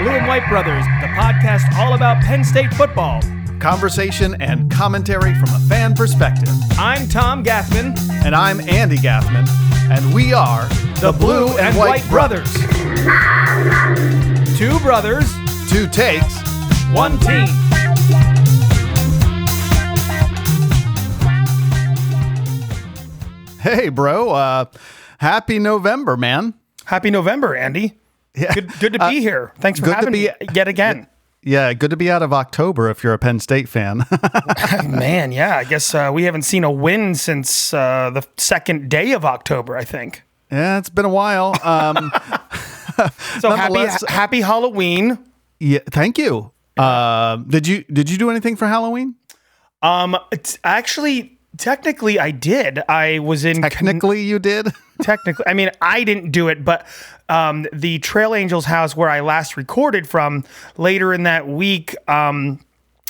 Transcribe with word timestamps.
Blue 0.00 0.08
and 0.12 0.26
White 0.26 0.48
Brothers, 0.48 0.84
the 1.02 1.08
podcast 1.08 1.76
all 1.76 1.92
about 1.92 2.22
Penn 2.22 2.42
State 2.42 2.72
football. 2.72 3.20
Conversation 3.58 4.34
and 4.40 4.70
commentary 4.70 5.34
from 5.34 5.50
a 5.50 5.58
fan 5.68 5.94
perspective. 5.94 6.48
I'm 6.78 7.06
Tom 7.06 7.44
Gaffman, 7.44 7.98
And 8.24 8.34
I'm 8.34 8.60
Andy 8.60 8.96
Gaffman, 8.96 9.46
and 9.90 10.14
we 10.14 10.32
are 10.32 10.66
the 11.00 11.12
Blue 11.12 11.48
and 11.58 11.76
White 11.76 12.08
Brothers. 12.08 12.50
Two 14.56 14.78
brothers, 14.80 15.30
Two 15.68 15.86
takes. 15.88 16.40
one 16.94 17.18
team. 17.18 17.46
Hey, 23.60 23.90
bro. 23.90 24.30
Uh, 24.30 24.64
happy 25.18 25.58
November, 25.58 26.16
man. 26.16 26.54
Happy 26.86 27.10
November, 27.10 27.54
Andy. 27.54 27.99
Yeah. 28.36 28.54
Good, 28.54 28.70
good 28.78 28.92
to 28.94 28.98
be 29.10 29.20
here. 29.20 29.52
Thanks 29.58 29.80
for 29.80 29.86
good 29.86 29.90
to 29.92 29.96
having 29.96 30.12
be- 30.12 30.28
me 30.28 30.34
yet 30.54 30.68
again. 30.68 31.06
Yeah, 31.42 31.72
good 31.72 31.90
to 31.90 31.96
be 31.96 32.10
out 32.10 32.22
of 32.22 32.32
October 32.34 32.90
if 32.90 33.02
you're 33.02 33.14
a 33.14 33.18
Penn 33.18 33.40
State 33.40 33.68
fan. 33.68 34.04
Man, 34.86 35.32
yeah, 35.32 35.56
I 35.56 35.64
guess 35.64 35.94
uh, 35.94 36.10
we 36.12 36.24
haven't 36.24 36.42
seen 36.42 36.64
a 36.64 36.70
win 36.70 37.14
since 37.14 37.72
uh, 37.72 38.10
the 38.12 38.22
second 38.36 38.90
day 38.90 39.12
of 39.12 39.24
October. 39.24 39.76
I 39.76 39.84
think. 39.84 40.22
yeah, 40.52 40.78
it's 40.78 40.90
been 40.90 41.06
a 41.06 41.08
while. 41.10 41.56
Um, 41.62 42.12
So 43.40 43.48
happy, 43.56 43.86
happy 44.08 44.40
Halloween. 44.42 45.18
yeah, 45.58 45.78
thank 45.90 46.18
you. 46.18 46.52
Uh, 46.76 47.36
did 47.36 47.66
you 47.66 47.82
did 47.84 48.10
you 48.10 48.18
do 48.18 48.28
anything 48.28 48.56
for 48.56 48.66
Halloween? 48.66 49.14
Um, 49.80 50.18
it's 50.30 50.58
actually, 50.64 51.38
technically, 51.56 52.18
I 52.18 52.30
did. 52.30 52.80
I 52.88 53.18
was 53.18 53.44
in 53.44 53.62
Technically, 53.62 54.22
you 54.22 54.38
did. 54.38 54.68
technically 55.02 55.44
i 55.46 55.54
mean 55.54 55.70
i 55.80 56.04
didn't 56.04 56.30
do 56.30 56.48
it 56.48 56.64
but 56.64 56.86
um, 57.28 57.66
the 57.72 57.98
trail 58.00 58.34
angels 58.34 58.64
house 58.64 58.96
where 58.96 59.08
i 59.08 59.20
last 59.20 59.56
recorded 59.56 60.08
from 60.08 60.44
later 60.76 61.12
in 61.12 61.22
that 61.24 61.48
week 61.48 61.94
um, 62.08 62.60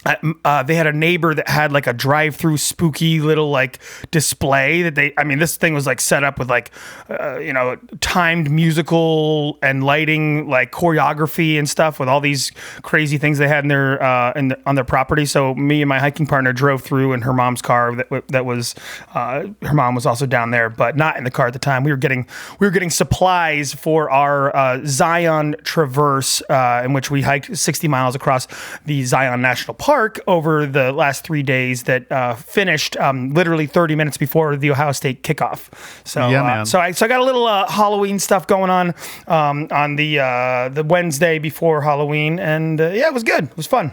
uh, 0.07 0.63
they 0.63 0.75
had 0.75 0.87
a 0.87 0.93
neighbor 0.93 1.35
that 1.35 1.49
had 1.49 1.73
like 1.73 1.87
a 1.87 1.93
drive-through 1.93 2.57
spooky 2.57 3.21
little 3.21 3.51
like 3.51 3.79
display 4.11 4.83
that 4.83 4.95
they 4.95 5.13
i 5.19 5.25
mean 5.25 5.39
this 5.39 5.57
thing 5.57 5.75
was 5.75 5.87
like 5.87 6.01
set 6.01 6.25
up 6.25 6.39
with 6.39 6.49
like 6.49 6.71
uh, 7.11 7.39
you 7.39 7.53
know 7.53 7.77
timed 8.01 8.51
musical 8.51 9.59
and 9.63 9.85
lighting 9.85 10.49
like 10.49 10.73
choreography 10.73 11.59
and 11.59 11.69
stuff 11.69 12.01
with 12.01 12.09
all 12.09 12.21
these 12.21 12.51
crazy 12.83 13.19
things 13.19 13.37
they 13.37 13.49
had 13.49 13.65
in 13.65 13.69
their 13.69 14.03
uh, 14.03 14.33
in 14.37 14.49
the, 14.49 14.59
on 14.67 14.75
their 14.75 14.85
property. 14.85 15.27
So 15.27 15.55
me 15.55 15.83
and 15.83 15.89
my 15.89 15.99
hiking 15.99 16.27
partner 16.27 16.53
drove 16.53 16.83
through 16.83 17.13
in 17.13 17.21
her 17.23 17.33
mom's 17.33 17.61
car 17.61 17.95
that, 17.95 18.29
that 18.29 18.47
was 18.47 18.75
uh, 19.15 19.49
her 19.63 19.75
mom 19.75 19.95
was 19.95 20.07
also 20.07 20.25
down 20.25 20.51
there 20.51 20.71
but 20.71 20.97
not 20.97 21.17
in 21.19 21.25
the 21.25 21.31
car 21.31 21.49
at 21.49 21.53
the 21.53 21.59
time. 21.59 21.85
We 21.85 21.91
were 21.91 21.99
getting 21.99 22.27
we 22.59 22.67
were 22.67 22.71
getting 22.71 22.91
supplies 22.91 23.75
for 23.75 24.11
our 24.11 24.55
uh, 24.57 24.81
zion 24.87 25.57
traverse 25.63 26.43
uh, 26.49 26.83
in 26.85 26.95
which 26.95 27.11
we 27.11 27.23
hiked 27.23 27.55
60 27.55 27.87
miles 27.87 28.15
across 28.15 28.49
the 28.87 29.05
zion 29.05 29.43
national 29.43 29.75
park 29.75 29.90
over 30.27 30.67
the 30.67 30.93
last 30.93 31.25
three 31.25 31.43
days 31.43 31.83
that 31.85 32.11
uh, 32.13 32.35
finished 32.35 32.97
um, 32.99 33.35
literally 33.35 33.67
30 33.67 33.95
minutes 33.97 34.17
before 34.17 34.57
the 34.57 34.71
ohio 34.71 34.93
state 34.93 35.23
kickoff 35.23 35.69
so 36.07 36.29
Yeah, 36.29 36.43
uh, 36.43 36.47
man. 36.47 36.67
so 36.67 36.79
I 36.79 36.93
so 36.93 37.07
I 37.07 37.09
got 37.09 37.21
a 37.21 37.25
little 37.25 37.47
uh, 37.47 37.69
Halloween 37.69 38.19
stuff 38.19 38.47
going 38.47 38.71
on 38.71 38.95
um, 39.27 39.69
on 39.71 39.97
the 39.97 40.19
uh, 40.21 40.69
the 40.69 40.85
Wednesday 40.85 41.39
before 41.39 41.83
Halloween, 41.83 42.39
and 42.39 42.81
uh, 42.81 42.89
yeah, 42.91 43.09
it 43.09 43.15
was 43.15 43.23
good. 43.25 43.45
It 43.45 43.57
was 43.57 43.67
fun. 43.67 43.93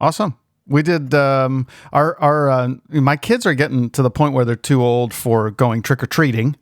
Awesome. 0.00 0.36
We 0.66 0.82
did. 0.82 1.14
Um, 1.14 1.66
our 1.92 2.18
our 2.20 2.50
uh, 2.50 2.68
my 2.90 3.16
kids 3.16 3.46
are 3.46 3.54
getting 3.54 3.90
to 3.90 4.02
the 4.02 4.10
point 4.10 4.34
where 4.34 4.44
they're 4.44 4.56
too 4.56 4.82
old 4.82 5.12
for 5.14 5.50
going 5.50 5.82
trick 5.82 6.02
or 6.02 6.06
treating. 6.06 6.56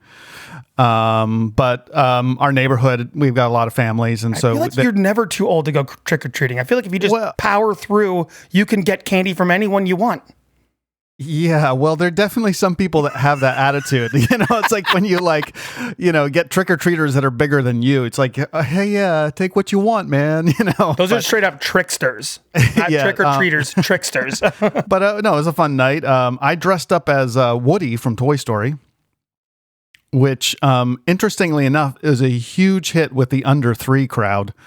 Um, 0.81 1.51
but 1.51 1.95
um, 1.97 2.39
our 2.41 2.53
neighborhood, 2.53 3.11
we've 3.15 3.35
got 3.35 3.49
a 3.49 3.53
lot 3.53 3.69
of 3.69 3.75
families, 3.75 4.25
and 4.25 4.35
I 4.35 4.39
so 4.39 4.53
feel 4.55 4.61
like 4.63 4.77
you're 4.77 4.93
never 4.93 5.27
too 5.27 5.47
old 5.49 5.67
to 5.67 5.73
go 5.73 5.85
trick 5.85 6.25
or 6.25 6.29
treating. 6.31 6.59
I 6.59 6.65
feel 6.65 6.79
like 6.79 6.87
if 6.87 6.93
you 6.93 6.99
just 6.99 7.13
Well- 7.13 7.35
power 7.39 7.75
through, 7.75 8.27
you 8.51 8.65
can 8.65 8.81
get 8.81 9.05
candy 9.05 9.35
from 9.35 9.51
anyone 9.51 9.87
you 9.87 9.97
want. 9.97 10.23
yeah. 11.19 11.73
Well, 11.73 11.97
there 11.97 12.09
are 12.09 12.11
definitely 12.11 12.55
some 12.55 12.75
people 12.75 13.03
that 13.03 13.15
have 13.15 13.41
that 13.41 13.59
attitude. 13.59 14.11
You 14.31 14.39
know, 14.39 14.47
it's 14.53 14.73
like 14.73 14.95
when 14.95 15.05
you 15.05 15.19
like, 15.19 15.55
you 15.99 16.13
know, 16.13 16.31
get 16.31 16.49
trick 16.51 16.71
or 16.71 16.79
treaters 16.79 17.13
that 17.13 17.27
are 17.27 17.31
bigger 17.31 17.61
than 17.61 17.83
you. 17.83 18.05
It's 18.05 18.17
like, 18.17 18.39
uh, 18.39 18.63
hey, 18.63 18.87
yeah, 18.87 19.29
take 19.35 19.55
what 19.55 19.71
you 19.73 19.79
want, 19.81 20.09
man. 20.09 20.47
You 20.59 20.73
know, 20.79 20.95
Those 20.97 21.13
are 21.13 21.21
straight 21.21 21.45
up 21.45 21.61
tricksters, 21.61 22.41
not 22.77 22.91
Yeah, 22.91 23.03
trick 23.03 23.21
or 23.21 23.27
um, 23.27 23.37
treaters, 23.39 23.75
tricksters. 23.83 24.41
but 24.41 25.03
uh, 25.03 25.21
no, 25.23 25.35
it 25.35 25.37
was 25.37 25.47
a 25.47 25.53
fun 25.53 25.77
night. 25.77 26.05
Um, 26.07 26.39
I 26.41 26.55
dressed 26.55 26.91
up 26.91 27.11
as 27.11 27.37
uh, 27.37 27.55
Woody 27.61 27.97
from 27.97 28.17
Toy 28.17 28.37
Story, 28.37 28.77
which, 30.13 30.57
um, 30.63 31.01
interestingly 31.07 31.67
enough, 31.67 31.97
is 32.03 32.21
a 32.21 32.29
huge 32.31 32.93
hit 32.93 33.13
with 33.13 33.31
the 33.31 33.45
under 33.45 33.75
three 33.75 34.07
crowd. 34.07 34.53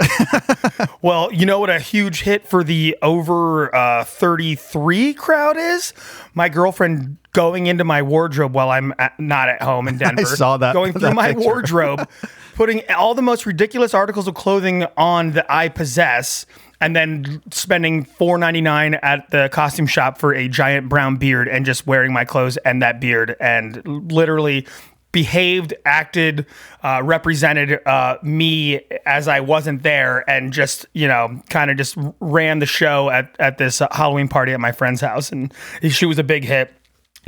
Well, 1.02 1.32
you 1.32 1.46
know 1.46 1.58
what 1.60 1.70
a 1.70 1.78
huge 1.78 2.22
hit 2.22 2.46
for 2.46 2.62
the 2.64 2.96
over 3.02 3.74
uh, 3.74 4.04
33 4.04 5.14
crowd 5.14 5.56
is? 5.56 5.92
My 6.34 6.48
girlfriend 6.48 7.16
going 7.32 7.66
into 7.66 7.84
my 7.84 8.02
wardrobe 8.02 8.52
while 8.54 8.70
I'm 8.70 8.92
at, 8.98 9.18
not 9.18 9.48
at 9.48 9.62
home 9.62 9.86
in 9.88 9.98
Denver. 9.98 10.22
I 10.22 10.24
saw 10.24 10.56
that- 10.56 10.72
Going 10.72 10.92
through 10.92 11.02
that 11.02 11.14
my 11.14 11.28
picture. 11.32 11.44
wardrobe, 11.44 12.08
putting 12.54 12.82
all 12.90 13.14
the 13.14 13.22
most 13.22 13.46
ridiculous 13.46 13.94
articles 13.94 14.26
of 14.28 14.34
clothing 14.34 14.86
on 14.96 15.32
that 15.32 15.46
I 15.50 15.68
possess. 15.68 16.46
And 16.80 16.94
then 16.94 17.42
spending 17.50 18.04
four 18.04 18.38
ninety 18.38 18.60
nine 18.60 18.94
at 18.94 19.30
the 19.30 19.48
costume 19.50 19.86
shop 19.86 20.18
for 20.18 20.32
a 20.32 20.46
giant 20.46 20.88
brown 20.88 21.16
beard, 21.16 21.48
and 21.48 21.66
just 21.66 21.86
wearing 21.86 22.12
my 22.12 22.24
clothes 22.24 22.56
and 22.58 22.80
that 22.82 23.00
beard, 23.00 23.34
and 23.40 24.12
literally 24.12 24.66
behaved, 25.10 25.74
acted, 25.84 26.46
uh, 26.84 27.00
represented 27.02 27.80
uh, 27.86 28.18
me 28.22 28.80
as 29.06 29.26
I 29.26 29.40
wasn't 29.40 29.82
there, 29.82 30.28
and 30.30 30.52
just 30.52 30.86
you 30.92 31.08
know, 31.08 31.42
kind 31.50 31.70
of 31.70 31.76
just 31.76 31.96
ran 32.20 32.60
the 32.60 32.66
show 32.66 33.10
at 33.10 33.34
at 33.40 33.58
this 33.58 33.82
Halloween 33.90 34.28
party 34.28 34.52
at 34.52 34.60
my 34.60 34.70
friend's 34.70 35.00
house, 35.00 35.32
and 35.32 35.52
she 35.88 36.06
was 36.06 36.18
a 36.18 36.24
big 36.24 36.44
hit. 36.44 36.72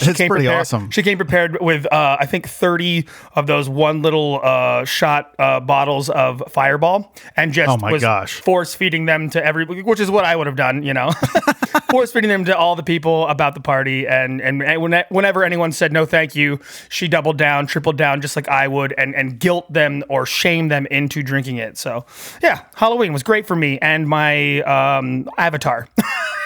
She 0.00 0.10
It's 0.10 0.18
pretty 0.18 0.28
prepared, 0.44 0.60
awesome. 0.60 0.90
She 0.90 1.02
came 1.02 1.16
prepared 1.18 1.58
with, 1.60 1.86
uh, 1.92 2.16
I 2.20 2.26
think, 2.26 2.48
30 2.48 3.06
of 3.34 3.46
those 3.46 3.68
one 3.68 4.02
little 4.02 4.40
uh, 4.42 4.84
shot 4.84 5.34
uh, 5.38 5.60
bottles 5.60 6.10
of 6.10 6.42
Fireball, 6.50 7.12
and 7.36 7.52
just 7.52 7.68
Oh 7.70 7.76
my 7.76 7.92
was 7.92 8.02
gosh. 8.02 8.40
force 8.40 8.74
feeding 8.74 9.06
them 9.06 9.30
to 9.30 9.44
every, 9.44 9.64
which 9.64 10.00
is 10.00 10.10
what 10.10 10.24
I 10.24 10.34
would 10.36 10.46
have 10.46 10.56
done, 10.56 10.82
you 10.82 10.94
know, 10.94 11.10
force 11.90 12.12
feeding 12.12 12.28
them 12.30 12.44
to 12.46 12.56
all 12.56 12.76
the 12.76 12.82
people 12.82 13.26
about 13.28 13.54
the 13.54 13.60
party, 13.60 14.06
and 14.06 14.40
and, 14.40 14.62
and 14.62 15.04
whenever 15.10 15.44
anyone 15.44 15.72
said 15.72 15.92
no, 15.92 16.06
thank 16.06 16.34
you, 16.34 16.60
she 16.88 17.08
doubled 17.08 17.36
down, 17.38 17.66
tripled 17.66 17.96
down, 17.96 18.20
just 18.20 18.36
like 18.36 18.48
I 18.48 18.68
would, 18.68 18.94
and 18.96 19.14
and 19.14 19.38
guilt 19.38 19.70
them 19.72 20.02
or 20.08 20.26
shame 20.26 20.68
them 20.68 20.86
into 20.86 21.22
drinking 21.22 21.56
it. 21.56 21.76
So 21.78 22.04
yeah, 22.42 22.62
Halloween 22.74 23.12
was 23.12 23.22
great 23.22 23.46
for 23.46 23.56
me 23.56 23.78
and 23.80 24.08
my 24.08 24.60
um, 24.62 25.28
avatar. 25.38 25.88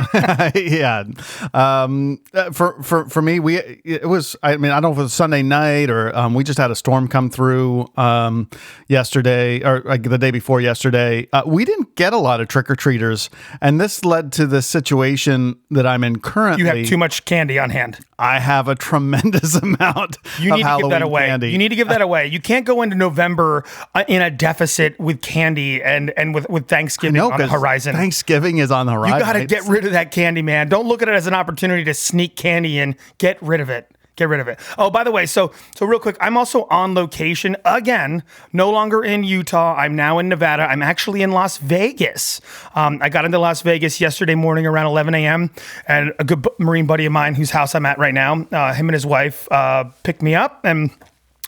yeah. 0.55 1.05
Um, 1.53 2.21
uh, 2.33 2.51
for, 2.51 2.83
for, 2.83 3.09
for 3.09 3.23
me, 3.23 3.41
we, 3.41 3.57
it 3.59 4.09
was, 4.09 4.37
I 4.43 4.57
mean, 4.57 4.71
I 4.71 4.77
don't 4.77 4.83
know 4.83 4.93
if 4.93 4.99
it 4.99 5.03
was 5.03 5.13
Sunday 5.13 5.43
night 5.43 5.91
or, 5.91 6.17
um, 6.17 6.35
we 6.35 6.45
just 6.45 6.59
had 6.59 6.71
a 6.71 6.77
storm 6.77 7.09
come 7.09 7.31
through, 7.31 7.89
um, 7.97 8.49
yesterday 8.89 9.63
or 9.63 9.81
like 9.85 10.03
the 10.03 10.19
day 10.19 10.31
before 10.31 10.61
yesterday. 10.61 11.29
Uh, 11.33 11.43
we 11.47 11.65
didn't 11.65 11.95
get 11.97 12.13
a 12.13 12.19
lot 12.19 12.41
of 12.41 12.49
trick 12.49 12.71
or 12.71 12.77
treaters. 12.77 13.31
And 13.61 13.81
this 13.81 14.05
led 14.05 14.33
to 14.33 14.47
the 14.47 14.63
situation 14.63 15.57
that 15.71 15.87
I'm 15.87 16.05
in 16.05 16.21
currently. 16.21 16.65
You 16.65 16.71
have 16.71 16.87
too 16.87 16.99
much 16.99 17.25
candy 17.25 17.59
on 17.59 17.71
hand. 17.71 17.99
I 18.19 18.39
have 18.39 18.69
a 18.69 18.75
tremendous 18.75 19.55
amount 19.63 20.19
You 20.39 20.53
need 20.53 20.63
to 20.63 20.67
Halloween 20.67 20.91
give 20.91 20.91
that 20.91 21.03
away. 21.03 21.27
candy. 21.27 21.51
You 21.51 21.59
need 21.59 21.71
to 21.71 21.77
give 21.77 21.89
that 21.89 22.01
away. 22.01 22.27
You 22.27 22.41
can't 22.41 22.65
go 22.65 22.83
into 22.83 22.97
November 22.97 23.65
uh, 23.95 24.05
in 24.09 24.23
a 24.23 24.31
deficit 24.31 24.99
with 25.01 25.21
candy 25.23 25.83
and 25.83 26.11
and 26.17 26.35
with 26.35 26.49
with 26.49 26.69
Thanksgiving 26.69 27.15
no, 27.15 27.33
on 27.33 27.39
the 27.39 27.49
horizon. 27.49 27.95
Thanksgiving 27.95 28.59
is 28.59 28.71
on 28.71 28.87
the 28.87 28.93
horizon. 28.93 29.19
you 29.19 29.25
got 29.25 29.33
to 29.35 29.47
get 29.47 29.65
rid 29.65 29.84
of 29.85 29.93
that 29.93 30.11
candy, 30.11 30.43
man. 30.43 30.69
Don't 30.69 30.87
look 30.87 31.03
at 31.03 31.09
it 31.09 31.15
as 31.15 31.27
an 31.27 31.35
opportunity 31.35 31.85
to 31.85 31.95
sneak 31.95 32.37
candy 32.37 32.79
in. 32.79 32.97
Get 33.19 33.41
rid 33.43 33.61
of 33.61 33.71
it. 33.71 33.91
Get 34.17 34.29
rid 34.29 34.39
of 34.39 34.47
it. 34.47 34.61
Oh, 34.79 34.91
by 34.91 35.03
the 35.03 35.11
way, 35.11 35.27
so 35.27 35.51
so 35.75 35.85
real 35.87 35.99
quick, 35.99 36.17
I'm 36.21 36.37
also 36.37 36.65
on 36.71 36.95
location 36.95 37.57
again. 37.65 38.23
No 38.53 38.71
longer 38.71 39.03
in 39.03 39.25
Utah. 39.25 39.75
I'm 39.75 39.97
now 39.97 40.21
in 40.21 40.29
Nevada. 40.29 40.63
I'm 40.71 40.83
actually 40.83 41.23
in 41.23 41.33
Las 41.33 41.59
Vegas. 41.59 42.41
Um, 42.77 43.01
I 43.03 43.09
got 43.09 43.25
into 43.25 43.41
Las 43.41 43.63
Vegas 43.63 44.01
yesterday 44.01 44.37
morning 44.37 44.67
around 44.67 44.87
11 44.87 45.17
a.m. 45.17 45.51
and 45.89 46.13
a 46.21 46.25
good 46.25 46.47
Marine 46.61 46.87
buddy 46.87 47.07
of 47.07 47.13
mine, 47.13 47.35
whose 47.35 47.51
house 47.51 47.75
I'm 47.75 47.87
at 47.87 47.99
right 47.99 48.15
now, 48.15 48.47
uh, 48.53 48.73
him 48.73 48.89
and 48.89 48.95
his 48.95 49.05
wife 49.05 49.51
uh, 49.51 49.85
picked 50.05 50.23
me 50.23 50.37
up 50.37 50.61
and 50.63 50.93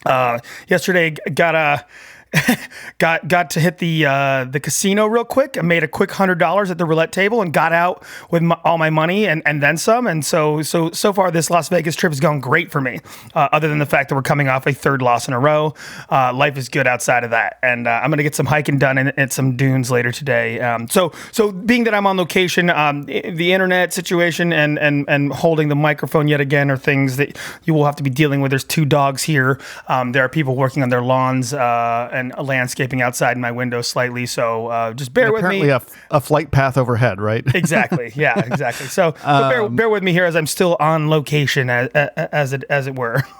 uh, 0.04 0.40
yesterday 0.66 1.10
got 1.32 1.54
a 1.54 1.86
got 2.98 3.28
got 3.28 3.50
to 3.50 3.60
hit 3.60 3.78
the 3.78 4.04
uh, 4.06 4.44
the 4.44 4.60
casino 4.60 5.06
real 5.06 5.24
quick. 5.24 5.56
I 5.58 5.62
made 5.62 5.82
a 5.82 5.88
quick 5.88 6.10
hundred 6.10 6.38
dollars 6.38 6.70
at 6.70 6.78
the 6.78 6.84
roulette 6.84 7.12
table 7.12 7.40
and 7.40 7.52
got 7.52 7.72
out 7.72 8.04
with 8.30 8.42
my, 8.42 8.58
all 8.64 8.78
my 8.78 8.90
money 8.90 9.26
and, 9.26 9.42
and 9.46 9.62
then 9.62 9.76
some. 9.76 10.06
And 10.06 10.24
so 10.24 10.62
so 10.62 10.90
so 10.90 11.12
far 11.12 11.30
this 11.30 11.50
Las 11.50 11.68
Vegas 11.68 11.94
trip 11.96 12.12
has 12.12 12.20
gone 12.20 12.40
great 12.40 12.70
for 12.70 12.80
me. 12.80 13.00
Uh, 13.34 13.48
other 13.52 13.68
than 13.68 13.78
the 13.78 13.86
fact 13.86 14.08
that 14.08 14.14
we're 14.14 14.22
coming 14.22 14.48
off 14.48 14.66
a 14.66 14.72
third 14.72 15.02
loss 15.02 15.28
in 15.28 15.34
a 15.34 15.40
row, 15.40 15.74
uh, 16.10 16.32
life 16.32 16.56
is 16.56 16.68
good 16.68 16.86
outside 16.86 17.24
of 17.24 17.30
that. 17.30 17.58
And 17.62 17.86
uh, 17.86 18.00
I'm 18.02 18.10
gonna 18.10 18.22
get 18.22 18.34
some 18.34 18.46
hiking 18.46 18.78
done 18.78 18.98
and, 18.98 19.12
and 19.16 19.32
some 19.32 19.56
dunes 19.56 19.90
later 19.90 20.10
today. 20.10 20.60
Um, 20.60 20.88
so 20.88 21.12
so 21.32 21.52
being 21.52 21.84
that 21.84 21.94
I'm 21.94 22.06
on 22.06 22.16
location, 22.16 22.70
um, 22.70 23.04
the 23.04 23.52
internet 23.52 23.92
situation 23.92 24.52
and 24.52 24.78
and 24.78 25.04
and 25.08 25.32
holding 25.32 25.68
the 25.68 25.76
microphone 25.76 26.28
yet 26.28 26.40
again 26.40 26.70
are 26.70 26.76
things 26.76 27.16
that 27.16 27.38
you 27.64 27.74
will 27.74 27.84
have 27.84 27.96
to 27.96 28.02
be 28.02 28.10
dealing 28.10 28.40
with. 28.40 28.50
There's 28.50 28.64
two 28.64 28.84
dogs 28.84 29.22
here. 29.22 29.60
Um, 29.88 30.12
there 30.12 30.24
are 30.24 30.28
people 30.28 30.56
working 30.56 30.82
on 30.82 30.88
their 30.88 31.02
lawns 31.02 31.54
uh, 31.54 32.10
and 32.16 32.32
landscaping 32.38 33.02
outside 33.02 33.36
my 33.38 33.50
window 33.50 33.82
slightly. 33.82 34.26
So 34.26 34.68
uh, 34.68 34.92
just 34.94 35.12
bear 35.14 35.32
with 35.32 35.40
Apparently, 35.40 35.66
me. 35.68 35.72
a, 35.72 35.82
a 36.10 36.20
flight 36.20 36.50
path 36.50 36.76
overhead, 36.78 37.20
right? 37.20 37.44
exactly. 37.54 38.12
Yeah. 38.16 38.38
Exactly. 38.40 38.86
So 38.88 39.12
but 39.24 39.48
bear, 39.50 39.62
Um, 39.62 39.76
bear 39.76 39.88
with 39.88 40.02
me 40.02 40.12
here 40.12 40.24
as 40.24 40.34
I'm 40.36 40.46
still 40.46 40.76
on 40.80 41.08
location, 41.10 41.68
as, 41.70 41.88
as 41.90 42.52
it 42.52 42.64
as 42.70 42.86
it 42.86 42.96
were. 42.96 43.22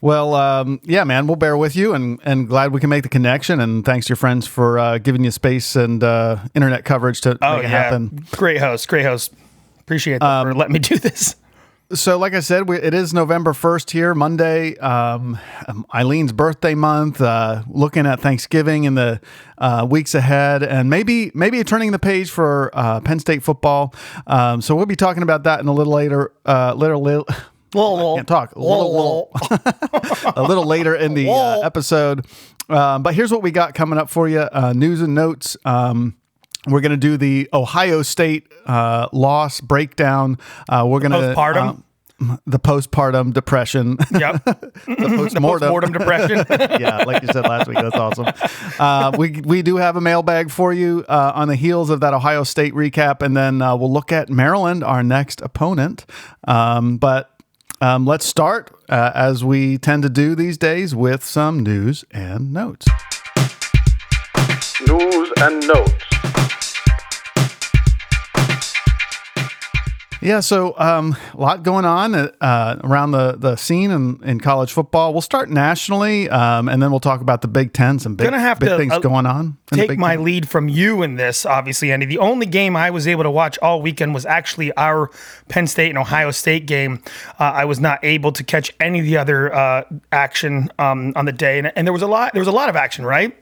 Well, 0.00 0.34
um, 0.34 0.80
yeah, 0.84 1.02
man, 1.04 1.26
we'll 1.26 1.36
bear 1.36 1.56
with 1.56 1.74
you, 1.74 1.94
and 1.94 2.20
and 2.24 2.46
glad 2.46 2.72
we 2.72 2.80
can 2.80 2.90
make 2.90 3.04
the 3.04 3.08
connection. 3.08 3.58
And 3.58 3.82
thanks 3.86 4.04
to 4.06 4.10
your 4.10 4.16
friends 4.16 4.46
for 4.46 4.78
uh, 4.78 4.98
giving 4.98 5.24
you 5.24 5.30
space 5.30 5.76
and 5.76 6.04
uh, 6.04 6.40
internet 6.54 6.84
coverage 6.84 7.22
to 7.22 7.38
Oh 7.40 7.56
make 7.56 7.60
it 7.60 7.70
yeah. 7.70 7.82
happen. 7.84 8.26
Great 8.32 8.58
host. 8.58 8.86
Great 8.86 9.06
host. 9.06 9.32
Appreciate 9.80 10.18
that 10.20 10.26
Um, 10.26 10.48
for 10.48 10.54
letting 10.54 10.74
me 10.74 10.78
do 10.78 10.98
this. 10.98 11.36
So, 11.92 12.18
like 12.18 12.32
I 12.32 12.40
said, 12.40 12.66
we, 12.66 12.78
it 12.78 12.94
is 12.94 13.12
November 13.12 13.52
first 13.52 13.90
here, 13.90 14.14
Monday. 14.14 14.74
Um, 14.78 15.38
um, 15.68 15.84
Eileen's 15.94 16.32
birthday 16.32 16.74
month. 16.74 17.20
Uh, 17.20 17.62
looking 17.68 18.06
at 18.06 18.20
Thanksgiving 18.20 18.84
in 18.84 18.94
the 18.94 19.20
uh, 19.58 19.86
weeks 19.88 20.14
ahead, 20.14 20.62
and 20.62 20.88
maybe 20.88 21.30
maybe 21.34 21.62
turning 21.62 21.92
the 21.92 21.98
page 21.98 22.30
for 22.30 22.70
uh, 22.72 23.00
Penn 23.00 23.18
State 23.18 23.42
football. 23.42 23.94
Um, 24.26 24.62
so 24.62 24.74
we'll 24.74 24.86
be 24.86 24.96
talking 24.96 25.22
about 25.22 25.42
that 25.44 25.60
in 25.60 25.68
a 25.68 25.72
little 25.72 25.92
later. 25.92 26.32
Uh, 26.46 26.72
little 26.74 27.02
little. 27.02 27.26
can't 28.16 28.28
talk. 28.28 28.54
A 28.56 28.58
little, 28.58 29.30
a 30.36 30.42
little 30.42 30.64
later 30.64 30.94
in 30.94 31.12
the 31.12 31.28
uh, 31.28 31.60
episode. 31.60 32.24
Um, 32.70 33.02
but 33.02 33.14
here's 33.14 33.30
what 33.30 33.42
we 33.42 33.50
got 33.50 33.74
coming 33.74 33.98
up 33.98 34.08
for 34.08 34.26
you 34.26 34.40
uh, 34.40 34.72
news 34.72 35.02
and 35.02 35.14
notes. 35.14 35.56
Um, 35.66 36.16
we're 36.66 36.80
going 36.80 36.90
to 36.92 36.96
do 36.96 37.16
the 37.16 37.48
Ohio 37.52 38.02
State 38.02 38.50
uh, 38.66 39.08
loss 39.12 39.60
breakdown. 39.60 40.38
Uh, 40.68 40.84
we're 40.88 41.00
going 41.00 41.12
to 41.12 41.34
Postpartum? 41.34 41.82
the 42.46 42.60
postpartum 42.60 43.32
depression, 43.32 43.96
Yep. 44.12 44.44
the 44.44 45.14
postmortem. 45.16 45.68
Mortem 45.68 45.92
depression. 45.92 46.44
yeah, 46.80 46.98
like 47.04 47.22
you 47.22 47.28
said 47.32 47.44
last 47.44 47.66
week. 47.66 47.76
That's 47.76 47.96
awesome. 47.96 48.26
Uh, 48.78 49.12
we 49.18 49.40
we 49.44 49.62
do 49.62 49.76
have 49.76 49.96
a 49.96 50.00
mailbag 50.00 50.50
for 50.50 50.72
you 50.72 51.04
uh, 51.08 51.32
on 51.34 51.48
the 51.48 51.56
heels 51.56 51.90
of 51.90 52.00
that 52.00 52.14
Ohio 52.14 52.44
State 52.44 52.72
recap, 52.72 53.20
and 53.20 53.36
then 53.36 53.60
uh, 53.60 53.76
we'll 53.76 53.92
look 53.92 54.12
at 54.12 54.30
Maryland, 54.30 54.84
our 54.84 55.02
next 55.02 55.40
opponent. 55.40 56.06
Um, 56.46 56.98
but 56.98 57.30
um, 57.80 58.06
let's 58.06 58.24
start 58.24 58.70
uh, 58.88 59.10
as 59.14 59.44
we 59.44 59.76
tend 59.76 60.04
to 60.04 60.08
do 60.08 60.34
these 60.34 60.56
days 60.56 60.94
with 60.94 61.24
some 61.24 61.60
news 61.60 62.04
and 62.12 62.52
notes. 62.52 62.86
News 64.94 65.32
and 65.38 65.66
notes. 65.66 65.92
Yeah, 70.22 70.40
so 70.40 70.74
um, 70.78 71.16
a 71.34 71.36
lot 71.36 71.64
going 71.64 71.84
on 71.84 72.14
uh, 72.14 72.80
around 72.82 73.10
the, 73.10 73.32
the 73.36 73.56
scene 73.56 73.90
in, 73.90 74.22
in 74.24 74.40
college 74.40 74.72
football. 74.72 75.12
We'll 75.12 75.20
start 75.20 75.50
nationally, 75.50 76.30
um, 76.30 76.68
and 76.68 76.80
then 76.80 76.90
we'll 76.92 77.00
talk 77.00 77.20
about 77.20 77.42
the 77.42 77.48
Big 77.48 77.72
Ten. 77.72 77.98
Some 77.98 78.14
big, 78.14 78.24
Gonna 78.26 78.38
have 78.38 78.58
big 78.60 78.70
to, 78.70 78.76
things 78.78 78.92
uh, 78.92 79.00
going 79.00 79.26
on. 79.26 79.58
in 79.72 79.78
the 79.80 79.86
take 79.88 79.98
my 79.98 80.14
Ten. 80.14 80.24
lead 80.24 80.48
from 80.48 80.68
you 80.68 81.02
in 81.02 81.16
this, 81.16 81.44
obviously, 81.44 81.90
Andy. 81.92 82.06
The 82.06 82.18
only 82.18 82.46
game 82.46 82.74
I 82.76 82.88
was 82.90 83.08
able 83.08 83.24
to 83.24 83.30
watch 83.30 83.58
all 83.58 83.82
weekend 83.82 84.14
was 84.14 84.24
actually 84.24 84.74
our 84.76 85.10
Penn 85.48 85.66
State 85.66 85.90
and 85.90 85.98
Ohio 85.98 86.30
State 86.30 86.66
game. 86.66 87.02
Uh, 87.38 87.44
I 87.44 87.64
was 87.64 87.80
not 87.80 87.98
able 88.04 88.30
to 88.32 88.44
catch 88.44 88.72
any 88.80 89.00
of 89.00 89.04
the 89.06 89.16
other 89.18 89.52
uh, 89.52 89.82
action 90.12 90.70
um, 90.78 91.12
on 91.16 91.24
the 91.26 91.32
day, 91.32 91.58
and, 91.58 91.70
and 91.76 91.84
there 91.86 91.92
was 91.92 92.02
a 92.02 92.06
lot. 92.06 92.32
There 92.32 92.40
was 92.40 92.48
a 92.48 92.52
lot 92.52 92.68
of 92.70 92.76
action, 92.76 93.04
right? 93.04 93.36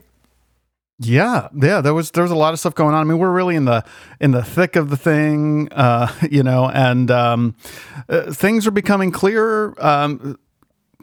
Yeah, 1.04 1.48
yeah, 1.54 1.80
there 1.80 1.94
was 1.94 2.10
there 2.12 2.22
was 2.22 2.30
a 2.32 2.36
lot 2.36 2.52
of 2.52 2.60
stuff 2.60 2.74
going 2.74 2.94
on. 2.94 3.00
I 3.00 3.04
mean, 3.04 3.18
we're 3.18 3.32
really 3.32 3.56
in 3.56 3.64
the 3.64 3.84
in 4.20 4.30
the 4.30 4.42
thick 4.42 4.76
of 4.76 4.88
the 4.90 4.96
thing, 4.96 5.68
uh, 5.72 6.12
you 6.30 6.42
know, 6.42 6.68
and 6.68 7.10
um, 7.10 7.56
uh, 8.08 8.32
things 8.32 8.66
are 8.66 8.70
becoming 8.72 9.10
clearer. 9.10 9.74
Um, 9.78 10.38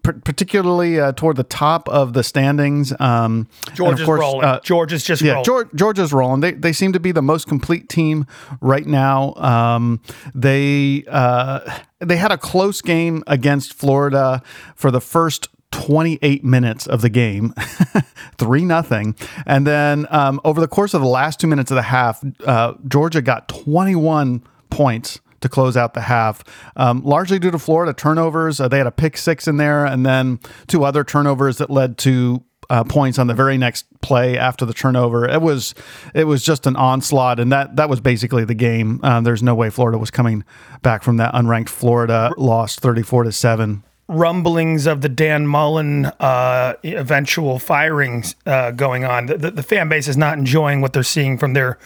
Particularly 0.01 0.97
uh, 0.97 1.11
toward 1.11 1.35
the 1.35 1.43
top 1.43 1.89
of 1.89 2.13
the 2.13 2.23
standings. 2.23 2.93
Um, 3.01 3.49
George 3.73 3.95
of 3.95 3.99
is 3.99 4.05
course, 4.05 4.19
rolling. 4.21 4.45
uh, 4.45 4.59
George 4.61 4.93
is 4.93 5.03
just 5.03 5.21
yeah, 5.21 5.33
rolling. 5.33 5.45
George, 5.45 5.67
Georgia's 5.75 6.13
rolling. 6.13 6.39
They 6.39 6.53
they 6.53 6.71
seem 6.71 6.93
to 6.93 7.01
be 7.01 7.11
the 7.11 7.21
most 7.21 7.47
complete 7.47 7.89
team 7.89 8.25
right 8.61 8.87
now. 8.87 9.33
Um, 9.35 10.01
they 10.33 11.03
uh, 11.09 11.79
they 11.99 12.15
had 12.15 12.31
a 12.31 12.37
close 12.37 12.81
game 12.81 13.23
against 13.27 13.73
Florida 13.73 14.41
for 14.73 14.89
the 14.89 15.01
first 15.01 15.49
28 15.79 16.43
minutes 16.43 16.87
of 16.87 17.01
the 17.01 17.09
game, 17.09 17.53
three 18.37 18.65
nothing, 18.65 19.15
and 19.45 19.65
then 19.65 20.05
um, 20.09 20.41
over 20.43 20.59
the 20.59 20.67
course 20.67 20.93
of 20.93 21.01
the 21.01 21.07
last 21.07 21.39
two 21.39 21.47
minutes 21.47 21.71
of 21.71 21.75
the 21.75 21.81
half, 21.81 22.21
uh, 22.45 22.73
Georgia 22.87 23.21
got 23.21 23.47
21 23.47 24.43
points 24.69 25.21
to 25.39 25.47
close 25.47 25.77
out 25.77 25.93
the 25.93 26.01
half, 26.01 26.43
um, 26.75 27.01
largely 27.03 27.39
due 27.39 27.49
to 27.49 27.57
Florida 27.57 27.93
turnovers. 27.93 28.59
Uh, 28.59 28.67
they 28.67 28.77
had 28.77 28.87
a 28.87 28.91
pick 28.91 29.15
six 29.15 29.47
in 29.47 29.55
there, 29.55 29.85
and 29.85 30.05
then 30.05 30.39
two 30.67 30.83
other 30.83 31.05
turnovers 31.05 31.59
that 31.59 31.69
led 31.69 31.97
to 31.99 32.43
uh, 32.69 32.83
points 32.83 33.17
on 33.17 33.27
the 33.27 33.33
very 33.33 33.57
next 33.57 33.85
play 34.01 34.37
after 34.37 34.65
the 34.65 34.73
turnover. 34.73 35.27
It 35.27 35.41
was 35.41 35.73
it 36.13 36.25
was 36.25 36.43
just 36.43 36.67
an 36.67 36.75
onslaught, 36.75 37.39
and 37.39 37.53
that 37.53 37.77
that 37.77 37.89
was 37.89 38.01
basically 38.01 38.43
the 38.43 38.53
game. 38.53 38.99
Uh, 39.01 39.21
there's 39.21 39.41
no 39.41 39.55
way 39.55 39.69
Florida 39.69 39.97
was 39.97 40.11
coming 40.11 40.43
back 40.81 41.03
from 41.03 41.17
that 41.17 41.33
unranked 41.33 41.69
Florida 41.69 42.31
loss, 42.37 42.75
34 42.75 43.23
to 43.23 43.31
seven. 43.31 43.83
Rumblings 44.09 44.87
of 44.87 45.01
the 45.01 45.07
Dan 45.07 45.45
Mullen 45.47 46.07
uh, 46.19 46.73
eventual 46.83 47.59
firings 47.59 48.35
uh, 48.45 48.71
going 48.71 49.05
on. 49.05 49.27
The, 49.27 49.37
the, 49.37 49.51
the 49.51 49.63
fan 49.63 49.87
base 49.87 50.07
is 50.07 50.17
not 50.17 50.37
enjoying 50.37 50.81
what 50.81 50.91
they're 50.93 51.03
seeing 51.03 51.37
from 51.37 51.53
their 51.53 51.77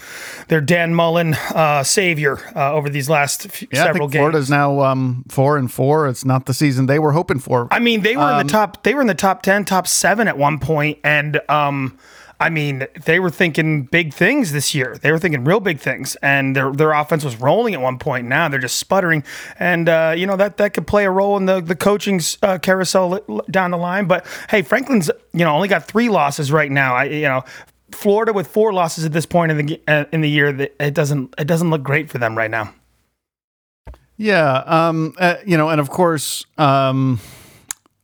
their 0.48 0.62
Dan 0.62 0.96
Mullen 0.96 1.36
uh, 1.54 1.84
savior 1.84 2.40
uh, 2.56 2.74
over 2.74 2.90
these 2.90 3.10
last 3.10 3.50
few, 3.52 3.68
Yeah, 3.72 3.84
I 3.84 3.86
several 3.88 4.08
think 4.08 4.14
games. 4.14 4.22
Florida's 4.22 4.50
now 4.50 4.80
um, 4.82 5.26
four 5.28 5.58
and 5.58 5.72
four. 5.72 6.08
It's 6.08 6.26
not 6.26 6.46
the 6.46 6.54
season 6.54 6.86
they 6.86 6.98
were 7.00 7.12
hoping 7.12 7.40
for. 7.40 7.68
I 7.70 7.80
mean, 7.80 8.02
they 8.02 8.16
were 8.16 8.24
Um, 8.24 8.40
in 8.42 8.48
the 8.48 8.52
top. 8.52 8.84
They 8.84 8.94
were 8.94 9.02
in 9.02 9.08
the 9.08 9.14
top 9.14 9.42
ten, 9.44 9.66
top 9.66 9.86
seven 9.86 10.28
at 10.28 10.38
one 10.38 10.60
point, 10.60 11.00
and 11.04 11.42
um, 11.50 11.98
I 12.40 12.50
mean, 12.50 12.88
they 13.06 13.20
were 13.20 13.30
thinking 13.30 13.84
big 13.84 14.14
things 14.14 14.52
this 14.52 14.76
year. 14.76 14.98
They 15.02 15.12
were 15.12 15.20
thinking 15.20 15.44
real 15.44 15.60
big 15.60 15.80
things, 15.80 16.16
and 16.22 16.56
their 16.56 16.72
their 16.72 16.92
offense 16.92 17.24
was 17.24 17.38
rolling 17.38 17.74
at 17.74 17.82
one 17.82 18.00
point. 18.00 18.28
Now 18.28 18.50
they're 18.50 18.60
just 18.60 18.78
sputtering, 18.78 19.24
and 19.60 19.88
uh, 19.88 20.14
you 20.18 20.26
know 20.26 20.36
that 20.36 20.58
that 20.58 20.74
could 20.74 20.88
play 20.88 21.06
a 21.06 21.12
role 21.12 21.38
in 21.38 21.46
the 21.46 21.62
the 21.62 21.76
coaching 21.76 22.20
uh, 22.42 22.58
carousel 22.58 23.20
down 23.50 23.72
the 23.72 23.78
line. 23.78 24.06
But 24.06 24.26
hey, 24.50 24.62
Franklin's 24.62 25.10
you 25.34 25.46
know 25.46 25.54
only 25.56 25.68
got 25.68 25.86
three 25.86 26.10
losses 26.10 26.52
right 26.52 26.72
now. 26.72 26.96
I 26.96 27.04
you 27.06 27.28
know. 27.28 27.44
Florida 27.92 28.34
with 28.34 28.48
four 28.48 28.74
losses 28.74 29.06
at 29.06 29.14
this 29.14 29.28
point 29.28 29.52
in 29.52 29.66
the 29.66 29.82
uh, 29.88 30.06
in 30.12 30.22
the 30.22 30.30
year, 30.30 30.48
it 30.80 30.96
doesn't 30.96 31.36
it 31.38 31.46
doesn't 31.46 31.70
look 31.70 31.84
great 31.84 32.10
for 32.10 32.18
them 32.18 32.36
right 32.36 32.50
now. 32.50 32.74
Yeah, 34.18 34.64
um, 34.66 35.14
uh, 35.20 35.36
you 35.46 35.58
know, 35.58 35.70
and 35.70 35.80
of 35.80 35.90
course, 35.90 36.46
um, 36.58 37.20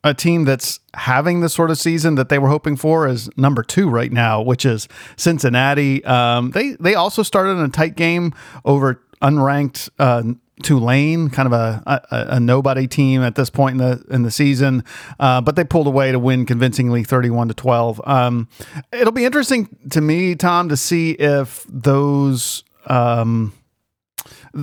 a 0.03 0.13
team 0.13 0.45
that's 0.45 0.79
having 0.93 1.41
the 1.41 1.49
sort 1.49 1.71
of 1.71 1.77
season 1.77 2.15
that 2.15 2.29
they 2.29 2.39
were 2.39 2.49
hoping 2.49 2.77
for 2.77 3.07
is 3.07 3.29
number 3.37 3.63
two 3.63 3.89
right 3.89 4.11
now, 4.11 4.41
which 4.41 4.65
is 4.65 4.87
Cincinnati. 5.17 6.03
Um, 6.05 6.51
they 6.51 6.73
they 6.79 6.95
also 6.95 7.23
started 7.23 7.51
in 7.51 7.59
a 7.59 7.69
tight 7.69 7.95
game 7.95 8.33
over 8.63 9.01
unranked 9.21 9.89
uh, 9.99 10.23
Tulane, 10.63 11.29
kind 11.29 11.47
of 11.47 11.53
a, 11.53 11.83
a 11.85 12.35
a 12.35 12.39
nobody 12.39 12.87
team 12.87 13.21
at 13.21 13.35
this 13.35 13.49
point 13.49 13.73
in 13.73 13.77
the 13.77 14.03
in 14.09 14.23
the 14.23 14.31
season, 14.31 14.83
uh, 15.19 15.41
but 15.41 15.55
they 15.55 15.63
pulled 15.63 15.87
away 15.87 16.11
to 16.11 16.19
win 16.19 16.45
convincingly, 16.45 17.03
thirty 17.03 17.29
one 17.29 17.47
to 17.47 17.53
twelve. 17.53 18.01
Um, 18.05 18.47
it'll 18.91 19.13
be 19.13 19.25
interesting 19.25 19.69
to 19.91 20.01
me, 20.01 20.35
Tom, 20.35 20.69
to 20.69 20.77
see 20.77 21.11
if 21.11 21.65
those. 21.69 22.63
Um, 22.87 23.53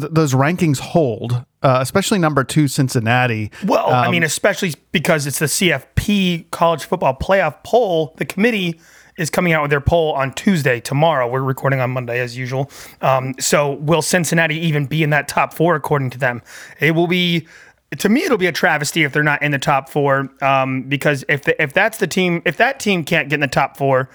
th- 0.00 0.12
those 0.12 0.34
rankings 0.34 0.78
hold, 0.78 1.44
uh, 1.62 1.78
especially 1.80 2.18
number 2.18 2.44
two 2.44 2.68
Cincinnati. 2.68 3.50
Well, 3.64 3.86
I 3.88 4.06
Um, 4.06 4.12
mean, 4.12 4.22
especially 4.22 4.74
because 4.92 5.26
it's 5.26 5.38
the 5.38 5.46
CFP 5.48 6.46
college 6.50 6.84
football 6.84 7.16
playoff 7.20 7.62
poll. 7.64 8.14
The 8.18 8.24
committee 8.24 8.80
is 9.16 9.30
coming 9.30 9.52
out 9.54 9.62
with 9.62 9.70
their 9.70 9.80
poll 9.80 10.12
on 10.12 10.32
Tuesday, 10.34 10.78
tomorrow. 10.78 11.26
We're 11.26 11.40
recording 11.40 11.80
on 11.80 11.90
Monday 11.90 12.20
as 12.20 12.36
usual. 12.36 12.70
Um, 13.00 13.34
so, 13.40 13.72
will 13.72 14.02
Cincinnati 14.02 14.58
even 14.58 14.84
be 14.86 15.02
in 15.02 15.10
that 15.10 15.26
top 15.26 15.54
four 15.54 15.74
according 15.74 16.10
to 16.10 16.18
them? 16.18 16.42
It 16.80 16.90
will 16.92 17.06
be. 17.06 17.46
To 17.98 18.08
me, 18.08 18.24
it'll 18.24 18.36
be 18.36 18.46
a 18.46 18.52
travesty 18.52 19.04
if 19.04 19.12
they're 19.12 19.22
not 19.22 19.42
in 19.42 19.52
the 19.52 19.58
top 19.58 19.88
four. 19.88 20.28
Um, 20.42 20.82
because 20.82 21.24
if 21.28 21.44
the, 21.44 21.60
if 21.62 21.72
that's 21.72 21.98
the 21.98 22.06
team, 22.06 22.42
if 22.44 22.56
that 22.56 22.80
team 22.80 23.04
can't 23.04 23.28
get 23.28 23.36
in 23.36 23.40
the 23.40 23.46
top 23.46 23.76
four, 23.76 24.08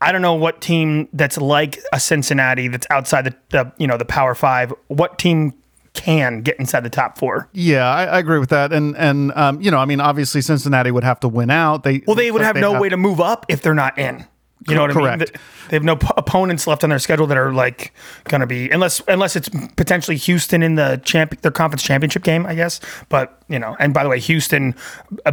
I 0.00 0.12
don't 0.12 0.22
know 0.22 0.34
what 0.34 0.60
team 0.60 1.08
that's 1.12 1.38
like 1.38 1.80
a 1.92 1.98
Cincinnati 1.98 2.68
that's 2.68 2.86
outside 2.90 3.24
the, 3.24 3.34
the 3.50 3.72
you 3.78 3.86
know 3.86 3.96
the 3.96 4.04
Power 4.04 4.34
Five. 4.34 4.72
What 4.88 5.18
team 5.18 5.54
can 5.94 6.42
get 6.42 6.58
inside 6.60 6.80
the 6.80 6.90
top 6.90 7.18
four? 7.18 7.48
Yeah, 7.52 7.88
I, 7.88 8.04
I 8.04 8.18
agree 8.18 8.38
with 8.38 8.50
that, 8.50 8.72
and 8.72 8.96
and 8.96 9.32
um, 9.34 9.60
you 9.60 9.70
know, 9.70 9.78
I 9.78 9.86
mean, 9.86 10.00
obviously 10.00 10.40
Cincinnati 10.42 10.90
would 10.90 11.04
have 11.04 11.18
to 11.20 11.28
win 11.28 11.50
out. 11.50 11.82
They 11.82 12.02
Well, 12.06 12.16
they 12.16 12.30
would 12.30 12.42
have 12.42 12.56
no 12.56 12.80
way 12.80 12.88
to 12.88 12.96
move 12.96 13.20
up 13.20 13.46
if 13.48 13.62
they're 13.62 13.74
not 13.74 13.98
in. 13.98 14.26
You 14.68 14.74
know 14.74 14.82
what 14.82 14.90
I 14.90 14.94
mean? 14.94 15.18
Correct. 15.18 15.38
They 15.68 15.76
have 15.76 15.84
no 15.84 15.96
p- 15.96 16.08
opponents 16.16 16.66
left 16.66 16.82
on 16.84 16.90
their 16.90 16.98
schedule 16.98 17.26
that 17.28 17.36
are 17.36 17.52
like 17.52 17.92
going 18.24 18.40
to 18.40 18.46
be 18.46 18.70
unless 18.70 19.00
unless 19.08 19.36
it's 19.36 19.48
potentially 19.76 20.16
Houston 20.16 20.62
in 20.62 20.74
the 20.74 21.00
champ 21.04 21.40
their 21.42 21.50
conference 21.50 21.82
championship 21.82 22.22
game, 22.22 22.46
I 22.46 22.54
guess. 22.54 22.80
But 23.08 23.40
you 23.48 23.58
know, 23.58 23.76
and 23.78 23.94
by 23.94 24.02
the 24.02 24.08
way, 24.08 24.18
Houston 24.20 24.74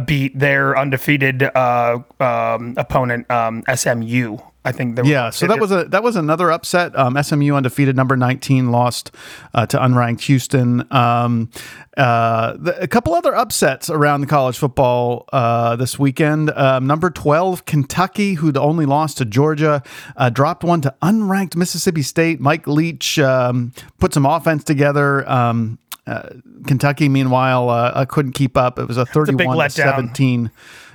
beat 0.06 0.38
their 0.38 0.78
undefeated 0.78 1.42
uh, 1.42 1.98
um, 2.20 2.74
opponent 2.76 3.30
um, 3.30 3.64
SMU 3.74 4.38
I 4.64 4.72
think. 4.72 4.96
They 4.96 5.02
yeah, 5.02 5.28
so 5.30 5.46
that 5.46 5.60
was 5.60 5.70
a 5.70 5.84
that 5.84 6.02
was 6.02 6.16
another 6.16 6.50
upset. 6.50 6.96
Um, 6.98 7.22
SMU 7.22 7.54
undefeated, 7.54 7.96
number 7.96 8.16
nineteen, 8.16 8.70
lost 8.70 9.10
uh, 9.52 9.66
to 9.66 9.76
unranked 9.76 10.22
Houston. 10.22 10.90
Um, 10.90 11.50
uh, 11.98 12.54
the, 12.58 12.82
a 12.82 12.88
couple 12.88 13.14
other 13.14 13.34
upsets 13.34 13.90
around 13.90 14.22
the 14.22 14.26
college 14.26 14.56
football 14.56 15.26
uh, 15.32 15.76
this 15.76 15.98
weekend. 15.98 16.50
Um, 16.50 16.86
number 16.86 17.10
twelve, 17.10 17.66
Kentucky, 17.66 18.34
who'd 18.34 18.56
only 18.56 18.86
lost 18.86 19.18
to 19.18 19.26
Georgia, 19.26 19.82
uh, 20.16 20.30
dropped 20.30 20.64
one 20.64 20.80
to 20.80 20.94
unranked 21.02 21.56
Mississippi 21.56 22.02
State. 22.02 22.40
Mike 22.40 22.66
Leach 22.66 23.18
um, 23.18 23.72
put 23.98 24.14
some 24.14 24.24
offense 24.24 24.64
together. 24.64 25.28
Um, 25.30 25.78
uh, 26.06 26.30
Kentucky, 26.66 27.08
meanwhile, 27.08 27.68
uh, 27.68 28.04
couldn't 28.06 28.32
keep 28.32 28.56
up. 28.56 28.78
It 28.78 28.88
was 28.88 28.96
a 28.96 29.04
thirty-one 29.04 29.58
to 29.58 29.70
seventeen. 29.70 30.50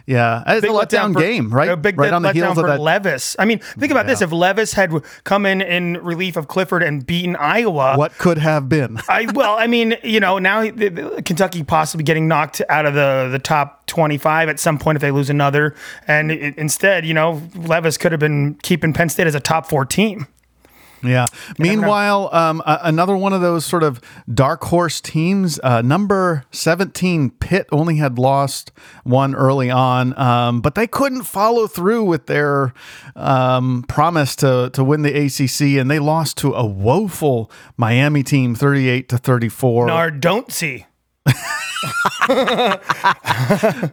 Yeah, 0.10 0.44
it's 0.48 0.62
big 0.62 0.72
a 0.72 0.74
letdown, 0.74 0.88
letdown 0.88 1.14
for, 1.14 1.20
game, 1.20 1.54
right? 1.54 1.70
A 1.70 1.78
big 1.78 2.00
right 2.00 2.12
on 2.12 2.24
the 2.24 2.34
heels 2.34 2.58
of 2.58 2.66
that. 2.66 2.80
Levis. 2.80 3.36
I 3.38 3.46
mean, 3.46 3.60
think 3.60 3.92
about 3.92 4.06
yeah. 4.06 4.14
this: 4.14 4.24
if 4.24 4.32
Levis 4.32 4.74
had 4.74 4.92
come 5.24 5.46
in 5.46 5.62
in 5.62 5.98
relief 5.98 6.36
of 6.36 6.48
Clifford 6.48 6.82
and 6.82 7.06
beaten 7.06 7.36
Iowa, 7.36 7.96
what 7.96 8.18
could 8.18 8.40
have 8.40 8.68
been? 8.68 9.00
I 9.08 9.28
well, 9.36 9.56
I 9.60 9.68
mean, 9.68 9.98
you 10.04 10.20
know, 10.20 10.40
now 10.40 10.68
Kentucky 10.68 11.64
possibly 11.64 12.04
getting 12.04 12.28
knocked 12.28 12.60
out 12.70 12.88
of 12.88 12.96
the 12.96 13.30
the 13.32 13.38
top 13.38 13.86
twenty 13.86 14.18
five 14.18 14.50
at 14.50 14.60
some 14.60 14.80
point 14.80 14.96
if 14.96 15.04
they 15.04 15.12
lose 15.12 15.30
another, 15.30 15.76
and 16.08 16.32
it, 16.32 16.58
instead, 16.58 17.06
you 17.06 17.14
know, 17.14 17.44
Levis 17.54 18.00
could 18.00 18.12
have 18.12 18.20
been 18.20 18.56
keeping 18.64 18.94
Penn 18.94 19.10
State 19.10 19.28
as 19.28 19.36
a 19.36 19.40
top 19.40 19.68
four 19.68 19.86
team. 19.86 20.26
Yeah. 21.04 21.26
Meanwhile, 21.58 22.30
um, 22.34 22.62
another 22.66 23.16
one 23.16 23.34
of 23.34 23.42
those 23.42 23.66
sort 23.66 23.84
of 23.84 24.02
dark 24.34 24.64
horse 24.66 25.02
teams, 25.02 25.60
uh, 25.64 25.82
number 25.82 26.46
17, 26.52 27.32
Pitt 27.32 27.68
only 27.72 27.98
had 27.98 28.18
lost 28.20 28.72
one 29.04 29.36
early 29.36 29.70
on, 29.70 30.18
um, 30.20 30.62
but 30.62 30.76
they 30.76 30.88
couldn't 30.88 31.24
follow 31.24 31.68
through 31.68 32.04
with 32.04 32.26
their 32.26 32.74
um, 33.16 33.84
promise 33.88 34.36
to, 34.38 34.70
to 34.74 34.84
win 34.84 35.02
the 35.02 35.26
ACC, 35.26 35.80
and 35.80 35.90
they 35.90 36.00
lost 36.00 36.38
to 36.38 36.54
a 36.54 36.66
woeful 36.66 37.52
Miami 37.78 38.24
team, 38.24 38.56
38 38.56 39.10
to 39.10 39.18
34. 39.18 39.88
Nar, 39.88 40.12
don't 40.12 40.52
see. 40.52 40.86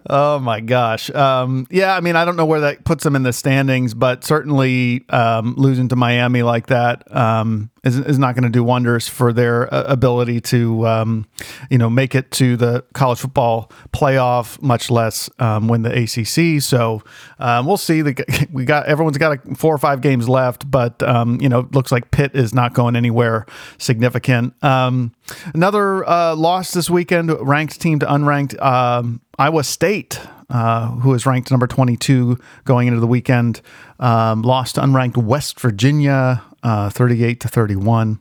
oh 0.09 0.39
my 0.43 0.61
gosh. 0.61 1.11
Um, 1.11 1.67
yeah, 1.71 1.95
I 1.95 2.01
mean, 2.01 2.17
I 2.17 2.25
don't 2.25 2.37
know 2.37 2.47
where 2.47 2.61
that 2.61 2.85
puts 2.85 3.05
them 3.05 3.15
in 3.17 3.23
the 3.23 3.33
standings, 3.33 3.95
but 3.95 4.25
certainly 4.25 5.05
um, 5.11 5.55
losing 5.57 5.89
to 5.89 5.97
Miami 5.97 6.43
like 6.43 6.67
that 6.69 7.15
um, 7.15 7.71
is, 7.87 7.99
is 7.99 8.19
not 8.19 8.35
going 8.35 8.43
to 8.43 8.51
do 8.51 8.65
wonders 8.65 9.07
for 9.07 9.33
their 9.33 9.73
uh, 9.73 9.85
ability 9.85 10.41
to, 10.41 10.87
um, 10.87 11.27
you 11.71 11.79
know, 11.79 11.89
make 11.89 12.17
it 12.17 12.33
to 12.33 12.57
the 12.57 12.85
college 12.95 13.21
football 13.21 13.71
playoff, 13.93 14.61
much 14.61 14.91
less 14.91 15.31
um, 15.39 15.69
win 15.69 15.83
the 15.83 16.03
ACC. 16.03 16.61
So 16.61 17.03
um, 17.39 17.65
we'll 17.65 17.77
see. 17.77 18.03
The, 18.03 18.49
we 18.53 18.65
got 18.65 18.87
everyone's 18.87 19.19
got 19.19 19.57
four 19.57 19.73
or 19.73 19.79
five 19.79 20.01
games 20.01 20.29
left, 20.29 20.69
but 20.69 21.01
um, 21.05 21.41
you 21.41 21.49
know, 21.49 21.69
looks 21.73 21.93
like 21.93 22.11
Pitt 22.11 22.35
is 22.35 22.53
not 22.53 22.75
going 22.75 22.97
anywhere 22.97 23.47
significant. 23.79 24.53
Um, 24.65 25.15
another 25.55 26.07
uh, 26.09 26.35
loss 26.35 26.73
this 26.73 26.91
weekend, 26.91 27.31
ranked 27.41 27.81
team 27.81 28.01
to 28.01 28.07
unranked 28.07 28.61
um, 28.61 29.21
Iowa 29.39 29.65
State. 29.65 30.21
Uh, 30.49 30.91
who 30.99 31.13
is 31.13 31.27
ranked 31.27 31.51
number 31.51 31.67
22 31.67 32.39
going 32.65 32.87
into 32.87 33.01
the 33.01 33.07
weekend, 33.09 33.61
um, 33.99 34.43
lost 34.43 34.77
to 34.77 34.81
unranked 34.81 35.17
West 35.17 35.59
Virginia 35.59 36.41
uh, 36.67 36.91
38 36.91 37.39
to 37.41 37.49
31. 37.49 38.19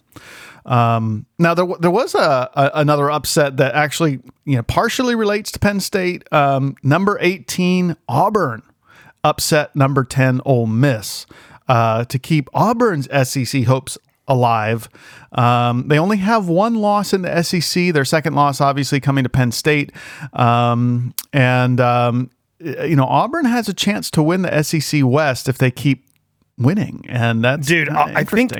Um, 0.67 1.25
now 1.37 1.53
there 1.53 1.65
there 1.79 1.91
was 1.91 2.15
a, 2.15 2.49
a, 2.53 2.71
another 2.75 3.09
upset 3.09 3.57
that 3.57 3.73
actually 3.75 4.19
you 4.45 4.55
know 4.55 4.63
partially 4.63 5.15
relates 5.15 5.51
to 5.51 5.59
Penn 5.59 5.79
State. 5.79 6.31
Um, 6.31 6.75
number 6.83 7.17
18 7.21 7.97
Auburn 8.07 8.61
upset 9.23 9.75
number 9.75 10.03
10 10.03 10.41
Ole 10.45 10.67
Miss 10.67 11.25
uh, 11.67 12.05
to 12.05 12.19
keep 12.19 12.47
Auburn's 12.53 13.07
SEC 13.27 13.63
hopes 13.63 13.97
alive. 14.27 14.89
Um, 15.31 15.87
they 15.87 15.97
only 15.97 16.17
have 16.17 16.47
one 16.47 16.75
loss 16.75 17.13
in 17.13 17.23
the 17.23 17.43
SEC. 17.43 17.93
Their 17.93 18.05
second 18.05 18.35
loss, 18.35 18.61
obviously, 18.61 18.99
coming 18.99 19.23
to 19.23 19.29
Penn 19.29 19.51
State, 19.51 19.91
um, 20.33 21.15
and 21.33 21.79
um, 21.79 22.29
you 22.59 22.95
know 22.95 23.05
Auburn 23.05 23.45
has 23.45 23.67
a 23.67 23.73
chance 23.73 24.11
to 24.11 24.21
win 24.21 24.43
the 24.43 24.63
SEC 24.63 25.01
West 25.03 25.49
if 25.49 25.57
they 25.57 25.71
keep 25.71 26.05
winning, 26.57 27.05
and 27.07 27.43
that's 27.43 27.67
dude. 27.67 27.89
I 27.89 28.23
think 28.23 28.53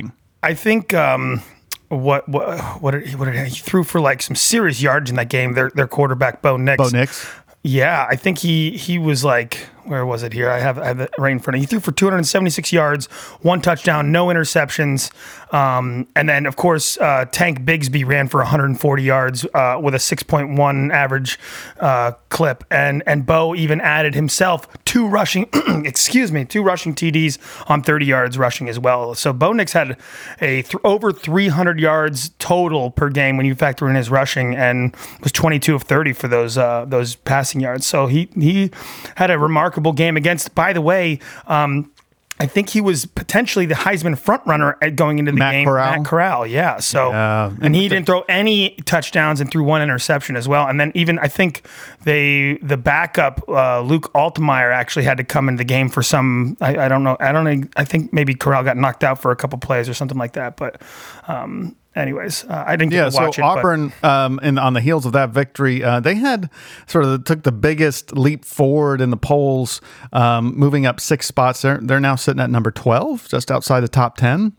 I 0.44 0.54
think 0.54 0.94
um, 0.94 1.42
what 1.90 2.28
what 2.30 2.60
what 2.82 2.92
did, 2.92 3.16
what 3.16 3.26
did 3.26 3.36
he, 3.36 3.44
he 3.46 3.60
threw 3.60 3.84
for 3.84 4.00
like 4.00 4.22
some 4.22 4.36
serious 4.36 4.82
yards 4.82 5.10
in 5.10 5.16
that 5.16 5.30
game. 5.30 5.54
Their 5.54 5.72
their 5.72 5.88
quarterback 5.88 6.42
Bo 6.42 6.58
Nix. 6.58 6.78
Bo 6.78 6.90
Nix. 6.90 7.28
Yeah, 7.64 8.06
I 8.10 8.16
think 8.16 8.40
he 8.40 8.72
he 8.78 9.00
was 9.00 9.24
like 9.24 9.68
where 9.86 10.06
was 10.06 10.24
it 10.24 10.34
here? 10.34 10.50
I 10.50 10.60
have 10.60 10.78
I 10.78 10.88
have 10.88 11.00
it 11.00 11.12
right 11.18 11.32
in 11.32 11.40
front 11.40 11.56
of 11.56 11.60
me. 11.60 11.62
He 11.62 11.66
threw 11.68 11.80
for 11.80 11.92
276 11.92 12.74
yards, 12.74 13.06
one 13.42 13.62
touchdown, 13.62 14.12
no 14.12 14.28
interceptions, 14.28 15.12
um, 15.54 16.08
and 16.16 16.28
then 16.28 16.46
of 16.46 16.56
course 16.56 16.98
uh, 16.98 17.26
Tank 17.32 17.62
Bigsby 17.62 18.06
ran 18.06 18.28
for 18.28 18.40
140 18.40 19.04
yards 19.04 19.46
uh, 19.54 19.80
with 19.82 19.96
a 19.96 20.00
6.1 20.00 20.92
average 20.92 21.40
uh, 21.80 22.12
clip, 22.30 22.64
and 22.72 23.04
and 23.06 23.26
Bo 23.26 23.56
even 23.56 23.80
added 23.80 24.16
himself 24.16 24.68
two 24.86 25.08
rushing, 25.08 25.48
excuse 25.86 26.32
me, 26.32 26.46
two 26.46 26.64
rushing 26.64 26.96
TDs 26.96 27.38
on 27.70 27.82
30 27.82 28.06
yards 28.06 28.38
rushing 28.38 28.68
as 28.70 28.80
well. 28.80 29.14
So 29.16 29.34
Bo 29.34 29.54
Nix 29.54 29.74
had 29.74 29.98
a 30.42 30.62
th- 30.64 30.76
over 30.84 31.12
300 31.12 31.80
yards 31.80 32.30
total 32.40 32.92
per 32.92 33.10
game 33.10 33.38
when 33.38 33.46
you 33.46 33.56
factor 33.56 33.88
in 33.90 33.96
his 33.96 34.10
rushing, 34.10 34.56
and 34.56 34.96
was 35.22 35.32
22 35.32 35.76
of 35.76 35.84
30 35.84 36.14
for 36.14 36.28
those 36.28 36.58
uh, 36.58 36.86
those 36.86 37.16
passing 37.16 37.62
yards. 37.62 37.86
So 37.86 38.08
he 38.08 38.30
he 38.36 38.72
had 39.16 39.30
a 39.30 39.38
remarkable 39.38 39.75
remarkable 39.76 39.94
game 39.94 40.18
against, 40.18 40.56
by 40.56 40.74
the 40.74 40.82
way, 40.82 41.20
um, 41.48 41.92
I 42.38 42.48
think 42.48 42.70
he 42.70 42.82
was 42.82 43.06
potentially 43.06 43.66
the 43.66 43.76
Heisman 43.76 44.20
frontrunner 44.20 44.76
at 44.82 44.98
going 44.98 45.20
into 45.20 45.32
the 45.32 45.38
Matt 45.38 45.54
game. 45.54 45.66
Corral. 45.66 45.96
Matt 45.96 46.06
Corral, 46.06 46.46
yeah. 46.46 46.80
So, 46.80 47.14
and 47.14 47.74
he 47.74 47.88
didn't 47.88 48.08
throw 48.08 48.26
any 48.28 48.72
touchdowns 48.86 49.40
and 49.40 49.50
threw 49.50 49.64
one 49.64 49.82
interception 49.82 50.36
as 50.36 50.46
well. 50.46 50.68
And 50.68 50.78
then 50.78 50.92
even 50.96 51.18
I 51.20 51.30
think 51.30 51.66
they 52.04 52.58
the 52.62 52.76
backup 52.76 53.48
uh, 53.48 53.80
Luke 53.80 54.12
Altmyer 54.14 54.74
actually 54.74 55.06
had 55.06 55.16
to 55.16 55.24
come 55.24 55.48
into 55.48 55.60
the 55.60 55.64
game 55.64 55.88
for 55.88 56.04
some. 56.04 56.58
I, 56.60 56.78
I, 56.78 56.88
don't 56.90 57.04
know. 57.04 57.16
I 57.22 57.32
don't. 57.32 57.72
I 57.78 57.86
think 57.86 58.12
maybe 58.12 58.34
Corral 58.34 58.64
got 58.64 58.76
knocked 58.76 59.06
out 59.06 59.22
for 59.22 59.32
a 59.32 59.36
couple 59.38 59.58
plays 59.58 59.88
or 59.88 59.94
something 59.94 60.18
like 60.18 60.34
that. 60.34 60.58
But 60.58 60.82
um, 61.30 61.78
anyways, 61.96 62.46
uh, 62.46 62.64
I 62.68 62.76
didn't 62.76 62.94
yeah, 62.94 63.10
so 63.10 63.26
it, 63.26 63.40
Auburn, 63.40 63.94
um, 64.04 64.40
and 64.44 64.60
on 64.60 64.74
the 64.74 64.82
heels 64.82 65.06
of 65.06 65.14
that 65.14 65.30
victory, 65.30 65.84
uh, 65.84 66.00
they 66.00 66.16
had 66.16 66.50
sort 66.88 67.06
of 67.06 67.24
took 67.24 67.44
the 67.44 67.52
biggest 67.52 68.16
leap 68.16 68.46
forward 68.46 69.02
in 69.02 69.10
the 69.10 69.18
polls, 69.18 69.82
um, 70.14 70.58
moving 70.58 70.86
up 70.86 71.00
six 71.00 71.26
spots. 71.26 71.62
They're 71.62 71.80
they're 71.82 72.00
now 72.00 72.16
sitting 72.16 72.42
at 72.42 72.50
number 72.50 72.72
twelve, 72.72 73.28
just 73.28 73.52
outside 73.52 73.82
the 73.82 73.88
top 73.88 74.18
ten. 74.18 74.54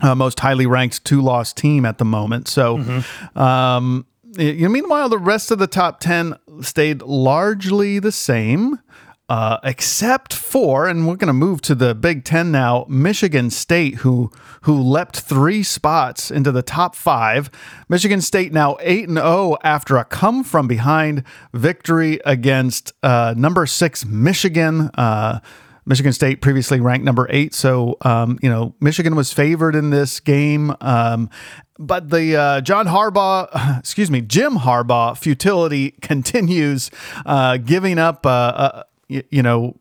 Uh, 0.00 0.14
most 0.14 0.40
highly 0.40 0.66
ranked 0.66 1.04
two 1.04 1.20
loss 1.20 1.52
team 1.52 1.84
at 1.84 1.98
the 1.98 2.04
moment. 2.04 2.48
So, 2.48 2.78
mm-hmm. 2.78 3.38
um, 3.38 4.06
you, 4.36 4.68
meanwhile, 4.68 5.08
the 5.08 5.18
rest 5.18 5.52
of 5.52 5.58
the 5.58 5.68
top 5.68 6.00
10 6.00 6.34
stayed 6.62 7.00
largely 7.02 8.00
the 8.00 8.10
same 8.10 8.80
uh, 9.28 9.58
except 9.64 10.34
for, 10.34 10.86
and 10.86 11.08
we're 11.08 11.16
going 11.16 11.28
to 11.28 11.32
move 11.32 11.62
to 11.62 11.74
the 11.74 11.94
Big 11.94 12.24
Ten 12.24 12.52
now. 12.52 12.84
Michigan 12.88 13.50
State, 13.50 13.96
who 13.96 14.30
who 14.62 14.78
leapt 14.78 15.20
three 15.20 15.62
spots 15.62 16.30
into 16.30 16.52
the 16.52 16.62
top 16.62 16.94
five. 16.94 17.50
Michigan 17.88 18.20
State 18.20 18.52
now 18.52 18.76
eight 18.80 19.08
and 19.08 19.16
zero 19.16 19.26
oh 19.26 19.58
after 19.64 19.96
a 19.96 20.04
come 20.04 20.44
from 20.44 20.68
behind 20.68 21.24
victory 21.54 22.20
against 22.26 22.92
uh, 23.02 23.34
number 23.36 23.64
six 23.64 24.04
Michigan. 24.04 24.90
Uh, 24.94 25.40
Michigan 25.86 26.12
State 26.12 26.40
previously 26.40 26.80
ranked 26.80 27.04
number 27.04 27.26
eight, 27.30 27.54
so 27.54 27.96
um, 28.02 28.38
you 28.42 28.50
know 28.50 28.74
Michigan 28.80 29.16
was 29.16 29.32
favored 29.32 29.74
in 29.74 29.88
this 29.88 30.20
game. 30.20 30.74
Um, 30.82 31.30
but 31.78 32.10
the 32.10 32.36
uh, 32.36 32.60
John 32.60 32.86
Harbaugh, 32.86 33.78
excuse 33.78 34.10
me, 34.10 34.20
Jim 34.20 34.56
Harbaugh 34.56 35.16
futility 35.16 35.90
continues, 36.02 36.90
uh, 37.24 37.56
giving 37.56 37.98
up 37.98 38.26
uh, 38.26 38.84
you, 39.08 39.22
you 39.30 39.42
know, 39.42 39.76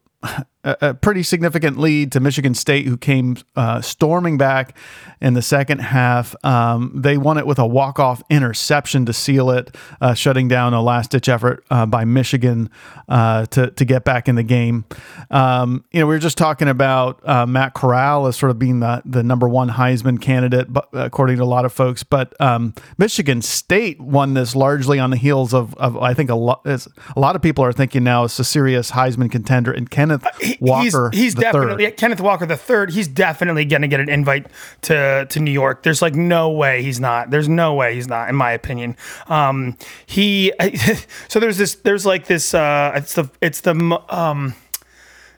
a, 0.63 0.93
pretty 0.93 1.24
significant 1.24 1.77
lead 1.77 2.12
to 2.13 2.20
Michigan 2.20 2.53
State, 2.53 2.86
who 2.86 2.98
came 2.98 3.38
uh, 3.55 3.82
storming 3.82 4.38
back 4.38 4.77
in 5.22 5.34
the 5.34 5.41
second 5.41 5.79
half. 5.79 6.36
Um, 6.43 6.91
they 6.96 7.17
won 7.17 7.38
it 7.38 7.46
with 7.46 7.60
a 7.60 7.65
walk-off 7.65 8.22
interception 8.29 9.05
to 9.05 9.13
seal 9.13 9.50
it, 9.50 9.75
uh, 10.00 10.13
shutting 10.13 10.48
down 10.48 10.74
a 10.74 10.82
last-ditch 10.82 11.27
effort 11.27 11.65
uh, 11.70 11.86
by 11.86 12.05
Michigan 12.05 12.70
uh, 13.10 13.46
to 13.48 13.72
to 13.72 13.86
get 13.86 14.03
back 14.03 14.27
in 14.27 14.36
the 14.36 14.43
game. 14.43 14.86
Um, 15.29 15.84
you 15.91 16.00
know, 16.00 16.08
we 16.08 16.15
were 16.15 16.20
just 16.20 16.38
talking 16.38 16.67
about 16.67 17.27
uh, 17.27 17.46
Matt 17.46 17.74
Corral 17.74 18.27
as 18.27 18.38
sort 18.38 18.50
of 18.50 18.60
being 18.60 18.79
the 18.79 19.01
the 19.05 19.24
number 19.24 19.50
one 19.50 19.70
Heisman 19.70 20.22
candidate, 20.22 20.67
according 20.93 21.38
to 21.38 21.43
a 21.43 21.46
lot 21.46 21.65
of 21.65 21.74
folks. 21.74 22.03
But 22.03 22.39
um, 22.39 22.74
Michigan 22.98 23.41
State 23.41 24.00
won 24.00 24.34
this 24.34 24.55
largely 24.55 25.00
on 25.00 25.10
the 25.10 25.17
heels 25.17 25.53
of, 25.53 25.75
of 25.75 25.98
I 25.98 26.13
think 26.13 26.29
a 26.29 26.36
lot 26.36 26.65
a 26.65 27.20
lot 27.20 27.36
of 27.36 27.41
people 27.41 27.65
are 27.65 27.74
thinking 27.74 28.03
now 28.03 28.24
is 28.24 28.39
a 28.39 28.43
serious 28.43 28.91
Heisman 28.91 29.32
contender 29.32 29.72
and 29.72 29.89
Kenneth 29.89 30.25
Walker. 30.62 31.10
He's, 31.12 31.22
he's 31.22 31.36
definitely 31.36 31.86
third. 31.86 31.98
Kenneth 31.98 32.22
Walker 32.22 32.46
the 32.46 32.58
third. 32.58 32.92
He's 32.92 33.08
definitely 33.08 33.66
going 33.66 33.82
to 33.84 33.88
get 33.88 34.00
an 34.00 34.10
invite 34.10 34.48
to 34.84 35.26
to 35.30 35.40
New 35.40 35.52
York. 35.52 35.84
There's 35.84 36.02
like 36.02 36.16
no 36.16 36.50
way 36.50 36.82
he's 36.84 37.00
not. 37.00 37.30
There's 37.30 37.50
no 37.50 37.74
way 37.74 37.96
he's 37.96 38.08
not, 38.08 38.30
in 38.30 38.36
my 38.36 38.52
opinion. 38.52 38.96
Um, 39.28 39.78
he 40.06 40.52
so 41.28 41.40
there's 41.40 41.58
this 41.58 41.76
there's 41.76 42.06
like 42.06 42.28
this. 42.28 42.54
Uh, 42.54 42.92
it's 42.96 43.14
the 43.16 43.30
it's 43.42 43.62
the 43.62 43.74
um 44.10 44.56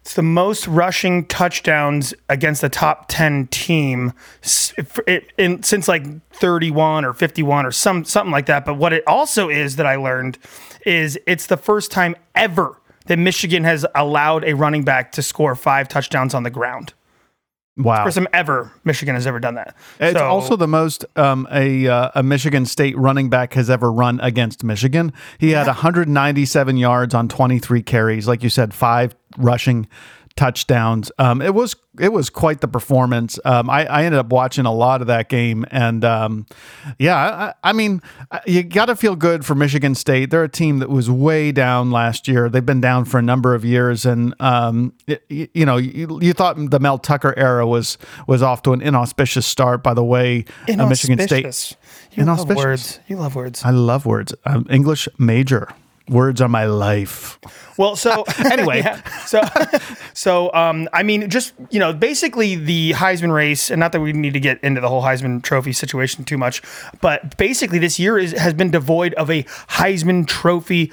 It's 0.02 0.14
the 0.14 0.22
most 0.22 0.68
rushing 0.68 1.26
touchdowns 1.26 2.14
against 2.30 2.64
a 2.64 2.70
top 2.70 3.06
10 3.08 3.48
team 3.48 4.14
s- 4.44 4.72
f- 4.78 5.00
it- 5.08 5.32
in, 5.38 5.64
since 5.64 5.88
like 5.88 6.04
31 6.32 7.06
or 7.06 7.14
51 7.14 7.66
or 7.66 7.72
some 7.72 8.06
something 8.06 8.32
like 8.32 8.46
that. 8.46 8.66
But 8.66 8.76
what 8.76 8.94
it 8.94 9.04
also 9.08 9.50
is 9.50 9.78
that 9.78 9.88
I 9.88 9.96
learned 9.96 10.38
is 10.86 11.18
it's 11.26 11.48
the 11.48 11.58
first 11.58 11.90
time 11.92 12.16
ever 12.36 12.80
that 13.08 13.18
Michigan 13.20 13.64
has 13.64 13.86
allowed 13.96 14.44
a 14.44 14.54
running 14.54 14.84
back 14.84 15.12
to 15.14 15.22
score 15.22 15.56
five 15.56 15.88
touchdowns 15.88 16.34
on 16.34 16.44
the 16.44 16.50
ground. 16.50 16.94
Wow. 17.78 18.06
First 18.06 18.16
time 18.16 18.28
ever 18.32 18.72
Michigan 18.86 19.16
has 19.16 19.28
ever 19.28 19.40
done 19.40 19.56
that. 19.56 19.76
It's 20.00 20.18
So- 20.18 20.26
also 20.26 20.56
the 20.56 20.68
most 20.68 21.04
um, 21.18 21.46
a 21.52 21.88
uh, 21.88 22.12
a 22.16 22.24
Michigan 22.24 22.66
State 22.66 22.98
running 22.98 23.30
back 23.30 23.54
has 23.54 23.70
ever 23.70 23.92
run 23.92 24.20
against 24.22 24.64
Michigan. 24.64 25.12
He 25.40 25.52
had 25.52 25.68
197 25.68 26.78
yards 26.78 27.14
on 27.14 27.28
23 27.28 27.82
carries, 27.84 28.28
like 28.30 28.44
you 28.44 28.50
said, 28.50 28.74
five 28.74 29.14
rushing 29.38 29.88
touchdowns. 30.38 31.12
Um, 31.20 31.42
it 31.42 31.54
was 31.54 31.76
it 32.00 32.12
was 32.14 32.30
quite 32.30 32.62
the 32.62 32.68
performance. 32.68 33.40
Um, 33.46 33.70
I, 33.70 33.86
I 33.86 34.04
ended 34.04 34.20
up 34.20 34.28
watching 34.30 34.66
a 34.66 34.74
lot 34.74 35.02
of 35.02 35.08
that 35.08 35.30
game, 35.30 35.66
and 35.72 36.04
um, 36.06 36.46
yeah, 37.00 37.16
I, 37.64 37.70
I 37.70 37.74
mean, 37.74 38.02
you 38.46 38.64
got 38.64 38.86
to 38.86 38.96
feel 38.96 39.16
good 39.16 39.46
for 39.46 39.56
Michigan 39.56 39.96
State. 39.96 40.30
They're 40.30 40.44
a 40.44 40.50
team 40.50 40.80
that 40.80 40.90
was 40.90 41.10
way 41.10 41.52
down 41.52 41.92
last 41.92 42.28
year. 42.28 42.50
They've 42.50 42.66
been 42.66 42.82
down 42.82 43.06
for 43.06 43.18
a 43.18 43.22
number 43.22 43.54
of 43.56 43.64
years, 43.66 44.06
and 44.06 44.34
um, 44.40 44.94
y- 45.08 45.20
you 45.30 45.66
know, 45.66 45.78
you, 45.78 46.20
you 46.22 46.34
thought 46.34 46.58
the 46.72 46.80
Mel 46.80 46.98
Tucker 46.98 47.34
era 47.38 47.66
was 47.68 47.98
was 48.28 48.42
off 48.42 48.62
to 48.64 48.74
an 48.74 48.82
inauspicious 48.82 49.46
start. 49.46 49.84
By 49.84 49.94
the 49.94 50.04
way, 50.04 50.46
uh, 50.70 50.88
Michigan 50.88 51.20
State. 51.20 51.46
Inauspicious. 51.46 51.78
You 52.16 52.26
love 52.26 52.56
words. 52.56 53.00
You 53.08 53.16
love 53.18 53.36
words. 53.36 53.64
I 53.66 53.72
love 53.72 54.06
words. 54.06 54.34
I'm 54.46 54.66
English 54.70 55.08
major. 55.20 55.68
Words 56.08 56.40
are 56.42 56.48
my 56.48 56.66
life. 56.66 57.40
Well, 57.78 57.96
so 57.96 58.24
Anyway. 58.52 58.80
yeah. 58.80 59.02
so 59.26 59.42
so 60.14 60.54
um, 60.54 60.88
I 60.94 61.04
mean, 61.04 61.30
just 61.30 61.54
you 61.72 61.80
know, 61.80 61.94
basically 61.94 62.56
the 62.56 62.92
Heisman 62.94 63.34
race, 63.34 63.72
and 63.72 63.80
not 63.80 63.92
that 63.92 64.02
we 64.02 64.14
need 64.14 64.34
to 64.34 64.40
get 64.40 64.64
into 64.64 64.82
the 64.82 64.88
whole 64.90 65.02
Heisman 65.02 65.42
Trophy 65.42 65.74
situation 65.74 66.24
too 66.24 66.38
much, 66.38 66.62
but 67.02 67.38
basically 67.38 67.80
this 67.80 68.00
year 68.00 68.18
is 68.18 68.34
has 68.34 68.54
been 68.54 68.72
devoid 68.72 69.14
of 69.16 69.30
a 69.32 69.44
Heisman 69.44 70.28
Trophy 70.28 70.92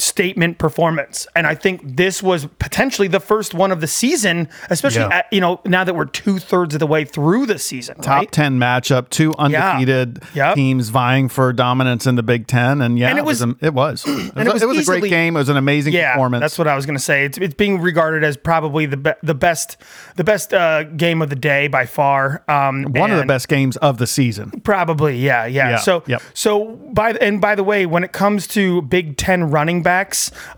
statement 0.00 0.58
performance, 0.58 1.26
and 1.34 1.46
I 1.46 1.54
think 1.54 1.96
this 1.96 2.22
was 2.22 2.46
potentially 2.58 3.08
the 3.08 3.20
first 3.20 3.54
one 3.54 3.70
of 3.72 3.80
the 3.80 3.86
season, 3.86 4.48
especially 4.70 5.02
Yeah. 5.02 5.18
at, 5.18 5.26
you 5.32 5.40
know 5.40 5.60
now 5.64 5.84
that 5.84 5.94
we're 5.94 6.04
two 6.06 6.38
thirds 6.38 6.74
of 6.74 6.80
the 6.80 6.86
way 6.86 7.04
through 7.04 7.46
the 7.46 7.58
season. 7.58 7.96
Top 8.00 8.18
right? 8.20 8.32
10 8.32 8.58
matchup, 8.58 9.10
two 9.10 9.34
undefeated 9.38 10.22
Yep. 10.34 10.54
teams 10.54 10.88
vying 10.88 11.28
for 11.28 11.52
dominance 11.52 12.06
in 12.06 12.14
the 12.16 12.22
Big 12.22 12.46
Ten. 12.46 12.80
And 12.80 12.98
yeah, 12.98 13.08
And 13.10 13.18
it 13.18 13.24
was, 13.24 13.44
was- 13.44 13.54
it 13.60 13.74
was. 13.74 14.04
It 14.40 14.46
was, 14.46 14.46
it 14.46 14.52
was 14.52 14.62
it 14.62 14.68
was 14.68 14.78
a 14.88 15.00
great 15.00 15.10
game. 15.10 15.36
It 15.36 15.40
was 15.40 15.48
an 15.48 15.56
amazing 15.56 15.92
Yeah, 15.92 16.12
performance. 16.12 16.40
that's 16.42 16.58
what 16.58 16.66
I 16.68 16.74
was 16.76 16.86
going 16.86 16.96
to 16.96 17.02
say. 17.02 17.24
It's, 17.24 17.36
it's 17.38 17.54
being 17.54 17.80
regarded 17.80 18.24
as 18.24 18.36
probably 18.36 18.86
the 18.86 18.96
be- 18.96 19.12
the 19.22 19.34
best 19.34 19.76
the 20.16 20.24
best 20.24 20.54
uh, 20.54 20.84
game 20.84 21.20
of 21.22 21.28
the 21.30 21.36
day 21.36 21.68
by 21.68 21.84
far. 21.86 22.42
Um, 22.48 22.84
one 22.84 23.10
of 23.10 23.18
the 23.18 23.26
best 23.26 23.48
games 23.48 23.76
of 23.78 23.98
the 23.98 24.06
season. 24.06 24.50
Probably, 24.62 25.16
yeah, 25.18 25.46
yeah. 25.46 25.70
Yeah, 25.70 25.76
So, 25.78 26.02
yep. 26.06 26.22
so 26.34 26.76
by 26.92 27.12
and 27.12 27.40
by 27.40 27.54
the 27.54 27.64
way, 27.64 27.86
when 27.86 28.02
it 28.04 28.12
comes 28.12 28.46
to 28.48 28.82
Big 28.82 29.16
Ten 29.16 29.50
running 29.50 29.82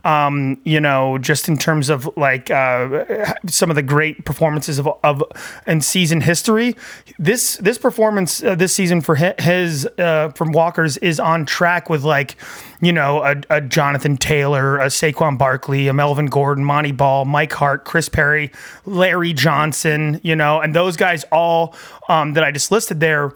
um, 0.04 0.60
you 0.64 0.80
know, 0.80 1.18
just 1.18 1.48
in 1.48 1.56
terms 1.56 1.88
of 1.90 2.08
like 2.16 2.50
uh, 2.50 3.34
some 3.46 3.70
of 3.70 3.76
the 3.76 3.82
great 3.82 4.24
performances 4.24 4.78
of 4.78 4.88
of 5.02 5.22
in 5.66 5.80
season 5.80 6.20
history, 6.20 6.76
this 7.18 7.56
this 7.56 7.78
performance 7.78 8.42
uh, 8.42 8.54
this 8.54 8.72
season 8.72 9.00
for 9.00 9.14
his 9.14 9.88
uh, 9.98 10.30
from 10.34 10.52
Walker's 10.52 10.96
is 10.98 11.18
on 11.18 11.46
track 11.46 11.88
with 11.88 12.02
like, 12.04 12.36
you 12.80 12.92
know, 12.92 13.22
a, 13.22 13.36
a 13.50 13.60
Jonathan 13.60 14.16
Taylor, 14.16 14.78
a 14.78 14.86
Saquon 14.86 15.38
Barkley, 15.38 15.88
a 15.88 15.92
Melvin 15.92 16.26
Gordon, 16.26 16.64
Montee 16.64 16.92
Ball, 16.92 17.24
Mike 17.24 17.52
Hart, 17.52 17.84
Chris 17.84 18.08
Perry, 18.08 18.50
Larry 18.84 19.32
Johnson, 19.32 20.20
you 20.22 20.36
know, 20.36 20.60
and 20.60 20.74
those 20.74 20.96
guys 20.96 21.24
all 21.32 21.74
um, 22.08 22.34
that 22.34 22.44
I 22.44 22.50
just 22.50 22.70
listed 22.70 23.00
there 23.00 23.32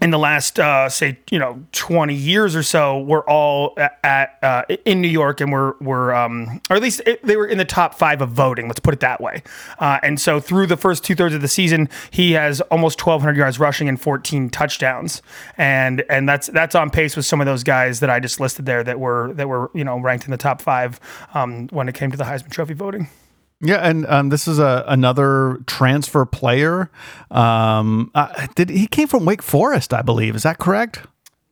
in 0.00 0.10
the 0.10 0.18
last 0.18 0.60
uh, 0.60 0.88
say 0.88 1.18
you 1.30 1.38
know 1.38 1.62
20 1.72 2.14
years 2.14 2.54
or 2.54 2.62
so 2.62 3.00
were 3.00 3.28
all 3.28 3.76
at, 4.02 4.38
uh, 4.42 4.62
in 4.84 5.00
New 5.00 5.08
York 5.08 5.40
and 5.40 5.50
we 5.50 5.58
were 5.58 5.76
were 5.80 6.14
um, 6.14 6.60
or 6.70 6.76
at 6.76 6.82
least 6.82 7.00
it, 7.06 7.24
they 7.24 7.36
were 7.36 7.46
in 7.46 7.58
the 7.58 7.64
top 7.64 7.94
five 7.94 8.20
of 8.20 8.30
voting 8.30 8.66
let's 8.68 8.80
put 8.80 8.94
it 8.94 9.00
that 9.00 9.20
way 9.20 9.42
uh, 9.78 9.98
and 10.02 10.20
so 10.20 10.40
through 10.40 10.66
the 10.66 10.76
first 10.76 11.04
two 11.04 11.14
thirds 11.14 11.34
of 11.34 11.40
the 11.40 11.48
season 11.48 11.88
he 12.10 12.32
has 12.32 12.60
almost 12.62 13.04
1200 13.04 13.36
yards 13.36 13.58
rushing 13.58 13.88
and 13.88 14.00
14 14.00 14.50
touchdowns 14.50 15.22
and 15.56 16.04
and 16.08 16.28
that's 16.28 16.48
that's 16.48 16.74
on 16.74 16.90
pace 16.90 17.16
with 17.16 17.26
some 17.26 17.40
of 17.40 17.46
those 17.46 17.64
guys 17.64 18.00
that 18.00 18.10
I 18.10 18.20
just 18.20 18.40
listed 18.40 18.66
there 18.66 18.84
that 18.84 19.00
were 19.00 19.32
that 19.34 19.48
were 19.48 19.70
you 19.74 19.84
know 19.84 19.98
ranked 19.98 20.24
in 20.24 20.30
the 20.30 20.36
top 20.36 20.60
five 20.62 21.00
um, 21.34 21.68
when 21.68 21.88
it 21.88 21.94
came 21.94 22.10
to 22.10 22.16
the 22.16 22.24
Heisman 22.24 22.50
Trophy 22.50 22.74
voting. 22.74 23.08
Yeah, 23.60 23.78
and 23.78 24.06
um, 24.06 24.28
this 24.28 24.46
is 24.46 24.58
a 24.58 24.84
another 24.86 25.58
transfer 25.66 26.24
player. 26.24 26.90
Um, 27.30 28.10
uh, 28.14 28.46
did 28.54 28.70
he 28.70 28.86
came 28.86 29.08
from 29.08 29.24
Wake 29.24 29.42
Forest, 29.42 29.92
I 29.92 30.02
believe. 30.02 30.36
Is 30.36 30.44
that 30.44 30.58
correct? 30.58 31.00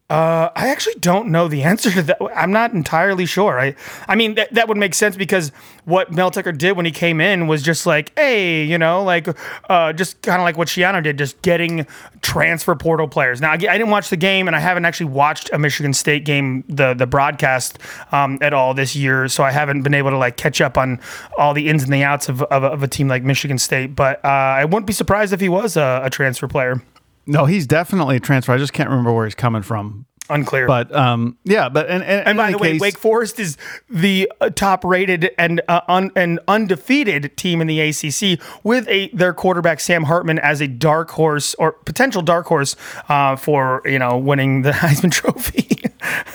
Uh, 0.09 0.51
I 0.55 0.69
actually 0.69 0.95
don't 1.01 1.33
know 1.33 1.49
the 1.49 1.65
answer 1.65 1.91
to 1.91 2.03
that. 2.03 2.19
I'm 2.37 2.53
not 2.53 2.73
entirely 2.73 3.27
sure. 3.27 3.59
I, 3.59 3.75
I 4.07 4.15
mean, 4.15 4.37
that, 4.37 4.55
that 4.55 4.69
would 4.69 4.77
make 4.77 4.95
sense 4.95 5.17
because 5.17 5.51
what 5.85 6.13
Mel 6.13 6.31
Tucker 6.31 6.53
did 6.53 6.77
when 6.77 6.87
he 6.87 6.93
came 6.93 7.21
in 7.21 7.49
was 7.49 7.61
just 7.61 7.87
like, 7.87 8.17
hey, 8.17 8.63
you 8.63 8.79
know, 8.79 9.03
like, 9.03 9.27
uh, 9.69 9.93
just 9.93 10.23
kind 10.23 10.41
of 10.41 10.45
like 10.45 10.57
what 10.57 10.69
Schiano 10.69 11.03
did, 11.03 11.19
just 11.19 11.43
getting 11.43 11.89
transfer 12.23 12.77
portal 12.77 13.09
players. 13.09 13.41
Now, 13.41 13.51
I, 13.51 13.55
I 13.55 13.57
didn't 13.57 13.91
watch 13.91 14.09
the 14.09 14.17
game, 14.17 14.47
and 14.47 14.55
I 14.55 14.61
haven't 14.61 14.85
actually 14.85 15.07
watched 15.07 15.51
a 15.53 15.59
Michigan 15.59 15.93
State 15.93 16.25
game, 16.25 16.63
the 16.69 16.95
the 16.95 17.07
broadcast, 17.07 17.81
um, 18.13 18.39
at 18.41 18.53
all 18.53 18.75
this 18.75 18.95
year, 18.95 19.27
so 19.27 19.43
I 19.43 19.51
haven't 19.51 19.83
been 19.83 19.95
able 19.95 20.11
to 20.11 20.19
like 20.19 20.37
catch 20.37 20.61
up 20.61 20.79
on 20.79 21.01
all 21.37 21.53
the 21.53 21.69
ins 21.69 21.83
and 21.83 21.93
the 21.93 22.05
outs 22.05 22.29
of 22.29 22.43
of, 22.43 22.63
of 22.63 22.83
a 22.85 22.89
team 22.89 23.09
like 23.09 23.25
Michigan 23.25 23.59
State. 23.59 23.97
But 23.97 24.25
uh, 24.25 24.29
I 24.29 24.65
wouldn't 24.67 24.87
be 24.87 24.93
surprised 24.93 25.33
if 25.33 25.41
he 25.41 25.49
was 25.49 25.77
a, 25.77 26.03
a 26.05 26.11
transfer 26.11 26.47
player. 26.47 26.81
No, 27.27 27.45
he's 27.45 27.67
definitely 27.67 28.17
a 28.17 28.21
transfer. 28.21 28.53
I 28.53 28.59
just 28.59 28.73
can't 28.73 28.89
remember 28.89 29.13
where 29.13 29.27
he's 29.27 29.35
coming 29.35 29.63
from. 29.63 30.07
Unclear. 30.29 30.67
But 30.67 30.93
um, 30.95 31.39
yeah, 31.45 31.69
but 31.69 31.89
and, 31.89 32.03
and, 32.03 32.27
And 32.27 32.37
by 32.37 32.51
the 32.51 32.59
way, 32.59 32.73
case, 32.73 32.81
Wake 32.81 32.99
Forest 32.99 33.39
is 33.39 33.57
the 33.89 34.31
uh, 34.41 34.51
top-rated 34.51 35.31
and 35.39 35.61
uh, 35.69 35.83
un- 35.89 36.11
and 36.17 36.41
undefeated 36.49 37.37
team 37.37 37.61
in 37.61 37.69
the 37.69 37.81
ACC, 37.81 38.41
with 38.65 38.89
a 38.89 39.09
their 39.11 39.33
quarterback 39.33 39.79
Sam 39.79 40.05
Hartman 40.05 40.41
as 40.41 40.61
a 40.61 40.67
dark 40.67 41.11
horse 41.11 41.55
or 41.55 41.73
potential 41.73 42.23
dark 42.23 42.47
horse 42.47 42.75
uh, 43.09 43.37
for 43.37 43.83
you 43.85 44.01
know 44.01 44.19
winning 44.19 44.63
the 44.63 44.71
Heisman 44.73 45.13
Trophy. 45.13 45.85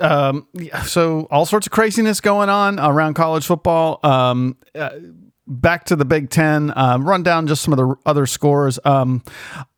Um, 0.00 0.48
so 0.84 1.28
all 1.30 1.46
sorts 1.46 1.68
of 1.68 1.70
craziness 1.72 2.20
going 2.20 2.48
on 2.48 2.80
around 2.80 3.14
college 3.14 3.46
football. 3.46 4.00
Um, 4.02 4.56
uh, 4.74 4.90
back 5.46 5.84
to 5.86 5.96
the 5.96 6.04
Big 6.04 6.30
Ten. 6.30 6.72
Um, 6.76 7.06
run 7.08 7.22
down 7.22 7.46
just 7.46 7.62
some 7.62 7.72
of 7.72 7.78
the 7.78 7.94
other 8.06 8.26
scores. 8.26 8.78
Um, 8.84 9.22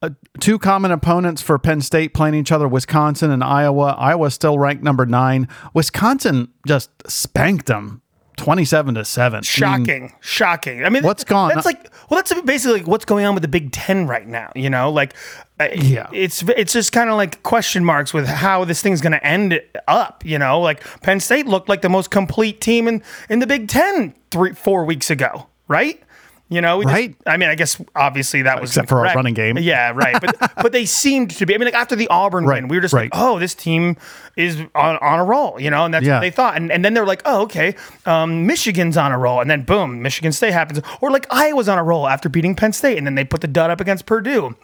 uh, 0.03 0.11
two 0.41 0.59
common 0.59 0.91
opponents 0.93 1.43
for 1.43 1.59
Penn 1.59 1.81
State 1.81 2.15
playing 2.15 2.35
each 2.35 2.53
other: 2.53 2.69
Wisconsin 2.69 3.31
and 3.31 3.43
Iowa. 3.43 3.95
Iowa 3.99 4.31
still 4.31 4.59
ranked 4.59 4.83
number 4.83 5.07
nine. 5.07 5.49
Wisconsin 5.75 6.49
just 6.67 6.91
spanked 7.11 7.67
them. 7.67 8.03
27 8.39 8.97
to 8.97 9.05
7. 9.07 9.35
I 9.35 9.39
mean, 9.39 9.43
shocking, 9.45 10.13
shocking. 10.21 10.85
I 10.85 10.91
mean, 10.91 11.03
What's 11.03 11.25
gone- 11.25 11.49
That's 11.55 11.65
like, 11.65 11.91
well, 12.11 12.19
that's 12.23 12.39
basically 12.43 12.81
like 12.81 12.87
what's 12.87 13.07
going 13.07 13.25
on 13.25 13.33
with 13.33 13.41
the 13.41 13.49
Big 13.49 13.73
Ten 13.73 14.07
right 14.07 14.29
now. 14.29 14.53
You 14.55 14.69
know, 14.69 14.91
like, 14.93 15.15
uh, 15.59 15.69
Yeah. 15.75 16.11
it's 16.13 16.43
it's 16.43 16.75
just 16.75 16.93
kind 16.93 17.09
of 17.09 17.17
like 17.17 17.43
question 17.45 17.83
marks 17.83 18.13
with 18.13 18.27
how 18.27 18.67
this 18.67 18.83
thing's 18.83 19.01
going 19.01 19.13
to 19.13 19.27
end 19.27 19.59
up. 19.89 20.23
You 20.23 20.39
know, 20.39 20.61
like 20.61 20.85
Penn 21.01 21.19
State 21.19 21.47
looked 21.47 21.71
like 21.71 21.81
the 21.81 21.89
most 21.89 22.11
complete 22.11 22.61
team 22.61 22.89
in 22.89 23.03
in 23.31 23.39
the 23.39 23.47
Big 23.47 23.69
Ten 23.69 24.15
three 24.31 24.53
four 24.53 24.85
weeks 24.85 25.09
ago, 25.09 25.47
right? 25.69 26.03
You 26.49 26.61
know, 26.61 26.81
just- 26.81 26.95
Right. 26.95 27.17
I 27.27 27.37
mean, 27.39 27.49
I 27.49 27.57
guess 27.57 27.81
obviously 27.97 28.43
that 28.43 28.61
was 28.61 28.71
Except 28.71 28.89
for 28.89 29.05
our 29.05 29.13
running 29.17 29.35
game. 29.35 29.59
Yeah, 29.59 29.91
right. 29.93 30.17
But 30.21 30.37
but 30.63 30.71
they 30.71 30.87
seemed 30.87 31.31
to 31.33 31.45
be. 31.47 31.55
I 31.55 31.59
mean, 31.59 31.67
like 31.67 31.75
after 31.75 31.97
the 31.97 32.07
Auburn 32.07 32.45
Right, 32.47 32.63
win, 32.63 32.69
we 32.69 32.77
were 32.77 32.83
just 32.83 32.95
right. 32.95 33.13
like, 33.13 33.21
oh, 33.21 33.41
this 33.41 33.53
team 33.53 33.97
is 34.37 34.61
on, 34.77 34.97
on 34.99 35.19
a 35.19 35.25
roll, 35.25 35.61
you 35.61 35.71
know, 35.71 35.85
and 35.85 35.93
that's 35.93 36.07
Yeah. 36.07 36.15
what 36.15 36.21
they 36.21 36.31
thought. 36.31 36.57
And, 36.57 36.71
and 36.71 36.85
then 36.85 36.95
they're 36.95 37.05
like, 37.05 37.23
oh, 37.25 37.43
okay, 37.43 37.75
um, 38.05 38.47
Michigan's 38.47 38.97
on 38.97 39.11
a 39.11 39.19
roll. 39.19 39.41
And 39.41 39.51
then 39.51 39.63
boom, 39.63 40.03
Michigan 40.03 40.31
State 40.31 40.53
happens. 40.53 40.81
Or 41.01 41.11
like 41.11 41.27
Iowa's 41.31 41.69
on 41.69 41.79
a 41.79 41.83
roll 41.83 42.07
after 42.07 42.29
beating 42.29 42.55
Penn 42.55 42.73
State. 42.73 42.97
And 42.97 43.05
then 43.09 43.17
they 43.17 43.25
put 43.25 43.41
the 43.41 43.49
dud 43.49 43.71
up 43.71 43.81
against 43.81 44.07
Purdue. 44.07 44.55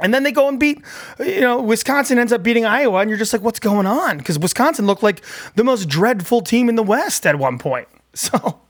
And 0.00 0.14
then 0.14 0.22
they 0.22 0.32
go 0.32 0.48
and 0.48 0.58
beat, 0.58 0.80
you 1.18 1.40
know, 1.42 1.60
Wisconsin 1.60 2.18
ends 2.18 2.32
up 2.32 2.42
beating 2.42 2.64
Iowa. 2.64 3.00
And 3.00 3.10
you're 3.10 3.18
just 3.18 3.34
like, 3.34 3.42
what's 3.42 3.58
going 3.60 3.84
on? 3.84 4.16
Because 4.16 4.38
Wisconsin 4.38 4.86
looked 4.86 5.02
like 5.02 5.22
the 5.56 5.64
most 5.64 5.88
dreadful 5.90 6.40
team 6.40 6.70
in 6.70 6.76
the 6.76 6.82
West 6.84 7.26
at 7.26 7.36
one 7.38 7.58
point. 7.58 7.86
So 8.28 8.60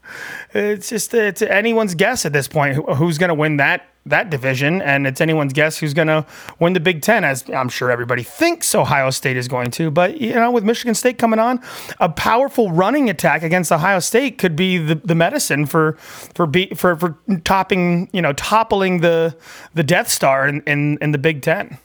it's 0.52 0.90
just 0.90 1.14
it's 1.14 1.42
anyone's 1.42 1.94
guess 1.94 2.26
at 2.26 2.32
this 2.32 2.48
point 2.48 2.76
who's 2.96 3.18
going 3.18 3.28
to 3.28 3.34
win 3.34 3.56
that 3.58 3.86
that 4.06 4.30
division, 4.30 4.82
and 4.82 5.06
it's 5.06 5.20
anyone's 5.20 5.52
guess 5.52 5.78
who's 5.78 5.94
going 5.94 6.08
to 6.08 6.26
win 6.58 6.72
the 6.72 6.80
Big 6.80 7.02
Ten. 7.02 7.24
As 7.24 7.48
I'm 7.50 7.68
sure 7.68 7.90
everybody 7.90 8.22
thinks 8.22 8.74
Ohio 8.74 9.10
State 9.10 9.36
is 9.36 9.48
going 9.48 9.70
to, 9.72 9.90
but 9.90 10.20
you 10.20 10.34
know, 10.34 10.50
with 10.50 10.64
Michigan 10.64 10.94
State 10.94 11.18
coming 11.18 11.38
on, 11.38 11.62
a 11.98 12.08
powerful 12.08 12.72
running 12.72 13.08
attack 13.08 13.42
against 13.42 13.72
Ohio 13.72 14.00
State 14.00 14.38
could 14.38 14.56
be 14.56 14.78
the, 14.78 14.96
the 14.96 15.14
medicine 15.14 15.66
for 15.66 15.94
for 16.34 16.46
be, 16.46 16.68
for 16.74 16.96
for 16.96 17.18
topping 17.44 18.08
you 18.12 18.22
know 18.22 18.32
toppling 18.34 19.00
the 19.00 19.36
the 19.74 19.82
Death 19.82 20.08
Star 20.08 20.46
in 20.46 20.62
in, 20.62 20.98
in 21.00 21.12
the 21.12 21.18
Big 21.18 21.42
Ten. 21.42 21.78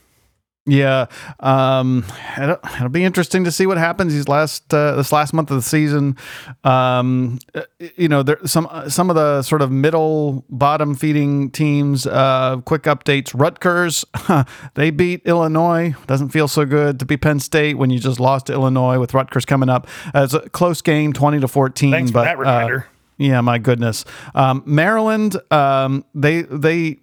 Yeah, 0.66 1.08
um, 1.42 2.06
it'll, 2.42 2.58
it'll, 2.76 2.88
be 2.88 3.04
interesting 3.04 3.44
to 3.44 3.52
see 3.52 3.66
what 3.66 3.78
happens 3.78 4.14
these 4.14 4.30
last 4.30 4.74
uh, 4.74 4.96
this 4.96 5.12
last 5.12 5.34
month 5.34 5.52
of 5.52 5.58
the 5.58 5.62
season. 5.62 6.16
Um, 6.64 7.40
uh, 7.54 7.64
you 7.98 8.08
know, 8.08 8.24
there 8.24 8.40
some 8.46 8.70
some 8.88 9.10
of 9.10 9.18
the 9.18 9.42
sort 9.42 9.62
of 9.62 9.72
middle 9.72 10.46
bottom 10.48 10.96
feeding 10.96 11.52
teams. 11.52 12.08
Uh, 12.08 12.62
quick 12.64 12.84
updates: 12.84 13.38
Rutgers 13.38 14.06
they 14.76 14.90
beat 14.90 15.22
Illinois. 15.26 15.96
Doesn't 16.08 16.30
feel 16.30 16.48
so 16.48 16.64
good 16.64 16.98
to 17.00 17.06
be 17.06 17.18
Penn 17.18 17.42
State 17.42 17.78
when 17.78 17.90
you 17.90 18.00
just 18.00 18.22
lost 18.22 18.46
to 18.46 18.54
Illinois 18.54 19.00
with 19.00 19.14
Rutgers 19.14 19.44
coming 19.44 19.68
up. 19.68 19.86
Uh, 20.16 20.24
it's 20.24 20.34
a 20.34 20.48
close 20.52 20.82
game, 20.82 21.12
twenty 21.12 21.42
to 21.42 21.50
fourteen. 21.50 21.92
Thanks 21.92 22.12
but, 22.12 22.22
for 22.22 22.26
that 22.26 22.40
reminder. 22.40 22.86
Uh, 22.88 22.94
yeah, 23.18 23.42
my 23.42 23.58
goodness. 23.58 24.06
Um, 24.34 24.64
Maryland, 24.66 25.36
um, 25.52 26.06
they 26.16 26.44
they 26.44 27.00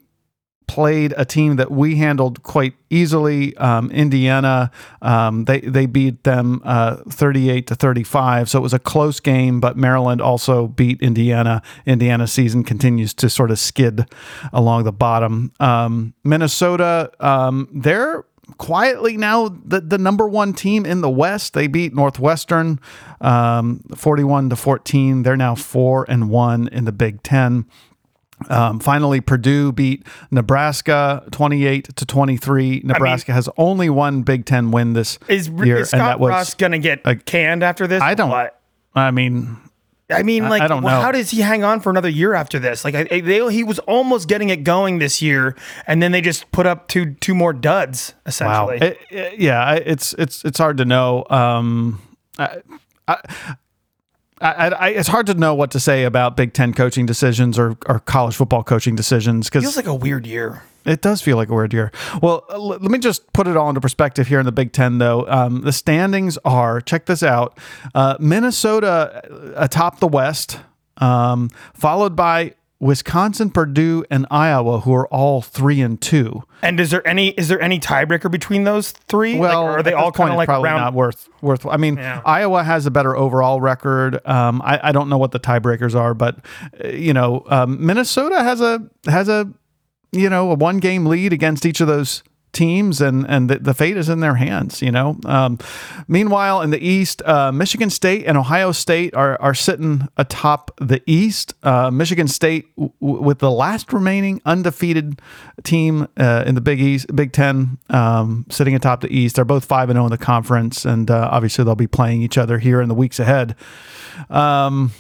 played 0.71 1.13
a 1.17 1.25
team 1.25 1.57
that 1.57 1.69
we 1.69 1.97
handled 1.97 2.45
quite 2.45 2.75
easily. 2.91 3.57
Um, 3.57 3.91
Indiana, 3.91 4.71
um, 5.03 5.45
they 5.47 5.59
they 5.63 5.87
beat 5.87 6.23
them 6.23 6.63
uh, 6.65 6.99
38 7.09 7.67
to 7.67 7.75
35, 7.75 8.49
so 8.49 8.61
it 8.61 8.63
was 8.63 8.73
a 8.73 8.79
close 8.79 9.19
game. 9.19 9.59
But 9.59 9.77
Maryland 9.77 10.21
also 10.21 10.69
beat 10.69 11.03
Indiana. 11.03 11.61
Indiana 11.87 12.29
season 12.29 12.63
continues 12.63 13.13
to 13.15 13.29
sort 13.29 13.51
of 13.51 13.59
skid 13.59 14.07
along 14.53 14.85
the 14.85 14.93
bottom. 14.93 15.53
Um, 15.59 16.15
Minnesota, 16.23 17.11
um, 17.19 17.69
they're 17.75 18.25
quietly 18.59 19.17
now 19.17 19.49
the, 19.49 19.81
the 19.81 19.99
number 19.99 20.29
one 20.29 20.53
team 20.53 20.87
in 20.87 21.01
the 21.01 21.11
West. 21.11 21.53
They 21.53 21.67
beat 21.67 21.95
Northwestern 21.95 22.79
um, 23.21 23.81
41 23.97 24.51
to 24.51 24.57
14. 24.57 25.25
They're 25.25 25.37
now 25.37 25.57
four 25.57 26.07
and 26.09 26.31
one 26.31 26.69
in 26.69 26.85
the 26.85 26.93
Big 26.93 27.25
Ten. 27.25 27.67
Um, 28.49 28.81
finally, 28.81 29.21
Purdue 29.21 29.73
beat 29.73 30.07
Nebraska 30.31 31.25
28 31.31 31.97
to 31.97 32.07
23. 32.07 32.83
Nebraska 32.85 33.33
I 33.33 33.35
mean, 33.35 33.37
has 33.37 33.49
only 33.57 33.91
one 33.91 34.23
Big 34.23 34.47
Ten 34.47 34.71
win 34.71 34.95
this 34.95 35.19
is, 35.29 35.49
year, 35.49 35.79
is 35.79 35.89
Scott 35.89 36.01
and 36.01 36.09
that 36.09 36.21
was 36.21 36.31
Frost 36.31 36.59
going 36.59 36.73
to 36.73 36.79
get 36.79 37.01
a, 37.05 37.17
canned 37.17 37.63
after 37.63 37.87
this? 37.87 38.03
I 38.03 38.15
don't. 38.15 38.31
What? 38.31 38.61
I 38.95 39.11
mean, 39.11 39.57
I 40.11 40.23
mean, 40.23 40.49
like, 40.49 40.63
I, 40.63 40.65
I 40.67 40.69
don't 40.69 40.83
well, 40.83 40.97
know. 40.97 41.03
how 41.03 41.13
does 41.13 41.31
he 41.31 41.41
hang 41.41 41.65
on 41.65 41.81
for 41.81 41.91
another 41.91 42.09
year 42.09 42.35
after 42.35 42.59
this? 42.59 42.85
Like, 42.85 42.95
I, 42.95 43.21
they, 43.21 43.53
he 43.53 43.65
was 43.65 43.79
almost 43.81 44.29
getting 44.29 44.51
it 44.51 44.65
going 44.65 44.99
this 44.99 45.23
year, 45.23 45.57
and 45.87 46.03
then 46.03 46.13
they 46.13 46.21
just 46.21 46.51
put 46.51 46.67
up 46.67 46.89
two 46.89 47.15
two 47.15 47.35
more 47.35 47.53
duds 47.53 48.15
essentially. 48.27 48.79
Wow. 48.81 48.87
It, 48.87 48.99
it, 49.11 49.39
yeah, 49.39 49.75
it's 49.75 50.15
it's 50.15 50.45
it's 50.45 50.59
hard 50.59 50.79
to 50.79 50.85
know. 50.85 51.25
Um, 51.31 52.01
I, 52.39 52.61
I, 54.41 54.69
I, 54.69 54.89
it's 54.91 55.09
hard 55.09 55.27
to 55.27 55.35
know 55.35 55.55
what 55.55 55.71
to 55.73 55.81
say 55.81 56.05
about 56.05 56.37
Big 56.37 56.55
Ten 56.55 56.73
coaching 56.73 57.05
decisions 57.05 57.59
or, 57.59 57.77
or 57.87 58.01
college 58.01 58.37
football 58.37 58.63
coaching 58.63 58.97
decisions 58.97 59.49
because 59.49 59.63
feels 59.65 59.77
like 59.77 59.87
a 59.87 59.95
weird 59.95 60.27
year. 60.27 60.63
It 60.87 61.03
does 61.03 61.21
feel 61.21 61.37
like 61.37 61.51
a 61.51 61.55
weird 61.55 61.75
year. 61.75 61.93
Well, 62.23 62.47
l- 62.51 62.69
let 62.69 62.81
me 62.83 62.99
just 62.99 63.31
put 63.35 63.47
it 63.47 63.55
all 63.57 63.69
into 63.69 63.83
perspective 63.83 64.29
here 64.29 64.41
in 64.41 64.47
the 64.47 64.53
Big 64.53 64.73
Ten, 64.73 64.97
though. 64.97 65.27
Um, 65.29 65.61
the 65.61 65.73
standings 65.73 66.39
are 66.45 66.81
check 66.81 67.05
this 67.05 67.23
out: 67.23 67.59
uh, 67.95 68.17
Minnesota 68.19 69.23
uh, 69.31 69.53
atop 69.57 70.01
the 70.01 70.09
West, 70.09 70.59
um, 70.97 71.51
followed 71.75 72.17
by 72.17 72.55
Wisconsin, 72.81 73.51
Purdue, 73.51 74.05
and 74.11 74.27
Iowa, 74.31 74.81
who 74.81 74.95
are 74.95 75.07
all 75.09 75.43
three 75.43 75.83
and 75.83 76.01
two. 76.01 76.45
And 76.63 76.81
is 76.81 76.91
there 76.91 77.07
any 77.07 77.29
is 77.31 77.49
there 77.49 77.61
any 77.61 77.79
tiebreaker 77.79 78.31
between 78.31 78.65
those 78.65 78.93
three? 78.93 79.39
Well, 79.39 79.65
like, 79.65 79.79
are 79.79 79.83
they 79.83 79.93
all 79.93 80.11
kind 80.11 80.31
of 80.31 80.37
like 80.37 80.47
probably 80.47 80.71
around? 80.71 80.81
not 80.81 80.95
worth 80.95 81.29
worth? 81.43 81.67
I 81.67 81.77
mean, 81.77 81.97
yeah. 81.97 82.23
Iowa 82.25 82.65
has 82.65 82.87
a 82.87 82.91
better 82.91 83.15
overall 83.15 83.61
record. 83.61 84.27
Um, 84.27 84.63
I, 84.65 84.81
I, 84.89 84.93
don't 84.93 85.11
know 85.11 85.19
what 85.19 85.33
the 85.33 85.41
tiebreakers 85.41 85.95
are, 85.95 86.15
but 86.15 86.39
uh, 86.83 86.89
you 86.89 87.13
know, 87.13 87.45
um, 87.49 87.85
Minnesota 87.85 88.43
has 88.43 88.63
a 88.63 88.89
has 89.05 89.29
a 89.29 89.53
you 90.13 90.31
know 90.31 90.51
a 90.51 90.55
one 90.55 90.79
game 90.79 91.05
lead 91.05 91.35
against 91.35 91.67
each 91.67 91.83
of 91.83 91.87
those 91.87 92.23
teams 92.53 93.01
and 93.01 93.29
and 93.29 93.49
the, 93.49 93.59
the, 93.59 93.75
fate 93.75 93.97
is 93.97 94.09
in 94.09 94.21
their 94.21 94.35
hands 94.35 94.83
you 94.83 94.91
know? 94.91 95.19
Um, 95.25 95.59
meanwhile 96.09 96.63
in 96.63 96.71
the 96.71 96.85
east 96.85 97.23
uh, 97.23 97.53
michigan 97.53 97.91
state 97.91 98.25
and 98.27 98.37
ohio 98.37 98.73
state 98.73 99.15
are, 99.15 99.41
are 99.41 99.55
sitting 99.55 100.09
atop 100.17 100.71
the 100.81 101.03
east. 101.07 101.55
Uh, 101.63 101.91
michigan 101.91 102.29
state 102.29 102.75
w- 102.77 102.93
with 103.01 103.39
the 103.39 103.51
last 103.51 103.93
remaining 103.93 104.41
undefeated 104.45 105.21
team 105.63 106.09
uh, 106.17 106.45
in 106.47 106.55
the 106.55 106.61
big 106.61 106.81
east 106.81 107.15
big 107.15 107.33
ten 107.33 107.79
um, 107.91 108.47
sitting 108.51 108.75
atop 108.75 109.01
the 109.01 109.13
east. 109.17 109.37
They're 109.37 109.45
both 109.45 109.65
5 109.65 109.91
and 109.91 109.97
0 109.97 110.07
in 110.07 110.11
the 110.11 110.19
conference 110.19 110.85
and 110.85 111.11
uh, 111.11 111.29
obviously 111.31 111.65
they'll 111.65 111.75
be 111.75 111.87
playing 111.87 112.23
each 112.23 112.39
other 112.39 112.59
here 112.59 112.81
in 112.81 112.89
the 112.89 112.95
weeks 112.95 113.21
ahead. 113.21 113.55
Um, 114.29 114.93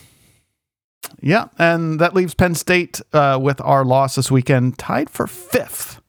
yeah 1.20 1.46
and 1.58 2.00
that 2.00 2.14
leaves 2.14 2.34
penn 2.34 2.54
state 2.54 3.00
uh, 3.12 3.38
with 3.40 3.60
our 3.60 3.84
loss 3.84 4.14
this 4.14 4.30
weekend 4.30 4.78
tied 4.78 5.10
for 5.10 5.26
fifth 5.26 5.99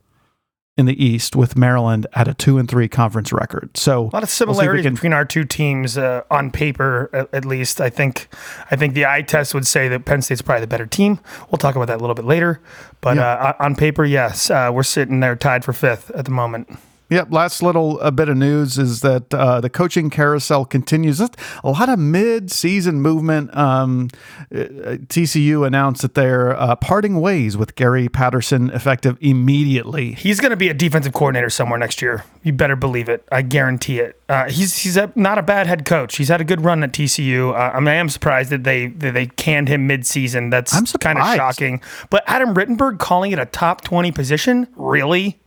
in 0.82 0.86
the 0.88 1.02
East 1.02 1.36
with 1.38 1.56
Maryland 1.56 2.08
at 2.13 2.28
a 2.28 2.34
two 2.34 2.58
and 2.58 2.67
three 2.67 2.89
conference 2.89 3.32
record. 3.32 3.70
So 3.78 4.08
a 4.08 4.13
lot 4.13 4.24
of 4.24 4.30
similarities 4.30 4.84
we'll 4.84 4.94
between 4.96 5.13
our 5.13 5.24
two 5.24 5.46
teams 5.46 5.98
uh, 5.98 6.24
on 6.30 6.52
paper, 6.52 7.10
at, 7.13 7.34
at, 7.34 7.46
least. 7.46 7.80
I 7.80 7.89
think 7.89 8.28
I 8.70 8.76
think 8.76 8.94
the 8.94 9.06
eye 9.06 9.22
test 9.22 9.54
would 9.54 9.65
say 9.65 9.88
that 9.88 10.04
Penn 10.04 10.22
State's 10.22 10.41
probably 10.41 10.62
the 10.62 10.67
better 10.67 10.86
team. 10.86 11.20
We'll 11.50 11.60
talk 11.60 11.76
about 11.76 11.88
that 11.88 11.98
a 11.98 12.02
little 12.02 12.15
bit 12.15 12.26
later, 12.26 12.60
but 13.00 13.15
yeah. 13.15 13.32
uh, 13.32 13.54
on 13.60 13.76
paper, 13.76 14.04
yes, 14.04 14.50
uh, 14.50 14.72
we're 14.74 14.84
sitting 14.84 15.22
there 15.22 15.36
tied 15.36 15.63
for 15.63 15.72
fifth 15.72 16.12
at 16.12 16.26
the 16.26 16.32
moment. 16.32 16.78
Yep. 17.12 17.34
Last 17.34 17.62
little 17.62 18.00
a 18.00 18.10
bit 18.10 18.30
of 18.30 18.38
news 18.38 18.78
is 18.78 19.02
that 19.02 19.34
uh, 19.34 19.60
the 19.60 19.69
coaching 19.69 20.10
carousel 20.10 20.63
continues. 20.63 21.19
A 21.19 21.69
lot 21.69 21.89
of 21.89 22.00
mid-season 22.00 23.02
movement. 23.02 23.56
Um, 23.56 24.08
uh, 24.50 24.95
TCU 25.12 25.67
announced 25.67 26.04
that 26.04 26.13
they're 26.13 26.58
uh, 26.58 26.78
parting 26.78 27.19
ways 27.19 27.58
with 27.58 27.76
Gary 27.76 28.08
Patterson 28.08 28.69
effective 28.69 29.17
immediately. 29.19 30.13
He's 30.13 30.39
going 30.39 30.52
to 30.52 30.56
be 30.56 30.69
a 30.69 30.74
defensive 30.74 31.12
coordinator 31.12 31.50
somewhere 31.50 31.78
next 31.78 32.02
year. 32.02 32.24
You 32.43 32.54
better 32.54 32.78
believe 32.78 33.10
it. 33.10 33.28
I 33.30 33.41
guarantee 33.41 34.00
it. 34.00 34.17
Uh, 34.30 34.50
he's 34.50 34.78
he's 34.78 34.95
a, 34.95 35.12
not 35.13 35.38
a 35.38 35.43
bad 35.43 35.67
head 35.67 35.84
coach. 35.84 36.15
He's 36.15 36.30
had 36.30 36.39
a 36.39 36.45
good 36.45 36.62
run 36.62 36.82
at 36.82 36.93
TCU. 36.93 37.52
Uh, 37.54 37.76
I 37.76 37.80
mean, 37.82 37.89
I 37.89 37.95
am 37.95 38.08
surprised 38.08 38.52
that 38.52 38.63
they 38.63 38.88
that 38.88 39.13
they 39.13 39.26
canned 39.26 39.67
him 39.67 39.86
mid-season. 39.86 40.50
That's 40.50 40.93
kind 40.93 41.19
of 41.19 41.36
shocking. 41.36 41.82
But 42.10 42.24
Adam 42.26 42.56
Rittenberg 42.56 43.00
calling 43.00 43.34
it 43.34 43.39
a 43.39 43.45
top 43.45 43.82
twenty 43.82 44.13
position, 44.13 44.67
really? 44.78 45.41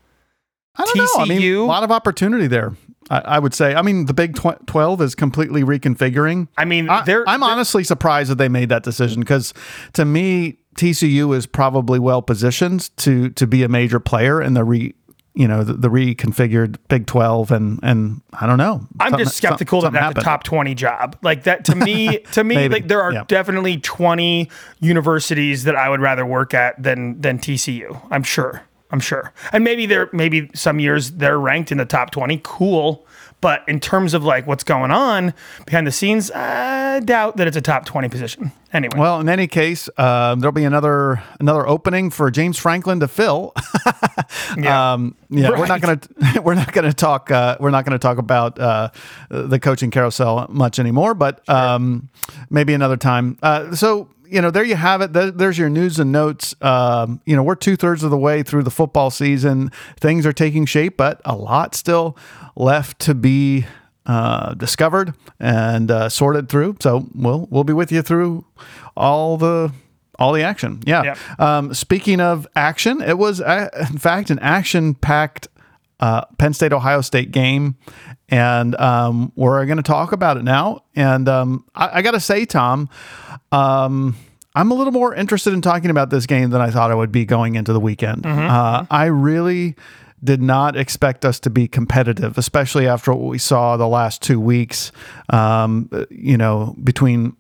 I 0.77 0.85
don't 0.85 0.97
TCU. 0.97 0.99
know. 0.99 1.23
I 1.23 1.25
mean, 1.27 1.57
a 1.57 1.65
lot 1.65 1.83
of 1.85 1.91
opportunity 1.91 2.47
there. 2.47 2.73
I, 3.11 3.19
I 3.21 3.39
would 3.39 3.55
say. 3.55 3.75
I 3.75 3.83
mean, 3.83 4.07
the 4.07 4.15
Big 4.15 4.35
tw- 4.35 4.67
Twelve 4.67 5.01
is 5.03 5.15
completely 5.15 5.63
reconfiguring. 5.63 6.49
I 6.57 6.65
mean, 6.65 6.89
I, 6.89 7.05
am 7.09 7.43
honestly 7.43 7.85
surprised 7.85 8.31
that 8.31 8.37
they 8.37 8.49
made 8.49 8.71
that 8.71 8.83
decision 8.83 9.21
because, 9.21 9.53
to 9.93 10.05
me, 10.05 10.59
TCU 10.75 11.37
is 11.37 11.47
probably 11.47 11.99
well 11.99 12.23
positioned 12.23 12.97
to 12.99 13.31
to 13.31 13.47
be 13.47 13.63
a 13.63 13.69
major 13.69 14.01
player 14.01 14.41
in 14.41 14.55
the 14.55 14.65
re 14.65 14.95
you 15.35 15.49
know 15.49 15.65
the, 15.65 15.75
the, 15.75 15.89
reconfigured 15.89 16.77
Big 16.89 17.07
Twelve, 17.07 17.51
and 17.51 17.81
and 17.83 18.23
I 18.33 18.47
don't 18.47 18.59
know. 18.59 18.87
I'm 19.01 19.19
just 19.19 19.37
skeptical 19.37 19.81
that 19.83 19.93
that's 19.93 20.19
a 20.19 20.23
top 20.23 20.45
twenty 20.45 20.75
job. 20.75 21.17
Like 21.23 21.45
that 21.45 21.65
to 21.67 21.75
me, 21.75 22.19
to 22.33 22.45
me, 22.45 22.69
like 22.69 22.89
there 22.89 23.03
are 23.03 23.13
yeah. 23.13 23.25
definitely 23.27 23.79
20 23.79 24.49
universities 24.81 25.65
that 25.65 25.75
I 25.75 25.89
would 25.89 26.01
rather 26.01 26.25
work 26.25 26.55
at 26.55 26.81
than 26.81 27.21
than 27.21 27.39
TCU. 27.39 28.01
I'm 28.11 28.23
sure. 28.23 28.63
I'm 28.95 29.01
sure. 29.01 29.33
And 29.53 29.65
maybe 29.65 29.87
they're 29.87 30.09
maybe 30.13 30.49
some 30.55 30.79
years 30.79 31.11
they're 31.11 31.37
ranked 31.37 31.73
in 31.73 31.79
the 31.79 31.85
top 31.85 32.13
20. 32.13 32.41
Cool. 32.45 33.05
But 33.41 33.65
in 33.69 33.81
terms 33.81 34.15
of 34.15 34.23
like 34.23 34.47
what's 34.47 34.63
going 34.63 34.93
on 34.93 35.35
behind 35.67 35.85
the 35.89 35.91
scenes, 35.91 36.31
I 36.31 37.01
doubt 37.01 37.37
that 37.39 37.49
it's 37.49 37.57
a 37.57 37.61
top 37.61 37.87
20 37.87 38.09
position. 38.09 38.53
Anyway. 38.73 38.95
Well, 38.97 39.19
in 39.19 39.29
any 39.29 39.49
case, 39.49 39.89
uh, 39.97 40.37
there'll 40.37 40.53
be 40.53 40.63
another 40.63 41.25
another 41.41 41.67
opening 41.67 42.11
for 42.11 42.31
James 42.31 42.57
Franklin 42.57 43.01
to 43.01 43.09
fill. 43.09 43.53
yeah, 44.57 44.93
um, 44.93 45.17
yeah. 45.29 45.49
Right. 45.49 45.59
We're 45.59 45.67
not 45.67 45.81
gonna 45.81 46.01
we're 46.43 46.55
not 46.55 46.73
gonna 46.73 46.93
talk 46.93 47.33
uh, 47.33 47.57
we're 47.59 47.71
not 47.71 47.85
gonna 47.85 47.99
talk 47.99 48.19
about 48.19 48.61
uh, 48.61 48.91
the 49.29 49.59
coaching 49.59 49.91
carousel 49.91 50.47
much 50.51 50.79
anymore, 50.79 51.15
but 51.15 51.47
um, 51.49 52.11
maybe 52.49 52.75
another 52.75 52.97
time. 52.97 53.39
Uh, 53.43 53.75
so 53.75 54.09
you 54.27 54.41
know, 54.41 54.51
there 54.51 54.65
you 54.65 54.77
have 54.77 55.01
it. 55.01 55.13
There's 55.13 55.59
your 55.59 55.69
news 55.69 55.99
and 55.99 56.13
notes. 56.13 56.55
Um, 56.61 57.21
you 57.25 57.37
know, 57.37 57.43
we're 57.43 57.55
two 57.55 57.77
thirds 57.77 58.03
of 58.03 58.11
the 58.11 58.19
way 58.19 58.43
through 58.43 58.63
the 58.63 58.71
football 58.71 59.11
season. 59.11 59.71
Things 59.99 60.27
are 60.27 60.33
taking 60.33 60.67
shape, 60.67 60.97
but 60.97 61.21
a 61.25 61.37
lot 61.37 61.75
still 61.75 62.17
left 62.57 62.99
to 63.01 63.15
be 63.15 63.67
uh, 64.07 64.55
discovered 64.55 65.15
and 65.41 65.91
uh, 65.91 66.09
sorted 66.09 66.49
through. 66.49 66.77
So 66.81 67.07
we'll 67.15 67.47
we'll 67.51 67.65
be 67.65 67.73
with 67.73 67.93
you 67.93 68.03
through 68.03 68.45
all 68.97 69.37
the 69.37 69.73
all 70.19 70.33
the 70.33 70.43
action. 70.43 70.83
Yeah. 70.87 71.03
Yep. 71.03 71.41
Um, 71.41 71.75
speaking 71.75 72.21
of 72.21 72.47
action, 72.55 73.01
it 73.01 73.19
was 73.19 73.41
uh, 73.41 73.69
in 73.91 73.99
fact 73.99 74.31
an 74.31 74.39
action 74.41 74.95
packed 74.95 75.49
uh, 76.05 76.23
Penn 76.37 76.53
State 76.53 76.75
Ohio 76.75 77.01
State 77.01 77.31
game, 77.31 77.77
and 78.29 78.75
um, 78.75 79.33
we're 79.37 79.65
going 79.65 79.79
to 79.79 79.83
talk 79.83 80.13
about 80.13 80.37
it 80.37 80.45
now. 80.45 80.85
And 80.95 81.27
um, 81.31 81.65
I, 81.75 81.99
I 81.99 82.03
got 82.03 82.11
to 82.11 82.21
say, 82.21 82.45
Tom, 82.45 82.91
um, 83.51 84.15
I'm 84.55 84.71
a 84.71 84.75
little 84.75 84.93
more 84.93 85.15
interested 85.15 85.55
in 85.55 85.63
talking 85.63 85.89
about 85.89 86.11
this 86.11 86.27
game 86.27 86.51
than 86.51 86.61
I 86.61 86.71
thought 86.71 86.91
I 86.91 86.95
would 86.95 87.11
be 87.11 87.25
going 87.25 87.55
into 87.55 87.73
the 87.73 87.81
weekend. 87.81 88.25
Mm-hmm. 88.25 88.51
Uh, 88.51 88.85
I 88.91 89.07
really 89.07 89.77
did 90.23 90.43
not 90.43 90.77
expect 90.77 91.25
us 91.25 91.41
to 91.41 91.49
be 91.49 91.69
competitive, 91.69 92.37
especially 92.37 92.87
after 92.87 93.15
what 93.15 93.31
we 93.31 93.39
saw 93.39 93.79
the 93.79 93.89
last 93.89 94.21
two 94.21 94.39
weeks. 94.39 94.93
Um, 95.31 95.89
you 96.11 96.37
know, 96.37 96.77
between 96.85 97.35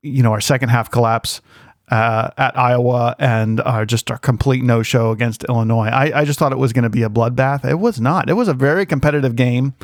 you 0.00 0.22
know 0.22 0.32
our 0.32 0.40
second 0.40 0.70
half 0.70 0.90
collapse 0.90 1.42
uh, 1.90 2.30
at 2.36 2.58
Iowa 2.58 3.14
and 3.18 3.60
uh, 3.60 3.84
just 3.84 4.10
a 4.10 4.18
complete 4.18 4.62
no 4.62 4.82
show 4.82 5.10
against 5.10 5.44
Illinois. 5.44 5.88
I, 5.88 6.20
I 6.20 6.24
just 6.24 6.38
thought 6.38 6.52
it 6.52 6.58
was 6.58 6.72
going 6.72 6.84
to 6.84 6.90
be 6.90 7.02
a 7.02 7.08
bloodbath. 7.08 7.64
It 7.64 7.78
was 7.78 8.00
not. 8.00 8.28
It 8.28 8.34
was 8.34 8.48
a 8.48 8.54
very 8.54 8.86
competitive 8.86 9.36
game. 9.36 9.74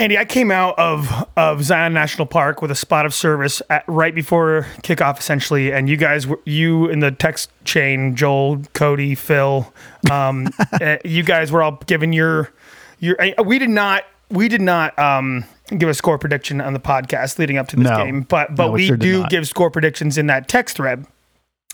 Andy, 0.00 0.16
I 0.16 0.24
came 0.24 0.50
out 0.50 0.78
of 0.78 1.28
of 1.36 1.62
Zion 1.62 1.92
National 1.92 2.24
Park 2.24 2.62
with 2.62 2.70
a 2.70 2.74
spot 2.74 3.04
of 3.04 3.12
service 3.12 3.60
at, 3.68 3.84
right 3.86 4.14
before 4.14 4.66
kickoff, 4.82 5.18
essentially, 5.18 5.72
and 5.72 5.90
you 5.90 5.98
guys, 5.98 6.26
were, 6.26 6.40
you 6.46 6.88
in 6.88 7.00
the 7.00 7.10
text 7.10 7.50
chain, 7.64 8.16
Joel, 8.16 8.62
Cody, 8.72 9.14
Phil, 9.14 9.70
um, 10.10 10.48
uh, 10.72 10.96
you 11.04 11.22
guys 11.22 11.52
were 11.52 11.62
all 11.62 11.78
giving 11.84 12.14
your 12.14 12.50
your. 12.98 13.18
We 13.44 13.58
did 13.58 13.68
not. 13.68 14.04
We 14.30 14.48
did 14.48 14.62
not. 14.62 14.98
Um, 14.98 15.44
give 15.78 15.88
a 15.88 15.94
score 15.94 16.18
prediction 16.18 16.60
on 16.60 16.72
the 16.72 16.80
podcast 16.80 17.38
leading 17.38 17.56
up 17.56 17.68
to 17.68 17.76
this 17.76 17.88
no, 17.88 17.96
game, 17.96 18.22
but 18.22 18.54
but 18.54 18.66
no, 18.66 18.72
we 18.72 18.86
sure 18.86 18.96
do 18.96 19.26
give 19.28 19.46
score 19.46 19.70
predictions 19.70 20.18
in 20.18 20.26
that 20.26 20.48
text 20.48 20.76
thread. 20.76 21.06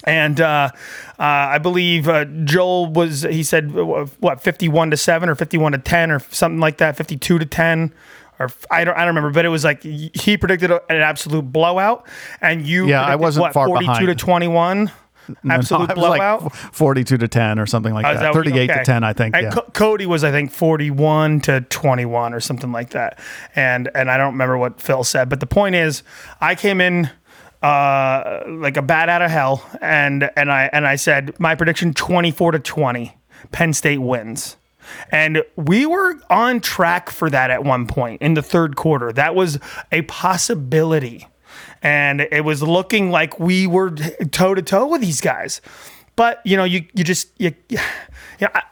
And 0.04 0.40
uh, 0.40 0.70
uh, 1.18 1.22
I 1.22 1.58
believe 1.58 2.06
uh, 2.08 2.26
Joel 2.44 2.92
was 2.92 3.22
he 3.22 3.42
said 3.42 3.72
what 3.72 4.42
fifty 4.42 4.68
one 4.68 4.90
to 4.90 4.96
seven 4.96 5.28
or 5.28 5.34
fifty 5.34 5.58
one 5.58 5.72
to 5.72 5.78
ten 5.78 6.10
or 6.10 6.20
something 6.30 6.60
like 6.60 6.78
that, 6.78 6.96
fifty 6.96 7.16
two 7.16 7.38
to 7.38 7.46
ten. 7.46 7.92
Or 8.38 8.50
I 8.70 8.84
don't, 8.84 8.94
I 8.94 8.98
don't 8.98 9.14
remember, 9.14 9.30
but 9.30 9.46
it 9.46 9.48
was 9.48 9.64
like 9.64 9.82
he 9.82 10.36
predicted 10.36 10.70
an 10.70 10.80
absolute 10.90 11.50
blowout, 11.50 12.06
and 12.42 12.66
you 12.66 12.86
yeah, 12.86 13.02
I 13.02 13.16
wasn't 13.16 13.42
what, 13.42 13.54
far 13.54 13.66
42 13.66 13.86
behind. 13.86 14.06
to 14.08 14.14
21 14.14 14.92
absolute 15.48 15.90
it 15.90 15.96
was 15.96 16.02
like 16.08 16.18
blowout. 16.20 16.54
42 16.56 17.18
to 17.18 17.28
10 17.28 17.58
or 17.58 17.66
something 17.66 17.92
like 17.94 18.06
Oh, 18.06 18.14
that. 18.14 18.20
that 18.20 18.34
38 18.34 18.70
okay. 18.70 18.78
to 18.80 18.84
10, 18.84 19.04
I 19.04 19.12
think. 19.12 19.34
And 19.34 19.44
Yeah. 19.44 19.50
Co- 19.50 19.70
Cody 19.72 20.06
was, 20.06 20.24
I 20.24 20.30
think, 20.30 20.50
forty-one 20.52 21.40
to 21.42 21.60
twenty-one 21.62 22.34
or 22.34 22.40
something 22.40 22.72
like 22.72 22.90
that. 22.90 23.18
And 23.54 23.90
and 23.94 24.10
I 24.10 24.16
don't 24.16 24.32
remember 24.32 24.56
what 24.58 24.80
Phil 24.80 25.04
said, 25.04 25.28
but 25.28 25.40
the 25.40 25.46
point 25.46 25.74
is, 25.74 26.02
I 26.40 26.54
came 26.54 26.80
in 26.80 27.10
uh, 27.62 28.42
like 28.46 28.76
a 28.76 28.82
bat 28.82 29.08
out 29.08 29.22
of 29.22 29.30
hell, 29.30 29.64
and 29.80 30.30
and 30.36 30.50
I 30.52 30.70
and 30.72 30.86
I 30.86 30.96
said 30.96 31.34
my 31.38 31.54
prediction 31.54 31.94
twenty-four 31.94 32.52
to 32.52 32.58
twenty, 32.58 33.16
Penn 33.52 33.72
State 33.72 33.98
wins. 33.98 34.56
And 35.10 35.42
we 35.56 35.84
were 35.84 36.14
on 36.30 36.60
track 36.60 37.10
for 37.10 37.28
that 37.30 37.50
at 37.50 37.64
one 37.64 37.88
point 37.88 38.22
in 38.22 38.34
the 38.34 38.42
third 38.42 38.76
quarter. 38.76 39.12
That 39.12 39.34
was 39.34 39.58
a 39.90 40.02
possibility. 40.02 41.26
And 41.82 42.20
it 42.20 42.44
was 42.44 42.62
looking 42.62 43.10
like 43.10 43.38
we 43.38 43.66
were 43.66 43.90
toe 43.90 44.54
to 44.54 44.62
toe 44.62 44.86
with 44.86 45.00
these 45.00 45.20
guys. 45.20 45.60
But, 46.16 46.40
you 46.44 46.56
know, 46.56 46.64
you, 46.64 46.86
you 46.94 47.04
just, 47.04 47.28
you, 47.38 47.54
I, 48.40 48.62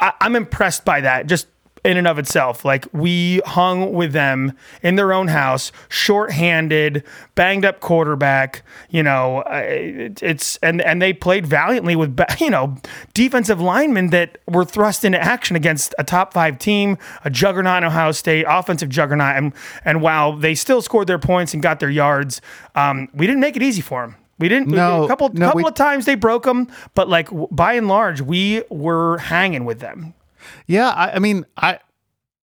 I, 0.00 0.12
I'm 0.20 0.36
impressed 0.36 0.84
by 0.84 1.02
that 1.02 1.26
just 1.26 1.46
in 1.84 1.96
and 1.96 2.06
of 2.06 2.18
itself. 2.18 2.64
Like 2.64 2.86
we 2.92 3.40
hung 3.44 3.92
with 3.92 4.12
them 4.12 4.56
in 4.82 4.96
their 4.96 5.12
own 5.12 5.28
house, 5.28 5.70
shorthanded, 5.88 7.04
banged 7.34 7.64
up 7.64 7.80
quarterback. 7.80 8.62
You 8.90 9.02
know, 9.02 9.42
it's 9.46 10.56
and 10.58 10.80
and 10.80 11.00
they 11.02 11.12
played 11.12 11.46
valiantly 11.46 11.96
with 11.96 12.18
you 12.40 12.50
know 12.50 12.76
defensive 13.12 13.60
linemen 13.60 14.10
that 14.10 14.38
were 14.48 14.64
thrust 14.64 15.04
into 15.04 15.22
action 15.22 15.56
against 15.56 15.94
a 15.98 16.04
top 16.04 16.32
five 16.32 16.58
team, 16.58 16.96
a 17.24 17.30
juggernaut 17.30 17.78
in 17.78 17.84
Ohio 17.84 18.12
State, 18.12 18.46
offensive 18.48 18.88
juggernaut. 18.88 19.36
And 19.36 19.52
and 19.84 20.00
while 20.00 20.36
they 20.36 20.54
still 20.54 20.80
scored 20.82 21.06
their 21.06 21.18
points 21.18 21.52
and 21.54 21.62
got 21.62 21.80
their 21.80 21.90
yards, 21.90 22.40
um, 22.74 23.08
we 23.14 23.26
didn't 23.26 23.40
make 23.40 23.56
it 23.56 23.62
easy 23.62 23.82
for 23.82 24.02
them. 24.02 24.16
We 24.38 24.48
didn't. 24.48 24.68
No, 24.68 25.04
a 25.04 25.08
couple 25.08 25.28
no, 25.32 25.46
couple 25.46 25.62
we- 25.62 25.68
of 25.68 25.74
times 25.74 26.06
they 26.06 26.16
broke 26.16 26.44
them, 26.44 26.68
but 26.94 27.08
like 27.08 27.28
by 27.50 27.74
and 27.74 27.86
large, 27.88 28.20
we 28.20 28.62
were 28.70 29.18
hanging 29.18 29.64
with 29.64 29.80
them. 29.80 30.14
Yeah, 30.66 30.90
I, 30.90 31.12
I 31.12 31.18
mean, 31.18 31.44
I 31.56 31.78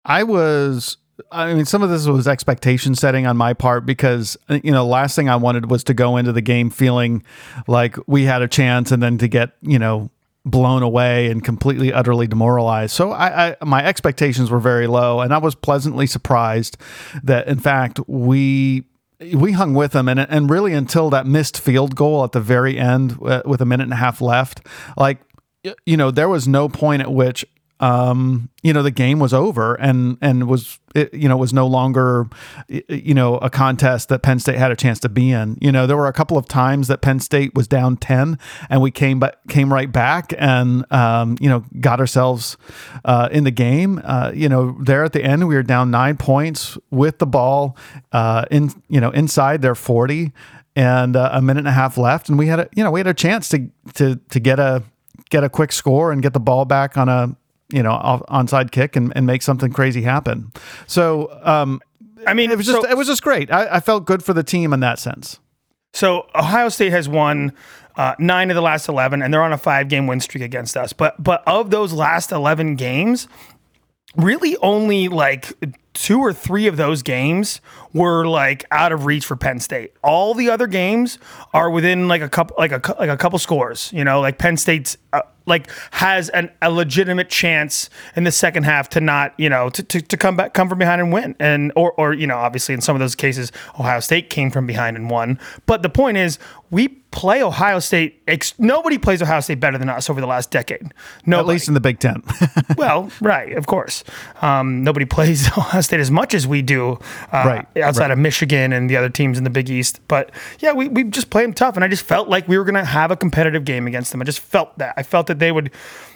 I 0.04 0.22
was 0.22 0.96
I 1.30 1.52
mean, 1.54 1.64
some 1.64 1.82
of 1.82 1.90
this 1.90 2.06
was 2.06 2.26
expectation 2.26 2.94
setting 2.94 3.26
on 3.26 3.36
my 3.36 3.52
part 3.54 3.86
because 3.86 4.36
uh, 4.48 4.58
you 4.62 4.72
know, 4.72 4.86
last 4.86 5.16
thing 5.16 5.28
I 5.28 5.36
wanted 5.36 5.70
was 5.70 5.84
to 5.84 5.94
go 5.94 6.16
into 6.16 6.32
the 6.32 6.40
game 6.40 6.70
feeling 6.70 7.22
like 7.66 7.96
we 8.06 8.24
had 8.24 8.42
a 8.42 8.48
chance 8.48 8.90
and 8.90 9.02
then 9.02 9.18
to 9.18 9.28
get, 9.28 9.52
you 9.60 9.78
know, 9.78 10.10
blown 10.44 10.82
away 10.82 11.30
and 11.30 11.44
completely 11.44 11.92
utterly 11.92 12.26
demoralized. 12.26 12.92
So 12.92 13.12
I, 13.12 13.50
I 13.50 13.56
my 13.64 13.84
expectations 13.84 14.50
were 14.50 14.58
very 14.60 14.86
low 14.86 15.20
and 15.20 15.34
I 15.34 15.38
was 15.38 15.54
pleasantly 15.54 16.06
surprised 16.06 16.78
that 17.22 17.46
in 17.46 17.58
fact 17.58 18.00
we 18.06 18.84
we 19.34 19.52
hung 19.52 19.74
with 19.74 19.92
them 19.92 20.08
and 20.08 20.18
and 20.18 20.48
really 20.48 20.72
until 20.72 21.10
that 21.10 21.26
missed 21.26 21.60
field 21.60 21.94
goal 21.94 22.24
at 22.24 22.32
the 22.32 22.40
very 22.40 22.78
end 22.78 23.18
uh, 23.22 23.42
with 23.44 23.60
a 23.60 23.66
minute 23.66 23.84
and 23.84 23.92
a 23.92 23.96
half 23.96 24.20
left, 24.20 24.66
like 24.96 25.18
you 25.84 25.96
know, 25.96 26.10
there 26.10 26.28
was 26.28 26.48
no 26.48 26.70
point 26.70 27.02
at 27.02 27.12
which 27.12 27.44
um, 27.80 28.50
you 28.62 28.74
know, 28.74 28.82
the 28.82 28.90
game 28.90 29.18
was 29.18 29.32
over 29.32 29.74
and 29.74 30.18
and 30.20 30.46
was 30.46 30.78
it, 30.94 31.12
you 31.14 31.28
know 31.28 31.36
was 31.36 31.52
no 31.52 31.66
longer 31.66 32.28
you 32.68 33.14
know 33.14 33.38
a 33.38 33.48
contest 33.48 34.10
that 34.10 34.22
Penn 34.22 34.38
State 34.38 34.56
had 34.56 34.70
a 34.70 34.76
chance 34.76 35.00
to 35.00 35.08
be 35.08 35.32
in. 35.32 35.56
You 35.60 35.72
know, 35.72 35.86
there 35.86 35.96
were 35.96 36.06
a 36.06 36.12
couple 36.12 36.36
of 36.36 36.46
times 36.46 36.88
that 36.88 37.00
Penn 37.00 37.20
State 37.20 37.54
was 37.54 37.66
down 37.66 37.96
ten 37.96 38.38
and 38.68 38.82
we 38.82 38.90
came 38.90 39.18
but 39.18 39.40
came 39.48 39.72
right 39.72 39.90
back 39.90 40.34
and 40.36 40.90
um, 40.92 41.36
you 41.40 41.48
know 41.48 41.64
got 41.80 42.00
ourselves 42.00 42.58
uh, 43.04 43.30
in 43.32 43.44
the 43.44 43.50
game. 43.50 44.00
Uh, 44.04 44.30
you 44.34 44.48
know, 44.48 44.76
there 44.80 45.02
at 45.02 45.14
the 45.14 45.24
end 45.24 45.48
we 45.48 45.54
were 45.54 45.62
down 45.62 45.90
nine 45.90 46.18
points 46.18 46.76
with 46.90 47.18
the 47.18 47.26
ball 47.26 47.78
uh, 48.12 48.44
in 48.50 48.70
you 48.88 49.00
know 49.00 49.10
inside 49.10 49.62
their 49.62 49.74
forty 49.74 50.32
and 50.76 51.16
uh, 51.16 51.30
a 51.32 51.40
minute 51.40 51.60
and 51.60 51.68
a 51.68 51.72
half 51.72 51.96
left, 51.96 52.28
and 52.28 52.38
we 52.38 52.46
had 52.46 52.60
a 52.60 52.68
you 52.74 52.84
know 52.84 52.90
we 52.90 53.00
had 53.00 53.06
a 53.06 53.14
chance 53.14 53.48
to 53.48 53.70
to 53.94 54.16
to 54.28 54.38
get 54.38 54.58
a 54.58 54.82
get 55.30 55.44
a 55.44 55.48
quick 55.48 55.72
score 55.72 56.12
and 56.12 56.22
get 56.22 56.34
the 56.34 56.40
ball 56.40 56.64
back 56.64 56.98
on 56.98 57.08
a 57.08 57.34
you 57.72 57.83
know 57.83 57.92
off, 57.92 58.22
onside 58.28 58.70
kick 58.70 58.96
and, 58.96 59.12
and 59.16 59.26
make 59.26 59.42
something 59.42 59.72
crazy 59.72 60.02
happen. 60.02 60.52
So 60.87 61.28
um, 61.42 61.80
I 62.26 62.35
mean, 62.35 62.50
it 62.50 62.56
was 62.56 62.66
just 62.66 62.83
so- 62.83 62.88
it 62.88 62.96
was 62.96 63.06
just 63.06 63.22
great. 63.22 63.52
I, 63.52 63.76
I 63.76 63.80
felt 63.80 64.04
good 64.06 64.22
for 64.22 64.33
the 64.35 64.42
team 64.42 64.72
in 64.72 64.80
that 64.80 64.98
sense. 64.98 65.40
So 65.92 66.26
Ohio 66.35 66.68
State 66.68 66.92
has 66.92 67.09
won 67.09 67.52
uh, 67.96 68.14
nine 68.18 68.50
of 68.50 68.54
the 68.54 68.62
last 68.62 68.88
eleven, 68.88 69.22
and 69.22 69.35
they're 69.35 69.42
on 69.42 69.52
a 69.52 69.59
five-game 69.59 70.06
win 70.06 70.20
streak 70.20 70.44
against 70.44 70.76
us. 70.76 70.92
But 70.92 71.20
but 71.22 71.42
of 71.46 71.70
those 71.70 71.92
last 71.92 72.30
eleven 72.30 72.76
games, 72.76 73.26
really 74.16 74.56
only 74.59 75.09
like 75.09 75.52
two 75.92 76.20
or 76.20 76.33
three 76.33 76.68
of 76.68 76.76
those 76.76 77.02
games 77.02 77.61
were 77.92 78.24
like 78.24 78.64
out 78.70 78.92
of 78.92 79.04
reach 79.06 79.26
for 79.26 79.35
Penn 79.35 79.59
State. 79.59 79.92
All 80.04 80.35
the 80.35 80.48
other 80.48 80.68
games 80.68 81.18
are 81.52 81.68
within 81.70 82.06
like 82.06 82.22
a 82.22 82.28
couple 82.28 82.54
like 82.59 82.70
a 82.72 82.94
like 83.00 83.11
a 83.11 83.16
couple 83.16 83.38
scores. 83.40 83.92
You 83.92 84.04
know, 84.04 84.20
like 84.20 84.38
Penn 84.38 84.56
State's 84.56 84.96
uh, 85.12 85.22
like 85.46 85.70
has 85.92 86.29
an, 86.31 86.50
a 86.62 86.70
legitimate 86.70 87.29
chance 87.29 87.90
in 88.16 88.24
the 88.24 88.33
second 88.33 88.64
half 88.64 88.88
to 88.90 89.00
not 89.00 89.35
you 89.38 89.48
know 89.48 89.70
to, 89.70 89.83
to, 89.83 90.00
to 90.00 90.16
come 90.16 90.37
back 90.37 90.55
come 90.55 90.68
from 90.68 90.79
behind 90.79 91.00
and 91.00 91.12
win 91.12 91.35
and 91.38 91.72
or 91.76 91.92
or 91.92 92.12
you 92.12 92.26
know 92.26 92.37
obviously 92.37 92.74
in 92.74 92.81
some 92.81 92.96
of 92.96 93.00
those 93.00 93.14
cases 93.14 93.53
Ohio 93.79 94.00
State 94.00 94.31
came 94.31 94.50
from 94.50 94.66
behind 94.66 94.96
and 94.96 95.11
won. 95.11 95.38
But 95.66 95.83
the 95.83 95.90
point 95.90 96.16
is 96.16 96.38
we 96.70 96.99
play 97.11 97.42
Ohio 97.42 97.79
State. 97.81 98.23
Ex- 98.29 98.55
nobody 98.59 98.96
plays 98.99 99.20
Ohio 99.20 99.40
State 99.40 99.59
better 99.61 99.79
than 99.79 99.88
us 99.88 100.09
over 100.09 100.20
the 100.20 100.27
last 100.27 100.51
decade. 100.51 100.92
No, 101.27 101.40
At 101.40 101.46
least 101.46 101.68
in 101.68 101.75
the 101.75 101.81
Big 101.81 101.99
Ten. 101.99 102.23
well, 102.77 103.11
right, 103.20 103.53
of 103.57 103.66
course. 103.66 104.05
Um, 104.42 104.85
nobody 104.85 105.05
plays 105.16 105.46
Ohio 105.49 105.81
State 105.81 106.01
as 106.01 106.11
much 106.11 106.35
as 106.35 106.46
we 106.46 106.62
do 106.62 106.92
uh, 107.33 107.42
Right, 107.44 107.66
outside 107.83 108.03
right. 108.05 108.11
of 108.12 108.18
Michigan 108.18 108.73
and 108.73 108.88
the 108.88 108.96
other 108.96 109.09
teams 109.09 109.38
in 109.38 109.44
the 109.44 109.51
Big 109.51 109.68
East. 109.68 110.01
But 110.09 110.31
yeah, 110.61 110.73
we, 110.73 110.88
we 110.88 111.05
just 111.05 111.31
play 111.31 111.42
them 111.42 111.53
tough. 111.53 111.75
And 111.77 111.85
I 111.85 111.88
just 111.88 112.05
felt 112.05 112.29
like 112.29 112.46
we 112.46 112.57
were 112.59 112.64
going 112.64 112.75
to 112.77 112.85
have 112.85 113.11
a 113.11 113.16
competitive 113.16 113.64
game 113.64 113.87
against 113.87 114.12
them. 114.12 114.20
I 114.23 114.25
just 114.25 114.40
felt 114.40 114.79
that. 114.79 114.94
I 114.96 115.03
felt 115.03 115.27
that 115.27 115.38
they 115.40 115.51
would, 115.53 115.70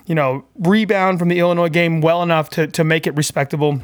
you 0.07 0.15
know, 0.15 0.45
rebound 0.59 1.19
from 1.19 1.29
the 1.29 1.39
Illinois 1.41 1.69
game 1.71 2.01
well 2.01 2.23
enough 2.23 2.51
to, 2.51 2.67
to 2.69 2.85
make 2.85 3.07
it 3.07 3.17
respectable. 3.17 3.83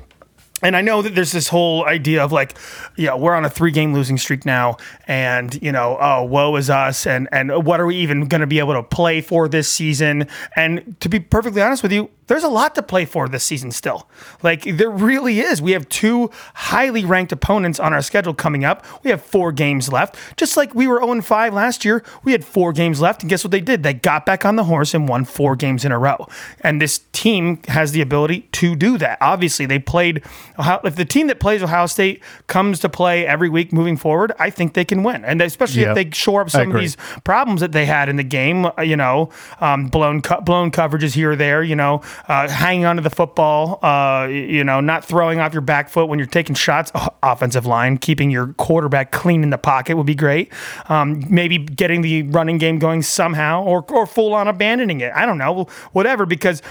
And 0.62 0.77
I 0.77 0.81
know 0.81 1.03
that 1.03 1.14
there's 1.14 1.33
this 1.33 1.49
whole 1.49 1.87
idea 1.87 2.23
of 2.23 2.33
like, 2.33 2.57
yeah, 2.96 3.14
we're 3.14 3.35
on 3.35 3.44
a 3.44 3.51
three 3.51 3.70
game 3.70 3.94
losing 3.94 4.18
streak 4.18 4.44
now, 4.44 4.77
and 5.07 5.61
you 5.62 5.73
know, 5.73 5.96
oh, 6.01 6.25
woe 6.25 6.55
is 6.57 6.70
us, 6.70 7.07
and 7.07 7.29
and 7.33 7.64
what 7.64 7.81
are 7.81 7.87
we 7.87 7.96
even 7.96 8.27
going 8.27 8.40
to 8.40 8.46
be 8.46 8.59
able 8.59 8.75
to 8.75 8.83
play 8.83 9.20
for 9.20 9.49
this 9.49 9.68
season? 9.68 10.29
And 10.57 11.01
to 11.01 11.09
be 11.09 11.20
perfectly 11.20 11.62
honest 11.62 11.83
with 11.83 11.92
you, 11.92 12.11
there's 12.30 12.44
a 12.44 12.48
lot 12.48 12.76
to 12.76 12.82
play 12.82 13.04
for 13.04 13.28
this 13.28 13.42
season 13.42 13.72
still. 13.72 14.08
Like 14.40 14.62
there 14.62 14.88
really 14.88 15.40
is. 15.40 15.60
We 15.60 15.72
have 15.72 15.88
two 15.88 16.30
highly 16.54 17.04
ranked 17.04 17.32
opponents 17.32 17.80
on 17.80 17.92
our 17.92 18.02
schedule 18.02 18.34
coming 18.34 18.64
up. 18.64 18.86
We 19.02 19.10
have 19.10 19.20
four 19.20 19.50
games 19.50 19.90
left. 19.90 20.16
Just 20.36 20.56
like 20.56 20.72
we 20.72 20.86
were 20.86 21.00
0 21.00 21.22
5 21.22 21.52
last 21.52 21.84
year, 21.84 22.04
we 22.22 22.30
had 22.30 22.44
four 22.44 22.72
games 22.72 23.00
left, 23.00 23.22
and 23.24 23.30
guess 23.30 23.42
what 23.42 23.50
they 23.50 23.60
did? 23.60 23.82
They 23.82 23.94
got 23.94 24.24
back 24.26 24.44
on 24.44 24.54
the 24.54 24.62
horse 24.62 24.94
and 24.94 25.08
won 25.08 25.24
four 25.24 25.56
games 25.56 25.84
in 25.84 25.90
a 25.90 25.98
row. 25.98 26.28
And 26.60 26.80
this 26.80 27.00
team 27.12 27.60
has 27.66 27.90
the 27.90 28.00
ability 28.00 28.42
to 28.52 28.76
do 28.76 28.96
that. 28.98 29.18
Obviously, 29.20 29.66
they 29.66 29.80
played. 29.80 30.22
Ohio, 30.56 30.78
if 30.84 30.94
the 30.94 31.04
team 31.04 31.26
that 31.26 31.40
plays 31.40 31.64
Ohio 31.64 31.86
State 31.86 32.22
comes 32.46 32.78
to 32.78 32.88
play 32.88 33.26
every 33.26 33.48
week 33.48 33.72
moving 33.72 33.96
forward, 33.96 34.30
I 34.38 34.50
think 34.50 34.74
they 34.74 34.84
can 34.84 35.02
win. 35.02 35.24
And 35.24 35.42
especially 35.42 35.82
Yeah, 35.82 35.90
if 35.90 35.94
they 35.96 36.10
shore 36.10 36.42
up 36.42 36.50
some 36.50 36.70
of 36.70 36.80
these 36.80 36.96
problems 37.24 37.60
that 37.60 37.72
they 37.72 37.86
had 37.86 38.08
in 38.08 38.14
the 38.14 38.22
game, 38.22 38.68
you 38.80 38.96
know, 38.96 39.30
um, 39.60 39.88
blown 39.88 40.22
co- 40.22 40.40
blown 40.40 40.70
coverages 40.70 41.14
here 41.14 41.32
or 41.32 41.36
there, 41.36 41.62
you 41.64 41.74
know, 41.74 42.02
uh, 42.28 42.48
hanging 42.48 42.85
onto 42.85 43.02
the 43.02 43.11
football, 43.11 43.78
uh, 43.85 44.26
you 44.26 44.64
know, 44.64 44.80
not 44.80 45.04
throwing 45.04 45.40
off 45.40 45.52
your 45.52 45.62
back 45.62 45.88
foot 45.88 46.06
when 46.06 46.18
you're 46.18 46.26
taking 46.26 46.54
shots. 46.54 46.90
O- 46.94 47.09
Offensive 47.22 47.66
line, 47.66 47.98
keeping 47.98 48.30
your 48.30 48.54
quarterback 48.54 49.12
clean 49.12 49.42
in 49.42 49.50
the 49.50 49.59
pocket 49.59 49.96
would 49.96 50.06
be 50.06 50.14
great. 50.14 50.52
Um, 50.88 51.22
maybe 51.28 51.59
getting 51.59 52.02
the 52.02 52.22
running 52.22 52.59
game 52.59 52.78
going 52.78 53.02
somehow, 53.02 53.62
or 53.62 53.85
or 53.90 54.06
full 54.06 54.35
on 54.35 54.48
abandoning 54.48 55.00
it. 55.00 55.12
I 55.14 55.26
don't 55.26 55.38
know, 55.38 55.66
whatever. 55.92 56.26
Because 56.26 56.62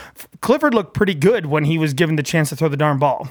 Clifford 0.41 0.73
looked 0.73 0.93
pretty 0.93 1.13
good 1.13 1.45
when 1.45 1.65
he 1.65 1.77
was 1.77 1.93
given 1.93 2.15
the 2.15 2.23
chance 2.23 2.49
to 2.49 2.55
throw 2.55 2.67
the 2.67 2.77
darn 2.77 2.97
ball. 2.97 3.27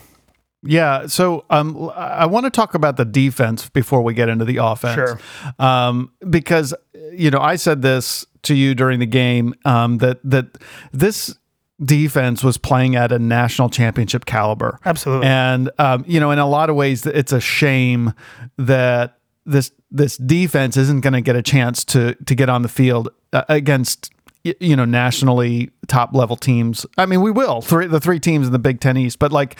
Yeah, 0.63 1.07
so 1.07 1.45
um, 1.51 1.91
I 1.95 2.27
want 2.27 2.45
to 2.45 2.51
talk 2.51 2.75
about 2.75 2.97
the 2.97 3.05
defense 3.05 3.69
before 3.69 4.03
we 4.03 4.13
get 4.13 4.29
into 4.29 4.45
the 4.45 4.57
offense. 4.57 4.95
Sure. 4.95 5.21
Um, 5.59 6.11
because 6.29 6.75
you 7.13 7.31
know, 7.31 7.41
I 7.41 7.57
said 7.57 7.83
this 7.83 8.27
to 8.43 8.55
you 8.55 8.75
during 8.75 8.99
the 8.99 9.07
game 9.07 9.55
um, 9.65 9.99
that 9.99 10.19
that 10.25 10.59
this 10.93 11.37
defense 11.83 12.43
was 12.43 12.59
playing 12.59 12.97
at 12.97 13.13
a 13.13 13.19
national 13.19 13.71
championship 13.71 14.25
caliber. 14.25 14.79
Absolutely. 14.85 15.27
And 15.27 15.71
um, 15.79 16.05
you 16.07 16.21
know, 16.21 16.31
in 16.31 16.39
a 16.39 16.47
lot 16.47 16.71
of 16.71 16.77
ways, 16.77 17.07
it's 17.07 17.33
a 17.33 17.41
shame 17.41 18.13
that 18.57 19.19
this 19.47 19.73
this 19.91 20.17
defense 20.17 20.77
isn't 20.77 21.01
going 21.01 21.15
to 21.15 21.21
get 21.21 21.37
a 21.37 21.43
chance 21.43 21.85
to 21.87 22.15
to 22.27 22.35
get 22.35 22.49
on 22.49 22.63
the 22.63 22.69
field 22.69 23.09
uh, 23.33 23.45
against 23.49 24.13
you 24.45 24.77
know 24.77 24.85
nationally 24.85 25.71
top 25.87 26.15
level 26.15 26.37
teams. 26.37 26.85
I 26.97 27.07
mean, 27.07 27.23
we 27.23 27.31
will 27.31 27.61
three 27.61 27.87
the 27.87 28.01
three 28.01 28.21
teams 28.21 28.47
in 28.47 28.53
the 28.53 28.59
Big 28.59 28.81
Ten 28.81 28.97
East, 28.97 29.19
but 29.19 29.33
like 29.33 29.59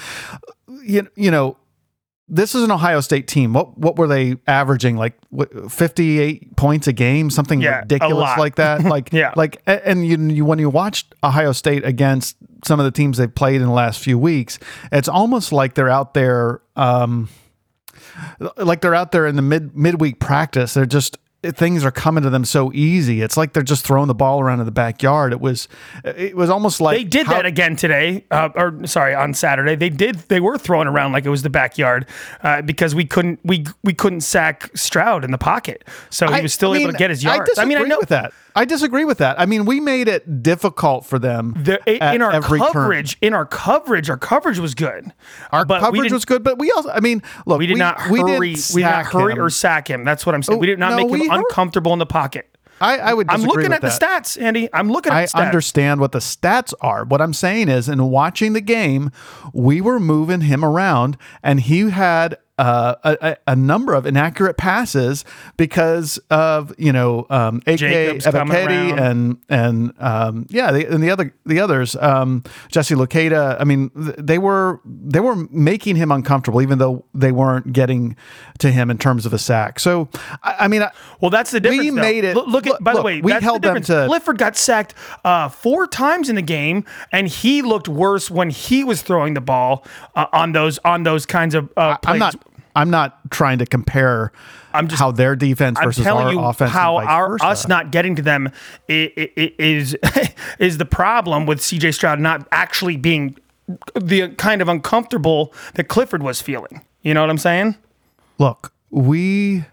you 0.83 1.09
you 1.15 1.31
know. 1.31 1.57
This 2.31 2.55
is 2.55 2.63
an 2.63 2.71
Ohio 2.71 3.01
State 3.01 3.27
team. 3.27 3.53
What 3.55 3.79
what 3.79 3.97
were 3.97 4.07
they 4.07 4.37
averaging? 4.47 4.97
Like 4.97 5.15
what, 5.31 5.73
fifty 5.73 6.19
eight 6.19 6.57
points 6.57 6.87
a 6.87 6.93
game, 6.93 7.31
something 7.31 7.61
Yeah, 7.61 7.81
ridiculous 7.81 8.31
like 8.39 8.57
that. 8.57 8.83
Like 8.85 9.13
Yeah. 9.13 9.33
like 9.37 9.63
and 9.67 10.07
you, 10.07 10.19
you 10.29 10.45
when 10.45 10.59
you 10.59 10.69
watched 10.71 11.15
Ohio 11.25 11.53
State 11.53 11.85
against 11.85 12.37
some 12.65 12.79
of 12.81 12.85
the 12.85 12.91
teams 12.91 13.17
they've 13.19 13.35
played 13.35 13.57
in 13.61 13.67
the 13.67 13.73
last 13.73 14.01
few 14.01 14.19
weeks, 14.19 14.59
it's 14.93 15.09
almost 15.09 15.53
like 15.53 15.75
they're 15.75 15.89
out 15.89 16.13
there 16.15 16.61
um 16.77 17.29
like 18.57 18.81
they're 18.81 18.95
out 18.95 19.13
there 19.13 19.27
in 19.27 19.37
the 19.37 19.43
mid 19.43 19.77
midweek 19.77 20.21
practice. 20.21 20.75
They're 20.75 20.87
just 20.87 21.19
things 21.43 21.85
are 21.85 21.91
coming 21.93 22.25
to 22.25 22.31
them 22.31 22.45
so 22.45 22.73
easy. 22.73 23.23
It's 23.23 23.37
like 23.37 23.53
they're 23.53 23.63
just 23.63 23.85
throwing 23.87 24.09
the 24.09 24.15
ball 24.15 24.41
around 24.41 24.59
in 24.61 24.67
the 24.67 24.73
backyard. 24.73 25.33
It 25.33 25.41
was 25.41 25.69
it 26.05 26.37
was 26.37 26.51
almost 26.51 26.81
like 26.81 26.97
They 26.97 27.05
did 27.05 27.27
how- 27.27 27.35
that 27.35 27.47
again 27.47 27.77
today, 27.77 28.25
uh, 28.31 28.49
or 28.57 28.87
sorry, 28.87 29.15
on 29.15 29.35
Saturday. 29.35 29.77
They 29.77 29.89
did. 29.91 30.17
They 30.29 30.41
were 30.41 30.59
throwing 30.59 30.89
around 30.89 31.13
like 31.13 31.25
it 31.25 31.31
was 31.31 31.43
the 31.43 31.51
backyard 31.51 32.07
uh, 32.43 32.63
because 32.63 32.95
we 32.95 33.05
couldn't 33.05 33.39
we 33.45 33.67
we 33.85 33.95
couldn't 33.95 34.23
sack 34.23 34.71
Stroud 34.77 35.25
in 35.25 35.31
the 35.31 35.39
pocket, 35.39 35.85
so 36.11 36.31
he 36.33 36.43
was 36.43 36.53
still 36.53 36.73
I 36.73 36.79
able 36.79 36.93
to 36.93 36.99
get 36.99 37.11
his 37.11 37.25
I 37.25 37.37
yards. 37.37 37.59
I, 37.59 37.65
mean, 37.65 37.79
I 37.79 37.83
know 37.83 37.99
with 38.01 38.09
that. 38.09 38.33
I 38.59 38.65
disagree 38.65 39.05
with 39.05 39.19
that. 39.19 39.39
I 39.39 39.47
mean, 39.47 39.67
we 39.67 39.79
made 39.79 40.09
it 40.09 40.43
difficult 40.43 41.07
for 41.07 41.19
them 41.19 41.55
the, 41.63 41.79
in 42.13 42.21
our 42.23 42.33
every 42.33 42.59
turn. 42.59 42.73
coverage. 42.73 43.17
In 43.23 43.33
our 43.33 43.47
coverage, 43.47 44.11
our 44.11 44.17
coverage 44.19 44.59
was 44.59 44.75
good. 44.75 45.13
Our 45.53 45.65
but 45.65 45.81
coverage 45.81 46.11
was 46.13 46.25
good, 46.25 46.43
but 46.43 46.59
we 46.59 46.73
also, 46.73 46.91
I 46.91 46.99
mean, 46.99 47.23
look, 47.47 47.61
We 47.61 47.67
did 47.67 47.79
not 47.79 48.01
hurry. 48.01 48.11
We, 48.11 48.23
We, 48.23 48.55
didn't 48.55 48.75
did 48.75 48.81
not 48.83 49.07
hurry 49.07 49.33
him. 49.35 49.41
or 49.43 49.51
sack 49.51 49.89
him. 49.89 50.05
That's 50.05 50.27
what 50.27 50.35
I'm 50.35 50.43
saying. 50.43 50.57
Oh, 50.57 50.61
we 50.61 50.67
did 50.67 50.79
not 50.81 50.91
no, 50.91 51.07
make 51.09 51.23
him 51.23 51.31
hur- 51.31 51.39
uncomfortable 51.39 51.93
in 51.93 52.01
the 52.01 52.07
pocket. 52.07 52.49
I, 52.81 52.99
I 52.99 53.15
would. 53.15 53.29
I'm 53.31 53.43
looking 53.43 53.73
at 53.73 53.81
the 53.81 53.89
stats, 53.89 54.41
Andy. 54.41 54.69
I'm 54.73 54.91
looking 54.91 55.13
at 55.13 55.19
I 55.19 55.23
the 55.23 55.29
stats. 55.29 55.47
understand 55.47 56.01
what 56.01 56.13
the 56.13 56.19
stats 56.21 56.75
are. 56.81 57.05
What 57.05 57.21
I'm 57.21 57.35
saying 57.35 57.69
is, 57.69 57.89
in 57.89 58.11
watching 58.11 58.53
the 58.53 58.61
game, 58.61 59.11
we 59.53 59.81
were 59.81 59.99
moving 59.99 60.43
him 60.43 60.65
around, 60.65 61.17
and 61.43 61.61
he 61.61 61.91
had 61.91 62.39
uh, 62.59 62.95
a, 63.05 63.37
a 63.47 63.57
number 63.57 63.95
of 63.95 64.05
inaccurate 64.07 64.57
passes 64.57 65.25
because 65.57 66.19
of 66.31 66.75
you 66.79 66.93
know 66.93 67.27
um, 67.31 67.63
AK 67.67 67.79
Jacobs 67.79 68.25
coming 68.27 68.57
Ebiketie 68.57 68.91
around. 68.91 68.99
and 68.99 69.39
and 69.49 69.93
um, 69.99 70.47
yeah, 70.51 70.71
the, 70.73 70.87
and 70.93 71.03
the 71.03 71.11
other 71.11 71.33
the 71.47 71.61
others, 71.61 71.97
um, 71.97 72.43
Jesse 72.71 72.95
Luketa. 72.95 73.57
I 73.61 73.65
mean, 73.65 73.91
they 73.95 74.39
were 74.39 74.81
they 74.85 75.21
were 75.21 75.37
making 75.51 75.97
him 75.97 76.11
uncomfortable, 76.13 76.61
even 76.63 76.79
though 76.79 77.05
they 77.15 77.33
weren't 77.33 77.73
getting 77.73 78.17
to 78.59 78.71
him 78.71 78.91
in 78.91 78.99
terms 78.99 79.25
of 79.25 79.33
a 79.33 79.39
sack. 79.39 79.79
So 79.81 80.09
I, 80.43 80.57
I 80.61 80.69
mean, 80.69 80.83
I, 80.83 80.91
Well, 81.21 81.31
that's 81.31 81.51
the 81.51 81.61
difference. 81.61 81.87
though. 81.89 81.93
made 82.03 82.25
it- 82.25 82.35
Look, 82.37 82.47
look 82.49 82.67
at. 82.67 82.73
look- 82.73 82.83
by 82.85 82.95
the 82.95 83.03
way, 83.03 83.21
we 83.21 83.33
held 83.33 83.63
the 83.63 83.75
them 83.75 83.83
to- 83.85 84.07
Clifford 84.09 84.39
got 84.39 84.57
sacked 84.57 84.95
uh, 85.25 85.49
four 85.49 85.87
times 85.87 86.29
in 86.29 86.35
the 86.37 86.43
game, 86.43 86.85
and 87.13 87.29
he 87.29 87.63
looked 87.63 87.89
worse 87.89 88.31
when 88.31 88.51
he 88.51 88.83
was 88.85 89.03
throwing 89.03 89.35
the 89.35 89.41
ball 89.41 89.85
uh, 90.17 90.27
on 90.33 90.53
those 90.53 90.79
on 90.85 91.03
those 91.05 91.25
kinds 91.27 91.55
of 91.55 91.71
uh, 91.77 91.97
plays. 91.99 92.15
I'm 92.15 92.19
not. 92.19 92.35
I'm 92.77 92.91
not 92.91 93.31
trying 93.31 93.59
to 93.59 93.67
compare. 93.67 94.33
I'm 94.75 94.89
just- 94.89 95.01
how 95.01 95.11
their 95.13 95.35
defense 95.37 95.79
I'm 95.79 95.85
versus 95.87 96.05
telling 96.05 96.27
our 96.27 96.33
you 96.33 96.41
offense. 96.41 96.71
how 96.73 96.99
our 96.99 97.31
versa. 97.31 97.45
us 97.47 97.69
not 97.69 97.91
getting 97.91 98.17
to 98.17 98.23
them 98.23 98.51
is 98.89 99.97
is 100.59 100.79
the 100.79 100.85
problem 100.85 101.47
with 101.47 101.61
CJ 101.61 101.95
Stroud 101.95 102.21
not 102.21 102.47
actually 102.53 102.97
being 102.97 103.37
the 103.95 104.29
kind 104.37 104.63
of 104.63 104.69
uncomfortable 104.69 105.53
that 105.75 105.85
Clifford 105.89 106.23
was 106.23 106.41
feeling. 106.41 106.83
You 107.03 107.15
know 107.15 107.21
what 107.21 107.31
I'm 107.31 107.39
saying? 107.39 107.77
look. 108.39 108.73
We 108.91 109.65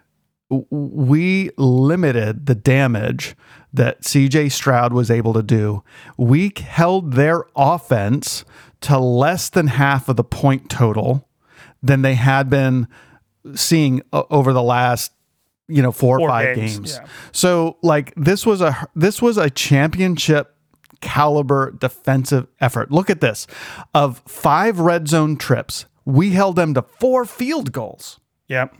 we 0.69 1.49
limited 1.57 2.45
the 2.45 2.55
damage 2.55 3.35
that 3.73 4.01
CJ 4.03 4.51
Stroud 4.51 4.93
was 4.93 5.09
able 5.09 5.33
to 5.33 5.41
do. 5.43 5.83
We 6.17 6.53
held 6.57 7.13
their 7.13 7.45
offense 7.55 8.45
to 8.81 8.99
less 8.99 9.49
than 9.49 9.67
half 9.67 10.07
of 10.07 10.15
the 10.17 10.23
point 10.23 10.69
total 10.69 11.27
than 11.83 12.01
they 12.01 12.15
had 12.15 12.49
been 12.49 12.87
seeing 13.55 14.01
uh, 14.13 14.23
over 14.29 14.53
the 14.53 14.63
last 14.63 15.11
you 15.67 15.81
know 15.81 15.91
four 15.91 16.19
or 16.19 16.29
five 16.29 16.55
games, 16.55 16.75
games. 16.77 16.99
yeah. 17.01 17.07
So 17.31 17.77
like 17.81 18.13
this 18.15 18.45
was 18.45 18.61
a 18.61 18.87
this 18.95 19.21
was 19.21 19.37
a 19.37 19.49
championship 19.49 20.55
caliber 21.01 21.71
defensive 21.71 22.47
effort. 22.59 22.91
Look 22.91 23.09
at 23.09 23.21
this. 23.21 23.45
Of 23.93 24.19
5 24.27 24.79
red 24.79 25.07
zone 25.07 25.37
trips, 25.37 25.85
we 26.05 26.31
held 26.31 26.55
them 26.55 26.73
to 26.73 26.81
4 26.81 27.25
field 27.25 27.71
goals 27.71 28.19
Yep. 28.47 28.73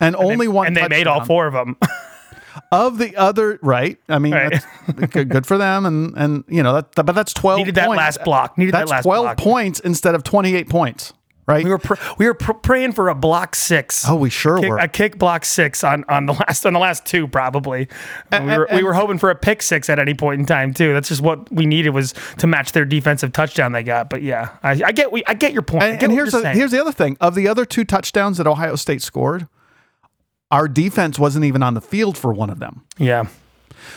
and, 0.00 0.16
only 0.16 0.48
one 0.48 0.68
and 0.68 0.76
they 0.76 0.88
made 0.88 1.06
all 1.06 1.24
four 1.24 1.46
of 1.46 1.52
them. 1.54 1.76
of 2.72 2.98
the 2.98 3.16
other 3.16 3.58
right. 3.62 3.98
I 4.08 4.18
mean, 4.18 4.32
Right. 4.32 4.62
that's 4.86 5.12
good, 5.12 5.28
good 5.28 5.46
for 5.46 5.58
them 5.58 5.84
and 5.86 6.14
and 6.16 6.44
you 6.48 6.62
know 6.62 6.74
that 6.74 6.94
but 6.94 7.12
that's 7.14 7.34
12 7.34 7.58
Needed 7.58 7.74
that 7.76 7.86
points. 7.86 7.98
last 7.98 8.24
block. 8.24 8.56
Needed 8.58 8.72
that 8.74 8.88
last 8.88 9.02
12 9.04 9.24
block. 9.24 9.36
points 9.38 9.80
instead 9.80 10.14
of 10.14 10.22
28 10.22 10.68
points, 10.68 11.12
right? 11.46 11.64
we 11.64 11.70
were 11.70 11.78
pr- 11.78 11.94
we 12.18 12.26
were 12.26 12.34
pr- 12.34 12.52
praying 12.52 12.92
for 12.92 13.08
a 13.08 13.14
block 13.14 13.54
six. 13.54 14.04
oh, 14.08 14.16
we 14.16 14.30
sure 14.30 14.58
Kick- 14.58 14.68
were. 14.70 14.78
a 14.78 14.88
kick 14.88 15.18
block 15.18 15.44
six 15.44 15.82
on, 15.84 16.04
on 16.08 16.26
the 16.26 16.32
last 16.48 16.66
on 16.66 16.72
the 16.72 16.78
last 16.78 17.04
two 17.06 17.26
probably. 17.28 17.88
we 18.32 18.38
were 18.40 18.68
we 18.72 18.82
were 18.82 18.94
hoping 18.94 19.18
for 19.18 19.30
a 19.30 19.34
pick 19.34 19.62
six 19.62 19.88
at 19.88 19.98
any 19.98 20.14
point 20.14 20.40
in 20.40 20.46
time 20.46 20.74
too. 20.74 20.92
That's 20.92 21.08
just 21.08 21.20
what 21.22 21.50
we 21.52 21.66
needed 21.66 21.90
was 21.90 22.14
to 22.38 22.46
match 22.46 22.72
their 22.72 22.84
defensive 22.84 23.32
touchdown 23.32 23.72
they 23.72 23.82
got. 23.82 24.10
But 24.10 24.22
yeah, 24.22 24.50
I, 24.62 24.80
I 24.86 24.92
get 24.92 25.12
we 25.12 25.24
I 25.26 25.34
get 25.34 25.52
your 25.52 25.62
point. 25.62 25.84
And, 25.84 26.02
and 26.02 26.12
here's 26.12 26.32
the, 26.32 26.48
here's 26.50 26.70
the 26.72 26.80
other 26.80 26.92
thing: 26.92 27.16
of 27.20 27.34
the 27.34 27.48
other 27.48 27.64
two 27.64 27.84
touchdowns 27.84 28.38
that 28.38 28.46
Ohio 28.46 28.76
State 28.76 29.02
scored, 29.02 29.46
our 30.50 30.68
defense 30.68 31.18
wasn't 31.18 31.44
even 31.44 31.62
on 31.62 31.74
the 31.74 31.80
field 31.80 32.16
for 32.16 32.32
one 32.32 32.50
of 32.50 32.58
them. 32.58 32.84
yeah. 32.98 33.26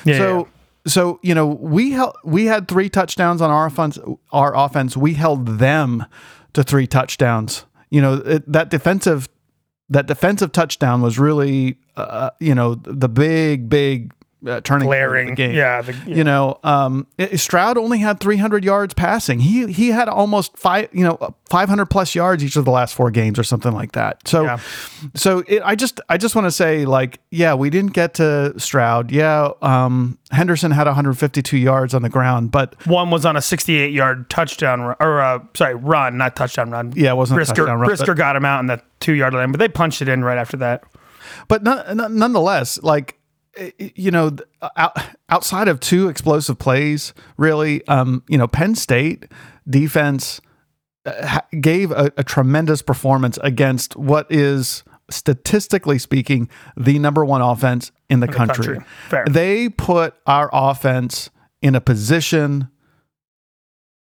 Yeah, 0.05 0.17
So, 0.17 0.37
yeah. 0.37 0.43
so 0.91 1.19
you 1.23 1.33
know, 1.33 1.47
we 1.47 1.91
held 1.91 2.15
we 2.23 2.45
had 2.45 2.67
three 2.67 2.89
touchdowns 2.89 3.41
on 3.41 3.49
our 3.49 3.65
offense. 3.65 3.97
Our 4.31 4.55
offense, 4.55 4.95
we 4.95 5.13
held 5.15 5.57
them 5.59 6.05
to 6.53 6.63
three 6.63 6.87
touchdowns. 6.87 7.65
You 7.89 8.01
know, 8.01 8.13
it, 8.15 8.51
that 8.51 8.69
defensive 8.69 9.27
that 9.89 10.05
defensive 10.05 10.51
touchdown 10.51 11.01
was 11.01 11.17
really, 11.17 11.79
uh, 11.95 12.29
you 12.39 12.53
know, 12.53 12.75
the 12.75 13.09
big, 13.09 13.69
big 13.69 14.13
uh, 14.47 14.61
turning 14.61 14.87
glaring. 14.87 15.29
the 15.29 15.35
game. 15.35 15.55
Yeah, 15.55 15.81
the, 15.81 15.93
yeah. 15.93 16.15
You 16.15 16.23
know, 16.23 16.59
um, 16.63 17.07
it- 17.17 17.39
Stroud 17.39 17.77
only 17.77 17.99
had 17.99 18.19
300 18.19 18.63
yards 18.63 18.93
passing. 18.93 19.39
He 19.39 19.71
he 19.71 19.89
had 19.89 20.07
almost 20.07 20.57
five, 20.57 20.89
you 20.93 21.03
know, 21.03 21.35
500 21.49 21.85
plus 21.87 22.15
yards 22.15 22.43
each 22.43 22.55
of 22.55 22.63
the 22.65 22.71
last 22.71 22.95
four 22.95 23.11
games 23.11 23.37
or 23.39 23.43
something 23.43 23.73
like 23.73 23.91
that. 23.93 24.27
So, 24.27 24.43
Yeah. 24.43 24.59
so 25.15 25.43
it, 25.47 25.61
I 25.65 25.75
just 25.75 25.99
I 26.09 26.17
just 26.17 26.35
want 26.35 26.45
to 26.45 26.51
say 26.51 26.85
like, 26.85 27.19
yeah, 27.31 27.53
we 27.53 27.69
didn't 27.69 27.93
get 27.93 28.13
to 28.15 28.53
Stroud. 28.59 29.11
Yeah, 29.11 29.49
um, 29.61 30.17
Henderson 30.31 30.71
had 30.71 30.87
152 30.87 31.57
yards 31.57 31.93
on 31.93 32.01
the 32.01 32.09
ground, 32.09 32.51
but 32.51 32.75
One 32.87 33.09
was 33.09 33.25
on 33.25 33.35
a 33.35 33.41
68 33.41 33.91
yard 33.91 34.29
touchdown 34.29 34.81
run, 34.81 34.95
or 34.99 35.21
uh, 35.21 35.39
sorry, 35.55 35.75
run, 35.75 36.17
not 36.17 36.35
touchdown 36.35 36.71
run. 36.71 36.93
Yeah, 36.95 37.11
it 37.11 37.15
wasn't 37.15 37.37
a 37.37 37.39
Brisker. 37.39 37.55
touchdown 37.55 37.79
run, 37.79 37.87
Brisker 37.89 38.13
got 38.13 38.35
him 38.35 38.45
out 38.45 38.59
in 38.61 38.67
the 38.67 38.81
two 38.99 39.13
yard 39.13 39.33
line, 39.33 39.51
but 39.51 39.59
they 39.59 39.67
punched 39.67 40.01
it 40.01 40.07
in 40.07 40.23
right 40.23 40.37
after 40.37 40.57
that. 40.57 40.83
but 41.47 41.63
none, 41.63 41.97
none- 41.97 42.17
nonetheless, 42.17 42.81
like 42.83 43.18
you 43.95 44.11
know, 44.11 44.35
outside 45.29 45.67
of 45.67 45.79
two 45.79 46.09
explosive 46.09 46.59
plays, 46.59 47.13
really, 47.37 47.85
um, 47.87 48.23
you 48.27 48.37
know, 48.37 48.47
Penn 48.47 48.75
State 48.75 49.25
defense 49.69 50.41
uh, 51.05 51.41
gave 51.59 51.91
a, 51.91 52.11
a 52.17 52.23
tremendous 52.23 52.81
performance 52.81 53.37
against 53.41 53.95
what 53.95 54.27
is 54.31 54.83
statistically 55.09 55.97
speaking 55.97 56.49
the 56.77 56.99
number 56.99 57.25
one 57.25 57.41
offense 57.41 57.91
in 58.09 58.19
the, 58.19 58.27
country. 58.27 58.79
country. 59.09 59.31
They 59.31 59.69
put 59.69 60.15
our 60.25 60.49
offense 60.53 61.29
in 61.61 61.75
a 61.75 61.81
position 61.81 62.69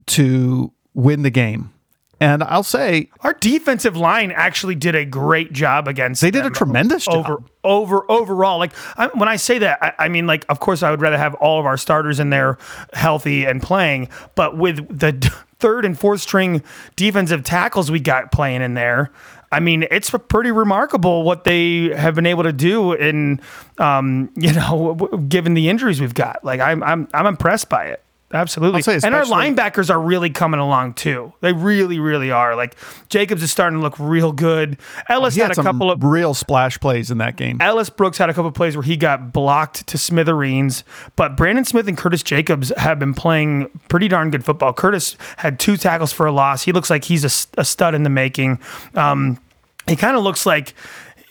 to 0.07 0.73
win 0.93 1.21
the 1.21 1.29
game. 1.29 1.73
And 2.19 2.43
I'll 2.43 2.63
say 2.63 3.09
Our 3.21 3.33
defensive 3.33 3.95
line 3.95 4.31
actually 4.31 4.75
did 4.75 4.95
a 4.95 5.05
great 5.05 5.53
job 5.53 5.87
against. 5.87 6.21
They 6.21 6.31
did 6.31 6.45
a 6.45 6.49
tremendous 6.49 7.05
job. 7.05 7.25
over 7.25 7.43
over 7.63 8.11
overall. 8.11 8.59
Like 8.59 8.73
I, 8.97 9.07
when 9.07 9.29
I 9.29 9.37
say 9.37 9.59
that, 9.59 9.79
I, 9.81 10.05
I 10.05 10.09
mean 10.09 10.27
like 10.27 10.45
of 10.49 10.59
course 10.59 10.83
I 10.83 10.91
would 10.91 11.01
rather 11.01 11.17
have 11.17 11.33
all 11.35 11.59
of 11.59 11.65
our 11.65 11.77
starters 11.77 12.19
in 12.19 12.29
there 12.29 12.57
healthy 12.93 13.45
and 13.45 13.61
playing, 13.61 14.09
but 14.35 14.57
with 14.57 14.99
the 14.99 15.33
third 15.59 15.85
and 15.85 15.97
fourth 15.97 16.21
string 16.21 16.63
defensive 16.95 17.43
tackles 17.43 17.91
we 17.91 17.99
got 17.99 18.31
playing 18.31 18.61
in 18.61 18.73
there. 18.73 19.11
I 19.51 19.59
mean, 19.59 19.87
it's 19.89 20.11
pretty 20.27 20.51
remarkable 20.51 21.23
what 21.23 21.43
they 21.43 21.89
have 21.95 22.15
been 22.15 22.27
able 22.27 22.43
to 22.43 22.53
do 22.53 22.93
in, 22.93 23.41
um, 23.79 24.29
you 24.35 24.53
know, 24.53 24.95
given 25.27 25.53
the 25.53 25.69
injuries 25.69 25.99
we've 25.99 26.13
got. 26.13 26.43
Like 26.43 26.59
I'm, 26.59 26.83
I'm, 26.83 27.07
I'm 27.13 27.25
impressed 27.25 27.69
by 27.69 27.85
it. 27.85 28.03
Absolutely. 28.31 28.83
And 29.03 29.15
our 29.15 29.23
linebackers 29.23 29.89
are 29.89 29.99
really 29.99 30.29
coming 30.29 30.59
along 30.59 30.93
too. 30.93 31.33
They 31.41 31.51
really, 31.51 31.99
really 31.99 32.29
are. 32.29 32.55
Like 32.55 32.75
Jacobs 33.09 33.41
is 33.41 33.51
starting 33.51 33.79
to 33.79 33.83
look 33.83 33.97
real 33.97 34.31
good. 34.31 34.77
Ellis 35.07 35.33
He 35.33 35.41
had, 35.41 35.49
had 35.49 35.57
a 35.57 35.63
couple 35.63 35.89
of 35.89 36.03
real 36.03 36.35
splash 36.35 36.79
plays 36.79 37.09
in 37.09 37.17
that 37.17 37.37
game. 37.37 37.57
Ellis 37.59 37.89
Brooks 37.89 38.19
had 38.19 38.29
a 38.29 38.33
couple 38.33 38.49
of 38.49 38.53
plays 38.53 38.75
where 38.75 38.83
he 38.83 38.97
got 38.97 39.33
blocked 39.33 39.87
to 39.87 39.97
smithereens, 39.97 40.83
but 41.15 41.35
Brandon 41.35 41.65
Smith 41.65 41.87
and 41.87 41.97
Curtis 41.97 42.21
Jacobs 42.21 42.71
have 42.77 42.99
been 42.99 43.15
playing 43.15 43.67
pretty 43.87 44.07
darn 44.07 44.29
good 44.29 44.45
football. 44.45 44.73
Curtis 44.73 45.17
had 45.37 45.59
two 45.59 45.75
tackles 45.75 46.13
for 46.13 46.27
a 46.27 46.31
loss. 46.31 46.61
He 46.63 46.71
looks 46.71 46.91
like 46.91 47.05
he's 47.05 47.23
a, 47.23 47.59
a 47.59 47.65
stud 47.65 47.95
in 47.95 48.03
the 48.03 48.11
making. 48.11 48.59
Um, 48.93 49.39
he 49.87 49.95
kind 49.95 50.15
of 50.15 50.23
looks 50.23 50.45
like. 50.45 50.75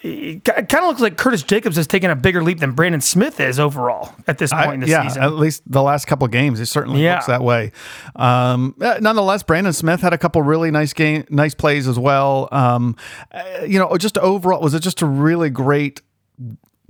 It 0.09 0.45
kind 0.45 0.75
of 0.75 0.85
looks 0.85 1.01
like 1.01 1.17
Curtis 1.17 1.43
Jacobs 1.43 1.77
has 1.77 1.87
taken 1.87 2.11
a 2.11 2.17
bigger 2.17 2.43
leap 2.43 2.61
than 2.61 2.73
Brandon 2.73 3.01
Smith 3.01 3.41
is 3.41 3.59
overall 3.61 4.15
at 4.27 4.39
this 4.39 4.53
point 4.53 4.69
I- 4.69 4.75
in 4.75 4.81
the 4.81 4.89
yeah, 4.89 5.07
season. 5.09 5.23
at 5.23 5.33
least 5.35 5.63
the 5.71 5.83
last 5.83 6.07
couple 6.07 6.25
of 6.25 6.31
games, 6.31 6.61
it 6.61 6.67
certainly 6.67 7.03
Yeah. 7.03 7.15
looks 7.15 7.27
that 7.27 7.43
way. 7.43 7.73
Um, 8.17 8.75
uh, 8.81 8.99
nonetheless, 9.01 9.43
Brandon 9.43 9.73
Smith 9.73 10.01
had 10.01 10.13
a 10.13 10.19
couple 10.19 10.41
really 10.43 10.71
nice 10.71 10.93
game, 10.93 11.25
nice 11.31 11.55
plays 11.55 11.87
as 11.89 11.99
well. 11.99 12.49
Um, 12.53 12.97
uh, 13.33 13.65
you 13.67 13.79
know, 13.79 13.97
just 13.99 14.17
overall, 14.19 14.61
was 14.63 14.75
it 14.75 14.81
just 14.81 15.03
a 15.03 15.07
really 15.07 15.51
great 15.51 16.03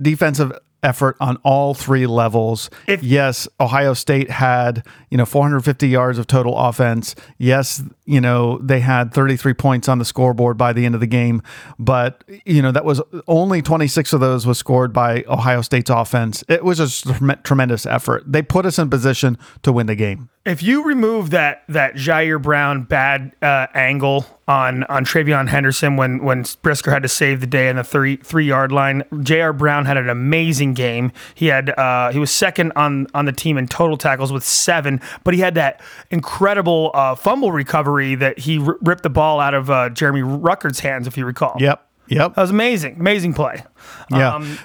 defensive 0.01 0.51
effort 0.83 1.15
on 1.19 1.37
all 1.43 1.73
three 1.73 2.07
levels. 2.07 2.69
If- 2.87 3.03
yes, 3.03 3.47
Ohio 3.59 3.93
State 3.93 4.29
had, 4.29 4.85
you 5.09 5.17
know, 5.17 5.25
450 5.25 5.87
yards 5.87 6.17
of 6.17 6.27
total 6.27 6.57
offense. 6.57 7.15
Yes, 7.37 7.83
you 8.05 8.21
know, 8.21 8.57
they 8.59 8.79
had 8.79 9.13
33 9.13 9.53
points 9.53 9.87
on 9.87 9.99
the 9.99 10.05
scoreboard 10.05 10.57
by 10.57 10.73
the 10.73 10.85
end 10.85 10.95
of 10.95 11.01
the 11.01 11.07
game, 11.07 11.41
but 11.77 12.23
you 12.45 12.61
know, 12.61 12.71
that 12.71 12.85
was 12.85 13.01
only 13.27 13.61
26 13.61 14.13
of 14.13 14.19
those 14.19 14.47
was 14.47 14.57
scored 14.57 14.93
by 14.93 15.23
Ohio 15.27 15.61
State's 15.61 15.89
offense. 15.89 16.43
It 16.47 16.63
was 16.63 16.79
a 16.79 16.89
trem- 17.13 17.39
tremendous 17.43 17.85
effort. 17.85 18.23
They 18.25 18.41
put 18.41 18.65
us 18.65 18.79
in 18.79 18.89
position 18.89 19.37
to 19.63 19.71
win 19.71 19.87
the 19.87 19.95
game. 19.95 20.29
If 20.45 20.63
you 20.63 20.83
remove 20.83 21.29
that 21.31 21.63
that 21.69 21.95
Ji'Ayir 21.95 22.41
Brown 22.41 22.83
bad 22.83 23.33
uh, 23.41 23.67
angle 23.75 24.25
on 24.49 24.83
on 24.85 25.05
TreVeyon 25.05 25.47
Henderson 25.47 25.95
when 25.95 26.23
when 26.23 26.43
Brisker 26.63 26.89
had 26.89 27.03
to 27.03 27.07
save 27.07 27.39
the 27.39 27.47
day 27.47 27.69
on 27.69 27.75
the 27.75 27.83
three 27.83 28.17
three 28.17 28.45
yard 28.45 28.71
line, 28.71 29.03
Ji'Ayir 29.11 29.55
Brown 29.55 29.85
had 29.85 29.95
an 29.95 30.09
amazing 30.09 30.73
game. 30.73 31.11
He 31.35 31.45
had 31.45 31.69
uh, 31.77 32.11
he 32.11 32.17
was 32.17 32.31
second 32.31 32.73
on 32.75 33.05
on 33.13 33.25
the 33.25 33.31
team 33.31 33.57
in 33.57 33.67
total 33.67 33.95
tackles 33.95 34.33
with 34.33 34.43
seven, 34.43 34.99
but 35.23 35.35
he 35.35 35.39
had 35.39 35.53
that 35.53 35.81
incredible 36.09 36.89
uh, 36.95 37.13
fumble 37.13 37.51
recovery 37.51 38.15
that 38.15 38.39
he 38.39 38.57
r- 38.59 38.77
ripped 38.81 39.03
the 39.03 39.09
ball 39.09 39.39
out 39.39 39.53
of 39.53 39.69
uh, 39.69 39.89
Jeremy 39.89 40.23
Ruckert's 40.23 40.79
hands, 40.79 41.05
if 41.05 41.15
you 41.15 41.25
recall. 41.25 41.55
Yep. 41.59 41.85
Yep. 42.07 42.33
that 42.33 42.41
was 42.41 42.49
amazing, 42.49 42.95
amazing 42.99 43.35
play. 43.35 43.63
Yeah. 44.09 44.33
Um, 44.33 44.57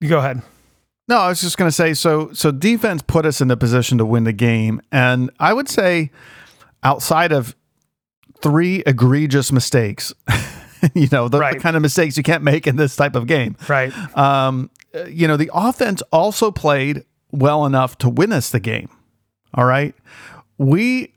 you 0.00 0.10
go 0.10 0.18
ahead. 0.18 0.42
No, 1.08 1.16
I 1.16 1.28
was 1.28 1.40
just 1.40 1.56
going 1.56 1.68
to 1.68 1.72
say 1.72 1.94
so 1.94 2.30
so 2.34 2.50
defense 2.50 3.02
put 3.02 3.24
us 3.24 3.40
in 3.40 3.48
the 3.48 3.56
position 3.56 3.96
to 3.96 4.04
win 4.04 4.24
the 4.24 4.34
game 4.34 4.82
and 4.92 5.30
I 5.40 5.54
would 5.54 5.70
say 5.70 6.10
outside 6.82 7.32
of 7.32 7.56
three 8.42 8.82
egregious 8.86 9.52
mistakes, 9.52 10.12
you 10.94 11.08
know, 11.10 11.28
the, 11.28 11.38
the 11.38 11.58
kind 11.60 11.76
of 11.76 11.82
mistakes 11.82 12.16
you 12.16 12.22
can't 12.22 12.42
make 12.42 12.66
in 12.66 12.76
this 12.76 12.96
type 12.96 13.16
of 13.16 13.26
game. 13.26 13.56
Right. 13.68 13.92
Um, 14.16 14.70
uh, 14.94 15.04
you 15.04 15.28
know, 15.28 15.36
the 15.36 15.50
offense 15.52 16.02
also 16.12 16.50
played 16.50 17.04
well 17.30 17.66
enough 17.66 17.98
to 17.98 18.08
win 18.08 18.32
us 18.32 18.50
the 18.50 18.60
game. 18.60 18.88
All 19.54 19.64
right. 19.64 19.94
We 20.56 21.14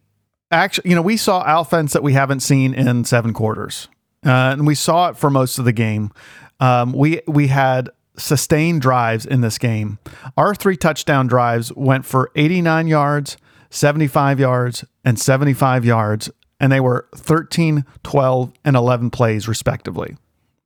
actually, 0.51 0.89
you 0.89 0.95
know, 0.95 1.01
we 1.01 1.17
saw 1.17 1.59
offense 1.59 1.93
that 1.93 2.03
we 2.03 2.13
haven't 2.13 2.41
seen 2.41 2.73
in 2.73 3.05
seven 3.05 3.33
quarters. 3.33 3.87
Uh, 4.25 4.53
and 4.53 4.67
we 4.67 4.75
saw 4.75 5.09
it 5.09 5.17
for 5.17 5.29
most 5.29 5.57
of 5.57 5.65
the 5.65 5.71
game. 5.71 6.11
Um, 6.59 6.93
we 6.93 7.21
we 7.27 7.47
had 7.47 7.89
sustained 8.17 8.81
drives 8.81 9.25
in 9.25 9.41
this 9.41 9.57
game. 9.57 9.97
Our 10.37 10.53
three 10.53 10.77
touchdown 10.77 11.27
drives 11.27 11.73
went 11.73 12.05
for 12.05 12.29
89 12.35 12.87
yards, 12.87 13.37
75 13.71 14.39
yards, 14.39 14.85
and 15.03 15.19
75 15.19 15.85
yards, 15.85 16.29
and 16.61 16.71
they 16.71 16.79
were 16.79 17.07
13, 17.15 17.83
12, 18.03 18.53
and 18.63 18.75
11 18.77 19.09
plays 19.09 19.47
respectively. 19.49 20.15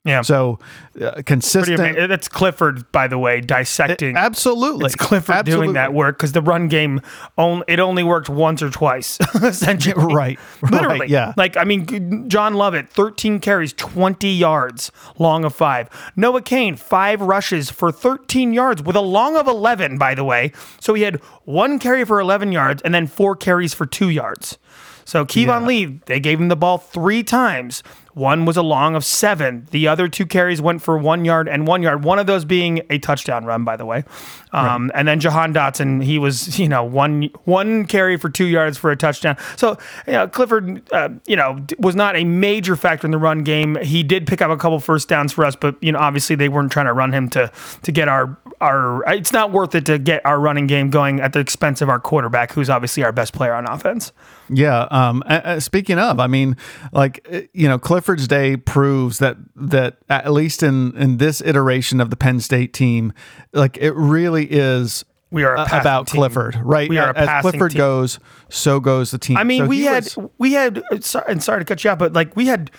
Yeah. 0.03 0.21
So 0.21 0.59
uh, 1.01 1.23
consistent. 1.25 1.97
That's 2.07 2.27
Clifford, 2.29 2.91
by 2.91 3.07
the 3.07 3.17
way, 3.17 3.41
dissecting. 3.41 4.15
Absolutely, 4.15 4.85
It's 4.85 4.95
Clifford 4.95 5.35
Absolutely. 5.35 5.65
doing 5.65 5.73
that 5.73 5.95
work 5.95 6.17
because 6.17 6.31
the 6.33 6.43
run 6.43 6.67
game 6.67 7.01
only 7.39 7.65
it 7.67 7.79
only 7.79 8.03
worked 8.03 8.29
once 8.29 8.61
or 8.61 8.69
twice, 8.69 9.17
essentially. 9.35 9.95
Right, 10.15 10.37
right, 10.61 10.71
Literally. 10.71 11.07
yeah. 11.07 11.33
Like 11.35 11.57
I 11.57 11.63
mean, 11.63 12.29
John 12.29 12.53
Lovett, 12.53 12.87
13 12.89 13.39
carries, 13.39 13.73
20 13.73 14.29
yards, 14.29 14.91
long 15.17 15.43
of 15.43 15.55
five. 15.55 15.89
Noah 16.15 16.43
Cain, 16.43 16.75
five 16.75 17.19
rushes 17.21 17.71
for 17.71 17.91
13 17.91 18.53
yards 18.53 18.83
with 18.83 18.95
a 18.95 19.01
long 19.01 19.35
of 19.35 19.47
11, 19.47 19.97
by 19.97 20.13
the 20.13 20.23
way. 20.23 20.51
So 20.79 20.93
he 20.93 21.01
had 21.01 21.15
one 21.45 21.79
carry 21.79 22.05
for 22.05 22.19
11 22.19 22.51
yards 22.51 22.83
and 22.83 22.93
then 22.93 23.07
four 23.07 23.35
carries 23.35 23.73
for 23.73 23.87
two 23.87 24.09
yards. 24.09 24.59
So 25.05 25.23
Keyvone 25.23 25.67
Lee, 25.67 25.85
they 26.07 26.19
gave 26.19 26.41
him 26.41 26.47
the 26.47 26.55
ball 26.55 26.79
three 26.79 27.23
times. 27.23 27.83
One 28.15 28.45
was 28.45 28.55
a 28.55 28.61
long 28.63 28.95
of 28.95 29.03
seven. 29.03 29.67
The 29.71 29.89
other 29.89 30.07
two 30.07 30.25
carries 30.25 30.61
went 30.61 30.81
for 30.81 30.97
one 30.97 31.25
yard 31.25 31.49
and 31.49 31.67
one 31.67 31.83
yard. 31.83 32.05
One 32.05 32.17
of 32.17 32.27
those 32.27 32.45
being 32.45 32.81
a 32.89 32.97
touchdown 32.97 33.43
run, 33.43 33.65
by 33.65 33.75
the 33.75 33.85
way. 33.85 34.05
Um, 34.53 34.89
And 34.95 35.05
then 35.05 35.19
Jahan 35.19 35.53
Dotson, 35.53 36.01
he 36.01 36.17
was 36.17 36.57
you 36.57 36.69
know 36.69 36.81
one 36.83 37.29
one 37.43 37.85
carry 37.85 38.15
for 38.15 38.29
two 38.29 38.45
yards 38.45 38.77
for 38.77 38.89
a 38.89 38.95
touchdown. 38.95 39.35
So 39.57 39.77
you 40.07 40.13
know 40.13 40.29
Clifford, 40.29 40.81
uh, 40.93 41.09
you 41.27 41.35
know 41.35 41.65
was 41.77 41.95
not 41.95 42.15
a 42.15 42.23
major 42.23 42.77
factor 42.77 43.05
in 43.05 43.11
the 43.11 43.17
run 43.17 43.43
game. 43.43 43.75
He 43.81 44.01
did 44.01 44.27
pick 44.27 44.41
up 44.41 44.49
a 44.49 44.55
couple 44.57 44.79
first 44.79 45.09
downs 45.09 45.33
for 45.33 45.43
us, 45.43 45.57
but 45.57 45.75
you 45.81 45.91
know 45.91 45.99
obviously 45.99 46.37
they 46.37 46.47
weren't 46.47 46.71
trying 46.71 46.85
to 46.85 46.93
run 46.93 47.11
him 47.11 47.29
to 47.31 47.51
to 47.83 47.91
get 47.91 48.07
our 48.07 48.37
our. 48.61 49.03
It's 49.11 49.33
not 49.33 49.51
worth 49.51 49.75
it 49.75 49.85
to 49.87 49.99
get 49.99 50.25
our 50.25 50.39
running 50.39 50.67
game 50.67 50.89
going 50.89 51.19
at 51.19 51.33
the 51.33 51.39
expense 51.39 51.81
of 51.81 51.89
our 51.89 51.99
quarterback, 51.99 52.53
who's 52.53 52.69
obviously 52.69 53.03
our 53.03 53.11
best 53.11 53.33
player 53.33 53.53
on 53.53 53.67
offense. 53.67 54.13
Yeah. 54.49 54.87
Um, 54.91 55.23
uh, 55.25 55.59
speaking 55.59 55.97
of, 55.99 56.19
I 56.19 56.27
mean, 56.27 56.55
like 56.93 57.27
uh, 57.31 57.41
you 57.51 57.67
know, 57.67 57.77
Clifford's 58.05 58.27
day 58.27 58.55
proves 58.55 59.17
that 59.17 59.35
that 59.55 59.97
at 60.09 60.31
least 60.31 60.61
in 60.61 60.95
in 60.95 61.17
this 61.17 61.41
iteration 61.41 61.99
of 61.99 62.11
the 62.11 62.15
Penn 62.15 62.39
State 62.39 62.71
team, 62.71 63.11
like 63.51 63.77
it 63.77 63.93
really 63.93 64.45
is. 64.45 65.03
We 65.31 65.43
are 65.43 65.55
about 65.55 66.05
team. 66.05 66.19
Clifford, 66.19 66.55
right? 66.61 66.87
We 66.87 66.99
are 66.99 67.09
a 67.09 67.17
As 67.17 67.41
Clifford 67.41 67.71
team. 67.71 67.79
goes, 67.79 68.19
so 68.47 68.79
goes 68.79 69.09
the 69.09 69.17
team. 69.17 69.37
I 69.37 69.43
mean, 69.43 69.63
So 69.63 69.67
we 69.67 69.81
had 69.85 70.03
was- 70.03 70.29
we 70.37 70.53
had 70.53 70.83
sorry, 71.01 71.25
and 71.29 71.41
sorry 71.41 71.61
to 71.61 71.65
cut 71.65 71.83
you 71.83 71.89
out, 71.89 71.97
but 71.97 72.13
like 72.13 72.35
we 72.35 72.45
had 72.45 72.69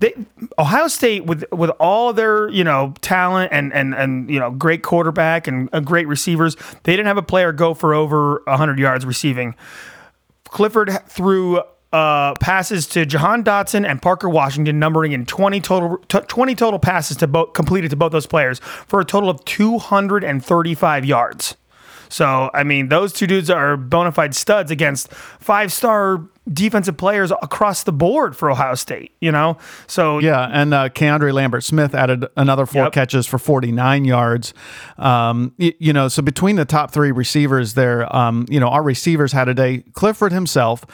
they, 0.00 0.12
Ohio 0.58 0.88
State 0.88 1.24
with 1.24 1.46
with 1.50 1.70
all 1.80 2.12
their 2.12 2.50
you 2.50 2.62
know 2.62 2.92
talent 3.00 3.52
and 3.54 3.72
and 3.72 3.94
and 3.94 4.28
you 4.28 4.38
know 4.38 4.50
great 4.50 4.82
quarterback 4.82 5.46
and 5.46 5.70
uh, 5.72 5.80
great 5.80 6.06
receivers, 6.08 6.56
they 6.82 6.92
didn't 6.92 7.06
have 7.06 7.16
a 7.16 7.22
player 7.22 7.52
go 7.52 7.72
for 7.72 7.94
over 7.94 8.42
hundred 8.46 8.78
yards 8.78 9.06
receiving. 9.06 9.54
Clifford 10.50 10.90
threw 11.08 11.62
uh, 11.94 12.34
passes 12.40 12.88
to 12.88 13.06
Jahan 13.06 13.44
Dotson 13.44 13.88
and 13.88 14.02
Parker 14.02 14.28
Washington, 14.28 14.80
numbering 14.80 15.12
in 15.12 15.24
20 15.24 15.60
total 15.60 15.98
t- 16.08 16.18
20 16.18 16.54
total 16.56 16.80
passes 16.80 17.16
to 17.18 17.28
both 17.28 17.52
completed 17.52 17.90
to 17.90 17.96
both 17.96 18.10
those 18.10 18.26
players 18.26 18.58
for 18.58 18.98
a 18.98 19.04
total 19.04 19.30
of 19.30 19.44
235 19.44 21.04
yards. 21.04 21.56
So, 22.08 22.50
I 22.54 22.64
mean, 22.64 22.88
those 22.88 23.12
two 23.12 23.26
dudes 23.26 23.50
are 23.50 23.76
bona 23.76 24.12
fide 24.12 24.34
studs 24.34 24.70
against 24.70 25.12
five 25.12 25.72
star 25.72 26.22
defensive 26.52 26.98
players 26.98 27.30
across 27.30 27.84
the 27.84 27.92
board 27.92 28.36
for 28.36 28.50
Ohio 28.50 28.74
State, 28.74 29.12
you 29.18 29.32
know? 29.32 29.56
So, 29.86 30.18
Yeah, 30.18 30.46
and 30.52 30.74
uh, 30.74 30.90
Keandre 30.90 31.32
Lambert 31.32 31.64
Smith 31.64 31.94
added 31.94 32.26
another 32.36 32.66
four 32.66 32.82
Yep. 32.84 32.92
catches 32.92 33.26
for 33.26 33.38
49 33.38 34.04
yards. 34.04 34.52
Um, 34.98 35.54
y- 35.58 35.72
you 35.78 35.94
know, 35.94 36.08
so 36.08 36.20
between 36.22 36.56
the 36.56 36.66
top 36.66 36.90
three 36.90 37.12
receivers 37.12 37.72
there, 37.74 38.14
um, 38.14 38.44
you 38.50 38.60
know, 38.60 38.68
our 38.68 38.82
receivers 38.82 39.32
had 39.32 39.48
a 39.48 39.54
day. 39.54 39.84
Clifford 39.94 40.32
himself, 40.32 40.84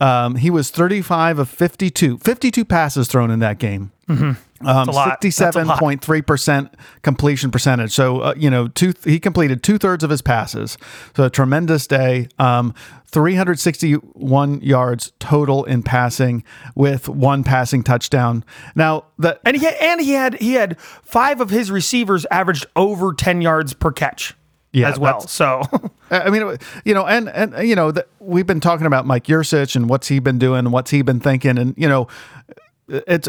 um, 0.00 0.36
he 0.36 0.48
was 0.48 0.70
35 0.70 1.40
of 1.40 1.48
52, 1.48 2.18
52 2.18 2.64
passes 2.64 3.08
thrown 3.08 3.32
in 3.32 3.40
that 3.40 3.58
game. 3.58 3.90
Um, 4.10 4.36
a 4.62 4.92
lot. 4.92 5.20
That's 5.22 5.46
a 5.56 5.64
lot. 5.64 5.78
67.3% 5.78 6.72
completion 7.02 7.50
percentage. 7.50 7.92
So, 7.92 8.20
uh, 8.20 8.34
you 8.36 8.50
know, 8.50 8.68
two, 8.68 8.92
he 9.04 9.18
completed 9.18 9.62
two 9.62 9.78
thirds 9.78 10.04
of 10.04 10.10
his 10.10 10.20
passes. 10.20 10.76
So, 11.16 11.24
a 11.24 11.30
tremendous 11.30 11.86
day. 11.86 12.28
Um, 12.38 12.74
361 13.06 14.60
yards 14.60 15.12
total 15.18 15.64
in 15.64 15.82
passing 15.82 16.44
with 16.74 17.08
one 17.08 17.42
passing 17.42 17.82
touchdown. 17.82 18.44
Now, 18.74 19.06
that 19.18 19.40
and 19.44 19.56
he 19.56 19.64
had, 19.64 19.74
and 19.80 20.00
he 20.00 20.12
had 20.12 20.34
he 20.40 20.52
had 20.54 20.78
five 20.80 21.40
of 21.40 21.50
his 21.50 21.70
receivers 21.70 22.26
averaged 22.30 22.66
over 22.76 23.12
10 23.12 23.40
yards 23.40 23.74
per 23.74 23.90
catch 23.90 24.34
Yeah, 24.72 24.88
as 24.90 24.98
well. 24.98 25.20
So, 25.22 25.62
I 26.10 26.30
mean, 26.30 26.56
you 26.84 26.94
know, 26.94 27.06
and 27.06 27.28
and 27.30 27.66
you 27.66 27.74
know, 27.74 27.90
that 27.90 28.08
we've 28.20 28.46
been 28.46 28.60
talking 28.60 28.86
about 28.86 29.06
Mike 29.06 29.24
Yurcich 29.24 29.74
and 29.74 29.88
what's 29.88 30.06
he 30.08 30.18
been 30.20 30.38
doing, 30.38 30.70
what's 30.70 30.90
he 30.90 31.02
been 31.02 31.20
thinking, 31.20 31.58
and 31.58 31.74
you 31.76 31.88
know, 31.88 32.06
it's 32.88 33.28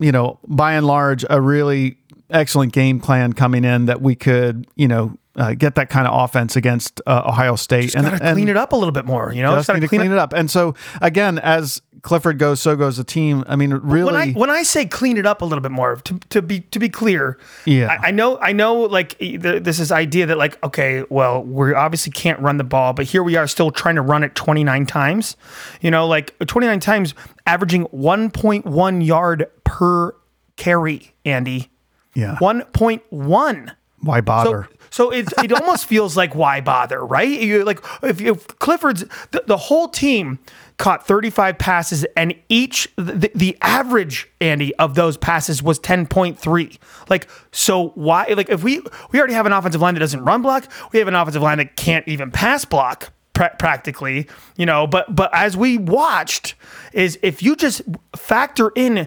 you 0.00 0.10
know, 0.10 0.38
by 0.48 0.72
and 0.72 0.86
large, 0.86 1.24
a 1.30 1.40
really 1.40 1.98
excellent 2.30 2.72
game 2.72 3.00
plan 3.00 3.32
coming 3.32 3.64
in 3.64 3.86
that 3.86 4.00
we 4.00 4.14
could, 4.14 4.66
you 4.74 4.88
know, 4.88 5.16
uh, 5.36 5.54
get 5.54 5.76
that 5.76 5.90
kind 5.90 6.08
of 6.08 6.24
offense 6.24 6.56
against 6.56 7.00
uh, 7.06 7.22
Ohio 7.26 7.54
State 7.54 7.92
just 7.92 7.94
got 7.94 8.18
to 8.18 8.32
clean 8.32 8.48
it 8.48 8.56
up 8.56 8.72
a 8.72 8.76
little 8.76 8.92
bit 8.92 9.04
more, 9.04 9.32
you 9.32 9.42
know? 9.42 9.54
just 9.54 9.72
need 9.72 9.80
to 9.80 9.88
clean, 9.88 10.00
it 10.02 10.18
up. 10.18 10.32
And 10.32 10.50
so 10.50 10.74
again, 11.00 11.38
as 11.38 11.80
Clifford 12.02 12.38
goes, 12.38 12.60
so 12.60 12.76
goes 12.76 12.96
the 12.96 13.04
team. 13.04 13.44
I 13.46 13.56
mean, 13.56 13.72
really. 13.72 14.04
when 14.04 14.16
I 14.16 14.32
when 14.32 14.50
I 14.50 14.62
say 14.62 14.86
clean 14.86 15.16
it 15.16 15.26
up 15.26 15.42
a 15.42 15.44
little 15.44 15.62
bit 15.62 15.70
more, 15.70 15.96
to, 15.96 16.18
to 16.30 16.42
be 16.42 16.60
to 16.60 16.78
be 16.78 16.88
clear, 16.88 17.38
Yeah. 17.64 17.88
I, 18.02 18.08
I 18.08 18.10
know 18.10 18.38
I 18.38 18.52
know 18.52 18.74
like 18.82 19.18
the, 19.18 19.60
this 19.62 19.78
is 19.78 19.92
idea 19.92 20.26
that 20.26 20.38
like 20.38 20.62
okay, 20.64 21.04
well 21.10 21.42
we 21.42 21.74
obviously 21.74 22.12
can't 22.12 22.40
run 22.40 22.56
the 22.56 22.64
ball, 22.64 22.92
but 22.92 23.06
here 23.06 23.22
we 23.22 23.36
are 23.36 23.46
still 23.46 23.70
trying 23.70 23.96
to 23.96 24.02
run 24.02 24.22
it 24.24 24.34
29 24.34 24.86
times, 24.86 25.36
you 25.80 25.90
know, 25.90 26.06
like 26.06 26.38
29 26.38 26.80
times, 26.80 27.14
averaging 27.46 27.86
1.1 27.86 29.06
yard 29.06 29.50
per 29.64 30.14
carry, 30.56 31.12
Andy, 31.24 31.70
yeah. 32.14 32.36
1.1. 32.40 33.74
Why 34.02 34.18
So, 34.18 34.22
bother? 34.22 34.68
so 34.90 35.10
it, 35.10 35.28
it 35.42 35.52
almost 35.52 35.86
feels 35.88 36.16
like 36.16 36.34
why 36.34 36.60
bother, 36.60 37.04
right? 37.04 37.28
You 37.28 37.64
like 37.64 37.80
if, 38.02 38.20
if 38.20 38.46
Clifford's 38.58 39.04
the, 39.30 39.44
the 39.46 39.56
whole 39.56 39.88
team 39.88 40.38
caught 40.80 41.06
35 41.06 41.58
passes 41.58 42.04
and 42.16 42.34
each 42.48 42.88
the, 42.96 43.30
the 43.34 43.56
average 43.60 44.28
Andy 44.40 44.74
of 44.76 44.94
those 44.94 45.18
passes 45.18 45.62
was 45.62 45.78
10.3. 45.78 46.78
Like 47.08 47.28
so 47.52 47.90
why 47.90 48.24
like 48.36 48.48
if 48.48 48.64
we 48.64 48.80
we 49.12 49.18
already 49.18 49.34
have 49.34 49.46
an 49.46 49.52
offensive 49.52 49.80
line 49.80 49.94
that 49.94 50.00
doesn't 50.00 50.24
run 50.24 50.40
block, 50.42 50.66
we 50.92 50.98
have 50.98 51.06
an 51.06 51.14
offensive 51.14 51.42
line 51.42 51.58
that 51.58 51.76
can't 51.76 52.08
even 52.08 52.30
pass 52.30 52.64
block 52.64 53.12
pra- 53.34 53.54
practically, 53.58 54.26
you 54.56 54.64
know, 54.64 54.86
but 54.86 55.14
but 55.14 55.30
as 55.34 55.54
we 55.54 55.76
watched 55.76 56.54
is 56.94 57.18
if 57.22 57.42
you 57.42 57.54
just 57.56 57.82
factor 58.16 58.72
in 58.74 59.06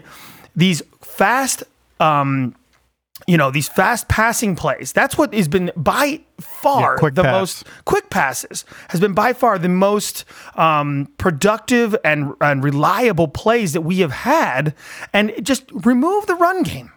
these 0.54 0.80
fast 1.00 1.64
um 1.98 2.54
you 3.26 3.36
know 3.36 3.50
these 3.50 3.68
fast 3.68 4.08
passing 4.08 4.56
plays. 4.56 4.92
That's 4.92 5.16
what 5.16 5.32
has 5.34 5.48
been 5.48 5.70
by 5.76 6.20
far 6.40 6.92
Yeah, 6.94 6.98
quick 6.98 7.14
the 7.14 7.22
pass. 7.22 7.32
most 7.32 7.66
quick 7.84 8.10
passes 8.10 8.64
has 8.88 9.00
been 9.00 9.14
by 9.14 9.32
far 9.32 9.58
the 9.58 9.68
most 9.68 10.24
um, 10.56 11.08
productive 11.18 11.96
and, 12.04 12.34
and 12.40 12.62
reliable 12.62 13.28
plays 13.28 13.72
that 13.72 13.80
we 13.82 14.00
have 14.00 14.12
had. 14.12 14.74
And 15.12 15.32
just 15.42 15.64
remove 15.72 16.26
the 16.26 16.34
run 16.34 16.62
game. 16.62 16.90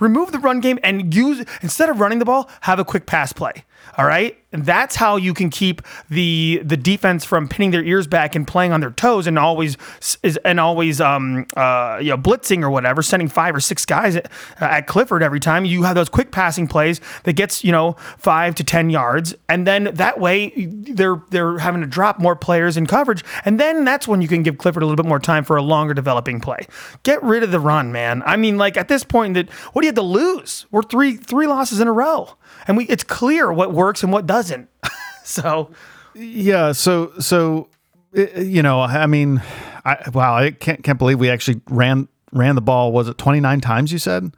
Remove 0.00 0.32
the 0.32 0.38
run 0.38 0.60
game 0.60 0.78
and 0.82 1.14
use 1.14 1.44
instead 1.62 1.88
of 1.88 2.00
running 2.00 2.18
the 2.18 2.24
ball 2.24 2.50
have 2.62 2.78
a 2.78 2.84
quick 2.84 3.06
pass 3.06 3.32
play 3.32 3.64
all 3.98 4.06
right? 4.06 4.38
And 4.52 4.66
that's 4.66 4.96
how 4.96 5.16
you 5.16 5.32
can 5.32 5.48
keep 5.48 5.80
the 6.10 6.60
the 6.62 6.76
defense 6.76 7.24
from 7.24 7.48
pinning 7.48 7.70
their 7.70 7.82
ears 7.82 8.06
back 8.06 8.34
and 8.34 8.46
playing 8.46 8.72
on 8.72 8.80
their 8.80 8.90
toes 8.90 9.26
and 9.26 9.38
always 9.38 9.78
is 10.22 10.38
and 10.44 10.60
always 10.60 11.00
um 11.00 11.46
uh 11.56 11.98
you 12.00 12.10
know 12.10 12.18
blitzing 12.18 12.62
or 12.62 12.70
whatever 12.70 13.00
sending 13.00 13.28
five 13.28 13.54
or 13.54 13.60
six 13.60 13.86
guys 13.86 14.14
at, 14.14 14.30
at 14.60 14.86
Clifford 14.86 15.22
every 15.22 15.40
time. 15.40 15.64
You 15.64 15.84
have 15.84 15.94
those 15.94 16.10
quick 16.10 16.32
passing 16.32 16.68
plays 16.68 17.00
that 17.24 17.32
gets 17.32 17.64
you 17.64 17.72
know 17.72 17.96
5 18.18 18.54
to 18.56 18.64
10 18.64 18.90
yards. 18.90 19.34
And 19.48 19.66
then 19.66 19.84
that 19.94 20.20
way 20.20 20.50
they're 20.56 21.22
they're 21.30 21.58
having 21.58 21.80
to 21.80 21.86
drop 21.86 22.18
more 22.18 22.36
players 22.36 22.76
in 22.76 22.86
coverage. 22.86 23.24
And 23.46 23.58
then 23.58 23.84
that's 23.84 24.06
when 24.06 24.20
you 24.20 24.28
can 24.28 24.42
give 24.42 24.58
Clifford 24.58 24.82
a 24.82 24.86
little 24.86 25.02
bit 25.02 25.08
more 25.08 25.20
time 25.20 25.44
for 25.44 25.56
a 25.56 25.62
longer 25.62 25.94
developing 25.94 26.40
play. 26.40 26.66
Get 27.04 27.22
rid 27.22 27.42
of 27.42 27.52
the 27.52 27.60
run 27.60 27.90
man. 27.90 28.22
I 28.26 28.36
mean 28.36 28.58
like 28.58 28.76
at 28.76 28.88
this 28.88 29.02
point 29.02 29.32
that 29.34 29.48
what 29.72 29.80
do 29.80 29.86
you 29.86 29.90
have 29.90 29.96
to 29.96 30.02
lose? 30.02 30.66
We're 30.70 30.82
three 30.82 31.16
three 31.16 31.46
losses 31.46 31.80
in 31.80 31.88
a 31.88 31.92
row. 31.92 32.36
And 32.68 32.76
we 32.76 32.84
it's 32.86 33.04
clear 33.04 33.50
what 33.50 33.71
works 33.72 34.02
and 34.02 34.12
what 34.12 34.26
doesn't 34.26 34.68
so 35.24 35.70
Yeah. 36.14 36.72
So, 36.72 37.12
so, 37.18 37.68
i- 38.16 38.40
you 38.40 38.62
know, 38.62 38.80
I 38.80 39.06
mean, 39.06 39.42
I, 39.84 40.08
wow, 40.12 40.34
I 40.36 40.50
can't, 40.50 40.82
can't 40.84 40.98
believe 40.98 41.18
we 41.18 41.30
actually 41.30 41.60
ran, 41.68 42.06
ran 42.32 42.54
the 42.54 42.60
ball. 42.60 42.92
Was 42.92 43.08
it 43.08 43.18
29 43.18 43.60
times 43.60 43.92
you 43.92 43.98
said? 43.98 44.32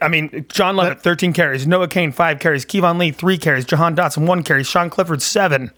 I 0.00 0.08
mean, 0.08 0.46
John 0.48 0.76
Lovett, 0.76 1.00
13 1.02 1.34
carries. 1.34 1.66
Noah 1.66 1.88
Cain, 1.88 2.10
five 2.12 2.38
carries. 2.38 2.64
Keyvone 2.64 2.98
Lee, 2.98 3.10
three 3.10 3.36
carries. 3.36 3.66
Jahan 3.66 3.94
Dotson, 3.94 4.26
one 4.26 4.42
carry. 4.42 4.64
Sean 4.64 4.88
Clifford, 4.88 5.20
seven. 5.20 5.70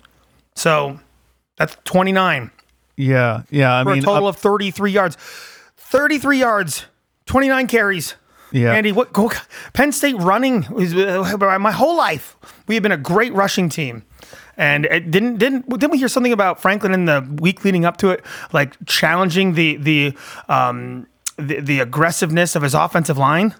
So 0.54 1.00
that's 1.56 1.76
29 1.84 2.50
Yeah. 2.96 3.42
Yeah. 3.50 3.80
I 3.80 3.82
for 3.82 3.90
mean, 3.94 4.02
a 4.02 4.06
total 4.06 4.28
up- 4.28 4.36
of 4.36 4.40
33 4.40 4.92
yards. 4.92 5.16
33 5.76 6.38
yards, 6.38 6.86
29 7.26 7.66
carries. 7.66 8.14
Yeah. 8.52 8.72
Andy, 8.72 8.92
what 8.92 9.12
go, 9.12 9.30
Penn 9.72 9.92
State 9.92 10.16
running 10.16 10.66
is 10.78 10.94
uh, 10.94 11.58
my 11.60 11.70
whole 11.70 11.96
life. 11.96 12.36
We 12.66 12.74
have 12.74 12.82
been 12.82 12.92
a 12.92 12.96
great 12.96 13.32
rushing 13.32 13.68
team. 13.68 14.04
And 14.56 14.84
it 14.86 15.10
didn't 15.10 15.38
didn't 15.38 15.68
didn't 15.70 15.90
we 15.90 15.98
hear 15.98 16.08
something 16.08 16.34
about 16.34 16.60
Franklin 16.60 16.92
in 16.92 17.06
the 17.06 17.26
week 17.40 17.64
leading 17.64 17.86
up 17.86 17.96
to 17.98 18.10
it, 18.10 18.22
like 18.52 18.76
challenging 18.84 19.54
the 19.54 19.76
the 19.76 20.14
um 20.50 21.06
the, 21.38 21.60
the 21.60 21.80
aggressiveness 21.80 22.54
of 22.54 22.62
his 22.62 22.74
offensive 22.74 23.16
line? 23.16 23.54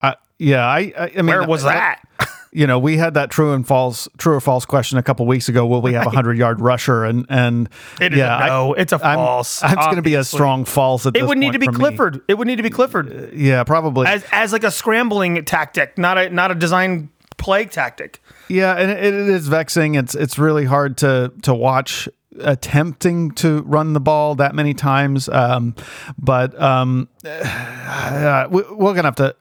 I, 0.00 0.14
yeah. 0.38 0.66
I, 0.66 0.92
I, 0.96 1.12
I 1.18 1.22
mean, 1.22 1.26
Where 1.26 1.46
was 1.46 1.64
that? 1.64 2.00
you 2.52 2.66
know, 2.66 2.78
we 2.78 2.98
had 2.98 3.14
that 3.14 3.30
true 3.30 3.52
and 3.54 3.66
false, 3.66 4.08
true 4.18 4.34
or 4.34 4.40
false 4.40 4.64
question 4.66 4.98
a 4.98 5.02
couple 5.02 5.24
weeks 5.26 5.48
ago. 5.48 5.66
Will 5.66 5.80
we 5.80 5.94
have 5.94 6.06
a 6.06 6.10
hundred 6.10 6.36
yard 6.36 6.60
rusher? 6.60 7.04
And 7.04 7.24
and 7.28 7.68
It 8.00 8.12
yeah, 8.14 8.38
a 8.38 8.42
I- 8.42 8.46
no. 8.48 8.74
it's 8.74 8.92
a 8.92 8.98
false. 8.98 9.62
I'm 9.64 9.74
going 9.76 9.96
to 9.96 10.02
be 10.02 10.14
a 10.14 10.24
strong 10.24 10.64
false 10.66 11.06
at 11.06 11.16
It 11.16 11.26
would 11.26 11.38
need 11.38 11.52
to 11.54 11.58
be 11.58 11.66
for 11.66 11.72
me. 11.72 11.78
Clifford. 11.78 12.20
It 12.28 12.34
would 12.38 12.46
need 12.46 12.56
to 12.56 12.62
be 12.62 12.70
Clifford 12.70 13.32
Yeah, 13.34 13.64
probably. 13.64 14.06
as 14.06 14.24
as 14.32 14.52
like 14.52 14.64
a 14.64 14.70
scrambling 14.70 15.44
tactic, 15.44 15.96
not 15.96 16.18
a 16.18 16.28
not 16.30 16.50
a 16.50 16.54
design 16.54 17.08
play 17.38 17.64
tactic. 17.64 18.20
Yeah, 18.48 18.74
and 18.74 18.90
it, 18.90 18.98
it 19.02 19.14
is 19.14 19.48
vexing. 19.48 19.94
It's 19.94 20.14
it's 20.14 20.38
really 20.38 20.66
hard 20.66 20.98
to 20.98 21.32
to 21.42 21.54
watch 21.54 22.08
attempting 22.40 23.30
to 23.32 23.62
run 23.62 23.92
the 23.92 24.00
ball 24.00 24.34
that 24.36 24.54
many 24.54 24.74
times. 24.74 25.28
Um, 25.28 25.74
but 26.18 26.58
um, 26.60 27.08
uh, 27.24 28.46
we, 28.50 28.62
we're 28.70 28.94
gonna 28.94 29.08
have 29.08 29.16
to 29.16 29.34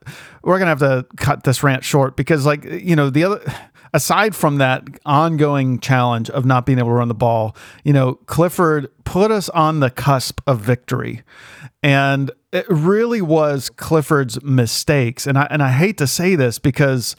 we're 0.44 0.60
gonna 0.60 0.70
have 0.70 0.80
to 0.80 1.06
cut 1.18 1.44
this 1.44 1.64
rant 1.64 1.84
short 1.84 2.16
because, 2.16 2.46
like 2.46 2.64
you 2.66 2.96
know, 2.96 3.10
the 3.10 3.24
other. 3.24 3.54
Aside 3.94 4.38
from 4.38 4.60
that 4.60 4.88
ongoing 5.06 5.78
challenge 5.78 6.30
of 6.30 6.46
not 6.46 6.66
being 6.66 6.80
able 6.80 6.92
to 6.92 6.94
run 6.94 7.10
the 7.10 7.14
ball, 7.14 7.58
you 7.84 7.92
know, 7.92 8.14
Clifford 8.26 8.88
put 9.04 9.32
us 9.32 9.50
on 9.50 9.82
the 9.82 9.90
cusp 9.90 10.40
of 10.48 10.62
victory. 10.62 11.24
And 11.84 12.32
it 12.54 12.66
really 12.70 13.22
was 13.22 13.70
Clifford's 13.70 14.42
mistakes. 14.44 15.28
And 15.28 15.38
I 15.38 15.48
and 15.50 15.62
I 15.62 15.72
hate 15.72 15.98
to 15.98 16.08
say 16.08 16.36
this 16.36 16.58
because 16.58 17.18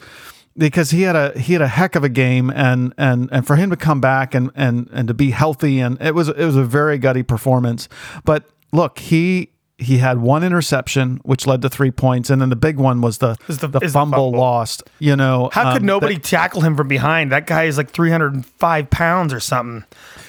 because 0.57 0.91
he 0.91 1.03
had 1.03 1.15
a 1.15 1.37
he 1.37 1.53
had 1.53 1.61
a 1.61 1.67
heck 1.67 1.95
of 1.95 2.03
a 2.03 2.09
game 2.09 2.49
and 2.49 2.93
and 2.97 3.29
and 3.31 3.45
for 3.45 3.55
him 3.55 3.69
to 3.69 3.77
come 3.77 4.01
back 4.01 4.35
and 4.35 4.51
and 4.55 4.89
and 4.93 5.07
to 5.07 5.13
be 5.13 5.31
healthy 5.31 5.79
and 5.79 5.99
it 6.01 6.13
was 6.13 6.29
it 6.29 6.45
was 6.45 6.55
a 6.55 6.63
very 6.63 6.97
gutty 6.97 7.23
performance. 7.23 7.89
But 8.23 8.49
look, 8.71 8.99
he 8.99 9.52
he 9.79 9.97
had 9.97 10.19
one 10.19 10.43
interception 10.43 11.19
which 11.23 11.47
led 11.47 11.61
to 11.63 11.69
three 11.69 11.89
points, 11.91 12.29
and 12.29 12.41
then 12.41 12.49
the 12.49 12.55
big 12.55 12.77
one 12.77 13.01
was 13.01 13.17
the 13.17 13.35
the- 13.47 13.67
the, 13.67 13.79
is 13.79 13.91
the 13.93 13.99
fumble, 13.99 14.31
fumble. 14.31 14.39
lost. 14.39 14.83
You 14.99 15.15
know, 15.15 15.49
How 15.51 15.73
could 15.73 15.81
um, 15.81 15.87
nobody 15.87 16.17
tackle 16.19 16.61
him 16.61 16.75
from 16.77 16.87
behind? 16.87 17.31
That 17.31 17.47
guy 17.47 17.63
is 17.63 17.77
like 17.77 17.89
305 17.89 18.89
pounds 18.89 19.33
or 19.33 19.39
something. 19.39 19.83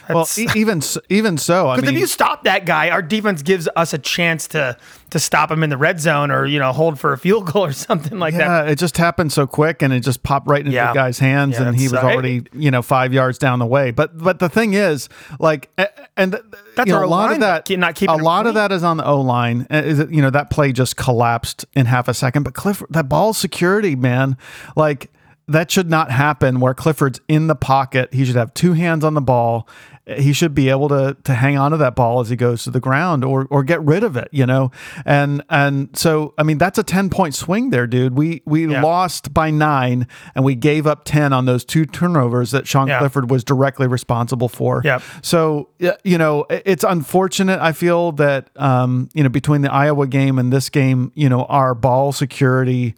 Well, 0.08 0.26
e- 0.38 0.46
even 0.56 0.82
even 1.08 1.38
so, 1.38 1.68
I 1.68 1.76
Because 1.76 1.88
mean, 1.88 1.96
if 1.96 2.00
you 2.00 2.06
stop 2.06 2.44
that 2.44 2.66
guy, 2.66 2.90
our 2.90 3.02
defense 3.02 3.42
gives 3.42 3.68
us 3.76 3.92
a 3.94 3.98
chance 3.98 4.48
to 4.48 4.76
to 5.14 5.20
stop 5.20 5.48
him 5.48 5.62
in 5.62 5.70
the 5.70 5.76
red 5.76 6.00
zone 6.00 6.32
or 6.32 6.44
you 6.44 6.58
know 6.58 6.72
hold 6.72 6.98
for 6.98 7.12
a 7.12 7.18
field 7.18 7.46
goal 7.46 7.66
or 7.66 7.72
something 7.88 8.18
like 8.18 8.34
that. 8.34 8.66
Yeah, 8.66 8.70
it 8.72 8.78
just 8.80 8.96
happened 8.96 9.32
so 9.32 9.46
quick, 9.46 9.80
and 9.80 9.92
it 9.92 10.00
just 10.00 10.24
popped 10.24 10.48
right 10.48 10.58
into 10.58 10.72
Yeah. 10.72 10.88
the 10.88 10.94
guy's 10.94 11.20
hands, 11.20 11.54
Yeah, 11.54 11.68
and 11.68 11.76
he 11.78 11.84
was 11.84 11.94
already 11.94 12.42
you 12.52 12.72
know 12.72 12.82
five 12.82 13.14
yards 13.14 13.38
down 13.38 13.60
the 13.60 13.66
way. 13.66 13.92
But 13.92 14.18
but 14.18 14.40
the 14.40 14.48
thing 14.48 14.74
is, 14.74 15.08
like, 15.38 15.70
and 16.16 16.32
That's 16.76 16.88
you 16.88 16.94
know, 16.94 17.04
a 17.04 17.06
lot 17.06 17.32
of 17.32 17.38
that, 17.40 17.70
not 17.70 17.94
keeping 17.94 18.18
a 18.20 18.22
lot 18.22 18.46
of 18.48 18.54
that 18.54 18.72
is 18.72 18.82
on 18.82 18.96
the 18.96 19.06
O 19.06 19.20
line. 19.20 19.68
Uh, 19.70 19.76
is 19.84 20.00
it, 20.00 20.10
you 20.10 20.20
know 20.20 20.30
that 20.30 20.50
play 20.50 20.72
just 20.72 20.96
collapsed 20.96 21.64
in 21.76 21.86
half 21.86 22.08
a 22.08 22.14
second. 22.14 22.42
But 22.42 22.54
Clifford, 22.54 22.88
that 22.90 23.08
ball 23.08 23.32
security, 23.32 23.94
man, 23.94 24.36
like 24.74 25.12
that 25.46 25.70
should 25.70 25.88
not 25.88 26.10
happen. 26.10 26.58
Where 26.58 26.74
Clifford's 26.74 27.20
in 27.28 27.46
the 27.46 27.54
pocket, 27.54 28.12
he 28.12 28.24
should 28.24 28.36
have 28.36 28.52
two 28.54 28.72
hands 28.72 29.04
on 29.04 29.14
the 29.14 29.20
ball. 29.20 29.68
He 30.06 30.34
should 30.34 30.54
be 30.54 30.68
able 30.68 30.88
to 30.90 31.16
to 31.24 31.32
hang 31.32 31.56
on 31.56 31.70
to 31.70 31.78
that 31.78 31.96
ball 31.96 32.20
as 32.20 32.28
he 32.28 32.36
goes 32.36 32.62
to 32.64 32.70
the 32.70 32.78
ground, 32.78 33.24
or 33.24 33.46
or 33.48 33.64
get 33.64 33.80
rid 33.82 34.04
of 34.04 34.18
it, 34.18 34.28
you 34.32 34.44
know. 34.44 34.70
And 35.06 35.42
and 35.48 35.96
so 35.96 36.34
I 36.36 36.42
mean 36.42 36.58
that's 36.58 36.78
a 36.78 36.82
ten 36.82 37.08
point 37.08 37.34
swing 37.34 37.70
there, 37.70 37.86
dude. 37.86 38.14
We 38.14 38.42
we 38.44 38.66
Yeah. 38.66 38.82
lost 38.82 39.32
by 39.32 39.50
nine, 39.50 40.06
and 40.34 40.44
we 40.44 40.56
gave 40.56 40.86
up 40.86 41.04
ten 41.04 41.32
on 41.32 41.46
those 41.46 41.64
two 41.64 41.86
turnovers 41.86 42.50
that 42.50 42.68
Sean 42.68 42.86
Yeah. 42.88 42.98
Clifford 42.98 43.30
was 43.30 43.44
directly 43.44 43.86
responsible 43.86 44.50
for. 44.50 44.82
Yep. 44.84 45.00
So 45.22 45.70
yeah, 45.78 45.92
you 46.04 46.18
know, 46.18 46.44
it's 46.50 46.84
unfortunate. 46.84 47.58
I 47.60 47.72
feel 47.72 48.12
that 48.12 48.50
um, 48.56 49.08
you 49.14 49.22
know 49.22 49.30
between 49.30 49.62
the 49.62 49.72
Iowa 49.72 50.06
game 50.06 50.38
and 50.38 50.52
this 50.52 50.68
game, 50.68 51.12
you 51.14 51.30
know, 51.30 51.44
our 51.46 51.74
ball 51.74 52.12
security, 52.12 52.94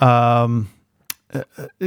um, 0.00 0.68
uh, 1.32 1.44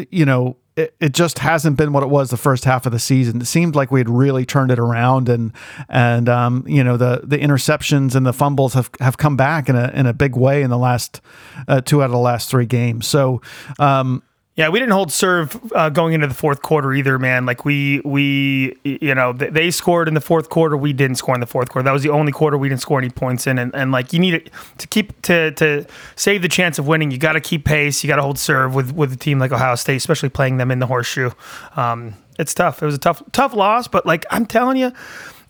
you 0.10 0.26
know. 0.26 0.58
It, 0.76 0.94
it 1.00 1.14
just 1.14 1.40
hasn't 1.40 1.78
been 1.78 1.94
what 1.94 2.04
it 2.04 2.10
was 2.10 2.30
the 2.30 2.38
first 2.38 2.66
half 2.66 2.86
of 2.86 2.92
the 2.92 3.00
season. 3.00 3.42
It 3.42 3.46
seemed 3.46 3.76
like 3.76 3.92
we 3.92 4.00
had 4.02 4.10
really 4.10 4.46
turned 4.46 4.72
it 4.72 4.80
around, 4.80 5.30
and 5.30 5.54
and 5.88 6.28
um, 6.28 6.66
you 6.68 6.84
know 6.84 6.98
the 6.98 7.22
the 7.24 7.38
interceptions 7.38 8.14
and 8.14 8.26
the 8.26 8.34
fumbles 8.34 8.74
have, 8.74 8.90
have 9.00 9.18
come 9.18 9.38
back 9.38 9.70
in 9.70 9.76
a 9.76 9.90
in 9.94 10.06
a 10.06 10.14
big 10.14 10.36
way 10.36 10.62
in 10.64 10.70
the 10.70 10.78
last 10.78 11.22
uh, 11.70 11.80
two 11.80 12.02
out 12.02 12.06
of 12.06 12.12
the 12.12 12.18
last 12.18 12.50
three 12.50 12.66
games. 12.66 13.08
So 13.08 13.42
um, 13.80 14.22
Yeah, 14.56 14.70
we 14.70 14.80
didn't 14.80 14.94
hold 14.94 15.12
serve 15.12 15.60
uh, 15.74 15.90
going 15.90 16.14
into 16.14 16.28
the 16.28 16.34
fourth 16.34 16.62
quarter 16.62 16.94
either, 16.94 17.20
man. 17.20 17.46
Like 17.46 17.66
we 17.66 18.02
we 18.06 18.78
you 18.86 19.14
know 19.14 19.34
th- 19.34 19.52
they 19.52 19.70
scored 19.70 20.08
in 20.08 20.14
the 20.14 20.22
fourth 20.22 20.50
quarter, 20.50 20.78
we 20.78 20.94
didn't 20.94 21.18
score 21.18 21.36
in 21.36 21.42
the 21.42 21.48
fourth 21.48 21.70
quarter. 21.70 21.84
That 21.84 21.92
was 21.92 22.04
the 22.04 22.10
only 22.10 22.32
quarter 22.32 22.58
we 22.58 22.70
didn't 22.70 22.80
score 22.82 22.98
any 23.00 23.10
points 23.10 23.48
in, 23.48 23.58
and, 23.60 23.76
and 23.76 23.92
like 23.92 24.14
you 24.14 24.20
need 24.20 24.50
to 24.78 24.88
keep 24.88 25.22
to 25.24 25.52
to 25.52 25.86
save 26.16 26.42
the 26.42 26.48
chance 26.48 26.80
of 26.80 26.88
winning. 26.88 27.12
You 27.12 27.18
got 27.18 27.34
to 27.34 27.42
keep 27.42 27.66
pace. 27.66 28.02
You 28.02 28.08
got 28.08 28.16
to 28.16 28.22
hold 28.22 28.40
serve 28.40 28.74
with 28.74 28.94
with 28.94 29.12
a 29.12 29.18
team 29.18 29.40
like 29.40 29.52
Ohio 29.52 29.76
State, 29.76 29.98
especially 29.98 30.30
playing 30.30 30.56
them 30.56 30.72
in 30.72 30.80
the 30.80 30.88
horseshoe. 30.88 31.32
Um, 31.76 32.14
it's 32.40 32.54
tough. 32.54 32.82
It 32.82 32.86
was 32.86 32.96
a 32.96 33.00
tough 33.00 33.22
tough 33.34 33.54
loss, 33.54 33.90
but 33.90 34.06
like 34.06 34.26
I'm 34.32 34.46
telling 34.46 34.78
you. 34.78 34.94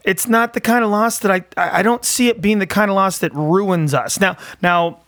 it's 0.03 0.27
not 0.27 0.53
the 0.53 0.61
kind 0.61 0.83
of 0.83 0.89
loss 0.89 1.19
that 1.19 1.31
I 1.31 1.79
I 1.79 1.83
don't 1.83 2.03
see 2.05 2.27
it 2.29 2.41
being 2.41 2.57
the 2.59 2.67
kind 2.67 2.89
of 2.89 2.95
loss 2.95 3.19
that 3.19 3.33
ruins 3.35 3.93
us. 3.93 4.19
Now 4.19 4.35
now, 4.63 4.99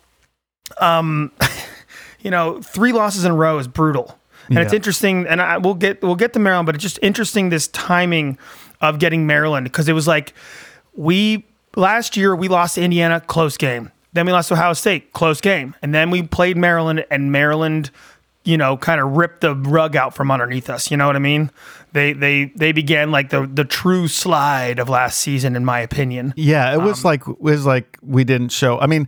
um, 0.79 1.31
you 2.27 2.31
know, 2.31 2.61
three 2.61 2.91
losses 2.91 3.23
in 3.23 3.31
a 3.31 3.33
row 3.33 3.57
is 3.57 3.69
brutal, 3.69 4.19
and 4.49 4.59
it's 4.59 4.73
interesting. 4.73 5.25
And 5.27 5.41
I 5.41 5.59
we'll 5.59 5.75
get 5.75 6.01
we'll 6.01 6.17
get 6.17 6.33
to 6.33 6.39
Maryland, 6.39 6.65
but 6.65 6.75
it's 6.75 6.81
just 6.81 6.99
interesting 7.01 7.47
this 7.47 7.69
timing 7.69 8.37
of 8.81 8.99
getting 8.99 9.25
Maryland 9.25 9.63
because 9.63 9.87
it 9.87 9.93
was 9.93 10.09
like 10.09 10.33
we 10.93 11.45
last 11.77 12.17
year 12.17 12.35
we 12.35 12.49
lost 12.49 12.75
to 12.75 12.81
Indiana 12.81 13.21
close 13.21 13.55
game, 13.55 13.93
then 14.11 14.25
we 14.25 14.33
lost 14.33 14.49
to 14.49 14.55
Ohio 14.55 14.73
State 14.73 15.13
close 15.13 15.39
game, 15.39 15.73
and 15.81 15.95
then 15.95 16.09
we 16.09 16.21
played 16.21 16.57
Maryland 16.57 17.05
and 17.09 17.31
Maryland. 17.31 17.91
You 18.47 18.57
know, 18.57 18.77
kind 18.77 19.01
of 19.01 19.17
ripped 19.17 19.41
the 19.41 19.53
rug 19.55 19.95
out 19.97 20.15
from 20.15 20.31
underneath 20.31 20.69
us. 20.69 20.89
You 20.89 20.95
know 20.97 21.05
what 21.05 21.15
I 21.15 21.19
mean? 21.19 21.51
They 21.91 22.13
they 22.13 22.45
they 22.55 22.71
began 22.71 23.11
like 23.11 23.29
the 23.29 23.45
the 23.45 23.65
true 23.65 24.07
slide 24.07 24.79
of 24.79 24.87
last 24.89 25.19
season, 25.19 25.55
in 25.55 25.65
my 25.65 25.79
opinion. 25.81 26.33
Yeah, 26.37 26.71
it 26.73 26.77
Um, 26.77 26.85
was 26.85 27.03
like 27.03 27.27
it 27.27 27.41
was 27.41 27.65
like 27.65 27.97
we 28.01 28.23
didn't 28.23 28.49
show. 28.49 28.79
I 28.79 28.87
mean, 28.87 29.07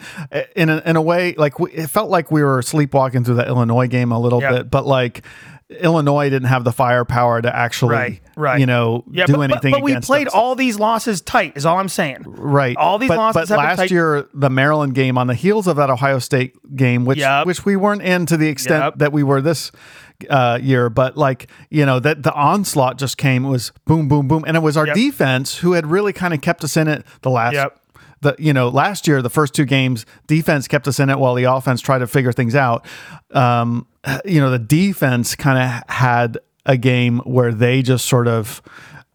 in 0.56 0.70
a, 0.70 0.82
in 0.86 0.96
a 0.98 1.02
way, 1.02 1.34
like 1.38 1.58
we, 1.60 1.72
it 1.72 1.88
felt 1.90 2.10
like 2.10 2.32
we 2.32 2.44
were 2.44 2.62
sleepwalking 2.62 3.24
through 3.24 3.36
the 3.36 3.48
Illinois 3.48 3.88
game 3.88 4.12
a 4.12 4.20
little 4.20 4.42
Yeah. 4.42 4.52
bit, 4.58 4.72
but 4.72 4.86
like 4.86 5.24
Illinois 5.70 6.30
didn't 6.32 6.48
have 6.48 6.64
the 6.64 6.72
firepower 6.72 7.42
to 7.42 7.56
actually, 7.56 7.94
Right, 7.96 8.22
right. 8.36 8.60
you 8.60 8.66
know, 8.66 9.04
Yeah, 9.12 9.28
do 9.28 9.34
but, 9.34 9.38
but- 9.38 9.52
anything. 9.52 9.72
but, 9.72 9.82
we 9.84 9.92
against 9.92 10.08
played 10.08 10.28
all 10.28 10.56
these 10.56 10.80
losses 10.80 11.22
tight. 11.22 11.54
Is 11.56 11.66
all 11.66 11.78
I'm 11.78 11.90
saying. 11.90 12.24
Right. 12.26 12.76
All 12.76 12.98
these 12.98 13.10
but, 13.10 13.18
losses 13.18 13.50
But 13.50 13.60
have 13.60 13.70
last 13.70 13.78
tight- 13.78 13.92
year, 13.92 14.26
the 14.34 14.50
Maryland 14.50 14.96
game 14.96 15.18
on 15.18 15.28
the 15.28 15.36
heels 15.36 15.68
of 15.68 15.76
that 15.78 15.90
Ohio 15.92 16.18
State 16.20 16.56
game, 16.76 17.06
which 17.06 17.20
Yep. 17.20 17.46
which 17.46 17.66
we 17.66 17.76
weren't 17.76 18.02
in 18.02 18.26
to 18.26 18.36
the 18.38 18.48
extent 18.48 18.84
Yep. 18.84 18.94
that 18.98 19.14
we 19.14 19.22
were 19.22 19.42
this 19.42 19.72
uh, 20.30 20.60
year, 20.62 20.90
but 20.90 21.16
like 21.16 21.48
you 21.70 21.86
know 21.86 21.98
that 22.00 22.24
the 22.24 22.34
onslaught 22.34 22.98
just 22.98 23.18
came. 23.18 23.46
It 23.46 23.50
was 23.50 23.72
boom, 23.86 24.08
boom, 24.10 24.28
boom, 24.28 24.44
and 24.48 24.58
it 24.58 24.62
was 24.62 24.76
our 24.76 24.88
Yep. 24.88 24.96
defense 24.96 25.58
who 25.60 25.74
had 25.74 25.86
really 25.88 26.12
kind 26.14 26.34
of 26.34 26.42
kept 26.42 26.64
us 26.64 26.76
in 26.76 26.88
it 26.88 27.06
the 27.22 27.30
last. 27.30 27.56
The, 28.22 28.36
you 28.38 28.52
know 28.52 28.68
last 28.68 29.08
year 29.08 29.22
the 29.22 29.30
first 29.30 29.54
two 29.54 29.64
games 29.64 30.06
defense 30.28 30.68
kept 30.68 30.90
us 30.90 31.00
in 31.00 31.10
it 31.10 31.18
while 31.20 31.36
the 31.36 31.46
offense 31.46 31.80
tried 31.80 32.00
to 32.00 32.08
figure 32.08 32.34
things 32.34 32.54
out 32.54 32.86
um, 33.34 33.88
you 34.26 34.40
know 34.40 34.50
the 34.50 34.60
defense 34.60 35.36
kind 35.36 35.58
of 35.58 35.90
had 35.96 36.38
a 36.66 36.78
game 36.78 37.20
where 37.20 37.52
they 37.52 37.82
just 37.82 38.06
sort 38.06 38.28
of 38.28 38.62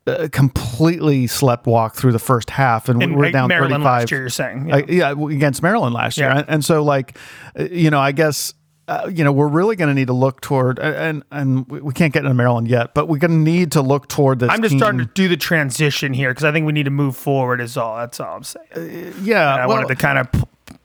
uh, 0.07 0.29
completely 0.33 1.27
slept 1.27 1.67
walk 1.67 1.95
through 1.95 2.13
the 2.13 2.19
first 2.19 2.51
half 2.51 2.89
and, 2.89 2.99
we 2.99 3.07
we're 3.07 3.31
down 3.31 3.49
Maryland 3.49 3.85
35 3.85 3.85
last 3.85 4.11
year, 4.11 4.21
you're 4.21 4.29
saying. 4.29 4.69
Yeah. 4.69 4.77
uh, 4.77 4.83
yeah, 4.89 5.11
against 5.35 5.63
Maryland 5.63 5.95
last 5.95 6.19
year, 6.19 6.29
Yeah. 6.29 6.45
and, 6.47 6.63
so 6.65 6.83
like, 6.83 7.17
uh, 7.59 7.65
you 7.65 7.91
know, 7.91 8.01
I 8.01 8.13
guess. 8.13 8.55
Uh, 8.87 9.11
you 9.11 9.25
know, 9.25 9.33
we're 9.33 9.49
really 9.49 9.77
going 9.77 9.89
to 9.89 9.95
need 9.95 10.09
to 10.09 10.13
look 10.13 10.43
toward, 10.43 10.79
and 10.79 11.23
and 11.31 11.67
we 11.71 11.95
can't 11.95 12.13
get 12.13 12.23
into 12.23 12.35
Maryland 12.35 12.69
yet, 12.69 12.93
but 12.93 13.09
we're 13.09 13.17
going 13.17 13.31
to 13.31 13.37
need 13.51 13.73
to 13.73 13.81
look 13.81 14.09
toward 14.09 14.41
this. 14.41 14.51
I'm 14.51 14.61
just 14.61 14.73
team. 14.73 14.79
starting 14.79 14.99
to 15.01 15.07
do 15.07 15.27
the 15.27 15.39
transition 15.39 16.13
here 16.13 16.29
because 16.29 16.45
I 16.45 16.53
think 16.53 16.67
we 16.67 16.73
need 16.73 16.83
to 16.83 16.91
move 16.91 17.17
forward. 17.17 17.63
Is 17.63 17.79
all. 17.79 17.97
That's 17.97 18.21
all 18.21 18.37
I'm 18.37 18.43
saying. 18.43 19.15
yeah. 19.23 19.55
And 19.55 19.63
I 19.63 19.67
well, 19.67 19.77
wanted 19.77 19.89
to 19.89 19.97
kind 19.97 20.19
of 20.19 20.29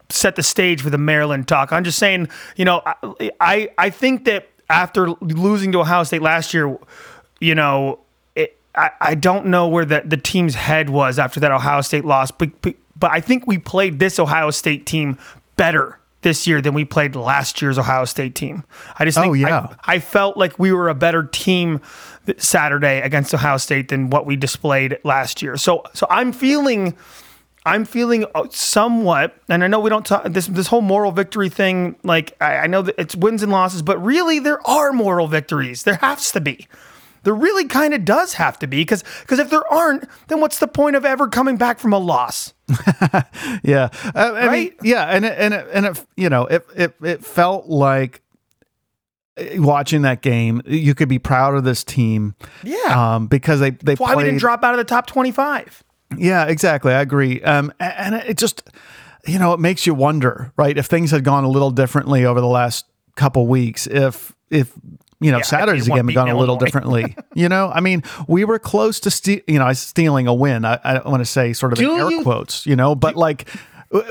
set 0.10 0.36
the 0.36 0.44
stage 0.44 0.82
for 0.82 0.90
the 0.90 0.98
Maryland 0.98 1.48
talk. 1.48 1.72
I'm 1.72 1.84
just 1.84 2.00
saying, 2.00 2.30
you 2.56 2.66
know, 2.66 2.82
I 2.86 3.32
I, 3.40 3.70
I 3.78 3.90
think 3.90 4.26
that 4.26 4.50
after 4.70 5.10
losing 5.22 5.72
to 5.74 5.80
Ohio 5.80 6.04
State 6.04 6.22
last 6.22 6.54
year, 6.54 6.78
you 7.40 7.56
know, 7.56 8.00
it, 8.36 8.58
I 8.76 8.92
I 9.02 9.16
don't 9.16 9.48
know 9.48 9.68
where 9.68 9.86
the 9.86 10.02
the 10.06 10.18
team's 10.18 10.56
head 10.56 10.90
was 10.90 11.20
after 11.20 11.40
that 11.40 11.52
Ohio 11.52 11.82
State 11.82 12.06
loss, 12.06 12.32
but 12.32 12.50
but, 12.62 12.76
but 12.98 13.12
I 13.12 13.22
think 13.22 13.48
we 13.48 13.58
played 13.58 14.00
this 14.00 14.20
Ohio 14.20 14.52
State 14.52 14.86
team 14.86 15.18
better 15.56 16.00
this 16.22 16.46
year 16.46 16.62
than 16.62 16.74
we 16.74 16.84
played 16.84 17.16
last 17.16 17.62
year's 17.62 17.78
Ohio 17.78 18.06
State 18.06 18.36
team. 18.36 18.64
I 18.98 19.06
just 19.06 19.18
oh, 19.18 19.22
think 19.22 19.32
Oh, 19.32 19.34
yeah. 19.36 19.68
I, 19.86 19.96
I 19.96 20.00
felt 20.00 20.36
like 20.36 20.60
we 20.60 20.74
were 20.74 20.90
a 20.90 20.96
better 20.96 21.24
team 21.24 21.80
Saturday 22.38 23.00
against 23.00 23.34
Ohio 23.34 23.58
State 23.58 23.88
than 23.88 24.10
what 24.10 24.26
we 24.26 24.36
displayed 24.36 25.00
last 25.04 25.42
year. 25.42 25.56
So 25.56 25.84
so 25.94 26.06
I'm 26.10 26.32
feeling 26.32 26.96
I'm 27.70 27.86
feeling 27.86 28.26
uh, 28.36 28.48
somewhat, 28.52 29.36
and 29.48 29.64
I 29.64 29.68
know 29.68 29.80
we 29.80 29.90
don't 29.90 30.06
talk 30.06 30.24
this 30.26 30.48
this 30.48 30.68
whole 30.68 30.82
moral 30.82 31.12
victory 31.12 31.50
thing. 31.50 31.96
Like 32.04 32.36
I, 32.42 32.58
I 32.58 32.68
know 32.68 32.82
that 32.82 32.96
it's 32.98 33.16
wins 33.16 33.44
and 33.44 33.52
losses, 33.52 33.82
but 33.82 33.98
really 34.04 34.40
there 34.40 34.66
are 34.68 34.92
moral 34.92 35.28
victories. 35.28 35.84
There 35.84 35.96
has 36.02 36.32
to 36.34 36.42
be. 36.42 36.68
There 37.24 37.34
really 37.36 37.66
kind 37.66 37.94
of 37.94 38.06
does 38.06 38.36
have 38.36 38.58
to 38.60 38.68
be 38.68 38.78
because 38.78 39.04
because 39.22 39.40
if 39.40 39.50
there 39.50 39.68
aren't, 39.72 40.06
then 40.30 40.40
what's 40.40 40.60
the 40.60 40.68
point 40.70 40.96
of 40.96 41.04
ever 41.04 41.28
coming 41.28 41.58
back 41.58 41.78
from 41.80 41.92
a 41.92 41.98
loss? 41.98 42.54
yeah, 43.64 43.90
I, 44.16 44.30
I 44.32 44.42
mean, 44.42 44.48
Right? 44.48 44.74
yeah, 44.84 45.04
and 45.06 45.26
it, 45.26 45.36
and 45.38 45.54
it, 45.54 45.68
and 45.74 45.86
it, 45.88 46.06
you 46.16 46.30
know, 46.30 46.46
it, 46.46 46.66
it 46.76 46.96
it 47.04 47.26
felt 47.26 47.68
like 47.68 48.22
uh, 49.38 49.62
watching 49.62 50.04
that 50.04 50.22
game, 50.22 50.62
you 50.66 50.96
could 50.96 51.10
be 51.10 51.20
proud 51.20 51.56
of 51.56 51.64
this 51.66 51.84
team, 51.84 52.36
Yeah. 52.64 53.16
um, 53.16 53.28
because 53.28 53.60
they 53.60 53.72
they 53.72 53.96
Why 53.96 54.16
we 54.16 54.24
didn't 54.24 54.40
drop 54.40 54.64
out 54.64 54.74
of 54.74 54.78
the 54.78 54.84
top 54.86 55.06
twenty 55.06 55.32
five? 55.32 55.84
Yeah, 56.18 56.46
exactly. 56.46 56.94
I 56.94 57.02
agree. 57.02 57.42
Um, 57.44 57.72
and 57.80 58.16
it 58.16 58.38
just, 58.38 58.64
you 59.28 59.38
know, 59.40 59.54
it 59.54 59.60
makes 59.60 59.86
you 59.86 59.94
wonder, 59.94 60.52
right? 60.58 60.78
If 60.78 60.88
things 60.88 61.12
had 61.12 61.24
gone 61.24 61.44
a 61.44 61.50
little 61.50 61.72
differently 61.72 62.26
over 62.26 62.42
the 62.42 62.48
last 62.48 62.86
couple 63.16 63.46
weeks, 63.48 63.86
if 63.88 64.34
if 64.50 64.72
you 65.20 65.32
know 65.32 65.38
Yeah, 65.38 65.44
Saturday's 65.44 65.88
game 65.88 66.08
had 66.08 66.16
gone 66.16 66.30
a 66.30 66.38
little 66.38 66.56
Illinois. 66.56 66.66
differently, 66.66 67.16
you 67.36 67.50
know, 67.50 67.70
I 67.74 67.80
mean, 67.82 68.04
we 68.28 68.46
were 68.46 68.58
close 68.60 69.00
to 69.02 69.12
ste- 69.12 69.44
you 69.48 69.60
know 69.60 69.72
stealing 69.74 70.28
a 70.28 70.34
win. 70.34 70.66
I, 70.66 70.80
I 70.84 71.08
want 71.08 71.22
to 71.22 71.26
say 71.26 71.54
sort 71.54 71.74
of 71.74 71.80
in 71.80 71.86
air 71.90 72.10
you- 72.10 72.24
quotes, 72.24 72.66
you 72.66 72.76
know, 72.76 72.96
but 72.96 73.16
like 73.16 73.48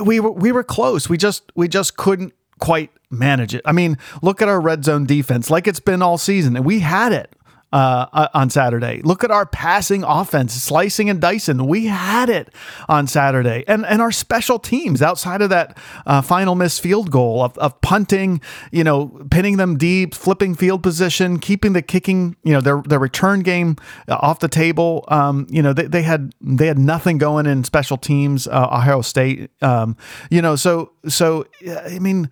we 0.05 0.21
were 0.21 0.31
we 0.33 0.53
were 0.53 0.63
close. 0.65 1.09
We 1.09 1.17
just 1.17 1.51
we 1.57 1.67
just 1.69 1.97
couldn't 1.97 2.33
quite 2.61 2.91
manage 3.11 3.55
it. 3.55 3.63
I 3.65 3.73
mean, 3.73 3.97
look 4.23 4.43
at 4.43 4.49
our 4.49 4.61
red 4.61 4.85
zone 4.85 5.07
defense, 5.07 5.49
like 5.51 5.67
it's 5.67 5.81
been 5.81 6.03
all 6.03 6.19
season, 6.19 6.57
and 6.57 6.65
we 6.67 6.81
had 6.81 7.13
it 7.13 7.35
uh, 7.73 8.07
uh, 8.13 8.29
on 8.33 8.51
Saturday. 8.51 9.03
Look 9.03 9.25
at 9.25 9.31
our 9.31 9.45
passing 9.45 10.03
offense, 10.03 10.55
slicing 10.55 11.11
and 11.11 11.21
dicing. 11.21 11.67
We 11.67 11.87
had 11.87 12.31
it 12.31 12.55
on 12.89 13.07
Saturday, 13.07 13.65
and 13.69 13.85
and 13.85 14.01
our 14.01 14.13
special 14.13 14.59
teams 14.59 15.03
outside 15.03 15.43
of 15.43 15.51
that 15.51 15.77
uh, 16.07 16.23
final 16.23 16.55
missed 16.55 16.81
field 16.81 17.11
goal 17.11 17.43
of, 17.43 17.57
of 17.59 17.79
punting, 17.81 18.41
you 18.73 18.85
know, 18.85 19.09
pinning 19.31 19.59
them 19.59 19.77
deep, 19.77 20.15
flipping 20.15 20.55
field 20.55 20.83
position, 20.83 21.39
keeping 21.39 21.75
the 21.75 21.83
kicking, 21.83 22.37
you 22.43 22.53
know, 22.53 22.61
their 22.61 22.83
their 22.83 22.99
return 22.99 23.41
game 23.41 23.77
uh, 24.09 24.17
off 24.21 24.41
the 24.41 24.49
table. 24.49 25.05
Um, 25.09 25.47
you 25.51 25.63
know, 25.63 25.73
they, 25.73 25.87
they 25.87 26.03
had 26.03 26.33
they 26.41 26.67
had 26.69 26.79
nothing 26.79 27.19
going 27.19 27.47
in 27.47 27.65
special 27.65 27.99
teams. 27.99 28.49
Uh, 28.49 28.69
Ohio 28.73 29.03
State, 29.03 29.51
um, 29.63 29.97
you 30.31 30.41
know, 30.41 30.57
so 30.57 30.93
so 31.07 31.47
I 31.87 31.99
mean 31.99 32.31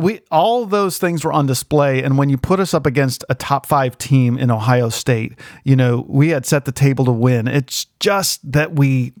we 0.00 0.20
all 0.30 0.66
those 0.66 0.98
things 0.98 1.24
were 1.24 1.32
on 1.32 1.46
display 1.46 2.02
and 2.02 2.16
when 2.16 2.28
you 2.28 2.38
put 2.38 2.58
us 2.58 2.74
up 2.74 2.86
against 2.86 3.24
a 3.28 3.34
top 3.34 3.66
five 3.66 3.96
team 3.98 4.38
in 4.38 4.50
ohio 4.50 4.88
state 4.88 5.38
you 5.62 5.76
know 5.76 6.04
we 6.08 6.30
had 6.30 6.46
set 6.46 6.64
the 6.64 6.72
table 6.72 7.04
to 7.04 7.12
win 7.12 7.46
it's 7.46 7.86
just 7.98 8.40
that 8.52 8.72
we 8.72 9.12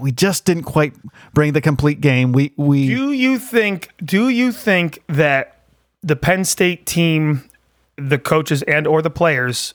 we 0.00 0.12
just 0.12 0.44
didn't 0.44 0.64
quite 0.64 0.94
bring 1.32 1.52
the 1.52 1.60
complete 1.60 2.00
game 2.00 2.32
we 2.32 2.52
we 2.56 2.88
Do 2.88 3.12
you 3.12 3.38
think? 3.38 3.90
Do 4.04 4.28
you 4.28 4.52
think 4.52 5.02
that 5.08 5.56
the 6.02 6.16
Penn 6.16 6.44
State 6.44 6.84
team, 6.84 7.48
the 7.96 8.18
coaches 8.18 8.62
and 8.62 8.86
or 8.86 9.00
the 9.00 9.10
players, 9.10 9.74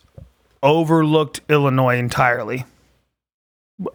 overlooked 0.61 1.41
Illinois 1.49 1.97
entirely? 1.97 2.65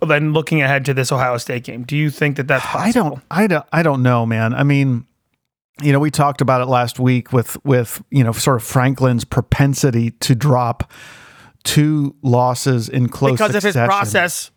Then 0.05 0.33
looking 0.33 0.63
ahead 0.63 0.85
to 0.87 0.95
this 0.95 1.13
Ohio 1.13 1.37
State 1.37 1.65
game, 1.65 1.85
do 1.85 1.97
you 1.97 2.11
think 2.11 2.37
that 2.37 2.49
that's 2.49 2.65
possible? 2.65 2.85
I 2.85 2.93
don't 2.93 3.23
I 3.31 3.47
don't 3.47 3.67
I 3.73 3.83
don't 3.83 4.03
know 4.03 4.25
man 4.27 4.55
i 4.55 4.63
mean 4.63 5.07
you 5.83 5.93
know 5.93 5.99
we 5.99 6.11
talked 6.11 6.41
about 6.41 6.61
it 6.61 6.67
last 6.67 7.01
week 7.01 7.33
with 7.33 7.63
with 7.65 8.03
you 8.11 8.23
know 8.23 8.33
sort 8.33 8.57
of 8.57 8.63
franklin's 8.63 9.25
propensity 9.25 10.11
to 10.13 10.35
drop 10.35 10.93
two 11.65 12.15
losses 12.23 12.89
in 12.89 13.09
close 13.09 13.33
because 13.33 13.55
of 13.55 13.63
his 13.63 13.75
process. 13.75 14.51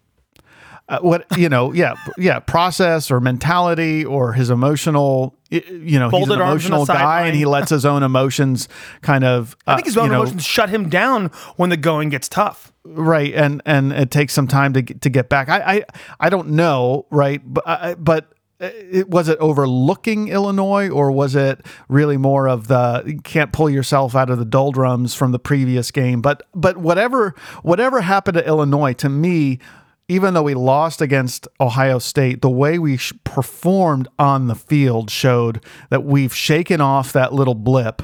uh, 0.90 1.00
what 1.00 1.26
you 1.38 1.50
know 1.50 1.74
yeah 1.74 1.96
yeah 2.18 2.40
process 2.40 3.10
or 3.10 3.20
mentality 3.20 4.06
or 4.06 4.34
his 4.34 4.50
emotional 4.50 5.36
you 5.50 5.98
know 5.98 6.10
Folded 6.10 6.28
he's 6.28 6.36
an 6.36 6.42
arms 6.42 6.66
on 6.66 6.72
the 6.72 6.76
emotional 6.76 6.86
guy 6.86 7.28
and 7.28 7.36
he 7.36 7.46
lets 7.46 7.70
his 7.70 7.86
own 7.86 8.04
emotions 8.04 8.68
kind 9.02 9.24
of 9.24 9.56
I 9.66 9.76
think 9.76 9.88
his 9.88 9.98
own 9.98 10.10
know, 10.10 10.22
emotions 10.22 10.44
shut 10.44 10.70
him 10.70 10.90
down 10.90 11.28
when 11.56 11.70
the 11.70 11.78
going 11.78 12.10
gets 12.10 12.28
tough. 12.30 12.74
right 12.84 13.34
and 13.34 13.62
and 13.66 13.92
it 13.92 14.12
takes 14.12 14.34
some 14.34 14.48
time 14.48 14.74
to 14.74 14.82
to 14.82 15.10
get 15.10 15.30
back 15.30 15.50
i 15.50 15.60
i, 15.60 15.84
I 16.20 16.30
don't 16.30 16.50
know 16.50 17.08
right 17.10 17.42
but 17.44 17.68
I, 17.68 17.96
but 17.96 18.34
Uh, 18.60 18.70
it, 18.74 19.10
was 19.10 19.30
it 19.30 19.38
overlooking 19.40 20.30
Illinois 20.30 20.90
or 20.90 21.12
was 21.12 21.36
it 21.36 21.64
really 21.90 22.18
more 22.18 22.48
of 22.48 22.68
the 22.68 23.04
you 23.06 23.20
can't 23.22 23.54
pull 23.54 23.70
yourself 23.70 24.16
out 24.16 24.32
of 24.32 24.40
the 24.40 24.46
doldrums 24.46 25.14
from 25.14 25.32
the 25.32 25.38
previous 25.38 25.92
game 25.92 26.24
but 26.24 26.42
but 26.56 26.76
whatever 26.78 27.36
whatever 27.62 28.02
happened 28.02 28.36
to 28.36 28.48
Illinois 28.48 28.94
to 28.94 29.10
me 29.10 29.60
even 30.08 30.34
though 30.34 30.42
we 30.42 30.56
lost 30.56 31.02
against 31.02 31.48
Ohio 31.60 32.00
State 32.00 32.42
the 32.42 32.50
way 32.50 32.80
we 32.80 32.98
sh- 32.98 33.14
performed 33.24 34.08
on 34.18 34.48
the 34.48 34.56
field 34.56 35.12
showed 35.12 35.64
that 35.92 36.04
we've 36.04 36.34
shaken 36.34 36.82
off 36.82 37.14
that 37.14 37.34
little 37.34 37.54
blip 37.54 38.02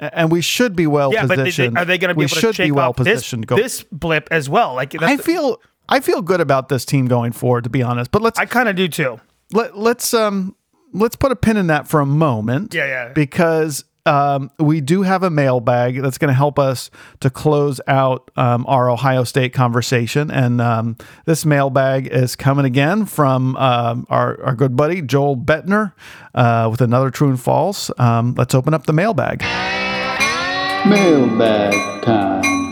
and 0.00 0.30
we 0.32 0.40
should 0.40 0.74
be 0.74 0.86
well 0.86 1.12
Yeah, 1.12 1.26
but 1.26 1.36
positioned 1.38 1.76
are 1.76 1.84
they 1.84 1.98
going 1.98 2.08
to 2.08 2.14
be 2.14 2.20
we 2.20 2.24
able 2.24 2.34
to 2.36 2.52
shake 2.52 2.68
be 2.68 2.72
well 2.72 2.90
off 2.90 2.96
this, 2.96 3.30
this 3.30 3.82
blip 3.92 4.28
as 4.30 4.48
well? 4.48 4.74
Like 4.74 5.00
I 5.02 5.16
feel 5.16 5.60
I 5.88 6.00
feel 6.00 6.22
good 6.22 6.40
about 6.40 6.68
this 6.68 6.84
team 6.84 7.06
going 7.06 7.32
forward, 7.32 7.64
to 7.64 7.70
be 7.70 7.82
honest. 7.82 8.10
But 8.10 8.22
let's 8.22 8.38
I 8.38 8.46
kind 8.46 8.68
of 8.68 8.76
do 8.76 8.88
too. 8.88 9.20
Let 9.54 9.78
let's 9.78 10.12
um 10.12 10.54
let's 10.92 11.16
put 11.16 11.32
a 11.32 11.36
pin 11.36 11.56
in 11.56 11.68
that 11.68 11.88
for 11.88 12.00
a 12.00 12.06
moment. 12.06 12.74
Yeah, 12.74 12.86
yeah. 12.86 13.12
Because 13.14 13.84
um, 14.06 14.50
we 14.58 14.80
do 14.80 15.02
have 15.02 15.22
a 15.22 15.30
mailbag 15.30 16.02
that's 16.02 16.18
going 16.18 16.28
to 16.28 16.34
help 16.34 16.58
us 16.58 16.90
to 17.20 17.30
close 17.30 17.80
out 17.86 18.30
um, 18.36 18.66
our 18.68 18.90
Ohio 18.90 19.24
State 19.24 19.54
conversation. 19.54 20.30
And 20.30 20.60
um, 20.60 20.96
this 21.24 21.46
mailbag 21.46 22.08
is 22.08 22.36
coming 22.36 22.66
again 22.66 23.06
from 23.06 23.56
um, 23.56 24.06
our, 24.10 24.42
our 24.44 24.54
good 24.54 24.76
buddy 24.76 25.00
Joel 25.00 25.36
Bettner 25.36 25.94
uh, 26.34 26.68
with 26.70 26.82
another 26.82 27.10
true 27.10 27.30
and 27.30 27.40
false. 27.40 27.90
Um, 27.98 28.34
let's 28.36 28.54
open 28.54 28.74
up 28.74 28.84
the 28.86 28.92
mailbag. 28.92 29.40
Mailbag 30.86 32.02
time. 32.02 32.63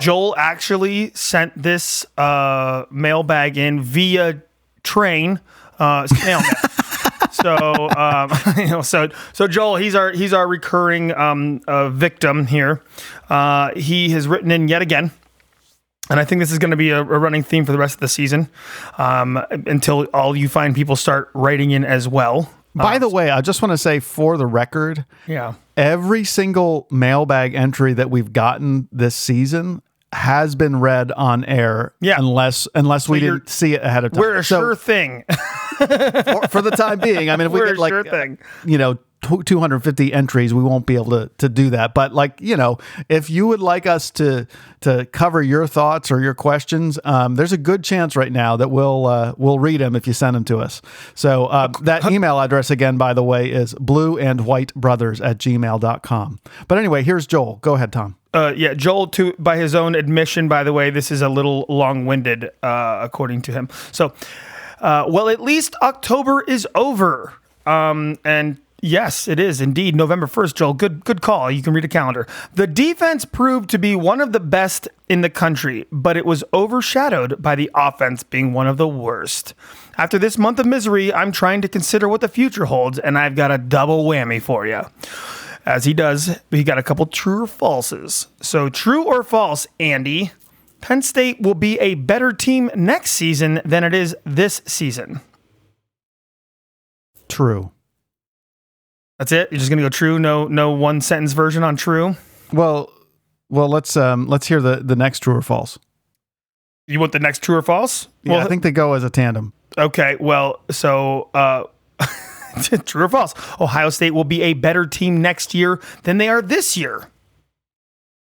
Joel 0.00 0.34
actually 0.36 1.10
sent 1.14 1.60
this 1.60 2.06
uh, 2.16 2.84
mailbag 2.90 3.58
in 3.58 3.82
via 3.82 4.42
train, 4.82 5.40
uh, 5.78 6.06
so, 7.30 7.88
um, 7.96 8.30
you 8.56 8.66
know, 8.68 8.82
so 8.82 9.08
so 9.32 9.46
Joel, 9.48 9.76
he's 9.76 9.94
our 9.94 10.10
he's 10.12 10.32
our 10.32 10.46
recurring 10.46 11.12
um, 11.14 11.60
uh, 11.66 11.88
victim 11.90 12.46
here. 12.46 12.82
Uh, 13.28 13.72
he 13.74 14.10
has 14.10 14.26
written 14.28 14.50
in 14.50 14.68
yet 14.68 14.82
again. 14.82 15.10
And 16.10 16.18
I 16.18 16.24
think 16.24 16.38
this 16.40 16.50
is 16.50 16.58
going 16.58 16.70
to 16.70 16.76
be 16.76 16.88
a, 16.88 17.00
a 17.00 17.04
running 17.04 17.42
theme 17.42 17.66
for 17.66 17.72
the 17.72 17.76
rest 17.76 17.94
of 17.96 18.00
the 18.00 18.08
season 18.08 18.48
um, 18.96 19.36
until 19.50 20.04
all 20.14 20.34
you 20.34 20.48
find 20.48 20.74
people 20.74 20.96
start 20.96 21.28
writing 21.34 21.70
in 21.70 21.84
as 21.84 22.08
well. 22.08 22.50
By 22.74 22.98
the 22.98 23.10
way, 23.10 23.28
I 23.30 23.42
just 23.42 23.60
want 23.60 23.72
to 23.72 23.78
say 23.78 23.98
for 24.00 24.38
the 24.38 24.46
record, 24.46 25.04
Yeah. 25.26 25.54
every 25.76 26.24
single 26.24 26.86
mailbag 26.90 27.54
entry 27.54 27.92
that 27.92 28.08
we've 28.08 28.32
gotten 28.32 28.88
this 28.90 29.14
season 29.16 29.82
has 30.12 30.54
been 30.54 30.80
read 30.80 31.12
on 31.12 31.44
air 31.44 31.92
Yeah. 32.00 32.16
unless 32.18 32.66
unless 32.74 33.08
we 33.08 33.20
didn't 33.20 33.48
see 33.48 33.74
it 33.74 33.82
ahead 33.82 34.04
of 34.04 34.12
time. 34.12 34.20
We're 34.20 34.36
a 34.36 34.44
So, 34.44 34.60
sure 34.60 34.74
thing. 34.76 35.24
for, 35.78 36.48
for 36.48 36.62
the 36.62 36.72
time 36.76 36.98
being. 37.00 37.30
I 37.30 37.36
mean, 37.36 37.46
if 37.46 37.52
we 37.52 37.60
We're 37.60 37.66
a 37.66 37.70
get 37.70 37.78
like 37.78 37.90
sure 37.90 38.04
thing. 38.04 38.38
you 38.64 38.78
know 38.78 38.98
250 39.22 40.12
entries, 40.12 40.54
we 40.54 40.62
won't 40.62 40.86
be 40.86 40.94
able 40.94 41.10
to 41.10 41.30
to 41.38 41.48
do 41.48 41.70
that. 41.70 41.92
But 41.92 42.14
like 42.14 42.40
you 42.40 42.56
know, 42.56 42.78
if 43.08 43.28
you 43.30 43.46
would 43.48 43.60
like 43.60 43.86
us 43.86 44.10
to 44.12 44.46
to 44.82 45.06
cover 45.06 45.42
your 45.42 45.66
thoughts 45.66 46.10
or 46.10 46.20
your 46.20 46.34
questions, 46.34 46.98
um, 47.04 47.34
there's 47.34 47.52
a 47.52 47.58
good 47.58 47.82
chance 47.84 48.14
right 48.16 48.30
now 48.32 48.56
that 48.56 48.70
we'll 48.70 49.06
uh, 49.06 49.34
we'll 49.36 49.58
read 49.58 49.80
them 49.80 49.96
if 49.96 50.06
you 50.06 50.12
send 50.12 50.36
them 50.36 50.44
to 50.44 50.58
us. 50.58 50.80
So 51.14 51.46
uh, 51.46 51.68
that 51.82 52.10
email 52.10 52.38
address 52.40 52.70
again, 52.70 52.96
by 52.96 53.12
the 53.12 53.24
way, 53.24 53.50
is 53.50 53.74
blue 53.74 54.18
and 54.18 54.46
white 54.46 54.72
brothers 54.74 55.20
at 55.20 55.38
gmail.com. 55.38 56.38
But 56.68 56.78
anyway, 56.78 57.02
here's 57.02 57.26
Joel. 57.26 57.56
Go 57.60 57.74
ahead, 57.74 57.92
Tom. 57.92 58.16
Uh, 58.34 58.52
yeah, 58.54 58.74
Joel, 58.74 59.06
to 59.08 59.32
by 59.38 59.56
his 59.56 59.74
own 59.74 59.94
admission, 59.94 60.48
by 60.48 60.62
the 60.62 60.72
way, 60.72 60.90
this 60.90 61.10
is 61.10 61.22
a 61.22 61.28
little 61.28 61.64
long-winded, 61.68 62.50
uh, 62.62 62.98
according 63.02 63.42
to 63.42 63.52
him. 63.52 63.68
So, 63.90 64.12
uh, 64.80 65.06
well, 65.08 65.28
at 65.28 65.40
least 65.40 65.74
October 65.80 66.42
is 66.42 66.68
over, 66.74 67.32
um, 67.64 68.18
and 68.26 68.58
yes, 68.82 69.28
it 69.28 69.40
is 69.40 69.62
indeed 69.62 69.96
November 69.96 70.26
first. 70.26 70.56
Joel, 70.56 70.74
good 70.74 71.04
good 71.06 71.22
call. 71.22 71.50
You 71.50 71.62
can 71.62 71.72
read 71.72 71.86
a 71.86 71.88
calendar. 71.88 72.26
The 72.54 72.66
defense 72.66 73.24
proved 73.24 73.70
to 73.70 73.78
be 73.78 73.96
one 73.96 74.20
of 74.20 74.32
the 74.32 74.40
best 74.40 74.88
in 75.08 75.22
the 75.22 75.30
country, 75.30 75.86
but 75.90 76.18
it 76.18 76.26
was 76.26 76.44
overshadowed 76.52 77.40
by 77.40 77.54
the 77.54 77.70
offense 77.74 78.22
being 78.22 78.52
one 78.52 78.66
of 78.66 78.76
the 78.76 78.88
worst. 78.88 79.54
After 79.96 80.18
this 80.18 80.36
month 80.36 80.58
of 80.58 80.66
misery, 80.66 81.12
I'm 81.12 81.32
trying 81.32 81.62
to 81.62 81.68
consider 81.68 82.06
what 82.06 82.20
the 82.20 82.28
future 82.28 82.66
holds, 82.66 82.98
and 82.98 83.16
I've 83.16 83.34
got 83.34 83.50
a 83.50 83.56
double 83.56 84.04
whammy 84.04 84.40
for 84.40 84.66
you 84.66 84.82
as 85.68 85.84
he 85.84 85.92
does, 85.92 86.40
he 86.50 86.64
got 86.64 86.78
a 86.78 86.82
couple 86.82 87.04
true 87.04 87.42
or 87.42 87.46
falses. 87.46 88.26
So, 88.40 88.70
true 88.70 89.04
or 89.04 89.22
false, 89.22 89.66
Andy? 89.78 90.32
Penn 90.80 91.02
State 91.02 91.40
will 91.42 91.54
be 91.54 91.78
a 91.78 91.94
better 91.94 92.32
team 92.32 92.70
next 92.74 93.10
season 93.10 93.60
than 93.66 93.84
it 93.84 93.92
is 93.92 94.16
this 94.24 94.62
season. 94.64 95.20
True. 97.28 97.70
That's 99.18 99.30
it. 99.32 99.48
You're 99.50 99.58
just 99.58 99.68
gonna 99.68 99.82
go 99.82 99.90
true. 99.90 100.18
No, 100.18 100.46
no 100.46 100.70
one 100.70 101.00
sentence 101.02 101.34
version 101.34 101.62
on 101.62 101.76
true. 101.76 102.16
Well, 102.52 102.90
well, 103.50 103.68
let's 103.68 103.96
um 103.96 104.26
let's 104.26 104.46
hear 104.46 104.62
the 104.62 104.76
the 104.76 104.96
next 104.96 105.20
true 105.20 105.34
or 105.36 105.42
false. 105.42 105.78
You 106.86 106.98
want 106.98 107.12
the 107.12 107.18
next 107.18 107.42
true 107.42 107.56
or 107.56 107.62
false? 107.62 108.08
Yeah, 108.22 108.34
well, 108.34 108.46
I 108.46 108.48
think 108.48 108.62
they 108.62 108.70
go 108.70 108.94
as 108.94 109.04
a 109.04 109.10
tandem. 109.10 109.52
okay. 109.76 110.16
Well, 110.18 110.60
so 110.70 111.28
uh, 111.34 111.64
true 112.84 113.04
or 113.04 113.08
false? 113.08 113.34
Ohio 113.60 113.90
State 113.90 114.12
will 114.12 114.24
be 114.24 114.42
a 114.42 114.54
better 114.54 114.86
team 114.86 115.20
next 115.20 115.54
year 115.54 115.80
than 116.04 116.18
they 116.18 116.28
are 116.28 116.42
this 116.42 116.76
year. 116.76 117.08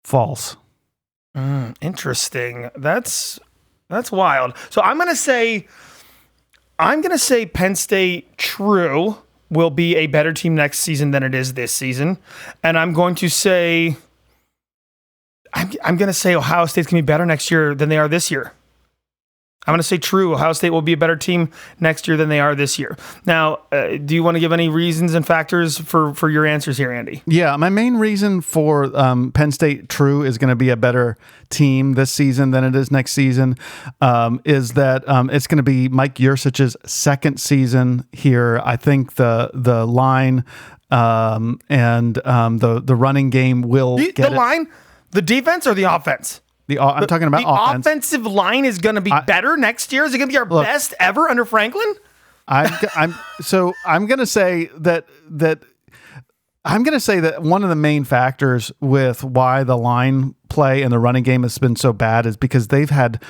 False. 0.04 0.56
Mm, 1.36 1.76
interesting. 1.82 2.70
That's 2.76 3.40
that's 3.90 4.12
wild. 4.12 4.54
So 4.70 4.82
I'm 4.82 4.98
gonna 4.98 5.16
say 5.16 5.68
I'm 6.80 7.02
gonna 7.02 7.18
say 7.18 7.46
Penn 7.46 7.76
State 7.76 8.38
true 8.38 9.18
will 9.50 9.70
be 9.70 9.96
a 9.96 10.08
better 10.08 10.34
team 10.34 10.56
next 10.56 10.80
season 10.80 11.12
than 11.12 11.24
it 11.24 11.36
is 11.36 11.54
this 11.54 11.72
season, 11.72 12.18
and 12.64 12.78
I'm 12.78 12.94
going 12.94 13.16
to 13.16 13.30
say 13.30 13.96
I'm 15.54 15.72
I'm 15.84 15.98
gonna 15.98 16.14
say 16.14 16.36
Ohio 16.36 16.66
State's 16.66 16.88
gonna 16.88 17.04
be 17.04 17.06
better 17.06 17.26
next 17.26 17.52
year 17.52 17.76
than 17.76 17.90
they 17.90 17.98
are 17.98 18.08
this 18.08 18.32
year. 18.32 18.54
I'm 19.68 19.74
going 19.74 19.80
to 19.80 19.84
say 19.84 20.00
true. 20.00 20.34
Ohio 20.34 20.54
State 20.54 20.72
will 20.72 20.82
be 20.82 20.94
a 20.94 20.98
better 20.98 21.16
team 21.16 21.52
next 21.80 22.08
year 22.08 22.18
than 22.18 22.30
they 22.30 22.40
are 22.40 22.56
this 22.56 22.80
year. 22.80 22.98
Now, 23.28 23.60
uh, 23.72 23.98
do 23.98 24.16
you 24.16 24.24
want 24.24 24.36
to 24.36 24.40
give 24.40 24.52
any 24.52 24.70
reasons 24.70 25.14
and 25.14 25.26
factors 25.26 25.78
for 25.78 26.16
for 26.16 26.32
your 26.32 26.48
answers 26.48 26.78
here, 26.78 26.92
Andy? 26.92 27.22
Yeah, 27.28 27.56
my 27.58 27.70
main 27.70 27.98
reason 27.98 28.42
for 28.42 28.86
um, 28.98 29.32
Penn 29.32 29.52
State 29.52 29.88
True 29.88 30.24
is 30.24 30.40
going 30.40 30.50
to 30.50 30.56
be 30.56 30.70
a 30.70 30.76
better 30.76 31.16
team 31.50 31.94
this 31.94 32.12
season 32.12 32.50
than 32.52 32.64
it 32.64 32.76
is 32.76 32.90
next 32.90 33.12
season 33.12 33.56
um, 34.02 34.42
is 34.46 34.72
that 34.74 35.08
um, 35.08 35.30
it's 35.30 35.46
going 35.46 35.58
to 35.58 35.64
be 35.64 35.88
Mike 35.90 36.16
Yurcich's 36.16 36.76
second 36.86 37.40
season 37.40 38.08
here. 38.12 38.60
I 38.66 38.78
think 38.78 39.14
the 39.16 39.52
the 39.54 39.86
line 39.86 40.44
um, 40.90 41.60
and 41.70 42.26
um, 42.26 42.58
the 42.58 42.82
the 42.82 42.96
running 42.96 43.30
game 43.30 43.62
will 43.62 43.98
The, 43.98 44.12
get 44.12 44.30
the 44.30 44.36
line, 44.36 44.68
the 45.12 45.22
defense, 45.22 45.68
or 45.68 45.74
the 45.76 45.84
offense? 45.84 46.42
The, 46.76 46.82
I'm 46.82 47.08
talking 47.08 47.28
about 47.28 47.42
the 47.42 47.50
offense. 47.50 47.86
offensive 47.86 48.26
line 48.26 48.66
is 48.66 48.78
going 48.78 48.96
to 48.96 49.02
be 49.02 49.14
better 49.26 49.58
next 49.58 49.92
year. 49.92 50.06
Is 50.06 50.14
it 50.14 50.18
going 50.18 50.30
to 50.30 50.34
be 50.34 50.38
our 50.38 50.46
Look. 50.46 50.66
best 50.66 50.94
ever 51.00 51.30
under 51.30 51.46
Franklin? 51.46 51.94
I'm, 52.48 52.74
I'm 52.96 53.16
so 53.42 53.74
I'm 53.86 54.08
going 54.08 54.20
to 54.20 54.26
say 54.26 54.70
that 54.78 55.08
that 55.30 55.60
I'm 56.64 56.84
going 56.84 56.94
to 56.94 57.00
say 57.00 57.20
that 57.20 57.42
one 57.42 57.64
of 57.64 57.70
the 57.70 57.76
main 57.76 58.04
factors 58.04 58.72
with 58.80 59.24
why 59.24 59.64
the 59.64 59.78
line 59.78 60.36
play 60.50 60.84
and 60.84 60.92
the 60.92 61.00
running 61.00 61.24
game 61.24 61.44
has 61.44 61.58
been 61.58 61.76
so 61.76 61.92
bad 61.94 62.26
is 62.26 62.38
because 62.38 62.68
they've 62.68 62.90
had 62.90 63.24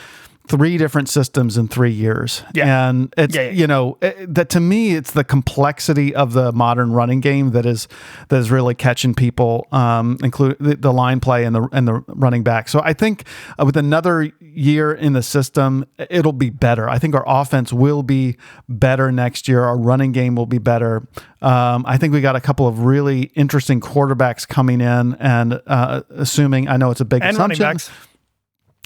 three 0.48 0.78
different 0.78 1.08
systems 1.08 1.58
in 1.58 1.68
three 1.68 1.92
years. 1.92 2.44
Yeah. 2.54 2.90
And 2.90 3.14
it's, 3.18 3.36
Yeah, 3.36 3.44
yeah. 3.44 3.52
you 3.52 3.68
know, 3.68 3.98
it, 4.02 4.34
that 4.34 4.50
to 4.50 4.60
me, 4.60 4.96
it's 4.96 5.12
the 5.12 5.24
complexity 5.24 6.14
of 6.14 6.34
the 6.34 6.52
modern 6.52 6.92
running 6.92 7.22
game 7.22 7.52
that 7.52 7.66
is, 7.66 7.88
that 8.30 8.38
is 8.38 8.52
really 8.52 8.76
catching 8.76 9.14
people, 9.14 9.68
um, 9.72 10.18
include 10.24 10.58
the, 10.60 10.76
the 10.76 10.92
line 10.92 11.20
play 11.20 11.46
and 11.46 11.56
the, 11.56 11.70
and 11.72 11.88
the 11.88 12.04
running 12.08 12.44
back. 12.44 12.68
So 12.70 12.82
I 12.84 12.94
think 12.94 13.24
uh, 13.60 13.66
with 13.66 13.78
another 13.78 14.32
year 14.42 14.92
in 14.92 15.14
the 15.14 15.24
system, 15.24 15.86
it'll 16.10 16.34
be 16.34 16.50
better. 16.50 16.90
I 16.90 17.00
think 17.00 17.16
our 17.16 17.24
offense 17.26 17.72
will 17.72 18.04
be 18.04 18.36
better 18.68 19.12
next 19.12 19.48
year. 19.48 19.64
Our 19.64 19.78
running 19.78 20.12
game 20.12 20.36
will 20.36 20.48
be 20.48 20.58
better. 20.58 21.08
Um, 21.42 21.86
I 21.88 21.98
think 21.98 22.14
we 22.14 22.20
got 22.22 22.36
a 22.36 22.42
couple 22.42 22.68
of 22.68 22.80
really 22.80 23.32
interesting 23.36 23.80
quarterbacks 23.80 24.48
coming 24.48 24.82
in 24.82 25.16
and, 25.16 25.62
uh, 25.66 26.02
assuming, 26.10 26.68
I 26.68 26.78
know 26.78 26.92
it's 26.92 27.02
a 27.02 27.06
big 27.06 27.22
And 27.24 27.38
running 27.38 27.54
assumption. 27.54 27.94
backs. 27.94 28.08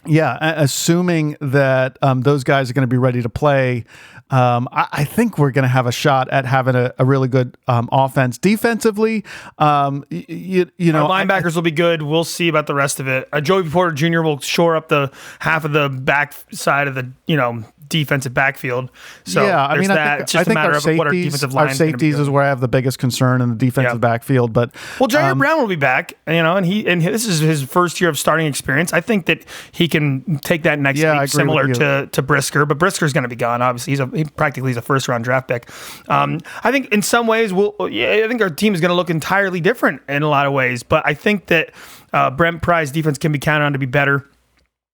Yeah, 0.08 0.38
assuming 0.42 1.38
that 1.42 1.98
um, 2.02 2.22
those 2.22 2.44
guys 2.44 2.70
are 2.70 2.74
going 2.74 2.84
to 2.84 2.88
be 2.88 2.98
ready 2.98 3.22
to 3.22 3.30
play, 3.30 3.86
um, 4.30 4.68
I, 4.72 4.88
I 4.92 5.04
think 5.04 5.38
we're 5.38 5.52
going 5.52 5.64
to 5.64 5.70
have 5.70 5.86
a 5.88 5.92
shot 5.92 6.30
at 6.30 6.46
having 6.46 6.76
a, 6.76 6.94
a 6.98 7.06
really 7.06 7.28
good 7.28 7.58
um, 7.68 7.90
offense. 7.92 8.38
Defensively, 8.38 9.24
um, 9.60 10.04
y- 10.12 10.26
y- 10.30 10.66
you 10.78 10.92
know, 10.92 11.06
Our 11.08 11.12
I- 11.12 11.26
linebackers 11.26 11.56
will 11.56 11.62
be 11.62 11.72
good. 11.72 12.02
We'll 12.02 12.24
see 12.24 12.48
about 12.48 12.68
the 12.68 12.74
rest 12.76 13.00
of 13.00 13.08
it. 13.08 13.28
Uh, 13.32 13.42
Joey 13.42 13.70
Porter 13.70 13.94
Jr. 13.94 14.22
will 14.22 14.40
shore 14.40 14.76
up 14.76 14.90
the 14.90 15.12
half 15.40 15.64
of 15.66 15.74
the 15.74 15.90
back 15.90 16.34
side 16.52 16.88
of 16.88 16.96
the 16.96 17.10
you 17.28 17.38
know 17.38 17.64
defensive 17.88 18.34
backfield. 18.34 18.92
So 19.26 19.46
yeah, 19.46 19.66
I 19.66 19.76
there's 19.76 19.88
mean, 19.88 19.96
that. 19.96 19.98
I 19.98 20.10
think, 20.12 20.22
it's 20.24 20.32
just 20.32 20.42
I 20.42 20.44
think 20.46 20.58
a 20.58 20.60
matter 20.62 20.76
of 20.76 20.84
safeties, 20.84 20.98
what 20.98 21.08
our 21.08 21.14
defensive 21.14 21.54
line 21.54 21.68
our 21.68 21.74
safeties 21.74 22.20
is 22.20 22.30
where 22.30 22.44
I 22.44 22.48
have 22.48 22.60
the 22.60 22.68
biggest 22.68 23.00
concern 23.00 23.42
in 23.42 23.50
the 23.50 23.56
defensive 23.56 23.94
Yeah. 23.94 23.98
backfield. 23.98 24.54
But 24.54 24.76
Well, 25.00 25.08
Ji'Ayir 25.08 25.38
Brown 25.38 25.60
will 25.60 25.68
be 25.68 25.76
back, 25.76 26.14
you 26.28 26.44
know, 26.44 26.56
and 26.56 26.66
he 26.66 26.88
and 26.88 27.02
this 27.02 27.26
is 27.26 27.40
his 27.40 27.64
first 27.64 28.00
year 28.02 28.10
of 28.10 28.18
starting 28.18 28.48
experience. 28.48 28.94
I 28.94 29.02
think 29.02 29.26
that 29.26 29.44
he 29.72 29.88
can 29.88 30.40
take 30.44 30.64
that 30.64 30.80
next 30.80 31.00
Yeah, 31.00 31.20
leap 31.20 31.30
similar 31.30 31.68
to 31.74 32.08
to 32.12 32.22
Brisker, 32.22 32.66
but 32.66 32.78
Brisker's 32.78 33.14
going 33.14 33.24
to 33.24 33.30
be 33.30 33.36
gone. 33.36 33.62
Obviously, 33.62 33.92
he's 33.92 34.00
a 34.00 34.08
he 34.14 34.24
practically 34.26 34.70
he's 34.72 34.78
a 34.78 34.82
first 34.82 35.08
round 35.08 35.24
draft 35.24 35.48
pick. 35.48 35.70
Um, 36.08 36.40
I 36.64 36.72
think 36.72 36.92
in 36.94 37.02
some 37.02 37.28
ways, 37.28 37.54
we'll 37.54 37.76
yeah, 37.90 38.22
I 38.24 38.28
think 38.28 38.42
our 38.42 38.50
team 38.50 38.74
is 38.74 38.82
going 38.82 38.90
to 38.90 38.96
look 38.96 39.10
entirely 39.10 39.60
different 39.60 40.02
in 40.08 40.24
a 40.24 40.30
lot 40.30 40.46
of 40.46 40.54
ways, 40.54 40.84
but 40.84 41.06
I 41.06 41.14
think 41.14 41.48
that 41.48 41.72
uh, 42.14 42.30
Brent 42.32 42.62
Pry's 42.62 42.92
defense 42.92 43.18
can 43.18 43.32
be 43.32 43.40
counted 43.40 43.66
on 43.66 43.74
to 43.74 43.80
be 43.80 43.86
better. 43.86 44.26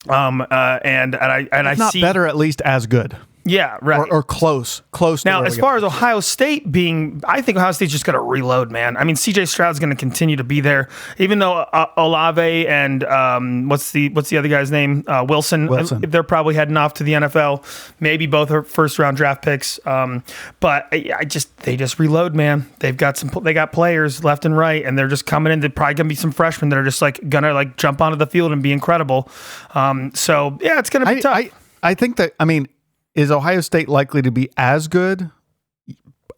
Um, 0.10 0.42
uh, 0.42 0.80
and 0.84 1.16
and 1.16 1.32
I 1.32 1.48
and 1.52 1.68
I 1.68 1.76
not 1.76 1.94
see 1.94 2.02
better, 2.02 2.26
at 2.28 2.36
least 2.36 2.62
as 2.62 2.88
good. 2.88 3.16
Yeah, 3.52 3.78
right. 3.82 4.00
or, 4.00 4.14
or 4.14 4.24
close, 4.24 4.82
close. 4.92 5.26
Now, 5.26 5.42
to 5.42 5.48
as 5.48 5.58
far 5.58 5.76
as 5.76 5.84
Ohio 5.84 6.22
State 6.22 6.72
being, 6.72 7.22
I 7.28 7.42
think 7.42 7.58
Ohio 7.58 7.74
State's 7.74 7.92
just 7.92 8.06
going 8.06 8.14
to 8.14 8.22
reload, 8.22 8.72
man. 8.72 8.96
I 8.96 9.04
mean, 9.04 9.18
CJ 9.18 9.50
Stroud's 9.50 9.78
going 9.78 9.90
to 9.90 9.96
continue 9.96 10.38
to 10.38 10.44
be 10.44 10.62
there, 10.62 10.88
even 11.18 11.40
though 11.40 11.54
uh, 11.58 11.88
Olave 11.98 12.68
and 12.68 13.04
um, 13.04 13.68
what's 13.68 13.92
the 13.92 14.10
what's 14.10 14.30
the 14.30 14.38
other 14.38 14.48
guy's 14.48 14.72
name, 14.72 15.04
uh, 15.08 15.26
Wilson, 15.28 15.68
Wilson. 15.68 16.02
they're 16.02 16.24
probably 16.24 16.56
heading 16.56 16.78
off 16.78 16.94
to 16.96 17.04
the 17.04 17.14
NFL. 17.14 17.66
Maybe 18.00 18.26
both 18.26 18.52
are 18.52 18.64
first 18.64 18.98
round 18.98 19.18
draft 19.18 19.44
picks. 19.44 19.86
Um, 19.86 20.24
but 20.62 20.88
I, 20.94 21.12
I 21.20 21.26
just 21.26 21.56
they 21.58 21.76
just 21.76 22.00
reload, 22.00 22.34
man. 22.34 22.70
They've 22.80 22.96
got 22.96 23.18
some, 23.18 23.30
they 23.44 23.54
got 23.54 23.74
players 23.74 24.24
left 24.24 24.46
and 24.46 24.58
right, 24.58 24.86
and 24.86 24.98
they're 24.98 25.10
just 25.10 25.26
coming 25.26 25.52
in. 25.52 25.60
They're 25.60 25.70
probably 25.70 25.96
going 25.96 26.08
to 26.08 26.10
be 26.10 26.16
some 26.16 26.32
freshmen 26.32 26.70
that 26.70 26.80
are 26.80 26.86
just 26.86 27.02
like 27.02 27.20
gonna 27.30 27.54
like 27.54 27.76
jump 27.76 28.02
onto 28.02 28.18
the 28.18 28.28
field 28.28 28.54
and 28.54 28.64
be 28.64 28.72
incredible. 28.72 29.30
Um, 29.76 30.14
so 30.16 30.58
yeah, 30.62 30.80
it's 30.80 30.90
going 30.90 31.06
to 31.06 31.12
be 31.12 31.18
I, 31.18 31.22
tough. 31.22 31.36
I, 31.36 31.52
I 31.84 31.94
think 31.96 32.18
that 32.18 32.34
I 32.40 32.46
mean, 32.46 32.68
is 33.16 33.32
Ohio 33.32 33.62
State 33.62 33.90
likely 33.90 34.22
to 34.22 34.32
be 34.32 34.50
as 34.58 34.88
good? 34.88 35.30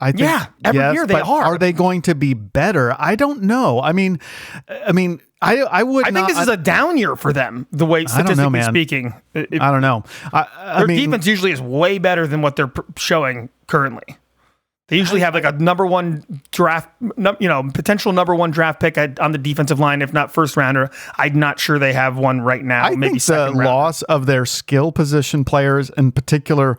I 0.01 0.07
think, 0.11 0.21
Yeah, 0.21 0.47
every 0.65 0.79
yes, 0.81 0.93
year 0.95 1.07
they 1.07 1.19
are. 1.21 1.43
Are 1.43 1.57
they 1.57 1.71
going 1.71 2.01
to 2.03 2.15
be 2.15 2.33
better? 2.33 2.93
I 2.99 3.15
don't 3.15 3.43
know. 3.43 3.79
I 3.81 3.93
mean, 3.93 4.19
I 4.67 4.91
mean, 4.91 5.21
I 5.41 5.57
I 5.61 5.83
would. 5.83 6.03
I 6.03 6.11
think 6.11 6.15
not, 6.15 6.27
this 6.27 6.39
is 6.39 6.47
a 6.49 6.57
down 6.57 6.97
year 6.97 7.15
for 7.15 7.31
them, 7.31 7.67
the 7.71 7.85
way 7.85 8.01
know, 8.01 8.07
statistically 8.07 8.49
man. 8.49 8.69
speaking. 8.69 9.13
It- 9.33 9.61
I 9.61 9.71
don't 9.71 9.81
know. 9.81 10.03
I, 10.33 10.47
I 10.57 10.77
their 10.79 10.87
mean, 10.87 11.09
defense 11.09 11.25
usually 11.27 11.51
is 11.51 11.61
way 11.61 11.99
better 11.99 12.27
than 12.27 12.41
what 12.41 12.55
they're 12.55 12.71
showing 12.97 13.49
currently. 13.67 14.17
They 14.93 14.99
usually 14.99 15.21
have 15.21 15.33
like 15.33 15.43
a 15.43 15.53
number 15.53 15.87
one 15.87 16.23
draft, 16.51 16.87
you 17.01 17.47
know, 17.47 17.67
potential 17.73 18.13
number 18.13 18.35
one 18.35 18.51
draft 18.51 18.79
pick 18.79 18.95
on 18.95 19.31
the 19.31 19.39
defensive 19.39 19.79
line, 19.79 20.03
if 20.03 20.13
not 20.13 20.31
first 20.31 20.55
rounder. 20.55 20.91
I'm 21.17 21.39
not 21.39 21.59
sure 21.59 21.79
they 21.79 21.93
have 21.93 22.15
one 22.15 22.41
right 22.41 22.63
now. 22.63 22.83
I 22.83 22.91
maybe 22.91 23.01
think 23.07 23.13
the 23.13 23.19
second 23.21 23.57
round. 23.57 23.69
loss 23.69 24.01
of 24.03 24.27
their 24.27 24.45
skill 24.45 24.91
position 24.91 25.45
players, 25.45 25.89
in 25.97 26.11
particular, 26.11 26.77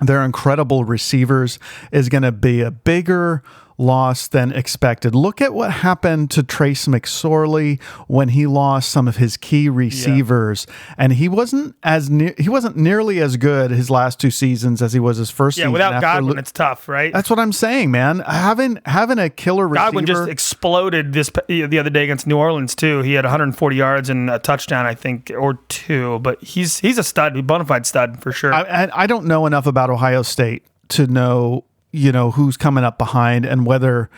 their 0.00 0.24
incredible 0.24 0.84
receivers, 0.84 1.58
is 1.92 2.08
going 2.08 2.22
to 2.22 2.32
be 2.32 2.62
a 2.62 2.70
bigger 2.70 3.42
loss 3.78 4.28
than 4.28 4.52
expected. 4.52 5.14
Look 5.14 5.40
at 5.40 5.52
what 5.52 5.70
happened 5.70 6.30
to 6.32 6.42
Trace 6.42 6.86
McSorley 6.86 7.80
when 8.06 8.28
he 8.28 8.46
lost 8.46 8.90
some 8.90 9.06
of 9.08 9.16
his 9.16 9.36
key 9.36 9.68
receivers, 9.68 10.66
and 10.96 11.12
he 11.12 11.28
wasn't 11.28 11.74
as 11.82 12.08
ne- 12.10 12.34
he 12.38 12.48
wasn't 12.48 12.76
nearly 12.76 13.20
as 13.20 13.36
good 13.36 13.70
his 13.70 13.90
last 13.90 14.18
two 14.20 14.30
seasons 14.30 14.82
as 14.82 14.92
he 14.92 15.00
was 15.00 15.18
his 15.18 15.30
first. 15.30 15.58
Yeah, 15.58 15.64
season 15.64 15.72
without 15.72 16.00
Godwin, 16.00 16.34
lo- 16.34 16.38
it's 16.38 16.52
tough, 16.52 16.88
right? 16.88 17.12
that's 17.12 17.28
what 17.30 17.38
I'm 17.38 17.52
saying, 17.52 17.90
man. 17.90 18.20
Having 18.20 18.80
having 18.86 19.18
a 19.18 19.28
killer 19.30 19.68
receiver. 19.68 19.86
Godwin 19.86 20.06
just 20.06 20.28
exploded 20.28 21.12
this 21.12 21.30
the 21.48 21.78
other 21.78 21.90
day 21.90 22.04
against 22.04 22.26
New 22.26 22.38
Orleans 22.38 22.74
too. 22.74 23.02
He 23.02 23.14
had 23.14 23.24
140 23.24 23.76
yards 23.76 24.08
and 24.08 24.30
a 24.30 24.38
touchdown, 24.38 24.86
I 24.86 24.94
think, 24.94 25.30
or 25.36 25.54
two. 25.68 26.18
But 26.20 26.42
he's 26.42 26.78
he's 26.78 26.98
a 26.98 27.04
stud, 27.04 27.36
a 27.36 27.42
bona 27.42 27.64
fide 27.64 27.86
stud 27.86 28.22
for 28.22 28.32
sure. 28.32 28.52
I 28.54 28.88
I 28.92 29.06
don't 29.06 29.26
know 29.26 29.46
enough 29.46 29.66
about 29.66 29.90
Ohio 29.90 30.22
State 30.22 30.64
to 30.88 31.06
know, 31.06 31.64
you 31.96 32.12
know, 32.12 32.30
who's 32.30 32.56
coming 32.56 32.84
up 32.84 32.98
behind 32.98 33.44
and 33.46 33.64
whether, 33.66 34.10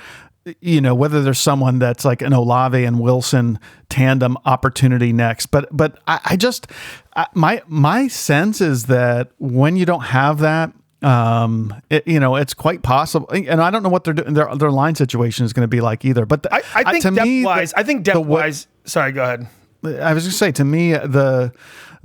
you 0.61 0.81
know, 0.81 0.95
whether 0.95 1.23
there's 1.23 1.39
someone 1.39 1.79
that's 1.79 2.05
like 2.05 2.23
an 2.23 2.33
Olave 2.33 2.83
and 2.83 2.99
Wilson 2.99 3.59
tandem 3.89 4.37
opportunity 4.45 5.13
next. 5.13 5.47
But 5.47 5.69
but 5.71 5.99
I, 6.07 6.21
I 6.25 6.37
just 6.37 6.67
I, 7.15 7.27
my 7.35 7.63
my 7.69 8.09
sense 8.09 8.61
is 8.61 8.87
that 8.87 9.31
when 9.39 9.77
you 9.77 9.87
don't 9.87 10.05
have 10.05 10.39
that. 10.41 10.73
Um, 11.01 11.81
it, 11.91 12.09
you 12.09 12.19
know, 12.19 12.35
it's 12.35 12.55
quite 12.55 12.83
possible, 12.83 13.29
and 13.31 13.63
I 13.63 13.71
don't 13.71 13.85
know 13.85 13.89
what 13.89 14.03
their 14.03 14.15
their 14.15 14.53
their 14.57 14.73
line 14.73 14.97
situation 14.97 15.45
is 15.47 15.53
going 15.53 15.63
to 15.63 15.69
be 15.69 15.81
like 15.81 16.05
either. 16.05 16.27
But 16.27 16.43
the, 16.43 16.53
I, 16.53 16.61
I 16.75 16.91
think 16.91 17.05
to 17.05 17.13
depth 17.13 17.25
me, 17.25 17.43
the- 17.43 17.47
wise, 17.47 17.73
I 17.75 17.85
think 17.85 18.01
the 18.01 18.15
depth 18.15 18.27
wa- 18.27 18.41
wise. 18.41 18.67
Sorry, 18.85 19.13
go 19.13 19.23
ahead. 19.23 19.47
I 19.85 20.13
was 20.13 20.25
going 20.25 20.33
to 20.33 20.33
say 20.33 20.51
to 20.51 20.65
me 20.65 20.95
the 20.95 21.53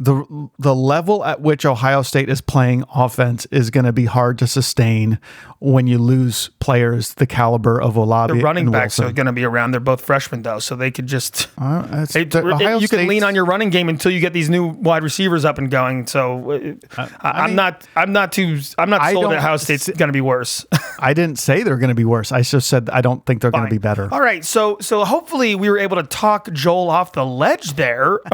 the 0.04 0.49
the 0.60 0.76
level 0.76 1.24
at 1.24 1.41
which 1.41 1.66
Ohio 1.66 2.01
State 2.01 2.30
is 2.30 2.41
playing 2.41 2.84
offense 2.93 3.45
is 3.47 3.70
going 3.70 3.86
to 3.86 3.93
be 3.93 4.06
hard 4.06 4.38
to 4.39 4.47
sustain 4.47 5.20
when 5.60 5.88
you 5.88 5.97
lose 5.97 6.49
players 6.60 7.14
the 7.14 7.26
caliber 7.26 7.82
of 7.82 7.95
Olave. 7.95 8.34
The 8.34 8.43
running 8.43 8.70
backs 8.70 8.99
Wilson. 8.99 9.06
are 9.06 9.14
going 9.16 9.28
to 9.28 9.32
be 9.32 9.45
around. 9.45 9.72
They're 9.72 9.80
both 9.80 10.01
freshmen 10.01 10.41
though, 10.41 10.60
so 10.60 10.76
they 10.76 10.91
could 10.91 11.08
just. 11.08 11.47
Uh, 11.58 12.06
They, 12.06 12.26
the 12.26 12.45
Ohio 12.45 12.80
you 12.80 12.89
can 12.89 13.08
lean 13.08 13.24
on 13.24 13.34
your 13.34 13.45
running 13.45 13.70
game 13.70 13.88
until 13.88 14.12
you 14.12 14.20
get 14.20 14.34
these 14.34 14.49
new 14.49 14.68
wide 14.68 15.04
receivers 15.04 15.45
up 15.45 15.58
and 15.58 15.72
going. 15.72 16.06
So 16.08 16.51
uh, 16.97 17.08
I, 17.22 17.43
am 17.43 17.47
mean, 17.51 17.56
not. 17.56 17.88
I'm 17.95 18.12
not 18.12 18.34
too. 18.34 18.60
I'm 18.78 18.89
not 18.89 19.10
sold 19.12 19.32
that 19.32 19.38
Ohio 19.38 19.58
State's 19.58 19.88
going 19.88 20.10
to 20.10 20.14
be 20.14 20.22
worse. 20.22 20.66
I 20.99 21.14
didn't 21.14 21.39
say 21.39 21.64
they're 21.64 21.78
going 21.78 21.89
to 21.89 21.95
be 21.95 22.06
worse. 22.06 22.34
I 22.34 22.41
just 22.41 22.68
said 22.68 22.89
I 22.89 22.99
don't 22.99 23.26
think 23.26 23.41
they're 23.41 23.51
going 23.51 23.66
to 23.66 23.72
be 23.72 23.78
better. 23.78 24.10
All 24.12 24.22
right, 24.22 24.43
so 24.43 24.78
so 24.82 25.06
hopefully 25.06 25.56
we 25.56 25.70
were 25.70 25.80
able 25.80 25.95
to 25.95 26.04
talk 26.04 26.51
Joel 26.51 26.89
off 26.89 27.14
the 27.14 27.26
ledge 27.26 27.74
there. 27.74 28.20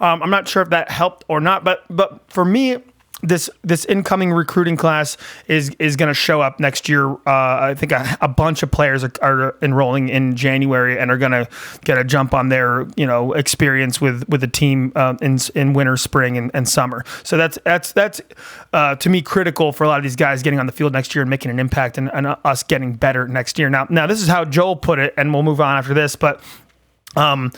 um, 0.00 0.22
I'm 0.22 0.30
not 0.30 0.46
sure 0.48 0.62
if 0.62 0.70
that 0.70 0.90
helped 0.98 1.24
or 1.28 1.40
not, 1.40 1.64
but 1.64 1.84
but 1.88 2.20
for 2.28 2.44
me. 2.44 2.78
This 3.20 3.50
this 3.64 3.84
incoming 3.86 4.32
recruiting 4.32 4.76
class 4.76 5.16
is 5.48 5.72
is 5.80 5.96
going 5.96 6.06
to 6.06 6.14
show 6.14 6.40
up 6.40 6.60
next 6.60 6.88
year. 6.88 7.10
Uh, 7.10 7.18
I 7.26 7.74
think 7.76 7.90
a, 7.90 8.16
a 8.20 8.28
bunch 8.28 8.62
of 8.62 8.70
players 8.70 9.02
are, 9.02 9.10
are 9.20 9.56
enrolling 9.60 10.08
in 10.08 10.36
January 10.36 10.96
and 10.96 11.10
are 11.10 11.18
going 11.18 11.32
to 11.32 11.48
get 11.84 11.98
a 11.98 12.04
jump 12.04 12.32
on 12.32 12.48
their 12.48 12.86
you 12.96 13.04
know 13.04 13.32
experience 13.32 14.00
with 14.00 14.22
with 14.28 14.40
the 14.40 14.46
team 14.46 14.92
uh, 14.94 15.16
in 15.20 15.36
in 15.56 15.72
winter, 15.72 15.96
spring, 15.96 16.38
and, 16.38 16.52
and 16.54 16.68
summer. 16.68 17.02
So 17.24 17.36
that's 17.36 17.58
that's 17.64 17.90
that's 17.90 18.20
uh, 18.72 18.94
to 18.94 19.08
me 19.10 19.20
critical 19.20 19.72
for 19.72 19.82
a 19.82 19.88
lot 19.88 19.98
of 19.98 20.04
these 20.04 20.14
guys 20.14 20.44
getting 20.44 20.60
on 20.60 20.66
the 20.66 20.72
field 20.72 20.92
next 20.92 21.12
year 21.12 21.22
and 21.22 21.30
making 21.30 21.50
an 21.50 21.58
impact 21.58 21.98
and, 21.98 22.14
and 22.14 22.36
us 22.44 22.62
getting 22.62 22.92
better 22.94 23.26
next 23.26 23.58
year. 23.58 23.68
Now 23.68 23.88
now 23.90 24.06
this 24.06 24.22
is 24.22 24.28
how 24.28 24.44
Joel 24.44 24.76
put 24.76 25.00
it, 25.00 25.12
and 25.16 25.34
we'll 25.34 25.42
move 25.42 25.60
on 25.60 25.76
after 25.76 25.92
this, 25.92 26.14
but. 26.14 26.40
Um, 27.16 27.50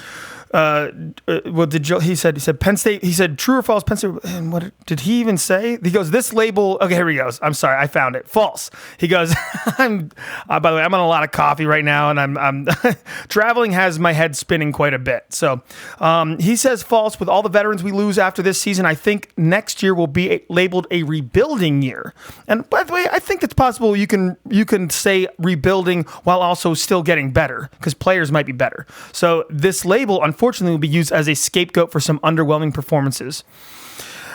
uh, 0.52 0.90
uh, 1.28 1.40
well, 1.46 1.66
did 1.66 1.84
Joe, 1.84 2.00
he 2.00 2.16
said 2.16 2.36
he 2.36 2.40
said 2.40 2.58
Penn 2.58 2.76
State? 2.76 3.04
He 3.04 3.12
said 3.12 3.38
true 3.38 3.58
or 3.58 3.62
false? 3.62 3.84
Penn 3.84 3.96
State. 3.96 4.12
And 4.24 4.52
what 4.52 4.72
did 4.86 5.00
he 5.00 5.20
even 5.20 5.38
say? 5.38 5.78
He 5.82 5.90
goes 5.90 6.10
this 6.10 6.32
label. 6.32 6.76
Okay, 6.80 6.94
here 6.94 7.08
he 7.08 7.16
goes. 7.16 7.38
I'm 7.40 7.54
sorry, 7.54 7.78
I 7.78 7.86
found 7.86 8.16
it. 8.16 8.28
False. 8.28 8.70
He 8.98 9.06
goes. 9.06 9.34
I'm. 9.78 10.10
Uh, 10.48 10.58
by 10.58 10.70
the 10.70 10.76
way, 10.76 10.82
I'm 10.82 10.92
on 10.92 11.00
a 11.00 11.06
lot 11.06 11.22
of 11.22 11.30
coffee 11.30 11.66
right 11.66 11.84
now, 11.84 12.10
and 12.10 12.18
I'm. 12.18 12.36
I'm 12.36 12.66
traveling 13.28 13.72
has 13.72 13.98
my 14.00 14.12
head 14.12 14.36
spinning 14.36 14.72
quite 14.72 14.92
a 14.92 14.98
bit. 14.98 15.26
So, 15.30 15.62
um, 16.00 16.38
he 16.38 16.56
says 16.56 16.82
false. 16.82 17.20
With 17.20 17.28
all 17.28 17.42
the 17.42 17.48
veterans 17.48 17.84
we 17.84 17.92
lose 17.92 18.18
after 18.18 18.42
this 18.42 18.60
season, 18.60 18.86
I 18.86 18.94
think 18.94 19.32
next 19.36 19.82
year 19.84 19.94
will 19.94 20.08
be 20.08 20.32
a, 20.32 20.44
labeled 20.48 20.88
a 20.90 21.04
rebuilding 21.04 21.82
year. 21.82 22.12
And 22.48 22.68
by 22.68 22.82
the 22.82 22.92
way, 22.92 23.06
I 23.12 23.20
think 23.20 23.44
it's 23.44 23.54
possible 23.54 23.96
you 23.96 24.08
can 24.08 24.36
you 24.48 24.64
can 24.64 24.90
say 24.90 25.28
rebuilding 25.38 26.04
while 26.24 26.40
also 26.40 26.74
still 26.74 27.04
getting 27.04 27.30
better 27.30 27.70
because 27.72 27.94
players 27.94 28.32
might 28.32 28.46
be 28.46 28.52
better. 28.52 28.86
So 29.12 29.44
this 29.48 29.84
label, 29.84 30.22
unfortunately, 30.22 30.39
will 30.40 30.78
be 30.78 30.88
used 30.88 31.12
as 31.12 31.28
a 31.28 31.34
scapegoat 31.34 31.92
for 31.92 32.00
some 32.00 32.18
underwhelming 32.20 32.72
performances. 32.72 33.44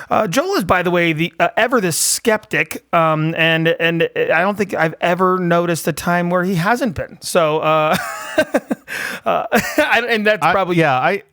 Uh, 0.10 0.28
Joel 0.28 0.54
is, 0.56 0.64
by 0.64 0.84
the 0.84 0.92
way, 0.92 1.14
the 1.14 1.34
uh, 1.40 1.50
ever 1.58 1.82
the 1.82 1.92
skeptic, 1.92 2.86
um, 2.94 3.34
and 3.36 3.68
and 3.68 4.04
I 4.16 4.42
don't 4.42 4.56
think 4.56 4.74
I've 4.76 4.94
ever 5.02 5.40
noticed 5.40 5.88
a 5.88 5.94
time 5.94 6.30
where 6.30 6.44
he 6.44 6.56
hasn't 6.56 6.96
been. 6.96 7.18
So, 7.22 7.60
uh, 7.60 7.98
uh, 9.26 9.48
and 9.78 10.28
that's 10.28 10.46
I- 10.46 10.52
probably 10.52 10.76
yeah. 10.78 10.94
I 10.96 11.24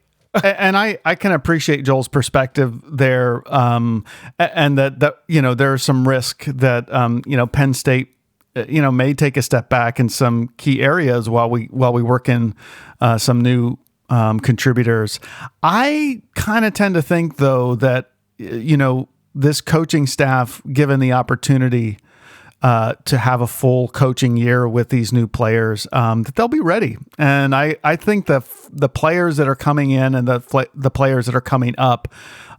and 0.42 0.74
I 0.76 0.98
I 1.04 1.14
can 1.16 1.32
appreciate 1.32 1.82
Joel's 1.84 2.08
perspective 2.08 2.80
there, 2.90 3.42
um, 3.54 4.06
and 4.38 4.78
that 4.78 5.00
that 5.00 5.18
you 5.28 5.42
know 5.42 5.52
there's 5.54 5.82
some 5.82 6.08
risk 6.08 6.44
that 6.46 6.90
um, 6.94 7.22
you 7.26 7.36
know 7.36 7.46
Penn 7.46 7.74
State 7.74 8.08
uh, 8.56 8.64
you 8.66 8.80
know 8.80 8.90
may 8.90 9.12
take 9.12 9.36
a 9.36 9.42
step 9.42 9.68
back 9.68 10.00
in 10.00 10.08
some 10.08 10.48
key 10.56 10.80
areas 10.82 11.28
while 11.28 11.50
we 11.50 11.66
while 11.66 11.92
we 11.92 12.02
work 12.02 12.26
in 12.26 12.54
uh, 13.02 13.18
some 13.18 13.42
new 13.42 13.76
um, 14.12 14.38
contributors. 14.38 15.18
I 15.62 16.20
kind 16.34 16.66
of 16.66 16.74
tend 16.74 16.94
to 16.96 17.02
think 17.02 17.38
though 17.38 17.74
that 17.76 18.12
you 18.36 18.76
know 18.76 19.08
this 19.34 19.62
coaching 19.62 20.06
staff, 20.06 20.60
given 20.70 21.00
the 21.00 21.12
opportunity 21.12 21.96
uh, 22.60 22.92
to 23.06 23.16
have 23.16 23.40
a 23.40 23.46
full 23.46 23.88
coaching 23.88 24.36
year 24.36 24.68
with 24.68 24.90
these 24.90 25.12
new 25.14 25.26
players, 25.26 25.86
um, 25.92 26.24
that 26.24 26.36
they'll 26.36 26.46
be 26.46 26.60
ready. 26.60 26.98
And 27.16 27.54
I, 27.54 27.76
I 27.82 27.96
think 27.96 28.26
the 28.26 28.42
the 28.70 28.90
players 28.90 29.38
that 29.38 29.48
are 29.48 29.56
coming 29.56 29.90
in 29.90 30.14
and 30.14 30.28
the 30.28 30.40
fl- 30.40 30.60
the 30.74 30.90
players 30.90 31.24
that 31.24 31.34
are 31.34 31.40
coming 31.40 31.74
up, 31.78 32.12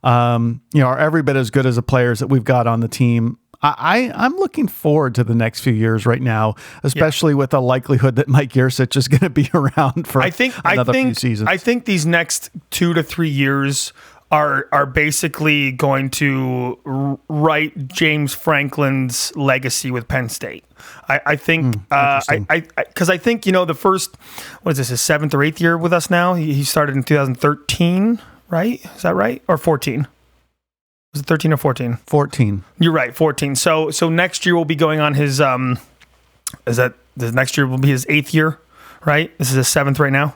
um, 0.04 0.60
you 0.74 0.82
know, 0.82 0.88
are 0.88 0.98
every 0.98 1.22
bit 1.22 1.36
as 1.36 1.52
good 1.52 1.68
as 1.68 1.76
the 1.76 1.84
players 1.84 2.20
that 2.20 2.28
we've 2.28 2.44
got 2.44 2.66
on 2.66 2.80
the 2.80 2.88
team. 2.88 3.38
I, 3.64 4.12
I'm 4.14 4.36
looking 4.36 4.68
forward 4.68 5.16
to 5.16 5.24
the 5.24 5.36
next 5.36 5.62
few 5.62 5.74
years 5.74 6.06
right 6.06 6.22
now, 6.22 6.56
especially 6.84 7.34
with 7.34 7.52
the 7.52 7.62
likelihood 7.62 8.18
that 8.18 8.28
Mike 8.28 8.52
Yurcich 8.52 8.98
is 8.98 9.08
going 9.08 9.22
to 9.22 9.30
be 9.30 9.50
around 9.54 10.08
for 10.08 10.22
I 10.22 10.30
think 10.30 10.54
another 10.66 10.92
I 10.92 10.94
think 10.94 11.08
few 11.08 11.30
seasons. 11.30 11.50
I 11.50 11.58
think 11.58 11.86
these 11.86 12.06
next 12.06 12.50
two 12.72 12.94
to 12.94 13.02
three 13.02 13.30
years 13.30 13.94
are 14.32 14.68
are 14.72 14.86
basically 14.86 15.72
going 15.72 16.10
to 16.10 17.20
write 17.30 17.88
James 17.88 18.34
Franklin's 18.34 19.34
legacy 19.36 19.92
with 19.92 20.08
Penn 20.08 20.28
State. 20.28 20.66
I, 21.08 21.22
I 21.26 21.36
think 21.36 21.78
uh, 21.92 22.22
I. 22.28 22.46
I 22.50 22.84
because 22.84 23.10
I, 23.10 23.18
think 23.18 23.46
you 23.46 23.52
know 23.52 23.64
the 23.64 23.76
first 23.76 24.16
what 24.64 24.74
is 24.74 24.80
this 24.80 24.90
his 24.90 25.02
seventh 25.02 25.34
or 25.34 25.44
eighth 25.44 25.62
year 25.62 25.78
with 25.78 25.94
us 25.94 26.10
now. 26.10 26.34
He, 26.34 26.54
he 26.54 26.64
started 26.64 26.96
in 26.96 27.04
2013, 27.04 28.20
right? 28.50 28.84
Is 28.96 29.04
that 29.04 29.16
right 29.16 29.42
or 29.48 29.58
14? 29.58 30.08
Was 31.14 31.22
it 31.22 31.26
13 31.26 31.54
or 31.54 31.58
14? 31.58 31.98
14. 32.08 32.64
You're 32.80 32.92
right, 32.92 33.16
14. 33.16 33.56
So 33.56 33.92
so 33.92 34.10
next 34.10 34.46
year 34.46 34.56
we'll 34.56 34.66
be 34.66 34.76
going 34.76 35.00
on 35.00 35.14
his 35.14 35.40
um 35.40 35.80
is 36.68 36.78
that 36.78 36.94
the 37.16 37.32
next 37.32 37.58
year 37.58 37.68
will 37.68 37.78
be 37.78 37.90
his 37.90 38.06
eighth 38.10 38.34
year 38.34 38.60
right? 39.06 39.38
This 39.38 39.50
is 39.50 39.56
his 39.56 39.68
seventh 39.68 40.00
right 40.00 40.12
now. 40.12 40.36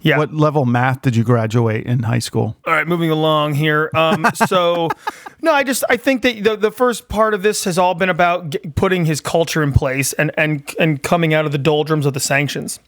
Yeah. 0.00 0.18
What 0.18 0.34
level 0.34 0.64
math 0.64 1.02
did 1.02 1.16
you 1.16 1.24
graduate 1.24 1.86
in 1.86 2.02
high 2.02 2.18
school? 2.18 2.56
All 2.66 2.74
right, 2.74 2.86
moving 2.86 3.10
along 3.10 3.54
here. 3.54 3.90
Um, 3.94 4.26
so, 4.34 4.88
no, 5.42 5.52
I 5.52 5.64
just 5.64 5.84
I 5.88 5.96
think 5.96 6.22
that 6.22 6.42
the, 6.42 6.56
the 6.56 6.70
first 6.70 7.08
part 7.08 7.34
of 7.34 7.42
this 7.42 7.64
has 7.64 7.78
all 7.78 7.94
been 7.94 8.08
about 8.08 8.54
putting 8.74 9.04
his 9.04 9.20
culture 9.20 9.62
in 9.62 9.72
place 9.72 10.12
and 10.14 10.32
and 10.36 10.68
and 10.78 11.02
coming 11.02 11.34
out 11.34 11.46
of 11.46 11.52
the 11.52 11.58
doldrums 11.58 12.06
of 12.06 12.14
the 12.14 12.20
sanctions. 12.20 12.80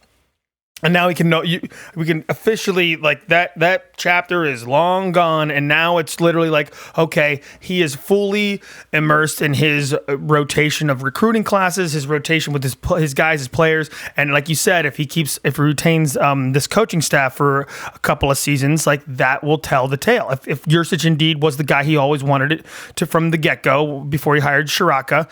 And 0.83 0.93
now 0.93 1.07
we 1.07 1.15
can 1.15 1.29
know 1.29 1.41
you. 1.41 1.61
We 1.95 2.05
can 2.05 2.25
officially 2.27 2.97
like 2.97 3.27
that. 3.27 3.57
That 3.57 3.95
chapter 3.95 4.43
is 4.43 4.67
long 4.67 5.13
gone, 5.13 5.49
and 5.49 5.69
now 5.69 5.99
it's 5.99 6.19
literally 6.19 6.49
like, 6.49 6.73
okay, 6.97 7.39
he 7.61 7.81
is 7.81 7.95
fully 7.95 8.61
immersed 8.91 9.41
in 9.41 9.53
his 9.53 9.93
uh, 9.93 10.17
rotation 10.17 10.89
of 10.89 11.01
recruiting 11.01 11.45
classes, 11.45 11.93
his 11.93 12.07
rotation 12.07 12.51
with 12.51 12.61
his 12.61 12.75
his 12.97 13.13
guys, 13.13 13.39
his 13.39 13.47
players, 13.47 13.89
and 14.17 14.33
like 14.33 14.49
you 14.49 14.55
said, 14.55 14.85
if 14.85 14.97
he 14.97 15.05
keeps 15.05 15.39
if 15.45 15.55
he 15.55 15.61
retains 15.61 16.17
um, 16.17 16.51
this 16.51 16.67
coaching 16.67 17.01
staff 17.01 17.35
for 17.35 17.61
a 17.93 17.99
couple 17.99 18.29
of 18.29 18.37
seasons, 18.37 18.85
like 18.85 19.01
that 19.05 19.45
will 19.45 19.57
tell 19.57 19.87
the 19.87 19.97
tale. 19.97 20.29
If 20.29 20.45
if 20.45 20.65
Yurcich 20.65 21.05
indeed 21.05 21.41
was 21.41 21.55
the 21.55 21.63
guy 21.63 21.85
he 21.85 21.95
always 21.95 22.21
wanted 22.21 22.51
it 22.51 22.65
to 22.97 23.05
from 23.05 23.31
the 23.31 23.37
get 23.37 23.63
go 23.63 24.01
before 24.01 24.35
he 24.35 24.41
hired 24.41 24.67
Ciarrocca 24.67 25.31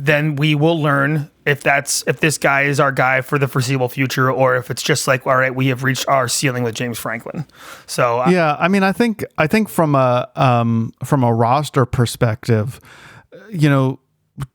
then 0.00 0.36
we 0.36 0.54
will 0.54 0.80
learn 0.80 1.28
if 1.44 1.60
that's 1.60 2.04
if 2.06 2.20
this 2.20 2.38
guy 2.38 2.62
is 2.62 2.78
our 2.78 2.92
guy 2.92 3.20
for 3.20 3.36
the 3.36 3.48
foreseeable 3.48 3.88
future 3.88 4.30
or 4.30 4.54
if 4.54 4.70
it's 4.70 4.82
just 4.82 5.08
like 5.08 5.26
all 5.26 5.36
right 5.36 5.56
we 5.56 5.66
have 5.66 5.82
reached 5.82 6.06
our 6.06 6.28
ceiling 6.28 6.62
with 6.62 6.76
James 6.76 7.00
Franklin. 7.00 7.44
So 7.86 8.20
uh, 8.20 8.30
yeah, 8.30 8.56
I 8.60 8.68
mean 8.68 8.84
I 8.84 8.92
think 8.92 9.24
I 9.36 9.48
think 9.48 9.68
from 9.68 9.96
a 9.96 10.30
um, 10.36 10.92
from 11.04 11.24
a 11.24 11.34
roster 11.34 11.84
perspective, 11.84 12.80
you 13.50 13.68
know, 13.68 13.98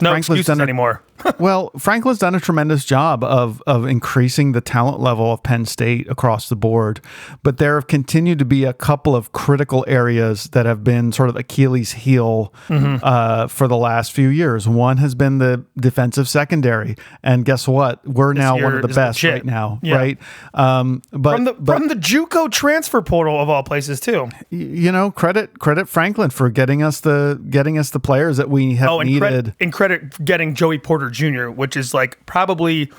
no 0.02 0.12
Franklin's 0.12 0.30
excuses 0.30 0.60
a, 0.60 0.62
anymore. 0.62 1.04
Well, 1.40 1.72
Franklin's 1.78 2.20
done 2.20 2.36
a 2.36 2.40
tremendous 2.40 2.86
job 2.86 3.24
of 3.24 3.62
of 3.68 3.86
increasing 3.86 4.52
the 4.52 4.62
talent 4.62 5.00
level 5.00 5.32
of 5.32 5.44
Penn 5.44 5.66
State 5.66 6.08
across 6.10 6.50
the 6.50 6.56
board, 6.56 7.02
but 7.44 7.58
there 7.58 7.76
have 7.76 7.88
continued 7.88 8.40
to 8.40 8.46
be 8.46 8.64
a 8.64 8.74
couple 8.74 9.16
of 9.16 9.32
critical 9.32 9.86
areas 9.88 10.46
that 10.50 10.66
have 10.66 10.84
been 10.84 11.12
sort 11.12 11.30
of 11.30 11.36
Achilles' 11.36 11.94
heel 11.94 12.54
mm-hmm. 12.68 12.98
uh, 13.04 13.48
for 13.48 13.68
the 13.68 13.78
last 13.78 14.12
few 14.12 14.30
years. 14.30 14.68
One 14.68 14.98
has 14.98 15.16
been 15.16 15.38
the 15.38 15.66
defensive 15.78 16.28
secondary, 16.28 16.96
and 17.24 17.46
guess 17.46 17.68
what? 17.68 18.06
We're 18.08 18.34
this 18.34 18.42
now 18.42 18.62
one 18.62 18.76
of 18.76 18.82
the 18.82 18.88
best 18.88 19.24
right 19.24 19.46
now, 19.46 19.80
yeah. 19.82 19.96
right? 19.96 20.18
Um, 20.54 21.02
but 21.12 21.36
from 21.36 21.44
the 21.46 21.54
but, 21.54 21.78
from 21.78 21.88
the 21.88 21.96
JUCO 21.96 22.52
transfer 22.52 23.02
portal 23.02 23.40
of 23.40 23.50
all 23.50 23.64
places 23.64 24.00
too. 24.00 24.30
You 24.50 24.92
know, 24.92 25.12
credit 25.12 25.60
credit 25.60 25.88
Franklin 25.88 26.30
for 26.30 26.50
getting 26.50 26.84
us 26.84 27.00
the 27.00 27.42
getting 27.50 27.78
us 27.78 27.90
the 27.90 28.00
players 28.00 28.38
that 28.38 28.50
we 28.50 28.76
have 28.76 28.90
oh, 28.90 29.00
and 29.00 29.10
needed. 29.10 29.20
Credit, 29.20 29.54
and 29.60 29.74
credit 29.74 30.26
getting 30.26 30.54
Joey 30.54 30.80
Porter 30.80 31.10
Jr., 31.14 31.50
which 31.50 31.78
is 31.78 31.94
like 31.94 32.24
probably 32.26 32.92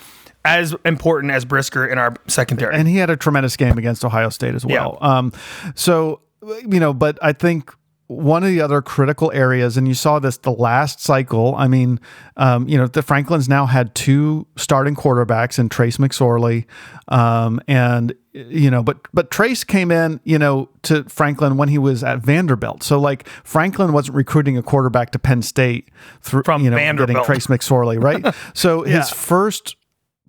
as 0.45 0.75
important 0.85 1.33
as 1.33 1.45
Brisker 1.45 1.87
in 1.87 1.99
our 1.99 2.15
secondary. 2.27 2.75
And 2.75 2.87
he 2.87 2.97
had 2.97 3.11
a 3.11 3.17
tremendous 3.17 3.57
game 3.57 3.79
against 3.79 4.05
Ohio 4.05 4.29
State 4.29 4.55
as 4.55 4.65
well. 4.65 4.99
Yeah. 5.01 5.19
Um, 5.19 5.33
so, 5.75 6.21
you 6.43 6.81
know, 6.81 6.93
but 6.93 7.19
I 7.23 7.33
think 7.33 7.73
one 8.07 8.43
of 8.43 8.51
the 8.51 8.61
other 8.61 8.83
critical 8.83 9.33
areas, 9.33 9.77
and 9.77 9.89
you 9.89 9.95
saw 9.95 10.19
this 10.19 10.37
the 10.39 10.53
last 10.53 11.01
cycle. 11.01 11.55
I 11.57 11.69
mean, 11.69 12.01
um, 12.37 12.69
you 12.69 12.77
know, 12.77 12.87
the 12.87 13.03
Franklins 13.03 13.49
now 13.49 13.65
had 13.67 13.95
two 13.95 14.47
starting 14.57 14.95
quarterbacks 14.95 15.59
in 15.59 15.71
Trace 15.71 15.97
McSorley, 15.97 16.67
um, 17.09 17.61
and 17.67 18.15
you 18.33 18.71
know, 18.71 18.83
but 18.83 18.99
but 19.15 19.31
Trace 19.31 19.65
came 19.65 19.91
in, 19.91 20.21
you 20.25 20.39
know, 20.39 20.69
to 20.83 21.05
Franklin 21.05 21.57
when 21.57 21.71
he 21.71 21.79
was 21.79 22.05
at 22.05 22.19
Vanderbilt. 22.19 22.83
So 22.83 23.01
like 23.01 23.27
Franklin 23.43 23.93
wasn't 23.93 24.17
recruiting 24.17 24.59
a 24.59 24.63
quarterback 24.63 25.11
to 25.13 25.19
Penn 25.19 25.41
State 25.41 25.89
through 26.21 26.43
from 26.43 26.63
you 26.63 26.71
know 26.71 26.77
Vanderbilt. 26.77 27.09
getting 27.09 27.25
Trace 27.25 27.47
McSorley, 27.47 28.03
right? 28.03 28.35
so 28.55 28.85
yeah. 28.85 28.99
his 28.99 29.11
first 29.11 29.77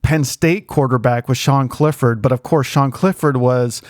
Penn 0.02 0.24
State 0.24 0.68
quarterback 0.68 1.28
was 1.28 1.38
Sean 1.38 1.68
Clifford, 1.68 2.22
but 2.22 2.32
of 2.32 2.44
course 2.44 2.68
Sean 2.68 2.92
Clifford 2.92 3.38
was, 3.38 3.82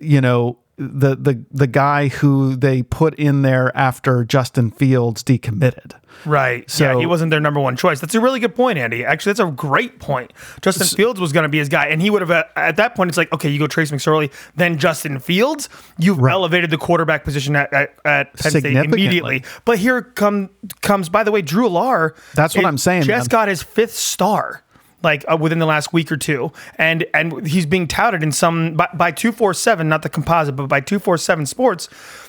you 0.00 0.20
know, 0.20 0.58
the 0.78 1.16
the 1.16 1.44
the 1.50 1.66
guy 1.66 2.08
who 2.08 2.54
they 2.54 2.82
put 2.82 3.14
in 3.14 3.42
there 3.42 3.74
after 3.76 4.24
Justin 4.24 4.70
Fields 4.70 5.22
decommitted. 5.22 5.92
Right. 6.24 6.68
So 6.70 6.84
yeah, 6.84 6.98
he 6.98 7.06
wasn't 7.06 7.30
their 7.30 7.40
number 7.40 7.60
one 7.60 7.76
choice. 7.76 8.00
That's 8.00 8.14
a 8.14 8.20
really 8.20 8.40
good 8.40 8.54
point, 8.54 8.78
Andy. 8.78 9.04
Actually, 9.04 9.30
that's 9.30 9.48
a 9.48 9.52
great 9.52 9.98
point. 9.98 10.32
Justin 10.62 10.86
Fields 10.86 11.20
was 11.20 11.32
going 11.32 11.42
to 11.42 11.48
be 11.48 11.58
his 11.58 11.68
guy, 11.68 11.86
and 11.86 12.00
he 12.00 12.10
would 12.10 12.22
have 12.22 12.30
at, 12.30 12.46
uh, 12.56 12.60
at, 12.60 12.76
that 12.76 12.94
point. 12.94 13.08
It's 13.08 13.18
like 13.18 13.32
okay, 13.32 13.48
you 13.48 13.58
go 13.58 13.66
Trace 13.66 13.90
McSorley, 13.90 14.32
then 14.54 14.78
Justin 14.78 15.18
Fields. 15.18 15.68
You've 15.98 16.18
right. 16.18 16.32
elevated 16.32 16.70
the 16.70 16.78
quarterback 16.78 17.24
position 17.24 17.56
at, 17.56 17.72
at, 17.72 17.94
at 18.04 18.34
Penn 18.34 18.50
State 18.50 18.76
immediately. 18.76 19.44
But 19.64 19.78
here 19.78 20.02
come 20.02 20.50
comes 20.82 21.08
by 21.08 21.24
the 21.24 21.32
way, 21.32 21.42
Drew 21.42 21.68
Allar. 21.68 22.16
That's 22.34 22.54
what 22.54 22.64
I'm 22.64 22.78
saying. 22.78 23.02
Just 23.02 23.30
man. 23.30 23.40
got 23.40 23.48
his 23.48 23.62
fifth 23.62 23.94
star 23.94 24.62
like 25.02 25.24
uh, 25.30 25.36
within 25.36 25.58
the 25.58 25.66
last 25.66 25.92
week 25.92 26.10
or 26.10 26.16
two, 26.16 26.52
and 26.76 27.06
and 27.14 27.46
he's 27.46 27.66
being 27.66 27.86
touted 27.86 28.22
in 28.22 28.32
some 28.32 28.74
by, 28.74 28.88
by 28.94 29.10
two 29.10 29.32
four 29.32 29.54
seven, 29.54 29.88
not 29.88 30.02
the 30.02 30.08
composite, 30.08 30.56
but 30.56 30.66
by 30.66 30.80
two 30.80 30.98
four 30.98 31.18
seven 31.18 31.46
Sports. 31.46 31.88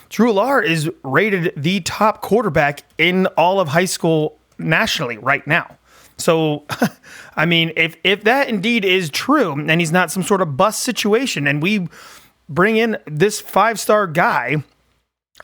Drew 0.09 0.31
Allar 0.31 0.63
is 0.63 0.89
rated 1.03 1.53
the 1.57 1.81
top 1.81 2.21
quarterback 2.21 2.83
in 2.97 3.25
all 3.37 3.59
of 3.59 3.69
high 3.69 3.85
school 3.85 4.37
nationally 4.57 5.17
right 5.17 5.45
now. 5.45 5.77
So, 6.17 6.65
I 7.35 7.45
mean, 7.45 7.73
if 7.75 7.95
if 8.03 8.23
that 8.23 8.49
indeed 8.49 8.85
is 8.85 9.09
true, 9.09 9.53
and 9.53 9.79
he's 9.79 9.91
not 9.91 10.11
some 10.11 10.23
sort 10.23 10.41
of 10.41 10.57
bust 10.57 10.81
situation, 10.81 11.47
and 11.47 11.61
we 11.61 11.87
bring 12.49 12.77
in 12.77 12.97
this 13.05 13.39
five 13.41 13.79
star 13.79 14.07
guy 14.07 14.63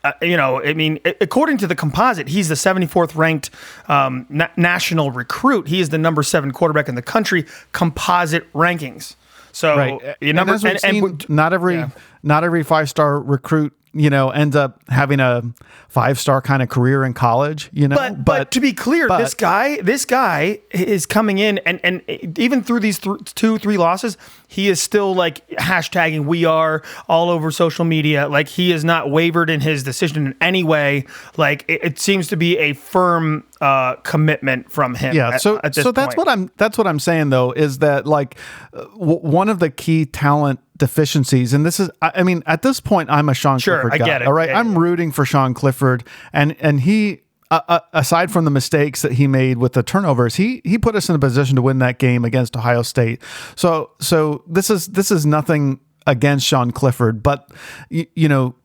uh, 0.04 0.12
you 0.22 0.36
know, 0.36 0.62
I 0.62 0.74
mean, 0.74 1.00
according 1.20 1.58
to 1.58 1.66
the 1.66 1.74
composite, 1.74 2.28
he's 2.28 2.48
the 2.48 2.54
74th 2.54 3.16
ranked 3.16 3.50
um, 3.88 4.26
na- 4.28 4.48
national 4.56 5.10
recruit. 5.10 5.66
He 5.66 5.80
is 5.80 5.88
the 5.88 5.98
number 5.98 6.22
seven 6.22 6.52
quarterback 6.52 6.88
in 6.88 6.94
the 6.94 7.02
country 7.02 7.46
composite 7.72 8.52
rankings. 8.52 9.16
So, 9.52 9.76
right. 9.76 10.16
you 10.20 10.32
number, 10.32 10.54
and, 10.54 10.84
and, 10.84 11.04
and, 11.04 11.28
not 11.28 11.52
every 11.52 11.76
yeah. 11.76 11.90
not 12.22 12.44
every 12.44 12.64
five 12.64 12.90
star 12.90 13.20
recruit 13.20 13.72
you 13.94 14.10
know, 14.10 14.30
ends 14.30 14.56
up 14.56 14.80
having 14.88 15.20
a 15.20 15.42
five 15.88 16.18
star 16.18 16.42
kind 16.42 16.62
of 16.62 16.68
career 16.68 17.04
in 17.04 17.14
college, 17.14 17.70
you 17.72 17.86
know. 17.86 17.96
But, 17.96 18.16
but, 18.16 18.24
but 18.24 18.50
to 18.52 18.60
be 18.60 18.72
clear, 18.72 19.06
but, 19.08 19.18
this 19.18 19.34
guy, 19.34 19.80
this 19.80 20.04
guy 20.04 20.60
is 20.70 21.06
coming 21.06 21.38
in, 21.38 21.58
and 21.58 21.80
and 21.84 22.02
even 22.38 22.62
through 22.62 22.80
these 22.80 22.98
th- 22.98 23.34
two, 23.34 23.58
three 23.58 23.76
losses, 23.76 24.18
he 24.48 24.68
is 24.68 24.82
still 24.82 25.14
like 25.14 25.46
hashtagging 25.50 26.26
"We 26.26 26.44
Are" 26.44 26.82
all 27.08 27.30
over 27.30 27.50
social 27.50 27.84
media. 27.84 28.28
Like 28.28 28.48
he 28.48 28.70
has 28.70 28.84
not 28.84 29.10
wavered 29.10 29.48
in 29.48 29.60
his 29.60 29.82
decision 29.82 30.26
in 30.26 30.34
any 30.40 30.64
way. 30.64 31.06
Like 31.36 31.64
it, 31.68 31.84
it 31.84 31.98
seems 31.98 32.26
to 32.28 32.36
be 32.36 32.58
a 32.58 32.72
firm 32.72 33.44
uh, 33.64 33.96
commitment 34.02 34.70
from 34.70 34.94
him. 34.94 35.16
Yeah. 35.16 35.38
so 35.38 35.58
at, 35.64 35.74
so 35.74 35.90
that's 35.90 36.14
point. 36.14 36.18
what 36.18 36.28
I'm 36.28 36.50
that's 36.58 36.76
what 36.76 36.86
I'm 36.86 36.98
saying 36.98 37.30
though 37.30 37.52
is 37.52 37.78
that 37.78 38.06
like 38.06 38.36
uh, 38.74 38.84
w- 38.88 39.20
one 39.20 39.48
of 39.48 39.58
the 39.58 39.70
key 39.70 40.04
talent 40.04 40.60
deficiencies, 40.76 41.54
and 41.54 41.64
this 41.64 41.80
is, 41.80 41.90
I, 42.02 42.24
mean, 42.24 42.42
at 42.44 42.60
this 42.60 42.78
point, 42.80 43.08
I'm 43.08 43.30
a 43.30 43.34
Sean 43.34 43.58
sure, 43.58 43.80
Clifford 43.80 44.00
guy. 44.00 44.04
I 44.04 44.06
get 44.06 44.22
it. 44.22 44.28
All 44.28 44.34
right, 44.34 44.50
yeah, 44.50 44.58
I'm 44.58 44.72
yeah. 44.72 44.78
rooting 44.80 45.12
for 45.12 45.24
Sean 45.24 45.54
Clifford, 45.54 46.04
and 46.32 46.54
and 46.60 46.80
he. 46.82 47.22
Uh, 47.50 47.78
aside 47.92 48.32
from 48.32 48.44
the 48.44 48.50
mistakes 48.50 49.02
that 49.02 49.12
he 49.12 49.28
made 49.28 49.58
with 49.58 49.74
the 49.74 49.82
turnovers, 49.82 50.34
he 50.34 50.60
he 50.64 50.76
put 50.76 50.96
us 50.96 51.08
in 51.08 51.14
a 51.14 51.18
position 51.20 51.54
to 51.54 51.62
win 51.62 51.78
that 51.78 51.98
game 51.98 52.24
against 52.24 52.56
Ohio 52.56 52.82
State. 52.82 53.22
So 53.54 53.92
so 54.00 54.42
this 54.48 54.70
is 54.70 54.88
this 54.88 55.12
is 55.12 55.24
nothing 55.24 55.78
against 56.06 56.46
Sean 56.46 56.72
Clifford, 56.72 57.22
but 57.22 57.52
you, 57.90 58.06
you 58.16 58.28
know, 58.28 58.56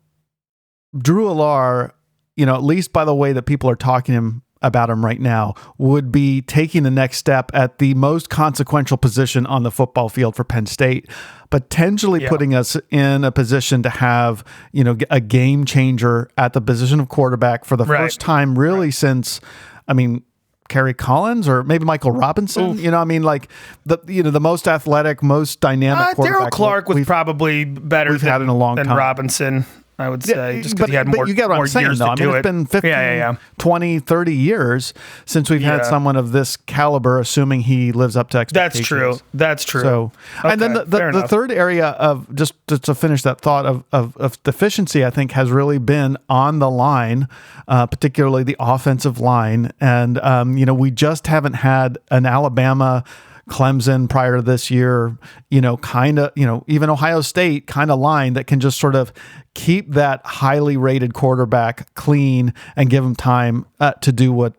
Drew 0.97 1.26
Allar, 1.26 1.91
you 2.36 2.47
know, 2.47 2.56
at 2.56 2.64
least 2.64 2.91
by 2.91 3.06
the 3.06 3.14
way 3.14 3.32
that 3.34 3.43
people 3.43 3.70
are 3.70 3.76
talking 3.76 4.16
him 4.16 4.41
about 4.62 4.89
him 4.89 5.05
right 5.05 5.20
now 5.20 5.53
would 5.78 6.12
be 6.12 6.41
taking 6.41 6.84
the 6.84 6.91
next 6.91 7.18
step 7.18 7.51
at 7.53 7.78
the 7.78 7.93
most 7.93 8.30
consequential 8.30 8.97
position 8.97 9.45
on 9.45 9.64
the 9.64 9.72
football 9.72 10.10
field 10.10 10.36
for 10.36 10.43
Penn 10.43 10.66
State, 10.66 11.10
potentially 11.49 12.24
yeah. 12.24 12.30
putting 12.30 12.53
us 12.53 12.76
in 12.89 13.24
a 13.24 13.32
position 13.32 13.82
to 13.84 13.89
have, 13.89 14.43
you 14.72 14.84
know, 14.84 14.97
a 15.10 15.22
game 15.22 15.66
changer 15.66 16.30
at 16.38 16.53
the 16.53 16.62
position 16.62 16.99
of 16.99 17.10
quarterback 17.10 17.64
for 17.66 17.78
the 17.78 17.86
right. 17.86 17.99
first 17.99 18.20
time 18.20 18.57
really 18.57 18.88
right. 18.88 18.93
since 18.93 19.39
I 19.88 19.93
mean 19.93 20.24
Kerry 20.70 20.93
Collins 20.93 21.47
or 21.47 21.64
maybe 21.64 21.84
Michael 21.84 22.12
Robinson. 22.12 22.72
Oof. 22.72 22.80
You 22.80 22.91
know, 22.91 22.99
I 22.99 23.03
mean, 23.03 23.24
like 23.24 23.49
the 23.86 23.97
you 24.07 24.24
know 24.24 24.32
the 24.32 24.39
most 24.39 24.68
athletic, 24.68 25.22
most 25.22 25.60
dynamic. 25.60 26.18
Uh, 26.18 26.24
Daryll 26.24 26.51
Clark 26.51 26.88
was 26.88 27.05
probably 27.05 27.66
better. 27.66 28.12
We've 28.12 28.22
than, 28.22 28.30
had 28.30 28.41
in 28.41 28.47
a 28.47 28.55
long 28.55 28.76
than 28.76 28.86
time. 28.86 28.97
Robinson. 28.97 29.66
I 30.00 30.08
would 30.08 30.24
say, 30.24 30.56
yeah, 30.56 30.62
just 30.62 30.78
because 30.78 30.89
he 30.89 30.95
had 30.95 31.10
more, 31.10 31.28
you 31.28 31.34
get 31.34 31.50
what 31.50 31.60
I'm 31.60 31.68
saying, 31.68 31.95
though. 31.95 32.06
I 32.06 32.16
mean, 32.16 32.30
it's 32.30 32.41
been 32.41 32.66
15, 32.66 32.89
yeah, 32.89 33.16
yeah, 33.16 33.36
20, 33.58 34.00
30 34.00 34.34
years 34.34 34.93
since 35.26 35.50
we've 35.50 35.62
had 35.62 35.86
someone 35.86 36.16
of 36.16 36.32
this 36.32 36.56
caliber, 36.56 37.20
assuming 37.20 37.62
he 37.62 37.91
lives 37.91 38.16
up 38.16 38.30
to 38.30 38.38
expectations. 38.38 38.80
That's 38.80 38.88
true. 38.88 39.18
That's 39.34 39.64
true. 39.66 39.82
So, 39.82 40.12
and 40.45 40.62
then 40.62 40.72
the, 40.72 40.86
the, 40.86 41.12
the 41.12 41.28
third 41.28 41.52
area 41.52 41.88
of 41.88 42.34
just 42.34 42.54
to, 42.68 42.80
to 42.80 42.95
finish 42.95 43.24
that 43.24 43.41
thought 43.41 43.66
of, 43.66 43.84
of, 43.91 44.16
of, 44.16 44.41
deficiency, 44.43 45.04
I 45.04 45.10
think, 45.10 45.34
has 45.34 45.52
really 45.52 45.80
been 45.80 46.16
on 46.30 46.60
the 46.60 46.70
line, 46.70 47.28
uh, 47.68 47.86
particularly 47.86 48.43
the 48.43 48.56
offensive 48.58 49.20
line. 49.20 49.74
And, 49.82 50.18
um, 50.20 50.58
you 50.58 50.66
know, 50.66 50.74
we 50.74 50.91
just 50.91 51.28
haven't 51.28 51.56
had 51.56 51.97
an 52.10 52.26
Alabama– 52.26 53.04
Clemson 53.50 54.10
prior 54.10 54.38
to 54.38 54.41
this 54.41 54.72
year, 54.72 55.18
you 55.50 55.62
know, 55.62 55.78
kind 55.78 56.20
of, 56.20 56.32
you 56.36 56.45
know, 56.45 56.64
even 56.68 56.89
Ohio 56.89 57.22
State 57.22 57.68
kind 57.68 57.91
of 57.91 58.00
line 58.00 58.34
that 58.34 58.47
can 58.47 58.60
just 58.60 58.80
sort 58.80 58.95
of 58.95 59.12
keep 59.54 59.91
that 59.93 60.22
highly 60.26 60.78
rated 60.78 61.14
quarterback 61.14 61.93
clean 61.95 62.54
and 62.76 62.89
give 62.89 63.04
him 63.04 63.16
time 63.16 63.66
uh, 63.80 63.93
to 63.93 64.12
do 64.12 64.32
what 64.32 64.54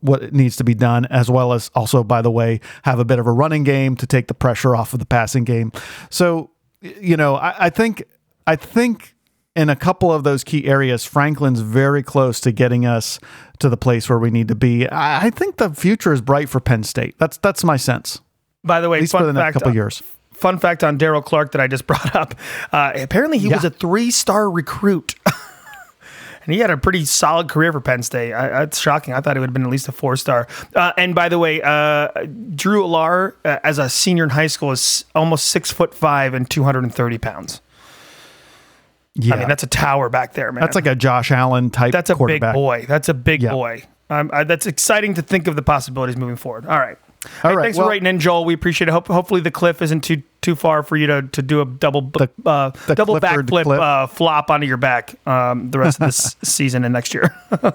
what 0.00 0.32
needs 0.34 0.56
to 0.56 0.64
be 0.64 0.74
done, 0.74 1.06
as 1.06 1.30
well 1.30 1.54
as 1.54 1.70
also, 1.74 2.04
by 2.04 2.20
the 2.20 2.30
way, 2.30 2.60
have 2.82 2.98
a 2.98 3.04
bit 3.04 3.18
of 3.18 3.26
a 3.26 3.32
running 3.32 3.64
game 3.64 3.96
to 3.96 4.06
take 4.06 4.28
the 4.28 4.34
pressure 4.34 4.76
off 4.76 4.92
of 4.92 4.98
the 4.98 5.06
passing 5.06 5.44
game. 5.44 5.72
So, 6.10 6.50
you 6.82 7.16
know, 7.16 7.36
I, 7.36 7.66
I 7.66 7.70
think 7.70 8.04
I 8.46 8.56
think 8.56 9.14
in 9.56 9.68
a 9.68 9.76
couple 9.76 10.12
of 10.12 10.22
those 10.22 10.44
key 10.44 10.66
areas, 10.66 11.04
Franklin's 11.04 11.60
very 11.60 12.02
close 12.02 12.40
to 12.40 12.52
getting 12.52 12.86
us 12.86 13.18
to 13.58 13.68
the 13.68 13.76
place 13.76 14.08
where 14.08 14.18
we 14.18 14.30
need 14.30 14.48
to 14.48 14.54
be. 14.54 14.88
I, 14.88 15.26
I 15.26 15.30
think 15.30 15.56
the 15.56 15.70
future 15.70 16.12
is 16.12 16.20
bright 16.20 16.48
for 16.48 16.60
Penn 16.60 16.82
State. 16.82 17.16
That's 17.18 17.38
that's 17.38 17.64
my 17.64 17.76
sense. 17.76 18.20
By 18.64 18.80
the 18.80 18.88
way, 18.88 18.98
At 18.98 19.00
least 19.02 19.12
for 19.12 19.18
the 19.22 19.26
fun 19.28 19.34
next 19.36 19.44
fact, 19.44 19.54
couple 19.54 19.68
of 19.70 19.74
years. 19.74 20.02
fun 20.32 20.58
fact 20.58 20.84
on 20.84 20.98
Daryll 20.98 21.24
Clark 21.24 21.52
that 21.52 21.60
I 21.60 21.66
just 21.66 21.86
brought 21.88 22.14
up. 22.14 22.34
Uh, 22.72 22.92
apparently, 22.94 23.38
he 23.38 23.48
was 23.48 23.64
a 23.64 23.70
three-star 23.70 24.50
recruit, 24.50 25.14
and 26.44 26.52
he 26.54 26.60
had 26.60 26.70
a 26.70 26.76
pretty 26.76 27.04
solid 27.06 27.48
career 27.48 27.72
for 27.72 27.80
Penn 27.80 28.02
State. 28.02 28.32
I, 28.34 28.48
that's 28.48 28.78
shocking. 28.78 29.14
I 29.14 29.20
thought 29.20 29.36
it 29.36 29.40
would 29.40 29.48
have 29.48 29.54
been 29.54 29.64
at 29.64 29.70
least 29.70 29.88
a 29.88 29.92
four-star. 29.92 30.46
Uh, 30.74 30.92
and 30.98 31.14
by 31.14 31.28
the 31.30 31.38
way, 31.38 31.62
uh, 31.62 32.08
Drew 32.54 32.82
Allar, 32.84 33.34
uh, 33.44 33.58
as 33.64 33.78
a 33.78 33.88
senior 33.88 34.24
in 34.24 34.30
high 34.30 34.46
school, 34.46 34.72
is 34.72 35.04
almost 35.14 35.46
six 35.48 35.70
foot 35.70 35.94
five 35.94 36.34
and 36.34 36.48
two 36.50 36.64
hundred 36.64 36.84
and 36.84 36.94
thirty 36.94 37.18
pounds. 37.18 37.60
Yeah, 39.14 39.34
I 39.34 39.38
mean, 39.40 39.48
that's 39.48 39.62
a 39.64 39.66
tower 39.68 40.08
back 40.08 40.34
there, 40.34 40.52
man. 40.52 40.60
that's 40.60 40.76
like 40.76 40.86
a 40.86 40.94
Josh 40.94 41.30
Allen 41.32 41.68
type. 41.70 41.92
that's 41.92 42.10
a 42.10 42.14
big 42.16 42.40
boy. 42.40 42.84
That's 42.86 43.08
a 43.08 43.14
big 43.14 43.42
Yeah. 43.42 43.50
boy. 43.50 43.82
Um, 44.08 44.30
I, 44.32 44.44
that's 44.44 44.66
exciting 44.66 45.14
to 45.14 45.22
think 45.22 45.46
of 45.48 45.56
the 45.56 45.62
possibilities 45.62 46.16
moving 46.16 46.36
forward. 46.36 46.66
All 46.66 46.78
right. 46.78 46.96
All 47.44 47.50
Hey, 47.50 47.56
right, 47.56 47.62
Thanks 47.64 47.76
well- 47.78 47.86
for 47.86 47.90
writing 47.90 48.06
in, 48.06 48.18
Joel. 48.18 48.44
We 48.44 48.54
appreciate 48.54 48.88
it. 48.88 48.92
Hope, 48.92 49.06
hopefully, 49.08 49.40
the 49.40 49.50
cliff 49.50 49.82
isn't 49.82 50.02
too 50.02 50.22
too 50.40 50.54
far 50.56 50.82
for 50.82 50.96
you 50.96 51.06
to, 51.06 51.20
to 51.32 51.42
do 51.42 51.60
a 51.60 51.66
double 51.66 52.00
b- 52.00 52.26
uh, 52.46 52.70
the 52.86 52.94
double 52.94 53.20
backflip 53.20 53.66
uh, 53.78 54.06
flop 54.06 54.50
onto 54.50 54.66
your 54.66 54.78
back 54.78 55.14
um, 55.28 55.70
the 55.70 55.78
rest 55.78 56.00
of 56.00 56.06
this 56.06 56.34
season 56.42 56.82
and 56.84 56.94
next 56.94 57.12
year. 57.12 57.34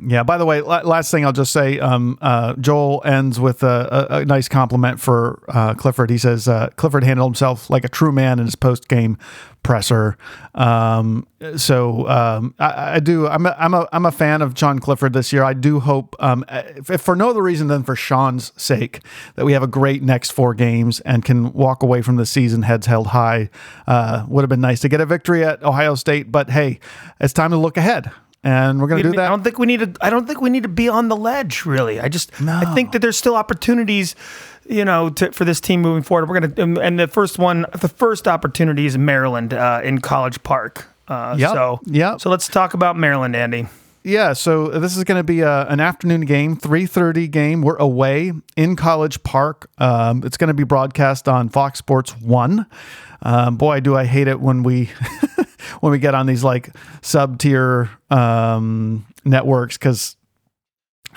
Yeah. 0.00 0.22
By 0.22 0.38
the 0.38 0.46
way, 0.46 0.60
la- 0.60 0.82
last 0.82 1.10
thing 1.10 1.24
I'll 1.24 1.32
just 1.32 1.52
say, 1.52 1.78
um, 1.78 2.18
uh, 2.20 2.54
Joel 2.54 3.02
ends 3.04 3.38
with 3.40 3.62
a, 3.62 4.08
a, 4.10 4.16
a 4.18 4.24
nice 4.24 4.48
compliment 4.48 5.00
for 5.00 5.42
uh, 5.48 5.74
Clifford. 5.74 6.10
He 6.10 6.18
says 6.18 6.48
uh, 6.48 6.70
Clifford 6.76 7.04
handled 7.04 7.30
himself 7.30 7.70
like 7.70 7.84
a 7.84 7.88
true 7.88 8.12
man 8.12 8.38
in 8.38 8.44
his 8.44 8.56
post 8.56 8.88
game 8.88 9.18
presser. 9.62 10.16
Um, 10.54 11.26
so 11.56 12.08
um, 12.08 12.54
I, 12.58 12.94
I 12.94 13.00
do. 13.00 13.26
I'm 13.26 13.46
a, 13.46 13.56
I'm 13.58 13.74
a 13.74 13.88
I'm 13.92 14.06
a 14.06 14.12
fan 14.12 14.40
of 14.40 14.54
John 14.54 14.78
Clifford 14.78 15.12
this 15.12 15.32
year. 15.32 15.42
I 15.42 15.54
do 15.54 15.80
hope, 15.80 16.14
um, 16.20 16.44
if, 16.48 16.90
if 16.90 17.00
for 17.00 17.16
no 17.16 17.30
other 17.30 17.42
reason 17.42 17.66
than 17.66 17.82
for 17.82 17.96
Sean's 17.96 18.52
sake, 18.56 19.00
that 19.34 19.44
we 19.44 19.52
have 19.52 19.62
a 19.62 19.66
great 19.66 20.02
next 20.02 20.30
four 20.30 20.54
games 20.54 21.00
and 21.00 21.24
can 21.24 21.52
walk 21.52 21.82
away 21.82 22.00
from 22.00 22.16
the 22.16 22.26
season 22.26 22.62
heads 22.62 22.86
held 22.86 23.08
high. 23.08 23.50
Uh, 23.86 24.24
would 24.28 24.42
have 24.42 24.48
been 24.48 24.60
nice 24.60 24.80
to 24.80 24.88
get 24.88 25.00
a 25.00 25.06
victory 25.06 25.44
at 25.44 25.62
Ohio 25.62 25.94
State, 25.94 26.30
but 26.30 26.50
hey, 26.50 26.78
it's 27.20 27.32
time 27.32 27.50
to 27.50 27.56
look 27.56 27.76
ahead. 27.76 28.10
And 28.46 28.80
we're 28.80 28.86
going 28.86 29.02
to 29.02 29.10
do 29.10 29.16
that. 29.16 29.26
I 29.26 29.28
don't 29.28 29.42
think 29.42 29.58
we 29.58 29.66
need 29.66 29.80
to. 29.80 29.92
I 30.00 30.08
don't 30.08 30.24
think 30.24 30.40
we 30.40 30.50
need 30.50 30.62
to 30.62 30.68
be 30.68 30.88
on 30.88 31.08
the 31.08 31.16
ledge. 31.16 31.66
Really, 31.66 31.98
I 31.98 32.08
just 32.08 32.30
I 32.40 32.74
think 32.76 32.92
that 32.92 33.00
there's 33.00 33.16
still 33.16 33.34
opportunities, 33.34 34.14
you 34.68 34.84
know, 34.84 35.10
to, 35.10 35.32
for 35.32 35.44
this 35.44 35.60
team 35.60 35.82
moving 35.82 36.04
forward. 36.04 36.28
We're 36.28 36.38
gonna 36.38 36.80
and 36.80 36.96
the 36.96 37.08
first 37.08 37.40
one, 37.40 37.66
the 37.80 37.88
first 37.88 38.28
opportunity 38.28 38.86
is 38.86 38.96
Maryland 38.96 39.52
uh, 39.52 39.80
in 39.82 40.00
College 40.00 40.40
Park. 40.44 40.86
Uh, 41.08 41.34
Yep, 41.36 41.50
So 41.50 41.80
yep. 41.86 42.20
So 42.20 42.30
let's 42.30 42.46
talk 42.46 42.72
about 42.72 42.96
Maryland, 42.96 43.34
Andy. 43.34 43.66
Yeah, 44.04 44.34
so 44.34 44.68
this 44.68 44.96
is 44.96 45.02
going 45.02 45.18
to 45.18 45.24
be 45.24 45.40
a, 45.40 45.66
an 45.66 45.80
afternoon 45.80 46.20
game, 46.20 46.56
3:30 46.56 47.28
game. 47.28 47.62
We're 47.62 47.74
away 47.78 48.32
in 48.56 48.76
College 48.76 49.20
Park. 49.24 49.68
Um, 49.78 50.22
it's 50.24 50.36
going 50.36 50.46
to 50.46 50.54
be 50.54 50.62
broadcast 50.62 51.28
on 51.28 51.48
Fox 51.48 51.80
Sports 51.80 52.16
1. 52.20 52.66
Um, 53.22 53.56
boy, 53.56 53.80
do 53.80 53.96
I 53.96 54.04
hate 54.04 54.28
it 54.28 54.40
when 54.40 54.62
we 54.62 54.90
when 55.80 55.90
we 55.92 55.98
get 55.98 56.14
on 56.14 56.26
these 56.26 56.44
like 56.44 56.70
sub-tier 57.02 57.90
um, 58.10 59.06
networks 59.24 59.76
cuz 59.78 60.16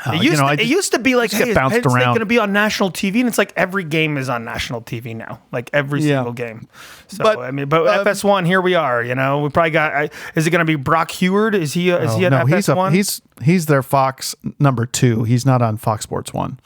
It 0.07 0.13
used, 0.13 0.17
Uh, 0.17 0.21
you 0.23 0.31
know, 0.37 0.47
to, 0.47 0.53
it 0.53 0.57
just- 0.59 0.69
used 0.69 0.91
to 0.93 0.99
be 0.99 1.15
like, 1.15 1.29
get 1.31 1.47
hey, 1.49 1.53
bounced 1.53 1.75
State 1.75 1.85
around. 1.85 2.11
going 2.11 2.19
to 2.19 2.25
be 2.25 2.37
on 2.39 2.53
national 2.53 2.89
TV, 2.89 3.19
and 3.19 3.27
it's 3.27 3.37
like 3.37 3.51
every 3.57 3.83
game 3.83 4.17
is 4.17 4.29
on 4.29 4.45
national 4.45 4.81
TV 4.81 5.13
now, 5.13 5.41
like 5.51 5.69
every 5.73 5.99
Yeah. 6.01 6.19
single 6.19 6.31
game. 6.31 6.69
So 7.09 7.21
But, 7.23 7.39
I 7.39 7.51
mean, 7.51 7.67
but 7.67 7.85
um, 7.85 8.05
FS1, 8.05 8.45
here 8.45 8.61
we 8.61 8.75
are. 8.75 9.03
You 9.03 9.13
know, 9.15 9.39
we 9.41 9.49
probably 9.49 9.71
got. 9.71 9.93
I, 9.93 10.09
is 10.35 10.47
it 10.47 10.51
going 10.51 10.59
to 10.59 10.65
be 10.65 10.75
Brock 10.77 11.09
Huard? 11.11 11.53
Is 11.53 11.73
he? 11.73 11.89
Is 11.89 12.15
he 12.15 12.25
at 12.25 12.31
Oh, 12.33 12.39
no, 12.39 12.45
he's, 12.45 12.67
FS1? 12.67 12.87
a, 12.87 12.91
he's 12.91 13.21
he's 13.43 13.65
their 13.65 13.83
Fox 13.83 14.35
number 14.57 14.85
2. 14.85 15.23
He's 15.25 15.45
not 15.45 15.61
on 15.61 15.75
Fox 15.75 16.03
Sports 16.03 16.33
1. 16.33 16.59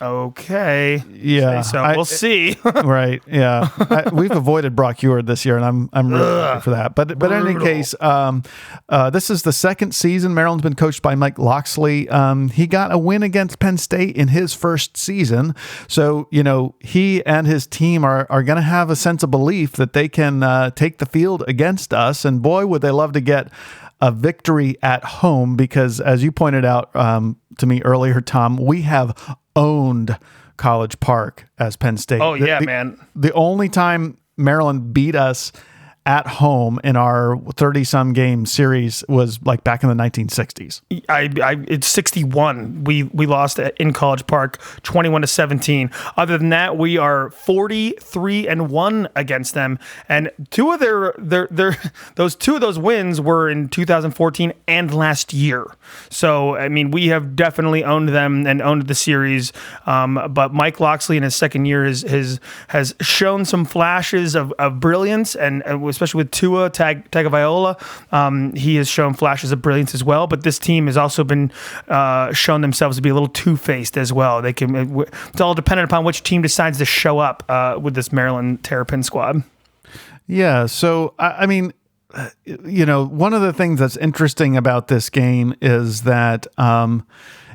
Okay. 0.00 1.02
Yeah, 1.12 1.62
So 1.62 1.78
I- 1.78 1.96
we'll 1.96 2.04
see. 2.04 2.56
right. 2.64 3.22
Yeah, 3.26 3.68
I, 3.78 4.10
we've 4.12 4.30
avoided 4.30 4.76
Brock 4.76 4.98
Huard 5.00 5.26
this 5.26 5.44
year, 5.44 5.56
and 5.56 5.64
I'm 5.64 5.88
I'm 5.92 6.10
really 6.12 6.60
for 6.60 6.70
that. 6.70 6.94
But 6.94 7.18
but 7.18 7.32
in 7.32 7.46
any 7.46 7.58
case, 7.64 7.94
um, 8.00 8.42
uh, 8.88 9.10
this 9.10 9.30
is 9.30 9.42
the 9.42 9.52
second 9.52 9.94
season 9.94 10.34
Maryland's 10.34 10.62
been 10.62 10.74
coached 10.74 11.02
by 11.02 11.14
Mike 11.14 11.38
Locksley. 11.38 12.08
Um, 12.08 12.48
he 12.48 12.66
got 12.66 12.92
a 12.92 12.98
win 12.98 13.22
against 13.22 13.58
Penn 13.58 13.78
State 13.78 14.16
in 14.16 14.28
his 14.28 14.52
first 14.54 14.96
season, 14.96 15.54
so 15.88 16.28
you 16.30 16.42
know 16.42 16.74
he 16.80 17.24
and 17.24 17.46
his 17.46 17.66
team 17.66 18.04
are 18.04 18.26
are 18.30 18.42
going 18.42 18.56
to 18.56 18.62
have 18.62 18.90
a 18.90 18.96
sense 18.96 19.22
of 19.22 19.30
belief 19.30 19.72
that 19.72 19.92
they 19.92 20.08
can 20.08 20.42
uh, 20.42 20.70
take 20.70 20.98
the 20.98 21.06
field 21.06 21.42
against 21.48 21.92
us. 21.94 22.24
And 22.24 22.42
boy, 22.42 22.66
would 22.66 22.82
they 22.82 22.90
love 22.90 23.12
to 23.12 23.20
get 23.20 23.50
a 24.00 24.12
victory 24.12 24.76
at 24.82 25.02
home 25.04 25.56
because, 25.56 26.00
as 26.00 26.22
you 26.22 26.30
pointed 26.30 26.64
out 26.66 26.94
um, 26.94 27.38
to 27.58 27.66
me 27.66 27.80
earlier, 27.82 28.20
Tom, 28.20 28.56
we 28.58 28.82
have 28.82 29.38
owned 29.56 30.16
College 30.56 31.00
Park 31.00 31.46
as 31.58 31.76
Penn 31.76 31.96
State. 31.96 32.20
Oh, 32.20 32.38
The- 32.38 32.46
yeah, 32.46 32.60
the- 32.60 32.66
man. 32.66 32.98
The 33.14 33.32
only 33.32 33.68
time 33.68 34.18
Maryland 34.36 34.92
beat 34.94 35.14
us 35.16 35.50
at 36.06 36.26
home 36.26 36.80
in 36.84 36.96
our 36.96 37.36
30 37.56 37.84
some 37.84 38.12
game 38.12 38.46
series 38.46 39.04
was 39.08 39.42
like 39.44 39.64
back 39.64 39.82
in 39.82 39.88
the 39.88 39.94
1960s. 39.94 40.80
I, 41.08 41.30
I 41.42 41.64
it's 41.68 41.88
61. 41.88 42.84
We 42.84 43.02
we 43.04 43.26
lost 43.26 43.58
in 43.58 43.92
College 43.92 44.26
Park 44.26 44.58
21 44.84 45.22
to 45.22 45.26
17. 45.26 45.90
Other 46.16 46.38
than 46.38 46.50
that, 46.50 46.78
we 46.78 46.96
are 46.96 47.30
43 47.30 48.48
and 48.48 48.70
1 48.70 49.08
against 49.16 49.54
them 49.54 49.78
and 50.08 50.30
two 50.50 50.70
of 50.70 50.80
their 50.80 51.14
their 51.18 51.48
their 51.50 51.76
those 52.14 52.34
two 52.34 52.54
of 52.54 52.60
those 52.60 52.78
wins 52.78 53.20
were 53.20 53.50
in 53.50 53.68
2014 53.68 54.52
and 54.68 54.94
last 54.94 55.32
year. 55.32 55.66
So, 56.10 56.56
I 56.56 56.68
mean, 56.68 56.90
we 56.90 57.08
have 57.08 57.36
definitely 57.36 57.84
owned 57.84 58.10
them 58.10 58.46
and 58.46 58.62
owned 58.62 58.86
the 58.86 58.94
series. 58.94 59.52
Um, 59.86 60.20
but 60.30 60.54
Mike 60.54 60.80
Locksley 60.80 61.16
in 61.16 61.22
his 61.22 61.34
second 61.34 61.64
year 61.66 61.84
has 61.84 62.02
has, 62.02 62.40
has 62.68 62.94
shown 63.00 63.44
some 63.44 63.64
flashes 63.64 64.34
of, 64.34 64.52
of 64.52 64.80
brilliance 64.80 65.34
and 65.34 65.62
uh, 65.68 65.78
especially 65.96 66.18
with 66.18 66.30
Tua 66.30 66.70
Tag 66.70 67.10
Tagovailoa, 67.10 67.76
um, 68.12 68.52
he 68.54 68.76
has 68.76 68.88
shown 68.88 69.14
flashes 69.14 69.50
of 69.52 69.60
brilliance 69.62 69.94
as 69.94 70.04
well. 70.04 70.26
But 70.26 70.42
this 70.44 70.58
team 70.58 70.86
has 70.86 70.96
also 70.96 71.24
been 71.24 71.50
uh, 71.88 72.32
shown 72.32 72.60
themselves 72.60 72.96
to 72.96 73.02
be 73.02 73.08
a 73.08 73.14
little 73.14 73.28
two 73.28 73.56
faced 73.56 73.96
as 73.98 74.12
well. 74.12 74.40
They 74.42 74.52
can. 74.52 74.74
it- 74.76 75.08
It's 75.32 75.40
all 75.40 75.54
dependent 75.54 75.90
upon 75.90 76.04
which 76.04 76.22
team 76.22 76.42
decides 76.42 76.78
to 76.78 76.84
show 76.84 77.18
up 77.18 77.42
uh, 77.48 77.78
with 77.80 77.94
this 77.94 78.12
Maryland 78.12 78.62
Terrapin 78.62 79.02
squad. 79.02 79.42
Yeah. 80.26 80.66
So, 80.66 81.14
I, 81.18 81.30
I 81.42 81.46
mean, 81.46 81.72
you 82.44 82.86
know, 82.86 83.04
one 83.06 83.34
of 83.34 83.42
the 83.42 83.52
things 83.52 83.78
that's 83.80 83.96
interesting 83.96 84.56
about 84.56 84.88
this 84.88 85.10
game 85.10 85.54
is 85.60 86.02
that, 86.02 86.46
um, 86.58 87.06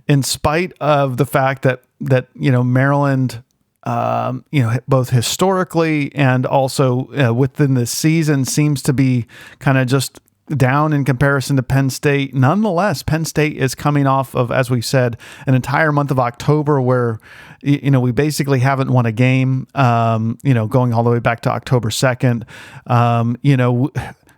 in 0.07 0.23
spite 0.23 0.73
of 0.79 1.17
the 1.17 1.25
fact 1.25 1.61
that 1.63 1.81
that 2.01 2.27
you 2.35 2.51
know 2.51 2.63
Maryland, 2.63 3.43
um, 3.83 4.45
you 4.51 4.61
know, 4.61 4.77
both 4.87 5.09
historically 5.09 6.13
and 6.15 6.45
also 6.45 7.09
uh, 7.13 7.33
within 7.33 7.73
the 7.73 7.85
season 7.85 8.45
seems 8.45 8.81
to 8.83 8.93
be 8.93 9.25
kind 9.59 9.77
of 9.77 9.87
just 9.87 10.19
down 10.55 10.93
in 10.93 11.05
comparison 11.05 11.55
to 11.55 11.63
Penn 11.63 11.89
State. 11.89 12.33
Nonetheless, 12.33 13.03
Penn 13.03 13.25
State 13.25 13.57
is 13.57 13.73
coming 13.73 14.05
off 14.05 14.35
of, 14.35 14.51
as 14.51 14.69
we 14.69 14.81
said, 14.81 15.17
an 15.47 15.55
entire 15.55 15.91
month 15.91 16.11
of 16.11 16.19
October 16.19 16.81
where, 16.81 17.19
you 17.61 17.89
know, 17.89 17.99
we 17.99 18.11
basically 18.11 18.59
haven't 18.59 18.91
won 18.91 19.05
a 19.05 19.11
game, 19.11 19.67
um, 19.75 20.37
you 20.43 20.53
know, 20.53 20.67
going 20.67 20.93
all 20.93 21.03
the 21.03 21.09
way 21.09 21.19
back 21.19 21.41
to 21.41 21.49
October 21.49 21.89
2nd. 21.89 22.45
Um, 22.87 23.37
you 23.41 23.55
know, 23.55 23.91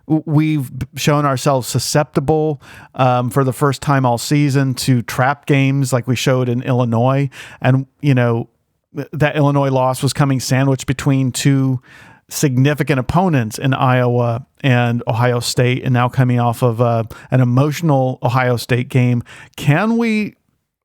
We've 0.06 0.70
shown 0.96 1.24
ourselves 1.24 1.66
susceptible 1.66 2.60
um, 2.94 3.30
for 3.30 3.42
the 3.42 3.54
first 3.54 3.80
time 3.80 4.04
all 4.04 4.18
season 4.18 4.74
to 4.74 5.00
trap 5.00 5.46
games 5.46 5.94
like 5.94 6.06
we 6.06 6.14
showed 6.14 6.50
in 6.50 6.60
Illinois. 6.62 7.30
And, 7.62 7.86
you 8.02 8.14
know, 8.14 8.50
that 9.12 9.36
Illinois 9.36 9.70
loss 9.70 10.02
was 10.02 10.12
coming 10.12 10.40
sandwiched 10.40 10.86
between 10.86 11.32
two 11.32 11.80
significant 12.28 12.98
opponents 12.98 13.58
in 13.58 13.74
Iowa 13.74 14.46
and 14.62 15.02
Ohio 15.06 15.40
State, 15.40 15.84
and 15.84 15.92
now 15.92 16.08
coming 16.08 16.40
off 16.40 16.62
of 16.62 16.80
uh, 16.80 17.04
an 17.30 17.40
emotional 17.40 18.18
Ohio 18.22 18.56
State 18.56 18.88
game. 18.88 19.22
Can 19.56 19.98
we 19.98 20.36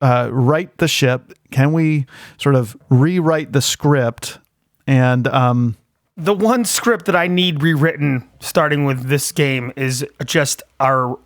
uh, 0.01 0.29
right 0.31 0.75
the 0.77 0.87
ship? 0.87 1.33
Can 1.51 1.73
we 1.73 2.05
sort 2.37 2.55
of 2.55 2.75
rewrite 2.89 3.53
the 3.53 3.61
script? 3.61 4.39
And 4.85 5.27
um, 5.27 5.77
the 6.17 6.33
one 6.33 6.65
script 6.65 7.05
that 7.05 7.15
I 7.15 7.27
need 7.27 7.63
rewritten 7.63 8.27
starting 8.39 8.85
with 8.85 9.07
this 9.07 9.31
game 9.31 9.71
is 9.75 10.05
just 10.25 10.61
our 10.79 11.17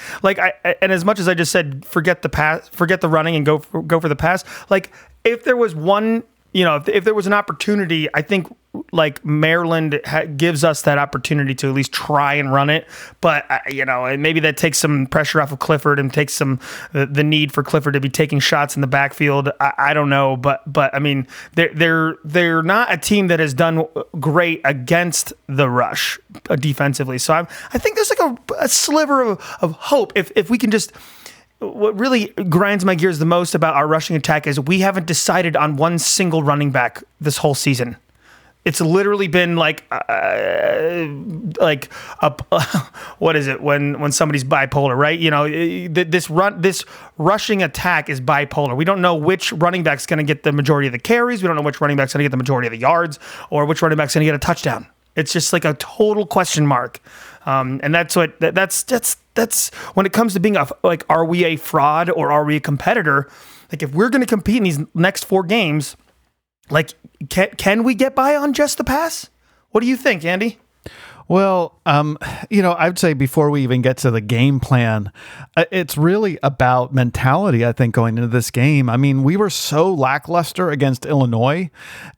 like 0.22 0.38
I 0.38 0.52
and 0.80 0.92
as 0.92 1.04
much 1.04 1.18
as 1.18 1.28
I 1.28 1.34
just 1.34 1.52
said 1.52 1.84
forget 1.84 2.22
the 2.22 2.28
pass 2.28 2.68
forget 2.68 3.00
the 3.00 3.08
running 3.08 3.36
and 3.36 3.44
go 3.44 3.58
for, 3.58 3.82
go 3.82 4.00
for 4.00 4.08
the 4.08 4.16
pass 4.16 4.44
like 4.70 4.92
if 5.24 5.44
there 5.44 5.56
was 5.56 5.74
one 5.74 6.24
you 6.52 6.64
know, 6.64 6.76
if, 6.76 6.88
if 6.88 7.04
there 7.04 7.14
was 7.14 7.26
an 7.26 7.32
opportunity, 7.32 8.08
I 8.14 8.22
think 8.22 8.54
like 8.92 9.24
Maryland 9.24 10.00
ha- 10.04 10.24
gives 10.24 10.62
us 10.62 10.82
that 10.82 10.98
opportunity 10.98 11.54
to 11.56 11.68
at 11.68 11.74
least 11.74 11.92
try 11.92 12.34
and 12.34 12.52
run 12.52 12.70
it. 12.70 12.86
But 13.20 13.44
uh, 13.50 13.58
you 13.68 13.84
know, 13.84 14.16
maybe 14.16 14.40
that 14.40 14.56
takes 14.56 14.78
some 14.78 15.06
pressure 15.06 15.40
off 15.40 15.52
of 15.52 15.58
Clifford 15.58 15.98
and 15.98 16.12
takes 16.12 16.34
some 16.34 16.60
the, 16.92 17.06
the 17.06 17.24
need 17.24 17.52
for 17.52 17.62
Clifford 17.62 17.94
to 17.94 18.00
be 18.00 18.08
taking 18.08 18.40
shots 18.40 18.76
in 18.76 18.80
the 18.80 18.86
backfield. 18.86 19.50
I, 19.60 19.72
I 19.78 19.94
don't 19.94 20.10
know, 20.10 20.36
but 20.36 20.70
but 20.72 20.94
I 20.94 20.98
mean, 20.98 21.26
they're 21.54 21.72
they're 21.74 22.16
they're 22.24 22.62
not 22.62 22.92
a 22.92 22.96
team 22.96 23.28
that 23.28 23.40
has 23.40 23.54
done 23.54 23.86
great 24.18 24.60
against 24.64 25.32
the 25.48 25.68
rush 25.68 26.18
uh, 26.48 26.56
defensively. 26.56 27.18
So 27.18 27.34
I'm, 27.34 27.48
I 27.72 27.78
think 27.78 27.96
there's 27.96 28.10
like 28.10 28.20
a, 28.20 28.36
a 28.58 28.68
sliver 28.68 29.22
of, 29.22 29.58
of 29.60 29.72
hope 29.72 30.12
if 30.14 30.32
if 30.36 30.50
we 30.50 30.58
can 30.58 30.70
just 30.70 30.92
what 31.60 31.98
really 31.98 32.28
grinds 32.48 32.84
my 32.84 32.94
gears 32.94 33.18
the 33.18 33.26
most 33.26 33.54
about 33.54 33.74
our 33.74 33.86
rushing 33.86 34.16
attack 34.16 34.46
is 34.46 34.58
we 34.58 34.80
haven't 34.80 35.06
decided 35.06 35.56
on 35.56 35.76
one 35.76 35.98
single 35.98 36.42
running 36.42 36.70
back 36.70 37.02
this 37.20 37.36
whole 37.38 37.54
season. 37.54 37.96
It's 38.64 38.80
literally 38.80 39.28
been 39.28 39.56
like, 39.56 39.84
uh, 39.90 41.06
like 41.58 41.90
a, 42.20 42.30
what 43.18 43.36
is 43.36 43.46
it 43.46 43.62
when 43.62 44.00
when 44.00 44.12
somebody's 44.12 44.44
bipolar, 44.44 44.96
right? 44.96 45.18
You 45.18 45.30
know, 45.30 45.48
this 45.88 46.28
run 46.28 46.60
this 46.60 46.84
rushing 47.16 47.62
attack 47.62 48.10
is 48.10 48.20
bipolar. 48.20 48.76
We 48.76 48.84
don't 48.84 49.00
know 49.00 49.14
which 49.14 49.52
running 49.54 49.82
back's 49.82 50.04
going 50.04 50.18
to 50.18 50.24
get 50.24 50.42
the 50.42 50.52
majority 50.52 50.88
of 50.88 50.92
the 50.92 50.98
carries. 50.98 51.42
We 51.42 51.46
don't 51.46 51.56
know 51.56 51.62
which 51.62 51.80
running 51.80 51.96
back's 51.96 52.12
going 52.12 52.20
to 52.20 52.24
get 52.24 52.32
the 52.32 52.36
majority 52.36 52.66
of 52.66 52.72
the 52.72 52.78
yards, 52.78 53.18
or 53.48 53.64
which 53.64 53.80
running 53.80 53.96
back's 53.96 54.14
going 54.14 54.26
to 54.26 54.28
get 54.28 54.34
a 54.34 54.38
touchdown. 54.38 54.86
It's 55.16 55.32
just 55.32 55.54
like 55.54 55.64
a 55.64 55.74
total 55.74 56.26
question 56.26 56.66
mark, 56.66 57.00
um, 57.46 57.80
and 57.82 57.94
that's 57.94 58.14
what 58.14 58.38
that, 58.40 58.54
that's 58.54 58.82
that's 58.82 59.16
that's 59.34 59.68
when 59.94 60.06
it 60.06 60.12
comes 60.12 60.34
to 60.34 60.40
being 60.40 60.56
a 60.56 60.68
like, 60.82 61.04
are 61.08 61.24
we 61.24 61.44
a 61.44 61.56
fraud 61.56 62.10
or 62.10 62.32
are 62.32 62.44
we 62.44 62.56
a 62.56 62.60
competitor? 62.60 63.28
Like, 63.70 63.82
if 63.82 63.92
we're 63.94 64.10
going 64.10 64.22
to 64.22 64.26
compete 64.26 64.56
in 64.56 64.64
these 64.64 64.80
next 64.94 65.24
four 65.24 65.42
games, 65.42 65.96
like, 66.68 66.94
can 67.28 67.50
can 67.56 67.84
we 67.84 67.94
get 67.94 68.14
by 68.14 68.36
on 68.36 68.52
just 68.52 68.78
the 68.78 68.84
pass? 68.84 69.30
What 69.70 69.80
do 69.80 69.86
you 69.86 69.96
think, 69.96 70.24
Andy? 70.24 70.58
Well, 71.30 71.78
um, 71.86 72.18
you 72.50 72.60
know, 72.60 72.74
I'd 72.76 72.98
say 72.98 73.12
before 73.12 73.50
we 73.50 73.62
even 73.62 73.82
get 73.82 73.98
to 73.98 74.10
the 74.10 74.20
game 74.20 74.58
plan, 74.58 75.12
uh, 75.56 75.64
it's 75.70 75.96
really 75.96 76.40
about 76.42 76.92
mentality, 76.92 77.64
I 77.64 77.70
think, 77.70 77.94
going 77.94 78.18
into 78.18 78.26
this 78.26 78.50
game. 78.50 78.90
I 78.90 78.96
mean, 78.96 79.22
we 79.22 79.36
were 79.36 79.48
so 79.48 79.94
lackluster 79.94 80.72
against 80.72 81.06
Illinois. 81.06 81.70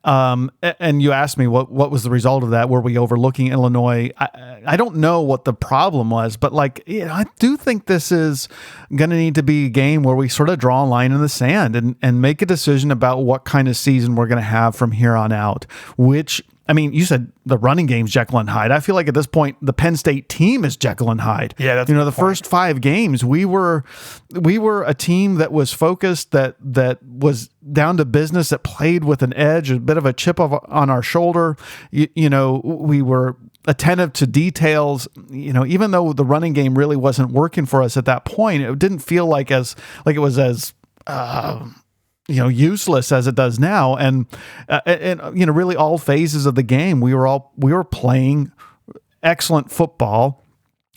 Um, 0.02 0.50
and 0.62 1.02
you 1.02 1.12
asked 1.12 1.36
me 1.36 1.46
what, 1.46 1.70
what 1.70 1.90
was 1.90 2.04
the 2.04 2.10
result 2.10 2.42
of 2.42 2.52
that? 2.52 2.70
Were 2.70 2.80
we 2.80 2.96
overlooking 2.96 3.48
Illinois? 3.48 4.12
I, 4.16 4.62
I 4.66 4.76
don't 4.78 4.96
know 4.96 5.20
what 5.20 5.44
the 5.44 5.52
problem 5.52 6.08
was, 6.08 6.38
but 6.38 6.54
like, 6.54 6.82
you 6.86 7.04
know, 7.04 7.12
I 7.12 7.26
do 7.38 7.58
think 7.58 7.84
this 7.84 8.12
is 8.12 8.48
going 8.96 9.10
to 9.10 9.16
need 9.16 9.34
to 9.34 9.42
be 9.42 9.66
a 9.66 9.68
game 9.68 10.04
where 10.04 10.16
we 10.16 10.30
sort 10.30 10.48
of 10.48 10.58
draw 10.58 10.84
a 10.84 10.86
line 10.86 11.12
in 11.12 11.20
the 11.20 11.28
sand 11.28 11.76
and, 11.76 11.96
and 12.00 12.22
make 12.22 12.40
a 12.40 12.46
decision 12.46 12.90
about 12.90 13.18
what 13.18 13.44
kind 13.44 13.68
of 13.68 13.76
season 13.76 14.14
we're 14.14 14.26
going 14.26 14.36
to 14.36 14.42
have 14.42 14.74
from 14.74 14.92
here 14.92 15.16
on 15.16 15.32
out, 15.32 15.66
which 15.98 16.42
I 16.68 16.74
mean, 16.74 16.92
you 16.92 17.04
said 17.04 17.32
the 17.44 17.58
running 17.58 17.86
game's 17.86 18.12
Jekyll 18.12 18.38
and 18.38 18.48
Hyde. 18.48 18.70
I 18.70 18.80
feel 18.80 18.94
like 18.94 19.08
at 19.08 19.14
this 19.14 19.26
point 19.26 19.56
the 19.60 19.72
Penn 19.72 19.96
State 19.96 20.28
team 20.28 20.64
is 20.64 20.76
Jekyll 20.76 21.10
and 21.10 21.20
Hyde. 21.20 21.54
Yeah, 21.58 21.74
that's 21.74 21.88
you 21.90 21.94
know 21.94 22.04
the 22.04 22.12
point. 22.12 22.28
first 22.28 22.46
five 22.46 22.80
games 22.80 23.24
we 23.24 23.44
were 23.44 23.84
we 24.30 24.58
were 24.58 24.84
a 24.84 24.94
team 24.94 25.36
that 25.36 25.52
was 25.52 25.72
focused, 25.72 26.30
that 26.30 26.56
that 26.60 27.02
was 27.02 27.48
down 27.72 27.96
to 27.96 28.04
business, 28.04 28.50
that 28.50 28.62
played 28.62 29.04
with 29.04 29.22
an 29.22 29.34
edge, 29.34 29.70
a 29.70 29.80
bit 29.80 29.96
of 29.96 30.06
a 30.06 30.12
chip 30.12 30.38
of, 30.38 30.54
on 30.68 30.88
our 30.88 31.02
shoulder. 31.02 31.56
You, 31.90 32.08
you 32.14 32.30
know, 32.30 32.60
we 32.64 33.02
were 33.02 33.36
attentive 33.66 34.12
to 34.14 34.26
details. 34.26 35.08
You 35.30 35.52
know, 35.52 35.66
even 35.66 35.90
though 35.90 36.12
the 36.12 36.24
running 36.24 36.52
game 36.52 36.78
really 36.78 36.96
wasn't 36.96 37.32
working 37.32 37.66
for 37.66 37.82
us 37.82 37.96
at 37.96 38.04
that 38.04 38.24
point, 38.24 38.62
it 38.62 38.78
didn't 38.78 39.00
feel 39.00 39.26
like 39.26 39.50
as 39.50 39.74
like 40.06 40.16
it 40.16 40.20
was 40.20 40.38
as. 40.38 40.74
Uh, 41.06 41.68
you 42.28 42.36
know 42.36 42.48
useless 42.48 43.10
as 43.10 43.26
it 43.26 43.34
does 43.34 43.58
now 43.58 43.96
and 43.96 44.26
uh, 44.68 44.80
and 44.86 45.38
you 45.38 45.44
know 45.44 45.52
really 45.52 45.74
all 45.74 45.98
phases 45.98 46.46
of 46.46 46.54
the 46.54 46.62
game 46.62 47.00
we 47.00 47.14
were 47.14 47.26
all 47.26 47.52
we 47.56 47.72
were 47.72 47.84
playing 47.84 48.52
excellent 49.22 49.70
football 49.70 50.42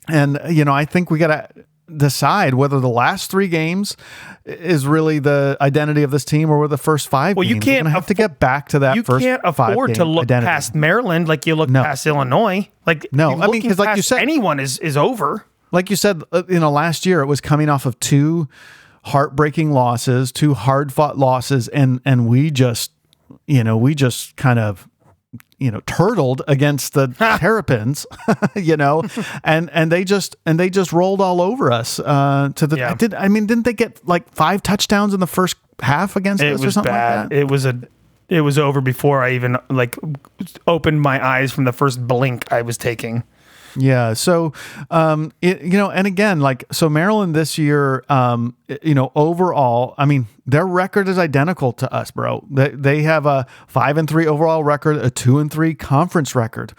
and 0.08 0.40
you 0.50 0.66
know 0.66 0.74
I 0.74 0.86
think 0.86 1.10
we 1.10 1.20
got 1.20 1.28
to 1.28 1.66
decide 1.96 2.56
whether 2.56 2.80
the 2.80 2.90
last 2.90 3.30
3 3.30 3.48
games 3.48 3.96
is 4.44 4.88
really 4.88 5.20
the 5.20 5.56
identity 5.62 6.02
of 6.02 6.10
this 6.10 6.26
team 6.26 6.50
or 6.50 6.58
were 6.58 6.68
the 6.68 6.80
first 6.80 7.08
5 7.10 7.38
well, 7.38 7.44
games. 7.44 7.54
you 7.54 7.62
can't 7.62 7.88
have 7.88 8.08
to 8.08 8.16
get 8.16 8.40
back 8.40 8.70
to 8.70 8.80
that 8.80 8.96
you 8.96 9.04
first 9.04 9.24
can't 9.24 9.42
afford 9.44 9.94
to 9.96 10.04
look 10.04 10.24
identity. 10.24 10.48
past 10.48 10.74
Maryland 10.74 11.28
like 11.28 11.46
you 11.46 11.56
look 11.56 11.70
no. 11.70 11.84
past 11.84 12.06
Illinois 12.08 12.68
like 12.86 13.06
no 13.12 13.40
I 13.40 13.48
mean 13.48 13.62
cuz 13.62 13.78
like 13.78 13.96
you 13.96 14.02
said 14.02 14.22
anyone 14.22 14.60
is 14.60 14.80
is 14.80 14.98
over 14.98 15.46
like 15.72 15.90
you 15.90 15.96
said 15.96 16.24
uh, 16.32 16.44
you 16.50 16.60
know 16.60 16.72
last 16.72 17.06
year 17.06 17.22
it 17.22 17.28
was 17.28 17.40
coming 17.40 17.70
off 17.70 17.86
of 17.86 18.00
two 18.00 18.48
heartbreaking 19.06 19.72
losses, 19.72 20.32
two 20.32 20.54
hard 20.54 20.92
fought 20.92 21.18
losses, 21.18 21.68
and 21.70 22.02
and 22.06 22.28
we 22.28 22.52
just, 22.52 22.92
you 23.48 23.64
know, 23.64 23.78
we 23.78 23.96
just 23.96 24.36
kind 24.36 24.60
of 24.60 24.90
you 25.58 25.72
know 25.72 25.80
turtled 25.86 26.42
against 26.48 26.94
the 26.94 27.08
terrapins 27.40 28.06
you 28.56 28.76
know 28.76 29.02
and 29.46 29.70
and 29.72 29.90
they 29.90 30.04
just 30.04 30.36
and 30.46 30.60
they 30.60 30.70
just 30.70 30.92
rolled 30.92 31.22
all 31.22 31.42
over 31.42 31.72
us 31.72 31.98
uh 32.00 32.50
to 32.56 32.68
the 32.68 32.76
yeah. 32.76 32.94
did 32.94 33.14
i 33.14 33.30
mean 33.30 33.46
didn't 33.46 33.64
they 33.64 33.72
get 33.72 34.06
like 34.06 34.30
five 34.34 34.62
touchdowns 34.62 35.14
in 35.14 35.22
the 35.22 35.28
first 35.28 35.56
half 35.82 36.18
against 36.18 36.44
it 36.44 36.52
us 36.52 36.60
was 36.60 36.68
or 36.68 36.72
something 36.72 36.92
bad. 36.92 37.20
like 37.22 37.30
that 37.30 37.36
it 37.38 37.50
was 37.50 37.66
a 37.66 37.80
it 38.28 38.42
was 38.42 38.60
over 38.60 38.82
before 38.82 39.24
i 39.24 39.32
even 39.32 39.58
like 39.70 39.96
opened 40.68 41.00
my 41.00 41.26
eyes 41.26 41.54
from 41.54 41.64
the 41.64 41.72
first 41.72 42.06
blink 42.06 42.52
i 42.52 42.62
was 42.62 42.78
taking 42.78 43.24
yeah. 43.76 44.14
So, 44.14 44.54
um, 44.90 45.32
it, 45.42 45.62
you 45.62 45.78
know, 45.78 45.90
and 45.90 46.08
again, 46.08 46.40
like, 46.40 46.66
so 46.72 46.90
Maryland 46.90 47.36
this 47.36 47.58
year, 47.58 48.04
um, 48.10 48.56
you 48.82 48.96
know, 48.96 49.12
overall, 49.16 49.96
I 49.98 50.06
mean, 50.06 50.28
their 50.48 50.66
record 50.66 51.08
is 51.08 51.18
identical 51.18 51.72
to 51.74 51.92
us, 51.92 52.12
bro. 52.12 52.46
They, 52.50 52.70
they 52.70 53.02
have 53.02 53.26
a 53.26 53.48
five 53.68 53.98
and 53.98 54.08
three 54.08 54.28
overall 54.28 54.64
record, 54.64 54.98
a 54.98 55.10
two 55.10 55.40
and 55.40 55.52
three 55.52 55.74
conference 55.74 56.36
record. 56.36 56.74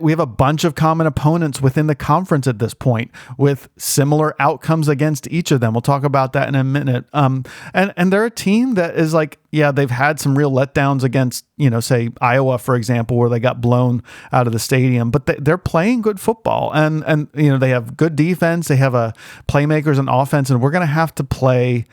We 0.00 0.12
have 0.12 0.20
a 0.20 0.26
bunch 0.26 0.64
of 0.64 0.74
common 0.74 1.06
opponents 1.06 1.60
within 1.60 1.88
the 1.88 1.94
conference 1.94 2.46
at 2.46 2.58
this 2.58 2.72
point 2.72 3.10
with 3.36 3.68
similar 3.76 4.34
outcomes 4.40 4.88
against 4.88 5.28
each 5.28 5.50
of 5.50 5.60
them. 5.60 5.74
We'll 5.74 5.82
talk 5.82 6.04
about 6.04 6.32
that 6.32 6.48
in 6.48 6.54
a 6.54 6.64
minute. 6.64 7.04
Um, 7.12 7.44
and, 7.74 7.92
and 7.96 8.12
they're 8.12 8.24
a 8.24 8.30
team 8.30 8.74
that 8.74 8.96
is 8.96 9.12
like, 9.12 9.38
yeah, 9.50 9.72
they've 9.72 9.90
had 9.90 10.18
some 10.18 10.38
real 10.38 10.50
letdowns 10.50 11.02
against, 11.02 11.44
you 11.58 11.68
know, 11.68 11.80
say 11.80 12.08
Iowa, 12.22 12.56
for 12.56 12.76
example, 12.76 13.18
where 13.18 13.28
they 13.28 13.40
got 13.40 13.60
blown 13.60 14.02
out 14.32 14.46
of 14.46 14.54
the 14.54 14.58
stadium, 14.58 15.10
but 15.10 15.26
they, 15.26 15.36
they're 15.38 15.58
playing 15.58 16.00
good 16.00 16.18
football 16.18 16.72
and, 16.72 17.04
and, 17.06 17.28
you 17.34 17.50
know, 17.50 17.58
they 17.58 17.70
have 17.70 17.96
good 17.96 18.16
defense. 18.16 18.68
They 18.68 18.76
have 18.76 18.94
a 18.94 19.12
playmakers 19.48 19.98
and 19.98 20.08
offense, 20.10 20.48
and 20.48 20.62
we're 20.62 20.70
going 20.70 20.80
to 20.80 20.86
have 20.86 21.14
to 21.16 21.24
play 21.24 21.84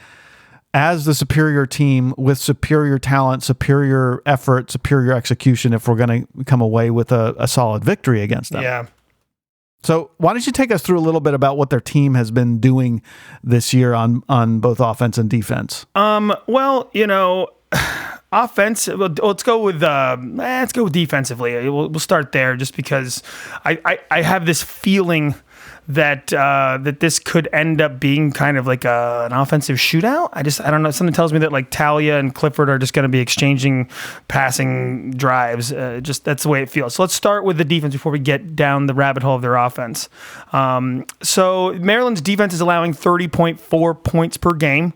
as 0.74 1.06
the 1.06 1.16
superior 1.16 1.66
team 1.66 2.14
with 2.18 2.38
superior 2.38 3.00
talent, 3.00 3.44
superior 3.44 4.22
effort, 4.26 4.70
superior 4.70 5.14
execution 5.14 5.74
if 5.74 5.88
we're 5.88 5.96
going 5.96 6.28
to 6.28 6.44
come 6.44 6.62
away 6.62 6.92
with 6.92 7.12
a, 7.12 7.36
a, 7.40 7.48
solid 7.48 7.84
victory 7.84 8.22
against 8.22 8.52
them. 8.52 8.62
Yeah. 8.62 8.86
So 9.82 10.12
why 10.18 10.34
don't 10.34 10.46
you 10.46 10.52
take 10.52 10.72
us 10.72 10.84
through 10.84 11.00
a 11.00 11.02
little 11.02 11.22
bit 11.22 11.34
about 11.34 11.58
what 11.58 11.70
their 11.70 11.80
team 11.80 12.14
has 12.14 12.32
been 12.32 12.60
doing 12.60 13.02
this 13.44 13.74
year 13.74 13.94
on 13.94 14.24
on 14.28 14.60
both 14.60 14.80
offense 14.80 15.18
and 15.18 15.30
defense? 15.30 15.86
Um. 15.96 16.34
Well, 16.48 16.90
you 16.94 17.08
know. 17.08 17.48
Offense. 18.32 18.88
Let's 18.88 19.42
go 19.42 19.64
with 19.64 19.82
uh, 19.82 20.16
let's 20.22 20.72
go 20.72 20.88
defensively. 20.88 21.68
We'll, 21.68 21.90
we'll 21.90 22.00
start 22.00 22.32
there, 22.32 22.56
just 22.56 22.76
because 22.76 23.24
I, 23.66 23.82
I, 23.84 24.00
I 24.12 24.22
have 24.22 24.46
this 24.46 24.62
feeling 24.62 25.34
that 25.90 26.32
uh, 26.32 26.78
that 26.84 27.00
this 27.00 27.18
could 27.18 27.50
end 27.52 27.82
up 27.82 28.00
being 28.00 28.32
kind 28.32 28.58
of 28.58 28.68
like 28.68 28.86
a, 28.86 29.26
an 29.26 29.34
offensive 29.34 29.78
shootout. 29.78 30.30
I 30.34 30.44
just 30.44 30.62
I 30.62 30.70
don't 30.70 30.84
know. 30.84 30.92
Something 30.92 31.16
tells 31.16 31.34
me 31.34 31.40
that 31.40 31.52
like 31.52 31.72
Taulia 31.72 32.20
and 32.20 32.34
Clifford 32.34 32.70
are 32.70 32.78
just 32.78 32.94
going 32.94 33.04
to 33.04 33.10
be 33.10 33.20
exchanging 33.20 33.90
passing 34.28 35.12
drives. 35.12 35.74
Uh, 35.74 36.00
just 36.02 36.24
that's 36.26 36.44
the 36.44 36.50
way 36.50 36.62
it 36.62 36.70
feels. 36.70 36.94
So 36.94 37.04
let's 37.04 37.16
start 37.16 37.44
with 37.44 37.58
the 37.58 37.66
defense 37.66 37.94
before 37.96 38.12
we 38.12 38.20
get 38.20 38.56
down 38.56 38.86
the 38.86 38.94
rabbit 38.94 39.24
hole 39.24 39.36
of 39.36 39.42
their 39.42 39.56
offense. 39.56 40.10
Um, 40.54 41.06
so 41.24 41.74
Maryland's 41.74 42.22
defense 42.22 42.54
is 42.54 42.62
allowing 42.62 42.94
30.4 42.94 44.04
points 44.04 44.38
per 44.38 44.54
game. 44.54 44.94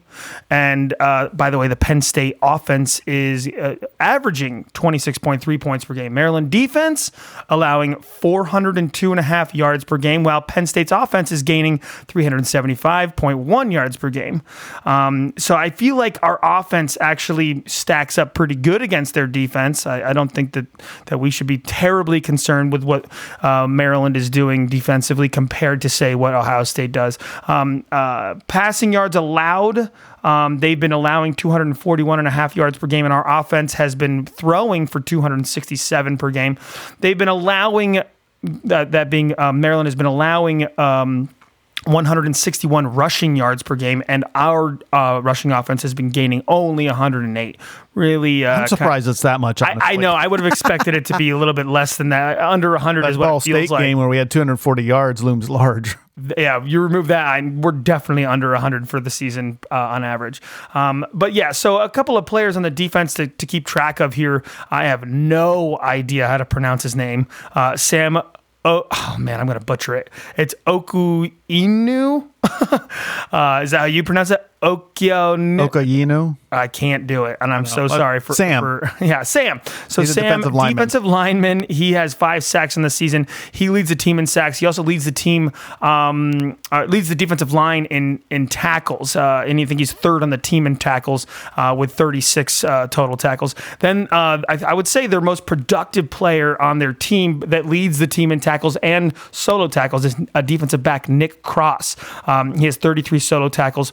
And 0.50 0.94
uh, 1.00 1.30
by 1.30 1.50
the 1.50 1.58
way, 1.58 1.68
the 1.68 1.76
Penn 1.76 2.02
State 2.02 2.38
offense 2.42 3.02
is 3.08 3.48
uh, 3.48 3.76
averaging 4.00 4.66
26.3 4.74 5.62
points 5.62 5.86
per 5.86 5.94
game. 5.94 6.14
Maryland 6.14 6.52
defense 6.52 7.12
allowing 7.50 8.00
402 8.00 9.12
and 9.12 9.20
a 9.20 9.24
half 9.24 9.56
yards 9.56 9.84
per 9.84 9.98
game, 9.98 10.24
while 10.24 10.42
Penn 10.42 10.68
State's 10.84 10.92
offense 10.92 11.32
is 11.32 11.44
gaining 11.44 11.80
375.1 11.80 13.72
yards 13.72 13.96
per 13.96 14.10
game. 14.10 14.42
Um, 14.84 15.34
so 15.38 15.56
I 15.56 15.70
feel 15.70 15.96
like 15.96 16.20
our 16.22 16.40
offense 16.44 16.98
actually 17.00 17.64
stacks 17.68 18.18
up 18.18 18.34
pretty 18.34 18.56
good 18.56 18.82
against 18.82 19.14
their 19.14 19.26
defense. 19.26 19.88
I, 19.88 20.10
I 20.10 20.14
don't 20.14 20.30
think 20.30 20.52
that 20.52 20.66
that 21.06 21.20
we 21.20 21.30
should 21.30 21.48
be 21.48 21.58
terribly 21.58 22.20
concerned 22.20 22.74
with 22.74 22.84
what 22.84 23.10
uh, 23.42 23.66
Maryland 23.66 24.18
is 24.18 24.30
doing 24.30 24.68
defensively 24.68 25.30
compared 25.30 25.82
to 25.84 25.90
say 25.90 26.16
what 26.16 26.34
Ohio 26.34 26.66
State 26.66 26.92
does. 26.92 27.18
Um, 27.48 27.86
uh, 27.94 28.36
passing 28.48 28.92
yards 28.92 29.16
allowed. 29.16 29.90
Um, 30.26 30.60
they've 30.60 30.80
been 30.80 30.92
allowing 30.92 31.34
241 31.34 32.20
and 32.20 32.28
a 32.28 32.32
half 32.32 32.58
yards 32.58 32.78
per 32.78 32.88
game, 32.88 33.06
and 33.06 33.14
our 33.14 33.40
offense 33.40 33.74
has 33.76 33.96
been 33.96 34.26
throwing 34.26 34.86
for 34.88 35.00
267 35.00 36.18
per 36.18 36.30
game. 36.32 36.58
They've 37.00 37.18
been 37.18 37.30
allowing 37.30 38.02
that, 38.44 38.92
that 38.92 39.10
being 39.10 39.34
uh, 39.40 39.54
Maryland 39.54 39.88
has 39.88 39.96
been 39.96 40.06
allowing. 40.06 40.68
Um, 40.78 41.30
161 41.86 42.88
rushing 42.88 43.36
yards 43.36 43.64
per 43.64 43.76
game, 43.76 44.04
and 44.08 44.24
our 44.36 44.78
uh, 44.92 45.22
rushing 45.24 45.52
offense 45.52 45.82
has 45.82 45.94
been 45.94 46.10
gaining 46.10 46.44
only 46.48 46.86
108. 46.88 47.58
Really, 47.96 48.46
uh, 48.46 48.62
I'm 48.62 48.68
surprised 48.68 49.08
it's 49.08 49.22
that 49.22 49.40
much. 49.40 49.62
I, 49.62 49.78
I 49.80 49.96
know. 49.98 50.14
I 50.14 50.26
would 50.28 50.40
have 50.40 50.48
expected 50.52 50.96
it 50.96 51.06
to 51.06 51.18
be 51.18 51.30
a 51.30 51.38
little 51.38 51.54
bit 51.54 51.68
less 51.68 51.98
than 51.98 52.10
that. 52.10 52.40
Under 52.40 52.72
100 52.72 53.06
is 53.06 53.16
That 53.16 53.20
what 53.20 53.28
Ball 53.28 53.38
it 53.38 53.42
feels 53.44 53.58
State 53.66 53.70
like. 53.72 53.82
game 53.82 53.98
where 53.98 54.08
we 54.08 54.18
had 54.18 54.32
240 54.32 54.84
yards 54.84 55.24
looms 55.24 55.50
large. 55.50 55.96
yeah, 56.38 56.64
you 56.64 56.80
remove 56.80 57.08
that, 57.08 57.38
and 57.40 57.64
we're 57.64 57.72
definitely 57.72 58.26
under 58.26 58.52
100 58.52 58.90
for 58.90 59.00
the 59.00 59.10
season 59.10 59.60
uh, 59.72 59.76
on 59.76 60.04
average. 60.04 60.42
Um, 60.74 61.06
but 61.14 61.34
yeah, 61.34 61.52
so 61.52 61.82
a 61.82 61.90
couple 61.90 62.18
of 62.18 62.26
players 62.26 62.56
on 62.58 62.64
the 62.64 62.72
defense 62.72 63.14
to, 63.16 63.28
to 63.28 63.46
keep 63.46 63.66
track 63.66 64.00
of 64.00 64.14
here. 64.16 64.44
I 64.72 64.86
have 64.86 65.06
no 65.08 65.80
idea 65.82 66.28
how 66.28 66.38
to 66.38 66.46
pronounce 66.46 66.84
his 66.84 66.96
name. 66.96 67.28
Uh, 67.54 67.76
Sam. 67.78 68.20
Oh, 68.66 68.88
oh 68.92 69.16
man, 69.20 69.40
I'm 69.40 69.48
gonna 69.48 69.60
butcher 69.60 69.96
it. 69.96 70.10
It's 70.38 70.56
Oku 70.66 71.30
Inu. 71.50 72.30
uh, 73.32 73.62
is 73.64 73.72
that 73.72 73.80
how 73.80 73.86
you 73.86 74.04
pronounce 74.04 74.32
it? 74.32 74.50
Okio. 74.64 75.36
Okayino. 75.70 76.38
I 76.52 76.68
can't 76.68 77.08
do 77.08 77.26
it, 77.26 77.38
and 77.42 77.52
I'm 77.52 77.66
so 77.66 77.88
sorry 77.88 78.20
for 78.20 78.36
Sam. 78.36 78.62
for- 78.62 78.92
yeah, 79.04 79.24
Sam. 79.24 79.60
So 79.88 80.04
He's 80.04 80.12
a 80.12 80.14
Sam, 80.14 80.24
defensive 80.26 80.54
lineman. 80.54 80.76
defensive 80.76 81.04
lineman. 81.06 81.66
He 81.68 81.94
has 81.94 82.14
five 82.14 82.44
sacks 82.44 82.78
in 82.78 82.84
the 82.84 82.92
season. 82.92 83.26
He 83.52 83.70
leads 83.70 83.90
the 83.90 83.96
team 83.96 84.20
in 84.20 84.28
sacks. 84.28 84.60
He 84.60 84.68
also 84.68 84.84
leads 84.84 85.06
the 85.06 85.12
team, 85.12 85.52
um, 85.82 86.56
uh, 86.72 86.86
leads 86.88 87.10
the 87.10 87.16
defensive 87.16 87.54
line 87.54 87.86
in 87.86 88.22
in 88.30 88.48
tackles. 88.48 89.16
Uh, 89.16 89.44
and 89.48 89.60
you 89.60 89.66
think 89.66 89.80
he's 89.80 89.92
third 89.94 90.22
on 90.22 90.30
the 90.30 90.38
team 90.38 90.68
in 90.68 90.76
tackles 90.76 91.26
uh, 91.58 91.76
with 91.78 91.92
36 91.94 92.64
uh, 92.64 92.86
total 92.88 93.18
tackles. 93.18 93.56
Then 93.80 94.08
uh, 94.12 94.42
I, 94.48 94.60
I 94.68 94.74
would 94.76 94.88
say 94.88 95.08
their 95.08 95.22
most 95.22 95.48
productive 95.48 96.12
player 96.12 96.62
on 96.62 96.78
their 96.78 96.94
team 96.94 97.40
that 97.48 97.66
leads 97.66 97.98
the 97.98 98.08
team 98.08 98.32
in 98.32 98.40
tackles 98.40 98.76
and 98.84 99.14
solo 99.32 99.68
tackles 99.68 100.06
is 100.06 100.16
a 100.36 100.44
defensive 100.44 100.84
back 100.84 101.10
Nick 101.10 101.42
Cross. 101.42 101.96
Um, 102.28 102.54
he 102.56 102.66
has 102.66 102.78
33 102.78 103.18
solo 103.18 103.50
tackles, 103.50 103.92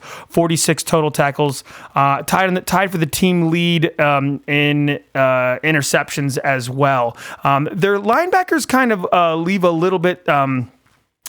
46 0.61 0.83
total 0.83 1.11
tackles, 1.11 1.65
uh, 1.95 2.23
tied 2.23 2.55
the, 2.55 2.61
tied 2.61 2.93
for 2.93 2.99
the 2.99 3.07
team 3.07 3.51
lead 3.51 3.99
um, 3.99 4.43
in 4.47 4.91
uh, 5.15 5.59
interceptions 5.65 6.37
as 6.39 6.69
well. 6.69 7.17
Um, 7.45 7.67
their 7.73 7.99
linebackers 7.99 8.69
kind 8.69 8.93
of 8.93 9.07
uh, 9.11 9.37
leave 9.37 9.65
a 9.65 9.71
little 9.71 9.99
bit. 9.99 10.29
Um, 10.29 10.71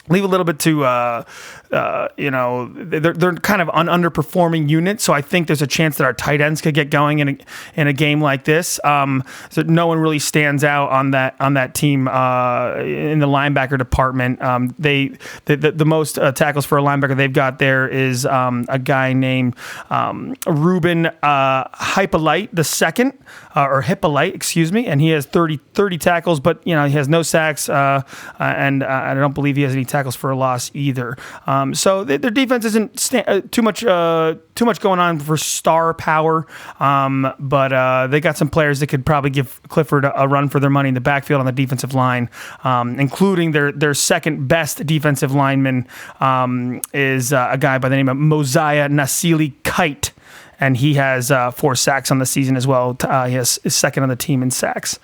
leave 0.10 0.24
a 0.24 0.28
little 0.28 0.44
bit 0.44 0.60
to 0.60 0.84
uh, 0.84 1.24
uh, 1.72 2.08
you 2.18 2.32
know 2.32 2.68
they're, 2.74 3.14
they're 3.14 3.36
kind 3.36 3.62
of 3.62 3.70
an 3.74 3.88
underperforming 3.88 4.70
unit 4.70 5.00
so 5.00 5.14
i 5.14 5.22
think 5.22 5.48
there's 5.48 5.62
a 5.62 5.68
chance 5.68 5.98
that 5.98 6.04
our 6.04 6.14
tight 6.14 6.42
ends 6.42 6.62
could 6.62 6.74
get 6.74 6.90
going 6.90 7.20
in 7.20 7.30
a, 7.30 7.38
in 7.76 7.88
a 7.88 7.94
game 7.94 8.22
like 8.22 8.46
this. 8.46 8.80
Um, 8.84 9.24
so 9.50 9.62
no 9.62 9.88
one 9.88 10.00
really 10.00 10.20
stands 10.20 10.64
out 10.64 10.90
on 10.90 11.12
that 11.12 11.36
on 11.40 11.54
that 11.54 11.76
team 11.76 12.08
uh, 12.08 12.76
in 12.78 13.20
the 13.20 13.28
linebacker 13.28 13.78
department. 13.78 14.42
Um, 14.42 14.76
they 14.80 15.14
the, 15.46 15.56
the, 15.56 15.72
the 15.72 15.86
most 15.86 16.18
uh, 16.18 16.32
tackles 16.32 16.66
for 16.66 16.78
a 16.78 16.82
linebacker 16.82 17.16
they've 17.16 17.32
got 17.32 17.60
there 17.60 17.88
is 17.88 18.26
um, 18.26 18.66
a 18.70 18.80
guy 18.80 19.14
named 19.14 19.56
um, 19.90 20.36
Ruben 20.48 21.06
uh, 21.06 21.68
Hyppolite 21.70 22.50
the 22.52 22.64
second 22.64 23.14
uh, 23.56 23.68
or 23.68 23.84
Hyppolite 23.84 24.34
excuse 24.34 24.72
me. 24.72 24.88
And 24.88 25.00
he 25.00 25.10
has 25.10 25.26
30 25.26 25.60
30 25.74 25.98
tackles 25.98 26.40
but 26.40 26.66
you 26.66 26.76
know 26.76 26.86
he 26.86 26.94
has 26.94 27.08
no 27.08 27.22
sacks 27.22 27.70
uh, 27.70 27.74
uh, 27.74 28.04
and 28.40 28.84
I 28.84 29.14
don't 29.14 29.36
believe 29.36 29.56
he 29.56 29.64
has 29.64 29.74
any 29.74 29.86
tackles 29.86 30.16
for 30.16 30.32
a 30.32 30.36
loss 30.36 30.72
either. 30.74 31.18
Um, 31.46 31.61
so 31.74 32.04
th- 32.04 32.22
their 32.22 32.32
defense 32.32 32.66
isn't 32.66 33.00
sta- 33.00 33.24
uh, 33.28 33.42
too 33.52 33.62
much 33.62 33.84
uh, 33.84 34.36
too 34.56 34.66
much 34.66 34.80
going 34.80 35.00
on 35.00 35.20
for 35.20 35.38
star 35.38 35.94
power, 35.94 36.46
um, 36.80 37.32
but 37.40 37.72
uh, 37.72 38.08
they 38.08 38.20
got 38.20 38.38
some 38.38 38.50
players 38.50 38.80
that 38.80 38.88
could 38.88 39.06
probably 39.06 39.30
give 39.30 39.62
Clifford 39.70 40.06
a, 40.06 40.24
a 40.24 40.28
run 40.28 40.50
for 40.50 40.60
their 40.60 40.70
money 40.70 40.90
in 40.90 40.96
the 40.96 41.02
backfield 41.02 41.40
on 41.40 41.46
the 41.46 41.52
defensive 41.52 41.94
line, 41.94 42.30
um, 42.64 43.00
including 43.00 43.52
their 43.52 43.72
their 43.72 43.94
second 43.94 44.48
best 44.48 44.86
defensive 44.86 45.34
lineman 45.34 45.88
um, 46.20 46.82
is 46.94 47.34
uh, 47.34 47.50
a 47.52 47.58
guy 47.58 47.78
by 47.78 47.90
the 47.90 47.96
name 47.96 48.10
of 48.10 48.18
Mosiah 48.18 48.90
Nasili 48.90 49.54
Kite. 49.64 50.12
And 50.60 50.78
he 50.78 50.94
has 50.94 51.32
uh, 51.32 51.50
four 51.50 51.76
sacks 51.76 52.12
on 52.12 52.20
the 52.20 52.26
season 52.26 52.56
as 52.56 52.68
well. 52.68 52.96
Uh, 53.02 53.26
he 53.26 53.34
has 53.34 53.60
is 53.64 53.76
second 53.76 54.04
on 54.04 54.10
the 54.10 54.16
team 54.16 54.44
in 54.44 54.52
sacks. 54.52 55.00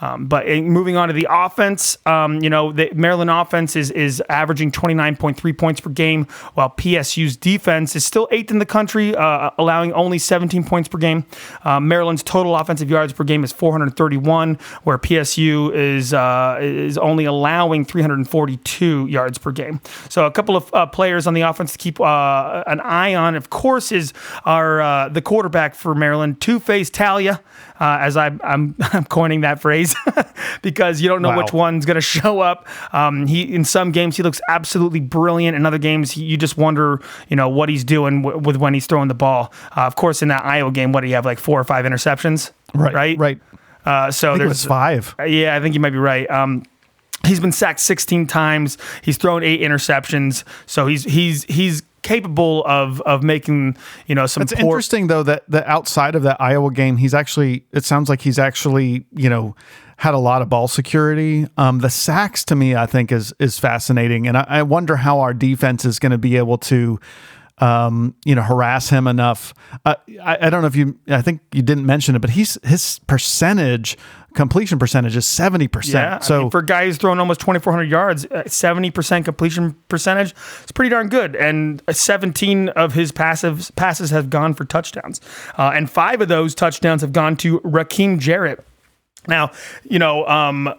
Um, 0.00 0.26
but 0.26 0.46
in, 0.46 0.70
moving 0.70 0.96
on 0.96 1.08
to 1.08 1.14
the 1.14 1.26
offense, 1.30 1.96
um, 2.06 2.42
you 2.42 2.50
know, 2.50 2.72
the 2.72 2.90
Maryland 2.94 3.30
offense 3.30 3.76
is 3.76 3.90
is 3.90 4.22
averaging 4.28 4.70
29.3 4.70 5.58
points 5.58 5.80
per 5.80 5.90
game, 5.90 6.26
while 6.54 6.70
PSU's 6.70 7.36
defense 7.36 7.96
is 7.96 8.04
still 8.04 8.28
eighth 8.30 8.50
in 8.50 8.58
the 8.58 8.66
country, 8.66 9.14
uh, 9.14 9.50
allowing 9.58 9.92
only 9.92 10.18
17 10.18 10.64
points 10.64 10.88
per 10.88 10.98
game. 10.98 11.24
Uh, 11.64 11.80
Maryland's 11.80 12.22
total 12.22 12.56
offensive 12.56 12.90
yards 12.90 13.12
per 13.12 13.24
game 13.24 13.44
is 13.44 13.52
431, 13.52 14.58
where 14.84 14.98
PSU 14.98 15.74
is 15.74 16.12
uh, 16.12 16.58
is 16.60 16.98
only 16.98 17.24
allowing 17.24 17.84
342 17.84 19.06
yards 19.06 19.38
per 19.38 19.52
game. 19.52 19.80
So 20.08 20.26
a 20.26 20.30
couple 20.30 20.56
of 20.56 20.72
uh, 20.74 20.86
players 20.86 21.26
on 21.26 21.34
the 21.34 21.42
offense 21.42 21.72
to 21.72 21.78
keep 21.78 22.00
uh, 22.00 22.64
an 22.66 22.80
eye 22.80 23.14
on, 23.14 23.34
of 23.34 23.50
course, 23.50 23.92
is 23.92 24.12
our 24.44 24.80
uh, 24.80 25.08
the 25.08 25.22
quarterback 25.22 25.74
for 25.74 25.94
Maryland, 25.94 26.40
Two 26.40 26.60
Face 26.60 26.90
Taulia, 26.90 27.40
uh, 27.80 27.98
as 28.00 28.16
I, 28.16 28.26
I'm 28.42 28.74
I'm 28.80 29.04
coining 29.04 29.42
that 29.42 29.60
phrase 29.60 29.94
because 30.62 31.00
you 31.00 31.08
don't 31.08 31.22
know 31.22 31.30
Wow. 31.30 31.38
which 31.38 31.52
one's 31.52 31.84
going 31.86 31.96
to 31.96 32.00
show 32.00 32.40
up. 32.40 32.66
Um, 32.92 33.26
he 33.26 33.42
in 33.42 33.64
some 33.64 33.92
games 33.92 34.16
he 34.16 34.22
looks 34.22 34.40
absolutely 34.48 35.00
brilliant. 35.00 35.56
In 35.56 35.66
other 35.66 35.78
games, 35.78 36.12
he, 36.12 36.24
you 36.24 36.36
just 36.36 36.56
wonder, 36.56 37.00
you 37.28 37.36
know, 37.36 37.48
what 37.48 37.68
he's 37.68 37.84
doing 37.84 38.22
w- 38.22 38.38
with 38.40 38.56
when 38.56 38.74
he's 38.74 38.86
throwing 38.86 39.08
the 39.08 39.14
ball. 39.14 39.52
Uh, 39.76 39.82
of 39.82 39.96
course, 39.96 40.22
in 40.22 40.28
that 40.28 40.44
Iowa 40.44 40.70
game, 40.70 40.92
what 40.92 41.00
do 41.02 41.08
you 41.08 41.14
have 41.14 41.24
like 41.24 41.38
four 41.38 41.60
or 41.60 41.64
five 41.64 41.84
interceptions? 41.84 42.52
Right. 42.74 43.18
Right. 43.18 43.40
Uh, 43.84 44.10
so 44.10 44.30
I 44.30 44.32
think 44.32 44.36
it 44.40 44.44
there's 44.46 44.50
was 44.50 44.64
five. 44.64 45.14
yeah, 45.26 45.54
I 45.56 45.60
think 45.60 45.74
you 45.74 45.80
might 45.80 45.90
be 45.90 45.98
right. 45.98 46.28
Um, 46.30 46.64
he's 47.24 47.38
been 47.40 47.52
sacked 47.52 47.80
16 47.80 48.26
times. 48.26 48.78
He's 49.02 49.16
thrown 49.16 49.42
eight 49.44 49.60
interceptions. 49.60 50.42
So 50.66 50.86
he's 50.86 51.04
he's 51.04 51.44
he's 51.44 51.82
capable 52.06 52.62
of 52.66 53.00
of 53.00 53.24
making 53.24 53.76
you 54.06 54.14
know 54.14 54.26
some 54.26 54.42
It's 54.42 54.52
interesting 54.52 55.08
though 55.08 55.24
that 55.24 55.42
that 55.50 55.66
outside 55.66 56.14
of 56.14 56.22
that 56.22 56.40
Iowa 56.40 56.70
game, 56.70 56.96
he's 56.96 57.14
actually. 57.14 57.66
It 57.72 57.84
sounds 57.84 58.08
like 58.08 58.20
he's 58.20 58.38
actually 58.38 59.04
you 59.12 59.28
know 59.28 59.56
had 59.96 60.14
a 60.14 60.18
lot 60.18 60.40
of 60.40 60.48
ball 60.48 60.68
security. 60.68 61.46
Um, 61.56 61.80
the 61.80 61.90
sacks 61.90 62.44
to 62.44 62.54
me, 62.54 62.76
I 62.76 62.86
think 62.86 63.10
is 63.10 63.34
is 63.40 63.58
fascinating, 63.58 64.28
and 64.28 64.36
I, 64.36 64.46
I 64.48 64.62
wonder 64.62 64.96
how 64.96 65.18
our 65.20 65.34
defense 65.34 65.84
is 65.84 65.98
going 65.98 66.12
to 66.12 66.18
be 66.18 66.36
able 66.36 66.58
to. 66.58 67.00
Um, 67.58 68.14
you 68.26 68.34
know, 68.34 68.42
harass 68.42 68.90
him 68.90 69.06
enough. 69.06 69.54
Uh, 69.86 69.94
I, 70.22 70.36
I 70.42 70.50
don't 70.50 70.60
know 70.60 70.66
if 70.66 70.76
you. 70.76 70.98
I 71.08 71.22
think 71.22 71.40
you 71.52 71.62
didn't 71.62 71.86
mention 71.86 72.14
it, 72.14 72.18
but 72.18 72.30
he's 72.30 72.58
his 72.62 72.98
percentage 73.06 73.96
completion 74.36 74.78
percentage 74.78 75.16
is 75.16 75.26
seventy 75.26 75.66
percent. 75.66 75.94
Yeah, 75.94 76.18
percent. 76.18 76.24
So 76.24 76.34
I 76.34 76.42
mean, 76.42 76.50
for 76.50 76.60
a 76.60 76.66
guy 76.66 76.84
who's 76.84 76.98
thrown 76.98 77.18
almost 77.18 77.40
2,400 77.40 77.90
yards, 77.90 78.26
uh, 78.26 78.44
70% 78.46 79.24
completion 79.24 79.74
percentage, 79.88 80.34
it's 80.62 80.72
pretty 80.72 80.90
darn 80.90 81.08
good. 81.08 81.34
And 81.34 81.82
uh, 81.88 81.92
17 81.92 82.68
of 82.70 82.92
his 82.92 83.10
passive 83.10 83.72
passes 83.74 84.10
have 84.10 84.30
gone 84.30 84.54
for 84.54 84.64
touchdowns, 84.64 85.20
uh, 85.58 85.72
and 85.74 85.90
five 85.90 86.20
of 86.20 86.28
those 86.28 86.54
touchdowns 86.54 87.00
have 87.00 87.12
gone 87.12 87.36
to 87.38 87.58
Rakim 87.60 88.18
Jarrett. 88.20 88.64
Now, 89.28 89.52
you 89.84 89.98
know, 89.98 90.26
um, 90.26 90.72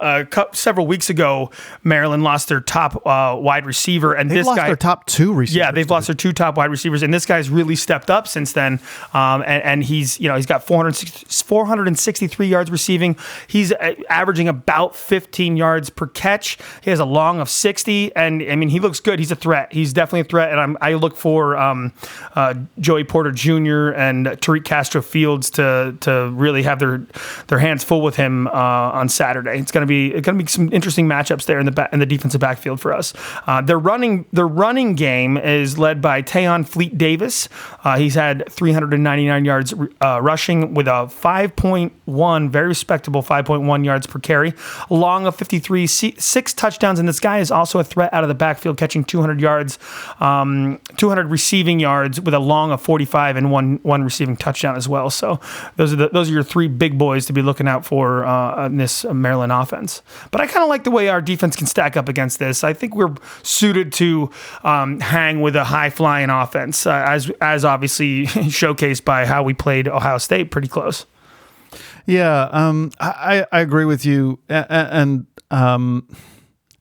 several 0.53 0.87
weeks 0.87 1.09
ago, 1.09 1.51
Maryland 1.83 2.23
lost 2.23 2.49
their 2.49 2.61
top 2.61 3.05
uh, 3.05 3.35
wide 3.37 3.65
receiver, 3.65 4.13
and 4.13 4.29
they've 4.29 4.39
this 4.39 4.47
lost 4.47 4.57
guy, 4.57 4.67
their 4.67 4.75
top 4.75 5.05
two 5.05 5.33
receivers. 5.33 5.55
yeah, 5.55 5.71
they've 5.71 5.89
lost 5.89 6.07
their 6.07 6.15
two 6.15 6.33
top 6.33 6.57
wide 6.57 6.69
receivers, 6.69 7.03
and 7.03 7.13
this 7.13 7.25
guy's 7.25 7.49
really 7.49 7.75
stepped 7.75 8.09
up 8.09 8.27
since 8.27 8.53
then. 8.53 8.79
Um, 9.13 9.41
and, 9.41 9.63
and 9.63 9.83
he's, 9.83 10.19
you 10.19 10.27
know, 10.27 10.35
he's 10.35 10.45
got 10.45 10.63
460 10.63 11.27
463 11.43 12.47
yards 12.47 12.71
receiving. 12.71 13.17
He's 13.47 13.71
uh, 13.71 13.95
averaging 14.09 14.47
about 14.47 14.95
15 14.95 15.57
yards 15.57 15.89
per 15.89 16.07
catch. 16.07 16.57
He 16.81 16.89
has 16.89 16.99
a 16.99 17.05
long 17.05 17.39
of 17.39 17.49
60, 17.49 18.15
and 18.15 18.41
I 18.43 18.55
mean, 18.55 18.69
he 18.69 18.79
looks 18.79 18.99
good. 18.99 19.19
He's 19.19 19.31
a 19.31 19.35
threat. 19.35 19.71
He's 19.73 19.93
definitely 19.93 20.21
a 20.21 20.25
threat, 20.25 20.51
and 20.51 20.59
I'm, 20.59 20.77
I 20.81 20.93
look 20.93 21.15
for 21.15 21.57
um, 21.57 21.93
uh, 22.35 22.55
Joey 22.79 23.03
Porter 23.03 23.31
Jr. 23.31 23.89
and 23.89 24.27
Tariq 24.27 24.65
Castro 24.65 25.01
Fields 25.01 25.49
to 25.51 25.95
to 26.01 26.29
really 26.33 26.63
have 26.63 26.79
their 26.79 27.05
their 27.47 27.59
hands 27.59 27.83
full 27.83 28.01
with 28.01 28.15
him 28.15 28.36
uh, 28.45 28.51
on 28.93 29.09
Saturday. 29.09 29.57
It's 29.57 29.71
gonna 29.71 29.87
be 29.87 30.13
it's 30.13 30.25
gonna 30.25 30.37
be 30.37 30.45
some 30.45 30.71
interesting 30.71 31.07
matchups 31.07 31.45
there 31.45 31.57
in 31.57 31.65
the 31.65 31.71
ba- 31.71 31.89
in 31.91 31.97
the 31.97 32.05
defensive 32.05 32.39
backfield 32.39 32.79
for 32.79 32.93
us. 32.93 33.13
Uh, 33.47 33.61
their 33.61 33.79
running 33.79 34.25
their 34.31 34.47
running 34.47 34.93
game 34.93 35.37
is 35.37 35.79
led 35.79 36.01
by 36.01 36.21
Tayon 36.21 36.67
Fleet 36.67 36.95
Davis. 36.97 37.49
Uh, 37.83 37.97
he's 37.97 38.13
had 38.13 38.43
399 38.51 39.45
yards 39.45 39.73
uh, 40.01 40.19
rushing 40.21 40.73
with 40.75 40.87
a 40.87 41.09
5.1 41.09 42.49
very 42.51 42.67
respectable 42.67 43.23
5.1 43.23 43.85
yards 43.85 44.05
per 44.07 44.19
carry, 44.19 44.53
long 44.89 45.25
of 45.25 45.35
53, 45.35 45.87
si- 45.87 46.15
six 46.17 46.53
touchdowns, 46.53 46.99
and 46.99 47.07
this 47.07 47.19
guy 47.19 47.39
is 47.39 47.51
also 47.51 47.79
a 47.79 47.83
threat 47.83 48.13
out 48.13 48.23
of 48.23 48.27
the 48.27 48.35
backfield, 48.35 48.77
catching 48.77 49.03
200 49.03 49.39
yards, 49.39 49.79
um, 50.19 50.79
200 50.97 51.27
receiving 51.27 51.79
yards 51.79 52.19
with 52.19 52.33
a 52.33 52.39
long 52.39 52.71
of 52.71 52.81
45 52.81 53.35
and 53.37 53.51
one 53.51 53.79
one 53.83 54.03
receiving 54.03 54.35
touchdown 54.35 54.75
as 54.75 54.87
well. 54.87 55.09
So 55.09 55.39
those 55.77 55.93
are 55.93 55.95
the, 55.95 56.09
those 56.09 56.29
are 56.29 56.33
your 56.33 56.43
three 56.43 56.67
big 56.67 56.97
boys 56.97 57.25
to 57.27 57.33
be 57.33 57.41
looking 57.41 57.67
out 57.67 57.85
for 57.85 58.25
uh, 58.27 58.65
in 58.65 58.75
this 58.75 59.05
Maryland 59.05 59.53
offense. 59.53 60.01
But 60.31 60.41
I 60.41 60.47
kind 60.47 60.63
of 60.63 60.69
like 60.69 60.83
the 60.83 60.91
way 60.91 61.07
our 61.07 61.21
defense 61.21 61.55
can 61.55 61.65
stack 61.65 61.95
up 61.95 62.09
against 62.09 62.39
this. 62.39 62.63
I 62.63 62.73
think 62.73 62.93
we're 62.93 63.15
suited 63.41 63.93
to 63.93 64.29
um, 64.63 64.99
hang 64.99 65.39
with 65.39 65.55
a 65.55 65.63
high 65.63 65.89
flying 65.89 66.29
offense, 66.29 66.85
uh, 66.85 67.05
as 67.07 67.31
as 67.39 67.63
obviously 67.63 68.25
showcased 68.27 69.05
by 69.05 69.25
how 69.25 69.43
we 69.43 69.53
played 69.53 69.87
Ohio 69.87 70.17
State 70.17 70.51
pretty 70.51 70.67
close. 70.67 71.05
Yeah, 72.05 72.49
um, 72.51 72.91
I, 72.99 73.45
I 73.51 73.61
agree 73.61 73.85
with 73.85 74.05
you, 74.05 74.39
and 74.49 75.25
um, 75.51 76.07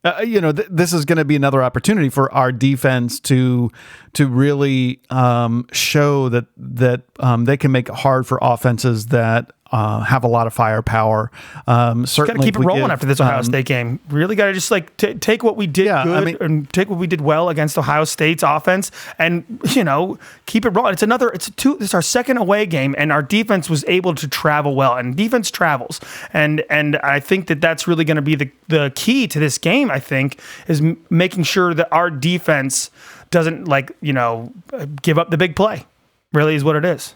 uh, 0.04 0.22
you 0.22 0.40
know, 0.40 0.52
th- 0.52 0.68
this 0.70 0.92
is 0.92 1.04
going 1.04 1.18
to 1.18 1.24
be 1.24 1.34
another 1.34 1.62
opportunity 1.62 2.08
for 2.08 2.32
our 2.32 2.52
defense 2.52 3.18
to 3.20 3.70
to 4.14 4.28
really 4.28 5.00
um, 5.10 5.66
show 5.72 6.28
that 6.28 6.46
that 6.56 7.02
um, 7.18 7.44
they 7.44 7.56
can 7.56 7.72
make 7.72 7.88
it 7.88 7.94
hard 7.94 8.26
for 8.26 8.38
offenses 8.40 9.06
that 9.06 9.52
uh, 9.72 10.00
have 10.00 10.24
a 10.24 10.28
lot 10.28 10.46
of 10.46 10.54
firepower. 10.54 11.30
Um, 11.66 12.00
Got 12.02 12.08
certainly, 12.08 12.46
to 12.46 12.52
keep 12.52 12.60
it 12.60 12.66
rolling 12.66 12.82
give, 12.84 12.90
after 12.90 13.06
this 13.06 13.20
Ohio 13.20 13.38
um, 13.38 13.44
State 13.44 13.66
game. 13.66 13.98
Really 14.08 14.36
got 14.36 14.46
to 14.46 14.52
just 14.52 14.70
like 14.70 14.96
t- 14.96 15.14
take 15.14 15.42
what 15.42 15.56
we 15.56 15.66
did 15.66 15.86
Yeah, 15.86 16.00
I 16.02 16.04
good 16.04 16.24
mean- 16.24 16.36
and 16.40 16.72
take 16.72 16.88
what 16.88 16.98
we 16.98 17.06
did 17.06 17.20
well 17.20 17.48
against 17.48 17.76
Ohio 17.76 18.04
State's 18.04 18.42
offense, 18.42 18.90
and 19.18 19.44
you 19.74 19.82
know 19.84 20.18
keep 20.46 20.64
it 20.64 20.70
rolling. 20.70 20.92
It's 20.92 21.02
another. 21.02 21.30
It's 21.30 21.48
a 21.48 21.52
two. 21.52 21.76
It's 21.80 21.94
our 21.94 22.02
second 22.02 22.36
away 22.36 22.66
game, 22.66 22.94
and 22.96 23.10
our 23.10 23.22
defense 23.22 23.68
was 23.68 23.84
able 23.88 24.14
to 24.14 24.28
travel 24.28 24.74
well, 24.74 24.96
and 24.96 25.16
defense 25.16 25.50
travels, 25.50 26.00
and 26.32 26.62
and 26.70 26.96
I 26.98 27.20
think 27.20 27.48
that 27.48 27.60
that's 27.60 27.88
really 27.88 28.04
going 28.04 28.16
to 28.16 28.22
be 28.22 28.34
the 28.36 28.50
the 28.68 28.92
key 28.94 29.26
to 29.28 29.38
this 29.40 29.58
game. 29.58 29.90
I 29.90 29.98
think 30.00 30.40
is 30.68 30.80
m- 30.80 31.04
making 31.10 31.42
sure 31.44 31.74
that 31.74 31.88
our 31.92 32.10
defense 32.10 32.90
doesn't 33.30 33.66
like 33.66 33.90
you 34.00 34.12
know 34.12 34.52
uh, 34.72 34.86
give 35.02 35.18
up 35.18 35.30
the 35.30 35.36
big 35.36 35.56
play. 35.56 35.84
Really 36.32 36.54
is 36.54 36.62
what 36.62 36.76
it 36.76 36.84
is. 36.84 37.14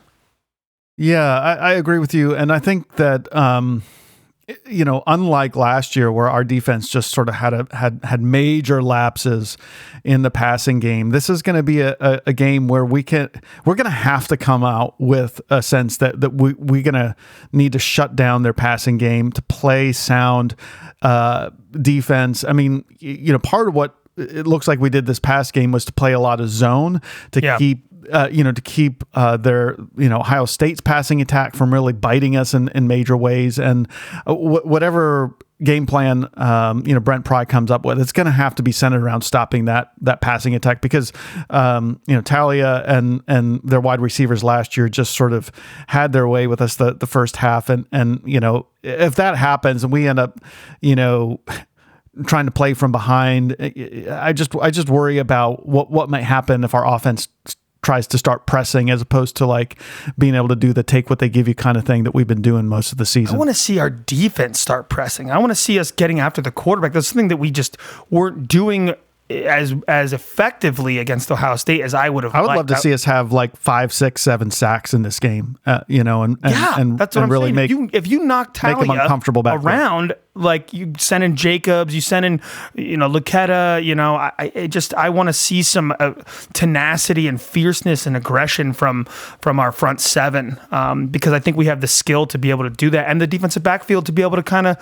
Yeah, 1.03 1.41
I, 1.41 1.55
I 1.55 1.73
agree 1.73 1.99
with 1.99 2.13
you, 2.13 2.35
and 2.37 2.53
I 2.53 2.59
think 2.59 2.97
that 2.97 3.35
um, 3.35 3.83
you 4.67 4.85
know, 4.85 5.03
unlike 5.07 5.57
last 5.57 5.97
year 5.97 6.13
where 6.13 6.29
our 6.29 6.45
defense 6.45 6.91
just 6.91 7.11
sort 7.11 7.31
of 7.31 7.37
had 7.37 7.55
a 7.55 7.67
had 7.71 8.01
had 8.03 8.21
major 8.21 8.83
lapses 8.83 9.57
in 10.05 10.21
the 10.21 10.31
passing 10.31 10.79
game, 10.79 11.09
this 11.09 11.31
is 11.31 11.41
going 11.41 11.57
to 11.57 11.63
be 11.63 11.81
a, 11.81 11.97
a, 12.01 12.21
a 12.27 12.33
game 12.35 12.69
where 12.69 12.85
we 12.85 13.03
can 13.03 13.31
we're 13.65 13.77
going 13.77 13.87
to 13.87 13.91
have 13.91 14.29
to 14.29 14.37
come 14.37 14.63
out 14.63 14.95
with 15.01 15.41
a 15.49 15.63
sense 15.63 15.97
that 15.99 16.21
that 16.21 16.35
we 16.35 16.53
we're 16.55 16.83
going 16.83 16.93
to 16.93 17.17
need 17.51 17.73
to 17.73 17.79
shut 17.79 18.15
down 18.15 18.43
their 18.43 18.53
passing 18.53 18.99
game 18.99 19.33
to 19.33 19.41
play 19.43 19.93
sound 19.93 20.55
uh, 21.01 21.49
defense. 21.81 22.45
I 22.45 22.53
mean, 22.53 22.85
you 22.99 23.33
know, 23.33 23.39
part 23.39 23.69
of 23.69 23.75
what 23.75 23.95
it 24.19 24.47
looks 24.47 24.69
like 24.69 24.81
we 24.81 24.91
did 24.91 25.07
this 25.07 25.19
past 25.21 25.55
game 25.55 25.73
was 25.73 25.87
to 25.87 25.93
play 25.95 26.13
a 26.13 26.21
lot 26.21 26.41
of 26.43 26.51
zone 26.51 27.01
to 27.31 27.41
Yeah. 27.43 27.57
keep 27.57 27.87
uh, 28.11 28.29
you 28.31 28.43
know, 28.45 28.53
to 28.53 28.61
keep 28.61 29.05
uh, 29.15 29.37
their, 29.37 29.77
you 29.97 30.09
know, 30.09 30.21
Ohio 30.21 30.45
State's 30.45 30.81
passing 30.81 31.21
attack 31.21 31.55
from 31.55 31.73
really 31.73 31.93
biting 31.93 32.37
us 32.37 32.55
in, 32.55 32.69
in 32.69 32.87
major 32.87 33.17
ways. 33.17 33.59
And 33.59 33.89
uh, 34.27 34.35
wh- 34.35 34.65
whatever 34.65 35.37
game 35.63 35.87
plan, 35.87 36.29
um, 36.35 36.83
you 36.87 36.95
know, 36.95 37.01
Brent 37.01 37.25
Pry 37.25 37.45
comes 37.45 37.71
up 37.71 37.85
with, 37.85 38.01
it's 38.01 38.13
going 38.13 38.27
to 38.27 38.33
have 38.33 38.55
to 38.57 38.63
be 38.63 38.73
centered 38.73 39.03
around 39.03 39.23
stopping 39.23 39.67
that 39.67 39.93
that 40.01 40.21
passing 40.21 40.55
attack 40.55 40.81
because, 40.81 41.13
um, 41.51 42.01
you 42.07 42.15
know, 42.15 42.23
Taulia 42.23 42.85
and 42.87 43.23
and 43.29 43.61
their 43.63 43.81
wide 43.81 44.01
receivers 44.01 44.43
last 44.43 44.77
year 44.77 44.89
just 44.89 45.15
sort 45.15 45.33
of 45.33 45.53
had 45.89 46.13
their 46.13 46.27
way 46.27 46.47
with 46.47 46.61
us 46.61 46.77
the, 46.77 46.95
the 46.95 47.07
first 47.07 47.37
half. 47.37 47.69
And, 47.69 47.87
and, 47.93 48.23
you 48.25 48.41
know, 48.41 48.67
if 48.83 49.17
that 49.17 49.37
happens 49.37 49.85
and 49.85 49.93
we 49.93 50.09
end 50.09 50.19
up, 50.19 50.41
you 50.81 50.97
know, 50.97 51.41
trying 52.27 52.47
to 52.47 52.51
play 52.51 52.75
from 52.75 52.93
behind. 52.93 53.57
I 54.11 54.33
just 54.33 54.55
I 54.57 54.71
just 54.71 54.89
worry 54.89 55.19
about 55.19 55.67
what 55.67 55.91
what 55.91 56.11
might 56.11 56.25
happen 56.25 56.65
if 56.65 56.75
our 56.75 56.87
offense 56.87 57.29
tries 57.83 58.07
to 58.09 58.19
start 58.19 58.47
pressing 58.47 58.91
as 58.91 59.01
opposed 59.01 59.37
to 59.37 59.47
like 59.47 59.79
being 60.19 60.35
able 60.35 60.49
to 60.49 60.57
do 60.57 60.73
the 60.73 60.83
take 60.83 61.09
what 61.09 61.19
they 61.19 61.29
give 61.29 61.49
you 61.49 61.55
kind 61.55 61.77
of 61.77 61.85
thing 61.85 62.05
that 62.05 62.15
we've 62.15 62.27
been 62.27 62.43
doing 62.43 62.67
most 62.67 62.93
of 62.93 62.99
the 62.99 63.07
season. 63.07 63.35
I 63.35 63.39
want 63.39 63.51
to 63.51 63.55
see 63.55 63.79
our 63.79 63.91
defense 63.91 64.61
start 64.61 64.89
pressing. 64.89 65.31
I 65.31 65.39
want 65.39 65.51
to 65.51 65.57
see 65.57 65.79
us 65.79 65.91
getting 65.91 66.21
after 66.21 66.43
the 66.43 66.51
quarterback. 66.51 66.93
That's 66.93 67.07
something 67.07 67.29
that 67.29 67.39
we 67.39 67.51
just 67.51 67.77
weren't 68.11 68.49
doing 68.49 68.95
as 69.31 69.75
as 69.87 70.13
effectively 70.13 70.99
against 70.99 71.31
Ohio 71.31 71.57
State 71.57 71.83
as 71.83 71.95
I 71.95 72.09
would 72.09 72.25
have. 72.25 72.35
I 72.35 72.41
would 72.41 72.47
liked. 72.49 72.57
love 72.57 72.67
to 72.69 72.77
see 72.77 72.93
us 72.93 73.05
have 73.05 73.33
like 73.33 73.57
five, 73.57 73.93
six, 73.93 74.23
seven 74.23 74.51
sacks 74.51 74.93
in 74.93 75.03
this 75.03 75.21
game, 75.21 75.59
uh, 75.67 75.81
you 75.89 76.03
know, 76.03 76.23
and 76.23 76.37
and, 76.43 76.53
Yeah, 76.53 76.81
and, 76.81 76.99
that's 76.99 77.17
what 77.17 77.23
and 77.23 77.25
I'm 77.25 77.33
really 77.33 77.47
saying. 77.47 77.55
make 77.55 77.71
if 77.71 77.71
you 77.71 77.91
if 77.93 78.07
you 78.07 78.25
knock 78.25 78.49
make 78.63 78.77
Taulia 78.77 79.03
uncomfortable 79.03 79.43
back 79.43 79.63
there. 79.63 79.71
around, 79.71 80.15
like 80.35 80.73
you 80.73 80.93
send 80.99 81.23
in 81.23 81.37
Jacobs, 81.37 81.95
you 81.95 82.01
send 82.01 82.27
in 82.27 82.41
you 82.75 82.97
know 82.97 83.09
Luketa, 83.09 83.83
you 83.85 83.95
know, 83.95 84.17
I, 84.17 84.33
I 84.39 84.53
it 84.55 84.69
just 84.69 84.95
I 84.95 85.09
want 85.11 85.29
to 85.29 85.33
see 85.33 85.63
some 85.63 85.95
uh, 86.01 86.15
tenacity 86.53 87.29
and 87.29 87.41
fierceness 87.41 88.07
and 88.07 88.17
aggression 88.17 88.73
from 88.73 89.05
from 89.41 89.61
our 89.61 89.73
front 89.73 90.01
seven 90.01 90.61
um, 90.71 91.07
because 91.07 91.33
I 91.33 91.39
think 91.39 91.57
we 91.57 91.67
have 91.67 91.81
the 91.81 91.89
skill 91.89 92.27
to 92.27 92.39
be 92.39 92.51
able 92.51 92.65
to 92.65 92.71
do 92.71 92.91
that 92.91 93.09
and 93.09 93.21
the 93.21 93.27
defensive 93.27 93.63
backfield 93.63 94.07
to 94.07 94.13
be 94.13 94.23
able 94.23 94.37
to 94.37 94.43
kind 94.43 94.67
of 94.67 94.77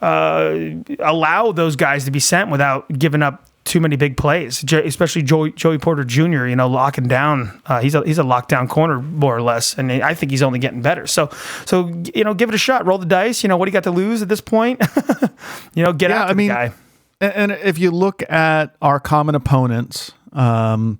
uh, 0.00 0.58
allow 1.00 1.52
those 1.52 1.76
guys 1.76 2.04
to 2.04 2.10
be 2.10 2.20
sent 2.20 2.50
without 2.50 2.86
giving 2.98 3.22
up 3.22 3.47
too 3.68 3.80
many 3.80 3.96
big 3.96 4.16
plays, 4.16 4.64
especially 4.72 5.22
Joey, 5.22 5.52
Joey 5.52 5.78
Porter 5.78 6.02
Jr. 6.02 6.46
You 6.46 6.56
know, 6.56 6.68
locking 6.68 7.06
down. 7.06 7.60
Uh, 7.66 7.80
he's 7.80 7.94
a 7.94 8.02
he's 8.04 8.18
a 8.18 8.22
lockdown 8.22 8.68
corner 8.68 9.00
more 9.00 9.36
or 9.36 9.42
less, 9.42 9.76
and 9.76 9.92
I 9.92 10.14
think 10.14 10.32
he's 10.32 10.42
only 10.42 10.58
getting 10.58 10.82
better. 10.82 11.06
So, 11.06 11.30
so 11.66 11.88
you 12.14 12.24
know, 12.24 12.34
give 12.34 12.48
it 12.48 12.54
a 12.54 12.58
shot. 12.58 12.86
Roll 12.86 12.98
the 12.98 13.06
dice. 13.06 13.42
You 13.42 13.48
know, 13.48 13.56
what 13.56 13.66
do 13.66 13.70
you 13.70 13.74
got 13.74 13.84
to 13.84 13.90
lose 13.90 14.22
at 14.22 14.28
this 14.28 14.40
point? 14.40 14.82
you 15.74 15.82
know, 15.82 15.92
get 15.92 16.10
Yeah, 16.10 16.22
after 16.22 16.32
I 16.32 16.34
mean, 16.34 16.48
the 16.48 16.54
guy. 16.54 16.72
And, 17.20 17.32
and 17.34 17.52
if 17.52 17.78
you 17.78 17.90
look 17.90 18.28
at 18.30 18.76
our 18.80 18.98
common 18.98 19.34
opponents, 19.34 20.12
um, 20.32 20.98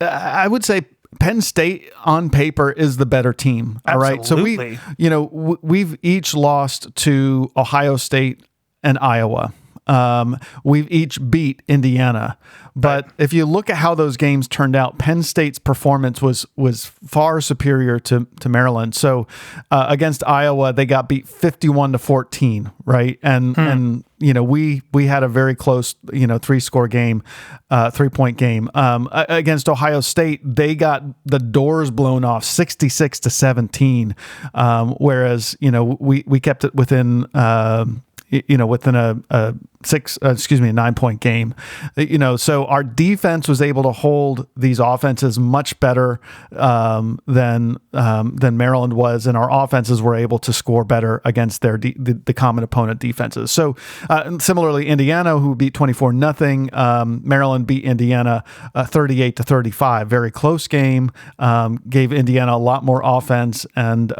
I 0.00 0.48
would 0.48 0.64
say 0.64 0.82
Penn 1.18 1.40
State 1.40 1.90
on 2.04 2.30
paper 2.30 2.70
is 2.70 2.96
the 2.96 3.06
better 3.06 3.32
team. 3.32 3.80
All 3.86 3.98
right, 3.98 4.24
so 4.24 4.42
we, 4.42 4.78
you 4.98 5.10
know, 5.10 5.58
we've 5.62 5.96
each 6.02 6.34
lost 6.34 6.94
to 6.96 7.50
Ohio 7.56 7.96
State 7.96 8.42
and 8.82 8.98
Iowa. 8.98 9.52
Um, 9.86 10.38
we've 10.64 10.90
each 10.90 11.18
beat 11.30 11.62
Indiana, 11.68 12.38
but 12.76 13.10
if 13.18 13.32
you 13.32 13.44
look 13.44 13.68
at 13.68 13.76
how 13.76 13.94
those 13.94 14.16
games 14.16 14.46
turned 14.48 14.76
out, 14.76 14.98
Penn 14.98 15.22
State's 15.22 15.58
performance 15.58 16.22
was 16.22 16.46
was 16.56 16.86
far 17.06 17.40
superior 17.40 17.98
to 18.00 18.26
to 18.40 18.48
Maryland. 18.48 18.94
So 18.94 19.26
uh, 19.70 19.86
against 19.88 20.22
Iowa, 20.26 20.72
they 20.72 20.86
got 20.86 21.08
beat 21.08 21.26
fifty 21.28 21.68
one 21.68 21.92
to 21.92 21.98
fourteen, 21.98 22.70
right? 22.84 23.18
And 23.22 23.56
and 23.58 24.04
you 24.18 24.32
know 24.32 24.44
we 24.44 24.82
we 24.92 25.06
had 25.06 25.22
a 25.24 25.28
very 25.28 25.54
close 25.56 25.96
you 26.12 26.26
know 26.28 26.38
three 26.38 26.60
score 26.60 26.86
game, 26.86 27.22
uh, 27.70 27.90
three 27.90 28.08
point 28.08 28.38
game. 28.38 28.70
Um, 28.74 29.08
against 29.12 29.68
Ohio 29.68 30.00
State, 30.00 30.40
they 30.44 30.74
got 30.76 31.02
the 31.26 31.40
doors 31.40 31.90
blown 31.90 32.24
off 32.24 32.44
sixty 32.44 32.88
six 32.88 33.18
to 33.20 33.30
seventeen, 33.30 34.14
um, 34.54 34.90
whereas 34.98 35.56
you 35.60 35.70
know 35.72 35.96
we 36.00 36.22
we 36.26 36.38
kept 36.40 36.64
it 36.64 36.74
within. 36.74 37.26
Y- 37.34 38.00
you 38.32 38.56
know, 38.56 38.66
within 38.66 38.94
a, 38.94 39.20
a 39.30 39.54
six, 39.84 40.18
uh, 40.24 40.30
excuse 40.30 40.60
me, 40.60 40.70
a 40.70 40.72
nine 40.72 40.94
point 40.94 41.20
game. 41.20 41.54
You 41.96 42.18
know, 42.18 42.36
so 42.36 42.64
our 42.66 42.82
defense 42.82 43.46
was 43.46 43.60
able 43.60 43.82
to 43.82 43.92
hold 43.92 44.46
these 44.56 44.78
offenses 44.78 45.38
much 45.38 45.78
better 45.80 46.20
um, 46.56 47.18
than 47.26 47.76
um, 47.92 48.36
than 48.36 48.56
Maryland 48.56 48.94
was, 48.94 49.26
and 49.26 49.36
our 49.36 49.50
offenses 49.52 50.00
were 50.00 50.14
able 50.14 50.38
to 50.38 50.52
score 50.52 50.84
better 50.84 51.20
against 51.24 51.60
their 51.60 51.76
de- 51.76 51.96
the, 51.98 52.14
the 52.14 52.32
common 52.32 52.64
opponent 52.64 53.00
defenses. 53.00 53.50
So, 53.50 53.76
uh, 54.08 54.38
similarly, 54.38 54.86
Indiana, 54.86 55.38
who 55.38 55.54
beat 55.54 55.74
twenty 55.74 55.92
four 55.92 56.12
nothing, 56.12 56.72
um, 56.72 57.20
Maryland 57.24 57.66
beat 57.66 57.84
Indiana 57.84 58.44
uh, 58.74 58.86
thirty 58.86 59.20
eight 59.20 59.36
to 59.36 59.42
thirty 59.42 59.70
five. 59.70 60.08
Very 60.08 60.30
close 60.30 60.66
game. 60.68 61.10
Um, 61.38 61.80
gave 61.88 62.12
Indiana 62.12 62.54
a 62.54 62.58
lot 62.58 62.84
more 62.84 63.02
offense 63.04 63.66
and. 63.76 64.12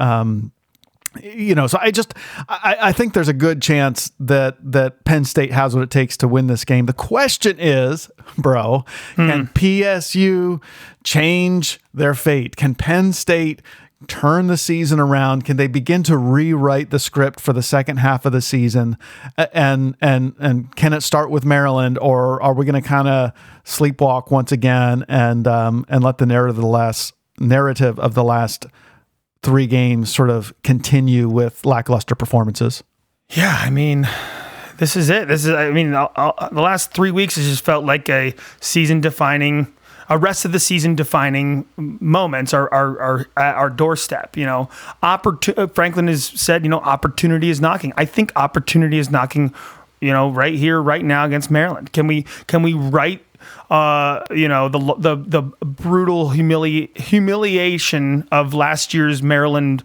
You 1.20 1.54
know, 1.54 1.66
so 1.66 1.78
I 1.80 1.90
just 1.90 2.14
I, 2.48 2.76
I 2.80 2.92
think 2.92 3.12
there's 3.12 3.28
a 3.28 3.34
good 3.34 3.60
chance 3.60 4.12
that 4.20 4.56
that 4.72 5.04
Penn 5.04 5.24
State 5.24 5.52
has 5.52 5.74
what 5.74 5.82
it 5.82 5.90
takes 5.90 6.16
to 6.18 6.28
win 6.28 6.46
this 6.46 6.64
game. 6.64 6.86
The 6.86 6.92
question 6.92 7.58
is, 7.58 8.10
bro, 8.38 8.84
can 9.16 9.48
PSU 9.48 10.62
change 11.04 11.80
their 11.92 12.14
fate? 12.14 12.56
Can 12.56 12.74
Penn 12.74 13.12
State 13.12 13.62
turn 14.08 14.46
the 14.46 14.56
season 14.56 14.98
around? 14.98 15.44
Can 15.44 15.56
they 15.56 15.66
begin 15.66 16.02
to 16.04 16.16
rewrite 16.16 16.90
the 16.90 16.98
script 16.98 17.40
for 17.40 17.52
the 17.52 17.62
second 17.62 17.98
half 17.98 18.24
of 18.24 18.32
the 18.32 18.40
season? 18.40 18.96
And 19.36 19.96
and 20.00 20.34
and 20.38 20.74
can 20.76 20.92
it 20.92 21.02
start 21.02 21.30
with 21.30 21.44
Maryland, 21.44 21.98
or 21.98 22.42
are 22.42 22.54
we 22.54 22.64
going 22.64 22.80
to 22.80 22.86
kind 22.86 23.08
of 23.08 23.32
sleepwalk 23.64 24.30
once 24.30 24.52
again 24.52 25.04
and 25.08 25.46
um, 25.46 25.84
and 25.88 26.02
let 26.02 26.18
the 26.18 26.26
narrative 26.26 26.56
of 26.56 26.62
the 26.62 26.68
last 26.68 27.14
narrative 27.38 27.98
of 27.98 28.14
the 28.14 28.24
last 28.24 28.66
three 29.42 29.66
games 29.66 30.14
sort 30.14 30.30
of 30.30 30.54
continue 30.62 31.28
with 31.28 31.66
lackluster 31.66 32.14
performances. 32.14 32.82
Yeah, 33.30 33.56
I 33.60 33.70
mean, 33.70 34.08
this 34.78 34.96
is 34.96 35.10
it. 35.10 35.28
This 35.28 35.44
is. 35.44 35.50
I 35.52 35.70
mean, 35.70 35.94
i 35.94 36.08
i 36.16 36.48
the 36.52 36.60
last 36.60 36.92
three 36.92 37.10
weeks 37.10 37.36
has 37.36 37.46
just 37.46 37.64
felt 37.64 37.84
like 37.84 38.08
a 38.08 38.34
season-defining, 38.60 39.72
a 40.08 40.18
rest 40.18 40.44
of 40.44 40.52
the 40.52 40.60
season-defining 40.60 41.66
moments. 41.76 42.52
are, 42.52 42.72
are, 42.72 43.00
our 43.00 43.26
at 43.36 43.54
our 43.54 43.70
doorstep. 43.70 44.36
You 44.36 44.46
know, 44.46 44.68
opportu- 45.02 45.56
uh, 45.56 45.66
Franklin 45.68 46.08
has 46.08 46.24
said, 46.24 46.62
you 46.62 46.68
know, 46.68 46.80
opportunity 46.80 47.48
is 47.48 47.60
knocking. 47.60 47.92
I 47.96 48.04
think 48.04 48.32
opportunity 48.36 48.98
is 48.98 49.10
knocking. 49.10 49.54
You 50.00 50.12
know, 50.12 50.30
right 50.30 50.54
here, 50.54 50.82
right 50.82 51.04
now 51.04 51.24
against 51.24 51.48
Maryland. 51.48 51.92
Can 51.92 52.08
we 52.08 52.24
can 52.48 52.62
we 52.62 52.74
right 52.74 53.24
uh, 53.72 54.22
you 54.30 54.48
know 54.48 54.68
the 54.68 54.78
the 54.98 55.16
the 55.16 55.42
brutal 55.64 56.28
humili- 56.28 56.94
humiliation 56.96 58.28
of 58.30 58.52
last 58.52 58.92
year's 58.92 59.22
Maryland 59.22 59.82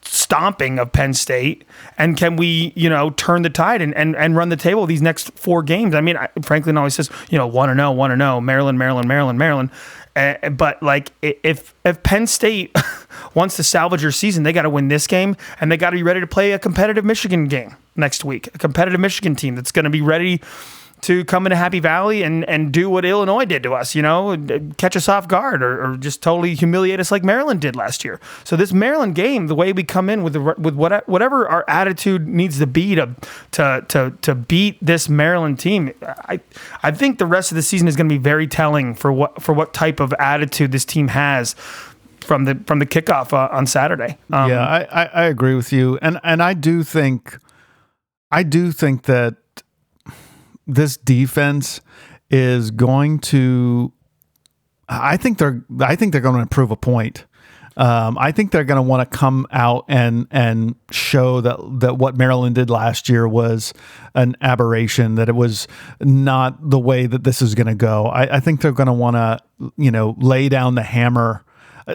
stomping 0.00 0.78
of 0.78 0.90
Penn 0.92 1.12
State, 1.12 1.64
and 1.98 2.16
can 2.16 2.36
we 2.36 2.72
you 2.74 2.88
know 2.88 3.10
turn 3.10 3.42
the 3.42 3.50
tide 3.50 3.82
and 3.82 3.94
and, 3.94 4.16
and 4.16 4.36
run 4.36 4.48
the 4.48 4.56
table 4.56 4.86
these 4.86 5.02
next 5.02 5.32
four 5.38 5.62
games? 5.62 5.94
I 5.94 6.00
mean, 6.00 6.16
I, 6.16 6.30
Franklin 6.42 6.78
always 6.78 6.94
says 6.94 7.10
you 7.28 7.36
know 7.36 7.46
one 7.46 7.68
to 7.68 7.74
zero, 7.74 7.92
one 7.92 8.08
to 8.08 8.16
zero, 8.16 8.40
Maryland, 8.40 8.78
Maryland, 8.78 9.06
Maryland, 9.06 9.38
Maryland. 9.38 9.70
Uh, 10.16 10.48
but 10.48 10.82
like 10.82 11.12
if 11.20 11.74
if 11.84 12.02
Penn 12.02 12.26
State 12.26 12.74
wants 13.34 13.56
to 13.56 13.62
salvage 13.62 14.00
your 14.00 14.12
season, 14.12 14.44
they 14.44 14.52
got 14.54 14.62
to 14.62 14.70
win 14.70 14.88
this 14.88 15.06
game, 15.06 15.36
and 15.60 15.70
they 15.70 15.76
got 15.76 15.90
to 15.90 15.96
be 15.96 16.02
ready 16.02 16.20
to 16.20 16.26
play 16.26 16.52
a 16.52 16.58
competitive 16.58 17.04
Michigan 17.04 17.48
game 17.48 17.76
next 17.96 18.24
week. 18.24 18.46
A 18.54 18.58
competitive 18.58 18.98
Michigan 18.98 19.36
team 19.36 19.56
that's 19.56 19.72
going 19.72 19.84
to 19.84 19.90
be 19.90 20.00
ready 20.00 20.40
to 21.02 21.24
come 21.24 21.46
into 21.46 21.56
Happy 21.56 21.78
Valley 21.78 22.22
and, 22.22 22.44
and 22.46 22.72
do 22.72 22.88
what 22.88 23.04
Illinois 23.04 23.44
did 23.44 23.62
to 23.62 23.74
us, 23.74 23.94
you 23.94 24.02
know, 24.02 24.36
catch 24.78 24.96
us 24.96 25.08
off 25.08 25.28
guard 25.28 25.62
or, 25.62 25.84
or 25.84 25.96
just 25.96 26.22
totally 26.22 26.54
humiliate 26.54 26.98
us 27.00 27.10
like 27.10 27.22
Maryland 27.22 27.60
did 27.60 27.76
last 27.76 28.04
year. 28.04 28.20
So 28.44 28.56
this 28.56 28.72
Maryland 28.72 29.14
game, 29.14 29.46
the 29.46 29.54
way 29.54 29.72
we 29.72 29.84
come 29.84 30.08
in 30.08 30.22
with 30.22 30.32
the, 30.32 30.40
with 30.40 30.74
what, 30.74 31.08
whatever 31.08 31.48
our 31.48 31.64
attitude 31.68 32.26
needs 32.26 32.58
to 32.58 32.66
be 32.66 32.94
to 32.94 33.14
to 33.52 33.84
to 33.88 34.12
to 34.22 34.34
beat 34.34 34.78
this 34.80 35.08
Maryland 35.08 35.58
team, 35.58 35.92
I 36.02 36.40
I 36.82 36.90
think 36.90 37.18
the 37.18 37.26
rest 37.26 37.52
of 37.52 37.56
the 37.56 37.62
season 37.62 37.88
is 37.88 37.96
going 37.96 38.08
to 38.08 38.14
be 38.14 38.22
very 38.22 38.46
telling 38.46 38.94
for 38.94 39.12
what 39.12 39.42
for 39.42 39.52
what 39.52 39.74
type 39.74 40.00
of 40.00 40.12
attitude 40.14 40.72
this 40.72 40.84
team 40.84 41.08
has 41.08 41.54
from 42.20 42.44
the 42.44 42.60
from 42.66 42.78
the 42.78 42.86
kickoff 42.86 43.32
uh, 43.32 43.48
on 43.54 43.66
Saturday. 43.66 44.18
Um, 44.32 44.50
yeah, 44.50 44.66
I, 44.66 45.02
I, 45.02 45.04
I 45.06 45.24
agree 45.24 45.54
with 45.54 45.72
you, 45.72 45.98
and 46.02 46.18
and 46.24 46.42
I 46.42 46.54
do 46.54 46.82
think 46.82 47.38
I 48.30 48.42
do 48.42 48.72
think 48.72 49.04
that 49.04 49.36
this 50.66 50.96
defense 50.96 51.80
is 52.30 52.70
going 52.70 53.18
to. 53.20 53.92
I 54.88 55.16
think 55.16 55.38
they're. 55.38 55.64
I 55.80 55.96
think 55.96 56.12
they're 56.12 56.20
going 56.20 56.36
to 56.36 56.42
improve 56.42 56.70
a 56.70 56.76
point. 56.76 57.24
Um, 57.78 58.16
I 58.18 58.32
think 58.32 58.52
they're 58.52 58.64
going 58.64 58.76
to 58.76 58.82
want 58.82 59.10
to 59.10 59.18
come 59.18 59.46
out 59.50 59.84
and 59.88 60.26
and 60.30 60.76
show 60.90 61.40
that 61.42 61.58
that 61.80 61.98
what 61.98 62.16
Maryland 62.16 62.54
did 62.54 62.70
last 62.70 63.08
year 63.08 63.28
was 63.28 63.74
an 64.14 64.36
aberration. 64.40 65.16
That 65.16 65.28
it 65.28 65.34
was 65.34 65.68
not 66.00 66.70
the 66.70 66.78
way 66.78 67.06
that 67.06 67.24
this 67.24 67.42
is 67.42 67.54
going 67.54 67.66
to 67.66 67.74
go. 67.74 68.06
I, 68.06 68.36
I 68.36 68.40
think 68.40 68.60
they're 68.60 68.72
going 68.72 68.86
to 68.86 68.92
want 68.92 69.16
to 69.16 69.40
you 69.76 69.90
know 69.90 70.14
lay 70.18 70.48
down 70.48 70.74
the 70.74 70.82
hammer 70.82 71.44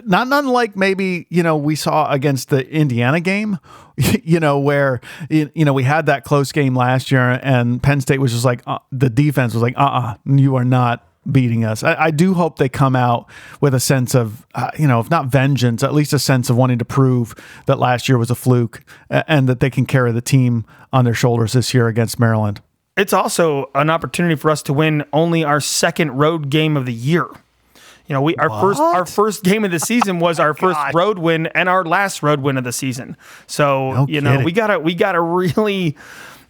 not 0.06 0.28
unlike 0.32 0.76
maybe 0.76 1.28
you 1.30 1.44
know 1.44 1.58
we 1.58 1.76
saw 1.76 2.10
against 2.12 2.50
the 2.50 2.68
Indiana 2.70 3.20
game, 3.20 3.60
you 4.24 4.40
know 4.40 4.60
where 4.60 5.02
you 5.30 5.52
know 5.56 5.74
we 5.74 5.84
had 5.84 6.06
that 6.06 6.24
close 6.24 6.52
game 6.52 6.76
last 6.76 7.12
year, 7.12 7.40
and 7.44 7.82
Penn 7.82 8.02
State 8.02 8.20
was 8.20 8.32
just 8.32 8.46
like 8.46 8.62
uh, 8.68 8.80
the 8.92 9.10
defense 9.10 9.54
was 9.54 9.62
like, 9.62 9.78
uh, 9.78 9.82
uh-uh, 9.82 10.14
uh 10.14 10.36
you 10.36 10.56
are 10.56 10.66
not 10.66 11.08
beating 11.30 11.64
us. 11.64 11.84
I, 11.84 12.06
I, 12.06 12.12
do 12.12 12.34
hope 12.34 12.58
they 12.58 12.68
come 12.68 12.96
out 12.96 13.30
with 13.60 13.76
a 13.76 13.80
sense 13.80 14.16
of, 14.16 14.46
uh, 14.56 14.72
you 14.78 14.88
know, 14.88 15.00
if 15.00 15.12
not 15.12 15.28
vengeance, 15.28 15.84
at 15.84 15.94
least 15.94 16.14
a 16.14 16.20
sense 16.20 16.50
of 16.50 16.58
wanting 16.58 16.80
to 16.80 16.86
prove 16.86 17.36
that 17.68 17.78
last 17.78 18.10
year 18.10 18.18
was 18.18 18.32
a 18.32 18.36
fluke 18.36 18.84
and 19.10 19.48
that 19.48 19.60
they 19.60 19.70
can 19.70 19.86
carry 19.86 20.12
the 20.12 20.22
team 20.22 20.66
on 20.92 21.06
their 21.06 21.14
shoulders 21.14 21.54
this 21.54 21.76
year 21.76 21.88
against 21.88 22.20
Maryland. 22.20 22.60
It's 22.98 23.14
also 23.14 23.70
an 23.76 23.90
opportunity 23.90 24.36
for 24.36 24.50
us 24.50 24.64
to 24.64 24.74
win 24.74 25.04
only 25.14 25.44
our 25.44 25.62
second 25.62 26.12
road 26.18 26.50
game 26.50 26.76
of 26.76 26.86
the 26.86 26.94
year. 26.94 27.28
You 28.12 28.16
know, 28.16 28.22
we 28.24 28.36
our 28.36 28.50
what? 28.50 28.60
first 28.60 28.82
our 28.82 29.06
first 29.06 29.42
game 29.42 29.64
of 29.64 29.72
the 29.72 29.80
season 29.80 30.20
was 30.20 30.38
our 30.42 30.54
first 30.54 30.76
God. 30.76 30.94
road 30.94 31.18
win 31.18 31.48
and 31.48 31.70
our 31.70 31.86
last 31.86 32.22
road 32.22 32.42
win 32.42 32.58
of 32.58 32.66
the 32.66 32.74
season. 32.74 33.16
So 33.48 33.94
no 33.94 34.06
you 34.10 34.20
know, 34.20 34.42
we 34.44 34.52
gotta 34.52 34.82
we 34.82 34.96
gotta 34.96 35.22
really. 35.22 35.96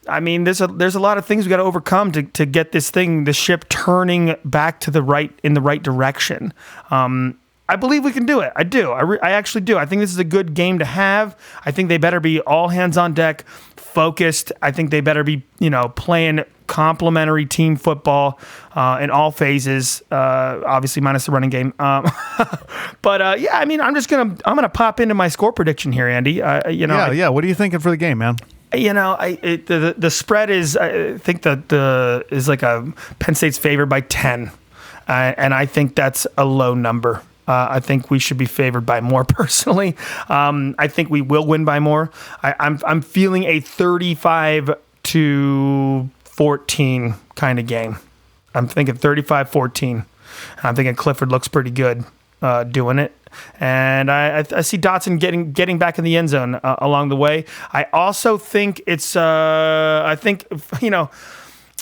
I 0.08 0.22
mean, 0.22 0.44
there's 0.44 0.60
a 0.60 0.66
there's 0.66 0.96
a 0.96 1.00
lot 1.00 1.20
of 1.20 1.26
things 1.28 1.46
we 1.46 1.52
got 1.52 1.58
to 1.58 1.64
overcome 1.64 2.12
to 2.14 2.24
to 2.24 2.48
get 2.48 2.72
this 2.72 2.90
thing, 2.90 3.26
the 3.26 3.34
ship 3.34 3.70
turning 3.70 4.36
back 4.44 4.80
to 4.80 4.90
the 4.90 5.04
right 5.04 5.32
in 5.44 5.54
the 5.54 5.62
right 5.62 5.84
direction. 5.84 6.52
Um, 6.90 7.38
I 7.70 7.76
believe 7.76 8.04
we 8.04 8.12
can 8.12 8.26
do 8.26 8.40
it. 8.40 8.52
I 8.56 8.64
do. 8.64 8.92
I, 8.92 9.02
re- 9.02 9.20
I 9.22 9.30
actually 9.30 9.62
do. 9.62 9.78
I 9.78 9.86
think 9.86 10.00
this 10.00 10.10
is 10.10 10.18
a 10.18 10.24
good 10.24 10.56
game 10.56 10.80
to 10.80 10.86
have. 10.86 11.38
I 11.64 11.70
think 11.70 11.90
they 11.90 12.00
better 12.00 12.20
be 12.20 12.42
all 12.42 12.70
hands 12.70 12.98
on 12.98 13.14
deck, 13.14 13.46
focused. 13.78 14.52
I 14.64 14.72
think 14.72 14.90
they 14.90 15.00
better 15.00 15.24
be, 15.24 15.44
you 15.60 15.70
know, 15.70 15.90
playing 15.90 16.44
complementary 16.72 17.46
team 17.46 17.76
football 17.76 18.40
uh, 18.76 18.98
in 19.02 19.12
all 19.12 19.30
phases. 19.30 20.02
Uh, 20.10 20.62
obviously, 20.66 21.02
minus 21.02 21.26
the 21.26 21.32
running 21.34 21.50
game. 21.50 21.74
Um, 21.80 22.10
but 23.02 23.22
uh, 23.22 23.36
yeah, 23.38 23.58
I 23.58 23.66
mean, 23.66 23.82
I'm 23.82 23.94
just 23.94 24.08
gonna 24.08 24.38
I'm 24.46 24.56
gonna 24.56 24.70
pop 24.70 25.02
into 25.02 25.14
my 25.14 25.28
score 25.28 25.52
prediction 25.52 25.92
here, 25.92 26.08
Andy. 26.08 26.42
Uh, 26.42 26.70
you 26.70 26.88
know, 26.88 26.96
yeah, 26.96 27.06
I, 27.06 27.12
yeah. 27.12 27.30
What 27.30 27.44
are 27.44 27.48
you 27.48 27.56
thinking 27.56 27.80
for 27.80 27.90
the 27.90 27.98
game, 27.98 28.20
man? 28.20 28.38
You 28.74 28.94
know, 28.94 29.18
I 29.20 29.38
it, 29.44 29.68
the 29.68 29.96
the 29.98 30.10
spread 30.10 30.50
is 30.50 30.78
I 30.78 31.18
think 31.18 31.42
that 31.42 31.68
the 31.68 32.26
is 32.32 32.48
like 32.48 32.64
a 32.64 32.94
Penn 33.20 33.36
State's 33.36 33.58
favored 33.58 33.88
by 33.88 34.00
ten, 34.00 34.50
uh, 35.10 35.34
and 35.38 35.54
I 35.54 35.66
think 35.66 35.96
that's 35.96 36.26
a 36.38 36.46
low 36.46 36.74
number. 36.74 37.22
Uh, 37.50 37.68
I 37.70 37.80
think 37.82 38.10
we 38.10 38.18
should 38.18 38.38
be 38.38 38.46
favored 38.46 38.86
by 38.86 39.02
more 39.02 39.26
personally. 39.26 39.98
Um, 40.30 40.74
I 40.80 40.88
think 40.88 41.10
we 41.10 41.20
will 41.20 41.46
win 41.46 41.66
by 41.66 41.82
more. 41.82 42.12
I, 42.42 42.56
I'm, 42.62 42.80
I'm 42.86 43.02
feeling 43.02 43.44
a 43.44 43.60
35 43.60 44.70
to 45.04 46.10
14 46.42 47.14
kind 47.36 47.60
of 47.60 47.68
game. 47.68 47.98
I'm 48.56 48.68
thinking 48.68 48.96
35 48.96 49.52
14. 49.52 50.06
I'm 50.64 50.76
thinking 50.76 50.96
Clifford 50.96 51.30
looks 51.30 51.48
pretty 51.48 51.70
good 51.70 52.04
uh, 52.42 52.64
doing 52.64 52.98
it. 52.98 53.16
And 53.60 54.10
I, 54.10 54.40
I, 54.40 54.46
I, 54.56 54.62
see 54.62 54.80
Dotson 54.80 55.20
getting 55.20 55.52
getting 55.52 55.78
back 55.78 56.00
in 56.00 56.04
the 56.04 56.18
end 56.18 56.30
zone 56.30 56.56
uh, 56.56 56.78
along 56.80 57.10
the 57.10 57.16
way. 57.16 57.46
I 57.72 57.86
also 57.94 58.40
think 58.40 58.82
it's 58.88 59.16
uh, 59.16 60.02
I 60.04 60.16
think 60.16 60.48
you 60.82 60.90
know 60.90 61.12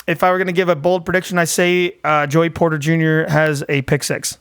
if 0.08 0.24
I 0.24 0.30
were 0.30 0.38
going 0.38 0.48
to 0.48 0.54
give 0.54 0.68
a 0.68 0.76
bold 0.76 1.06
prediction, 1.06 1.38
I 1.38 1.46
say 1.46 1.96
uh, 2.04 2.28
Joey 2.28 2.50
Porter 2.50 2.78
Jr. 2.78 3.32
has 3.32 3.64
a 3.70 3.82
pick 3.84 4.04
six. 4.04 4.40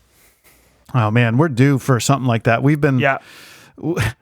Oh 0.94 1.12
man, 1.12 1.38
we're 1.38 1.48
due 1.48 1.78
for 1.78 2.00
something 2.00 2.26
like 2.26 2.42
that. 2.42 2.64
We've 2.64 2.80
been 2.80 2.98
yeah 2.98 3.18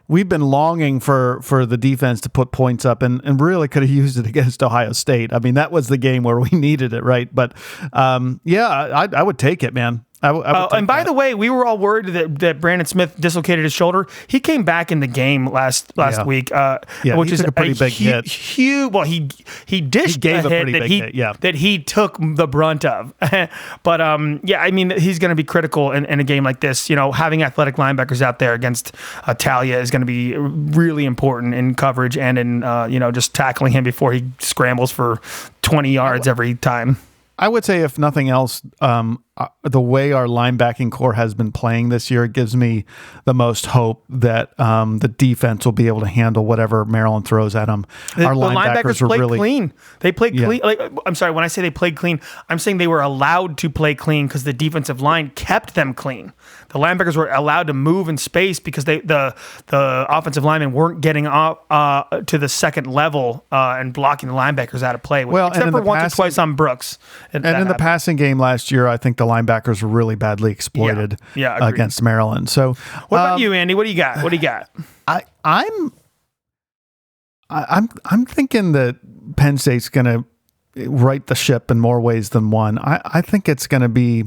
we've 0.09 0.29
been 0.29 0.43
longing 0.43 1.01
for 1.01 1.41
for 1.43 1.67
the 1.67 1.77
defense 1.77 2.21
to 2.23 2.31
put 2.31 2.53
points 2.53 2.85
up 2.85 3.03
and, 3.03 3.21
and 3.25 3.41
really 3.41 3.69
could 3.69 3.83
have 3.83 3.91
used 3.91 4.19
it 4.19 4.27
against 4.29 4.63
Ohio 4.63 4.93
State. 4.93 5.33
I 5.33 5.39
mean, 5.39 5.55
that 5.55 5.71
was 5.71 5.89
the 5.89 5.99
game 5.99 6.23
where 6.23 6.41
we 6.41 6.49
needed 6.53 6.93
it, 6.93 7.05
right? 7.05 7.33
But 7.35 7.55
um, 7.93 8.41
yeah, 8.45 8.69
I, 8.69 9.09
I 9.13 9.23
would 9.23 9.39
take 9.39 9.63
it, 9.63 9.75
man. 9.75 10.05
I 10.23 10.29
w- 10.29 10.45
I 10.45 10.51
uh, 10.51 10.69
and 10.73 10.87
by 10.87 10.99
that. 10.99 11.07
the 11.07 11.13
way, 11.13 11.35
we 11.35 11.51
were 11.51 11.67
all 11.67 11.77
worried 11.77 12.07
that, 12.07 12.39
that 12.39 12.61
Brandon 12.61 12.87
Smith 12.87 13.15
dislocated 13.21 13.65
his 13.65 13.73
shoulder. 13.73 14.07
He 14.27 14.41
came 14.41 14.65
back 14.65 14.91
in 14.91 15.01
the 15.01 15.07
game 15.07 15.47
last 15.47 15.97
last 15.97 16.19
yeah. 16.19 16.25
week, 16.25 16.51
uh, 16.53 16.79
yeah, 17.05 17.17
which 17.17 17.31
is 17.31 17.41
a 17.41 17.53
pretty 17.53 17.73
a 17.73 17.75
big 17.75 17.93
hu- 17.93 18.05
hit. 18.05 18.27
Huge. 18.27 18.93
Well, 18.93 19.05
he 19.05 19.29
he 19.67 19.83
dished 19.83 20.15
he 20.15 20.21
gave 20.21 20.47
a, 20.47 20.49
hit 20.49 20.73
that 20.73 20.87
he 20.87 21.01
hit, 21.01 21.15
yeah. 21.15 21.35
that 21.41 21.57
he 21.57 21.79
took 21.79 22.17
the 22.19 22.47
brunt 22.47 22.87
of. 22.87 23.13
but 23.83 24.01
um, 24.01 24.41
yeah, 24.43 24.63
I 24.63 24.71
mean, 24.71 24.91
he's 24.91 25.19
going 25.19 25.29
to 25.29 25.35
be 25.35 25.45
critical 25.45 25.93
in, 25.93 26.07
in, 26.07 26.19
a 26.19 26.25
game 26.25 26.45
like 26.45 26.61
this. 26.61 26.89
You 26.89 26.97
know, 26.97 27.13
having 27.13 27.43
athletic 27.43 27.77
linebackers 27.77 28.23
out 28.23 28.39
there 28.39 28.55
against 28.55 28.95
uh, 29.27 29.35
Taulia 29.35 29.81
is 29.81 29.91
going 29.91 30.01
to 30.01 30.07
be 30.07 30.35
really 30.37 31.05
important 31.05 31.55
in 31.55 31.75
coverage 31.75 32.17
and 32.17 32.39
in 32.39 32.63
uh, 32.63 32.87
you 32.87 32.99
know 32.99 33.13
just 33.13 33.35
tackling 33.35 33.73
him 33.73 33.85
before 33.85 34.13
he 34.13 34.25
scrambles 34.39 34.91
for 34.91 35.21
twenty 35.61 35.91
yards 35.91 36.27
every 36.27 36.55
time. 36.55 36.97
I 37.39 37.49
would 37.49 37.67
say, 37.67 37.83
if 37.83 37.99
nothing 37.99 38.31
else, 38.31 38.63
um, 38.81 39.23
uh, 39.39 39.49
the 39.65 39.81
way 39.81 40.13
our 40.13 40.27
linebacking 40.27 40.91
core 40.91 41.13
has 41.13 41.35
been 41.35 41.53
playing 41.53 41.91
this 41.91 42.11
year, 42.11 42.25
it 42.25 42.33
gives 42.33 42.57
me 42.57 42.87
the 43.27 43.35
most 43.35 43.67
hope 43.67 44.03
that 44.09 44.59
um, 44.59 44.99
the 44.99 45.09
defense 45.09 45.65
will 45.67 45.73
be 45.73 45.89
able 45.89 46.01
to 46.01 46.07
handle 46.07 46.47
whatever 46.47 46.87
Maryland 46.87 47.27
throws 47.27 47.55
at 47.55 47.67
them. 47.67 47.85
The, 48.17 48.25
our 48.25 48.35
the 48.35 48.41
linebackers, 48.41 48.83
linebackers 48.83 49.07
played 49.07 49.21
really, 49.21 49.39
clean. 49.39 49.73
They 50.01 50.11
played 50.11 50.35
yeah. 50.35 50.47
clean. 50.47 50.61
Like, 50.63 50.81
I'm 51.05 51.15
sorry, 51.15 51.33
when 51.33 51.45
I 51.45 51.49
say 51.49 51.61
they 51.61 51.71
played 51.71 51.97
clean, 51.97 52.21
I'm 52.49 52.59
saying 52.59 52.79
they 52.79 52.87
were 52.87 53.03
allowed 53.03 53.59
to 53.59 53.69
play 53.69 53.95
clean 53.95 54.27
because 54.27 54.45
the 54.45 54.55
defensive 54.55 55.03
line 55.03 55.31
kept 55.35 55.75
them 55.75 55.93
clean. 55.93 56.33
The 56.71 56.79
linebackers 56.79 57.17
were 57.17 57.29
allowed 57.31 57.67
to 57.67 57.75
move 57.75 58.09
in 58.09 58.17
space 58.17 58.59
because 58.59 58.85
they 58.85 59.01
the 59.01 59.35
the 59.67 60.07
offensive 60.09 60.45
linemen 60.45 60.73
weren't 60.73 61.01
getting 61.01 61.27
up 61.27 61.67
uh, 61.71 62.23
to 62.23 62.39
the 62.39 62.49
second 62.49 62.87
level 62.87 63.45
uh, 63.53 63.77
and 63.79 63.93
blocking 63.93 64.29
the 64.29 64.35
linebackers 64.35 64.83
out 64.83 64.95
of 64.95 65.03
play. 65.03 65.25
Well, 65.25 65.49
except 65.49 65.71
for 65.71 65.83
once 65.83 66.03
passing, 66.03 66.15
or 66.15 66.25
twice 66.25 66.39
on 66.39 66.55
Brooks. 66.55 66.99
And 67.33 67.45
in 67.45 67.53
happened. 67.53 67.71
the 67.71 67.75
passing 67.75 68.17
game 68.17 68.39
last 68.39 68.71
year, 68.71 68.87
I 68.87 68.97
think 68.97 69.17
the 69.17 69.26
linebackers 69.27 69.83
were 69.83 69.89
really 69.89 70.15
badly 70.15 70.53
exploited 70.53 71.19
yeah, 71.35 71.59
yeah 71.59 71.69
against 71.69 72.03
Maryland. 72.03 72.49
So, 72.49 72.75
what 73.09 73.19
um, 73.19 73.27
about 73.27 73.41
you, 73.41 73.53
Andy? 73.53 73.75
What 73.75 73.85
do 73.85 73.91
you 73.91 73.97
got? 73.97 74.23
What 74.23 74.31
do 74.31 74.37
you 74.37 74.43
got? 74.43 74.71
I 75.07 75.23
I'm 75.45 75.93
I, 77.51 77.67
I'm 77.69 77.89
I'm 78.05 78.27
thinking 78.27 78.73
that 78.73 78.97
Penn 79.37 79.59
State's 79.59 79.89
going 79.89 80.07
to 80.07 80.25
right 80.77 81.27
the 81.27 81.35
ship 81.35 81.71
in 81.71 81.81
more 81.81 82.01
ways 82.01 82.31
than 82.31 82.51
one. 82.51 82.79
I, 82.79 83.01
I 83.05 83.21
think 83.23 83.49
it's 83.49 83.67
going 83.67 83.81
to 83.81 83.89
be, 83.89 84.25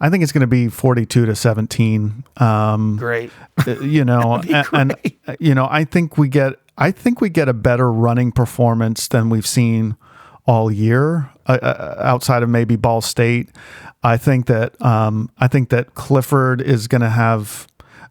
I 0.00 0.08
think 0.08 0.22
it's 0.22 0.32
going 0.32 0.40
to 0.40 0.46
be 0.46 0.68
42 0.68 1.26
to 1.26 1.36
17. 1.36 2.24
Um, 2.38 2.96
great. 2.96 3.30
Uh, 3.66 3.78
you 3.80 4.04
know, 4.04 4.42
and, 4.50 4.66
and, 4.72 5.12
uh, 5.26 5.36
you 5.38 5.54
know, 5.54 5.68
I 5.70 5.84
think 5.84 6.16
we 6.16 6.28
get, 6.28 6.54
I 6.78 6.90
think 6.90 7.20
we 7.20 7.28
get 7.28 7.48
a 7.48 7.52
better 7.52 7.92
running 7.92 8.32
performance 8.32 9.08
than 9.08 9.28
we've 9.28 9.46
seen 9.46 9.96
all 10.46 10.70
year 10.70 11.30
uh, 11.54 11.66
uh 11.66 11.94
outside 11.98 12.42
of 12.42 12.48
maybe 12.48 12.76
Ball 12.76 13.00
State. 13.00 13.50
I 14.02 14.16
think 14.16 14.46
that, 14.46 14.80
um, 14.80 15.30
I 15.38 15.48
think 15.48 15.68
that 15.70 15.94
Clifford 15.94 16.62
is 16.62 16.88
going 16.88 17.02
to 17.02 17.10
have, 17.10 17.66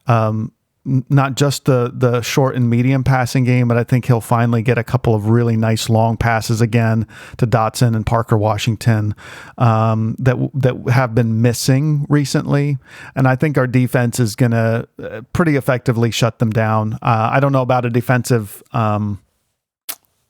um, 0.07 0.51
not 0.85 1.35
just 1.35 1.65
the 1.65 1.91
the 1.93 2.21
short 2.21 2.55
and 2.55 2.69
medium 2.69 3.03
passing 3.03 3.43
game, 3.43 3.67
but 3.67 3.77
I 3.77 3.83
think 3.83 4.05
he'll 4.05 4.21
finally 4.21 4.61
get 4.61 4.77
a 4.77 4.83
couple 4.83 5.13
of 5.13 5.29
really 5.29 5.57
nice 5.57 5.89
long 5.89 6.17
passes 6.17 6.61
again 6.61 7.07
to 7.37 7.45
Dotson 7.45 7.95
and 7.95 8.05
Parker 8.05 8.37
Washington 8.37 9.13
um, 9.57 10.15
that 10.19 10.37
that 10.53 10.89
have 10.91 11.13
been 11.13 11.41
missing 11.41 12.05
recently. 12.09 12.77
And 13.15 13.27
I 13.27 13.35
think 13.35 13.57
our 13.57 13.67
defense 13.67 14.19
is 14.19 14.35
going 14.35 14.51
to 14.51 14.87
uh, 15.01 15.21
pretty 15.33 15.57
effectively 15.57 16.11
shut 16.11 16.39
them 16.39 16.49
down. 16.49 16.93
Uh, 16.93 17.29
I 17.33 17.39
don't 17.39 17.51
know 17.51 17.61
about 17.61 17.85
a 17.85 17.89
defensive. 17.89 18.63
Um, 18.71 19.21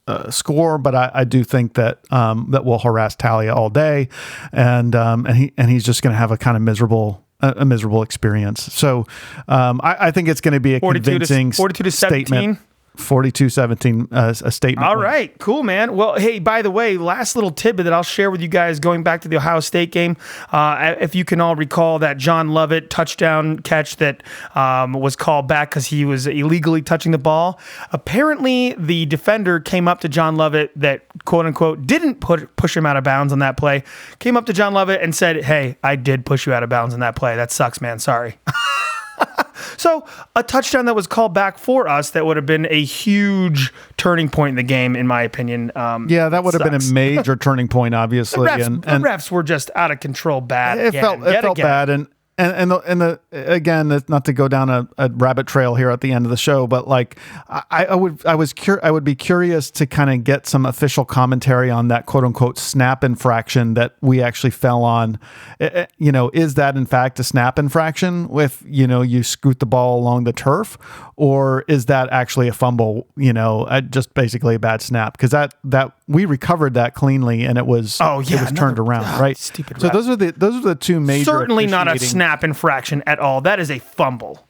uh, 0.10 0.32
score, 0.32 0.78
but 0.78 0.96
I, 0.96 1.12
I, 1.14 1.24
do 1.24 1.44
think 1.44 1.76
that 1.76 2.00
um, 2.12 2.48
that 2.52 2.66
will 2.66 2.80
harass 2.80 3.16
Taulia 3.16 3.56
all 3.56 3.70
day, 3.70 4.10
and 4.52 4.96
um, 4.96 5.26
and 5.26 5.38
he 5.38 5.54
and 5.58 5.70
he's 5.70 5.84
just 5.84 6.02
going 6.02 6.14
to 6.14 6.18
have 6.18 6.32
a 6.32 6.38
kind 6.38 6.58
of 6.58 6.64
miserable 6.64 7.24
a, 7.42 7.54
a 7.58 7.66
miserable 7.66 8.02
experience. 8.02 8.74
So 8.74 9.06
um, 9.48 9.80
I, 9.84 10.08
I, 10.08 10.12
think 10.12 10.28
it's 10.28 10.42
going 10.42 10.54
to 10.54 10.60
be 10.60 10.76
a 10.76 10.80
42 10.80 11.04
convincing 11.04 11.52
to, 11.52 11.58
42 11.58 11.84
to 11.84 11.92
17. 11.92 12.26
statement. 12.26 12.60
42-17 13.00 14.08
uh, 14.12 14.34
a 14.46 14.52
statement. 14.52 14.88
All 14.88 14.98
right, 14.98 15.38
cool, 15.40 15.64
man. 15.64 15.96
Well, 15.96 16.16
hey, 16.16 16.40
by 16.40 16.62
the 16.62 16.70
way, 16.70 16.98
last 16.98 17.36
little 17.36 17.52
tidbit 17.52 17.86
that 17.86 17.94
I'll 17.94 18.04
share 18.04 18.30
with 18.30 18.42
you 18.42 18.48
guys 18.48 18.80
going 18.80 19.04
back 19.04 19.22
to 19.22 19.28
the 19.28 19.38
Ohio 19.38 19.62
State 19.62 19.92
game. 19.92 20.18
Uh, 20.52 20.96
if 21.00 21.16
you 21.16 21.26
can 21.26 21.42
all 21.42 21.56
recall 21.56 22.00
that 22.00 22.18
John 22.18 22.50
Lovett 22.50 22.90
touchdown 22.90 23.60
catch 23.60 23.96
that 23.98 24.22
um, 24.56 24.94
was 24.94 25.16
called 25.16 25.48
back 25.48 25.72
because 25.72 25.88
he 25.88 26.06
was 26.06 26.28
illegally 26.28 26.82
touching 26.82 27.12
the 27.12 27.18
ball. 27.18 27.60
Apparently, 27.92 28.76
the 28.78 29.06
defender 29.06 29.60
came 29.60 29.88
up 29.88 30.02
to 30.02 30.10
John 30.10 30.36
Lovett 30.36 30.72
that 30.76 31.06
quote 31.26 31.46
unquote 31.46 31.88
didn't 31.88 32.16
put 32.16 32.56
push 32.58 32.76
him 32.76 32.86
out 32.86 32.98
of 32.98 33.04
bounds 33.04 33.34
on 33.34 33.40
that 33.40 33.58
play. 33.58 33.84
Came 34.20 34.36
up 34.38 34.46
to 34.48 34.54
John 34.54 34.74
Lovett 34.74 35.02
and 35.02 35.16
said, 35.16 35.44
"Hey, 35.44 35.78
I 35.84 35.96
did 35.96 36.26
push 36.26 36.46
you 36.46 36.54
out 36.54 36.64
of 36.64 36.70
bounds 36.70 36.94
on 36.94 37.00
that 37.00 37.16
play. 37.16 37.36
That 37.36 37.52
sucks, 37.52 37.82
man. 37.82 38.00
Sorry." 38.00 38.38
So 39.80 40.06
a 40.36 40.44
touchdown 40.44 40.86
that 40.86 40.96
was 40.96 41.08
called 41.08 41.34
back 41.34 41.58
for 41.58 41.88
us 41.88 42.12
that 42.12 42.26
would 42.26 42.36
have 42.36 42.46
been 42.46 42.68
a 42.70 42.84
huge 42.84 43.74
turning 43.98 44.30
point 44.30 44.52
in 44.52 44.56
the 44.56 44.64
game, 44.64 44.96
in 44.96 45.08
my 45.08 45.22
opinion. 45.22 45.72
Um, 45.76 46.08
Yeah, 46.10 46.30
that 46.30 46.44
would 46.44 46.54
have 46.54 46.64
been 46.64 46.74
a 46.76 46.94
major 46.94 47.36
turning 47.36 47.68
point, 47.68 47.96
obviously. 47.96 48.48
refs, 48.50 48.66
and, 48.66 48.84
the 48.84 49.08
refs 49.08 49.32
were 49.32 49.44
just 49.44 49.72
out 49.76 49.92
of 49.92 50.00
control 50.00 50.42
bad. 50.42 50.80
it 50.80 50.88
again, 50.88 51.02
felt 51.02 51.24
it 51.24 51.42
felt 51.42 51.58
again. 51.58 51.66
bad 51.66 51.90
and 51.90 52.08
and 52.40 52.54
and 52.56 52.72
the, 52.72 52.78
and 52.80 53.02
the 53.02 53.20
again 53.32 53.92
it's 53.92 54.08
not 54.10 54.26
to 54.26 54.34
go 54.34 54.48
down 54.48 54.70
a, 54.70 54.88
a 54.98 55.10
rabbit 55.10 55.46
trail 55.46 55.76
here 55.76 55.90
at 55.90 56.02
the 56.02 56.12
end 56.12 56.26
of 56.26 56.30
the 56.32 56.38
show 56.38 56.66
but 56.68 56.88
like 56.88 57.18
i 57.50 57.86
i 57.90 57.96
would 57.96 58.26
i 58.26 58.34
was 58.34 58.54
cur- 58.54 58.80
i 58.82 58.90
would 58.90 59.04
be 59.04 59.14
curious 59.16 59.70
to 59.70 59.86
kind 59.86 60.10
of 60.10 60.24
get 60.24 60.48
some 60.48 60.66
official 60.66 61.04
commentary 61.06 61.70
on 61.70 61.90
that 61.90 62.06
quote 62.06 62.24
unquote 62.24 62.58
snap 62.58 63.04
infraction 63.04 63.74
that 63.74 63.96
we 64.02 64.22
actually 64.22 64.50
fell 64.52 64.84
on. 64.84 65.20
Eh, 65.60 65.70
eh, 65.74 65.86
you 65.98 66.12
know 66.12 66.30
is 66.34 66.54
that 66.56 66.78
in 66.78 66.86
fact 66.86 67.20
a 67.20 67.24
snap 67.24 67.60
infraction 67.60 68.30
with 68.30 68.64
you 68.66 68.88
know 68.88 69.02
you 69.02 69.22
scoot 69.24 69.60
the 69.60 69.66
ball 69.66 70.00
along 70.00 70.24
the 70.24 70.34
turf? 70.34 70.78
Or 71.18 71.66
is 71.68 71.88
that 71.88 72.08
actually 72.14 72.48
a 72.48 72.54
fumble 72.54 73.06
you 73.18 73.34
know 73.34 73.68
just 73.90 74.14
basically 74.14 74.56
a 74.56 74.60
bad 74.60 74.82
snap? 74.82 75.14
Because 75.18 75.32
that 75.32 75.54
that 75.66 75.92
we 76.08 76.26
recovered 76.26 76.74
that 76.76 76.96
cleanly 76.96 77.44
and 77.44 77.58
it 77.58 77.66
was 77.66 77.98
Oh, 78.00 78.20
yeah, 78.22 78.38
it 78.38 78.42
was 78.42 78.52
turned 78.54 78.80
around 78.80 79.04
right? 79.20 79.38
stupid 79.38 79.82
so 79.82 79.90
those 79.90 80.08
are 80.08 80.16
the 80.16 80.32
those 80.32 80.56
are 80.56 80.62
the 80.62 80.76
two 80.76 81.00
major 81.02 81.26
Certainly 81.26 81.68
not 81.68 81.88
a 81.88 81.92
officiating- 81.92 82.18
snap 82.30 82.44
infraction 82.44 83.04
at 83.08 83.20
all. 83.20 83.42
That 83.42 83.60
is 83.60 83.72
a 83.72 83.80
fumble. 83.80 84.46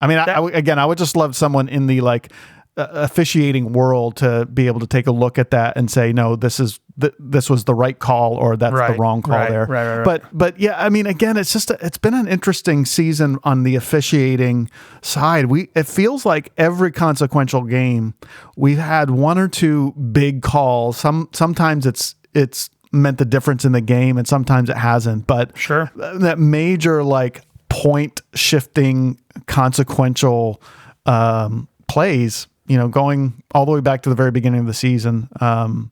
I 0.00 0.06
mean, 0.06 0.16
That- 0.16 0.28
I 0.30 0.40
would- 0.40 0.54
again, 0.54 0.78
I 0.78 0.86
would 0.86 0.98
just 0.98 1.16
love 1.16 1.34
someone 1.36 1.68
in 1.68 1.86
the 1.86 2.00
like 2.00 2.32
uh, 2.74 2.86
officiating 2.92 3.72
world 3.74 4.16
to 4.16 4.46
be 4.46 4.66
able 4.66 4.80
to 4.80 4.86
take 4.86 5.06
a 5.06 5.12
look 5.12 5.38
at 5.38 5.50
that 5.50 5.76
and 5.76 5.90
say, 5.90 6.10
no, 6.10 6.36
this 6.36 6.58
is 6.58 6.80
th- 6.98 7.12
this 7.18 7.50
was 7.50 7.64
the 7.64 7.74
right 7.74 7.98
call 7.98 8.34
or 8.34 8.56
that's 8.56 8.74
the 8.74 8.94
wrong 8.98 9.20
call 9.20 9.36
right, 9.36 9.50
there. 9.50 9.66
right, 9.66 9.86
right, 9.86 9.96
right. 9.98 10.04
But 10.04 10.22
but 10.32 10.58
yeah, 10.58 10.82
I 10.82 10.88
mean, 10.88 11.04
again, 11.06 11.36
it's 11.36 11.52
just 11.52 11.70
a, 11.70 11.78
it's 11.84 11.98
been 11.98 12.14
an 12.14 12.26
interesting 12.28 12.86
season 12.86 13.38
on 13.44 13.64
the 13.64 13.74
officiating 13.76 14.70
side. 15.02 15.46
We 15.46 15.68
it 15.76 15.86
feels 15.86 16.24
like 16.24 16.50
every 16.56 16.90
consequential 16.92 17.64
game 17.64 18.14
we've 18.56 18.78
had 18.78 19.10
one 19.10 19.36
or 19.38 19.48
two 19.48 19.92
big 19.92 20.40
calls. 20.42 20.96
Some 20.96 21.28
sometimes 21.32 21.84
it's 21.84 22.14
it's 22.32 22.70
meant 22.92 23.18
the 23.18 23.24
difference 23.24 23.64
in 23.64 23.72
the 23.72 23.80
game 23.80 24.18
and 24.18 24.28
sometimes 24.28 24.68
it 24.70 24.76
hasn't. 24.76 25.26
But 25.26 25.56
Sure. 25.56 25.90
that 25.96 26.38
major 26.38 27.02
like 27.02 27.42
point 27.68 28.20
shifting 28.34 29.18
consequential 29.46 30.60
um, 31.06 31.68
plays 31.88 32.46
you 32.66 32.76
know 32.76 32.86
going 32.88 33.42
all 33.54 33.64
the 33.66 33.72
way 33.72 33.80
back 33.80 34.02
to 34.02 34.08
the 34.08 34.14
very 34.14 34.30
beginning 34.30 34.60
of 34.60 34.66
the 34.66 34.74
season 34.74 35.28
um, 35.40 35.90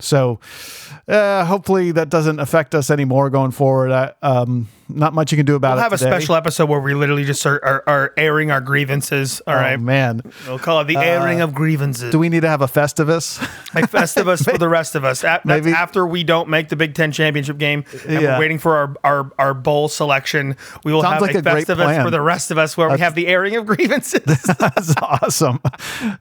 so 0.00 0.38
uh, 1.08 1.44
hopefully 1.44 1.92
that 1.92 2.08
doesn't 2.08 2.38
affect 2.40 2.74
us 2.74 2.90
anymore 2.90 3.30
going 3.30 3.50
forward 3.50 3.90
I, 3.90 4.12
um, 4.22 4.68
not 4.88 5.14
much 5.14 5.30
you 5.30 5.36
can 5.36 5.46
do 5.46 5.54
about 5.54 5.72
it. 5.72 5.76
We'll 5.76 5.80
it 5.80 5.82
have 5.84 5.92
a 5.92 5.98
special 5.98 6.34
episode 6.34 6.68
where 6.68 6.80
we 6.80 6.94
literally 6.94 7.24
just 7.24 7.46
are, 7.46 7.64
are, 7.64 7.84
are 7.86 8.14
airing 8.16 8.50
our 8.50 8.60
grievances. 8.60 9.40
All 9.46 9.54
oh, 9.54 9.56
right, 9.56 9.78
man 9.80 10.22
We'll 10.48 10.58
call 10.58 10.80
it 10.80 10.84
the 10.86 10.96
airing 10.96 11.40
of 11.40 11.54
grievances. 11.54 12.10
do 12.10 12.18
we 12.18 12.28
need 12.28 12.40
to 12.40 12.48
have 12.48 12.60
a 12.60 12.66
festivus 12.66 13.38
like 13.74 13.88
Festivus 13.90 14.44
for 14.50 14.58
the 14.58 14.68
rest 14.80 14.94
of 14.96 15.04
us. 15.04 15.22
A- 15.22 15.40
Maybe- 15.44 15.70
after 15.70 16.04
we 16.06 16.24
don't 16.24 16.48
make 16.48 16.68
the 16.70 16.76
Big 16.76 16.94
Ten 16.94 17.12
championship 17.12 17.58
game 17.58 17.84
and 18.06 18.20
Yeah. 18.20 18.34
we're 18.34 18.40
waiting 18.40 18.58
for 18.58 18.76
our, 18.76 18.94
our, 19.04 19.30
our 19.38 19.54
bowl 19.54 19.88
selection. 19.88 20.56
We 20.84 20.92
will 20.92 21.02
Sounds 21.02 21.14
have 21.14 21.22
like 21.22 21.34
a, 21.34 21.38
a 21.38 21.42
Festivus 21.42 22.02
for 22.02 22.10
the 22.10 22.20
rest 22.20 22.50
of 22.50 22.58
us 22.58 22.76
where 22.76 22.90
we 22.90 22.98
have 22.98 23.14
the 23.14 23.26
airing 23.28 23.54
of 23.56 23.66
grievances. 23.66 24.20
that's 24.58 24.94
awesome 25.00 25.60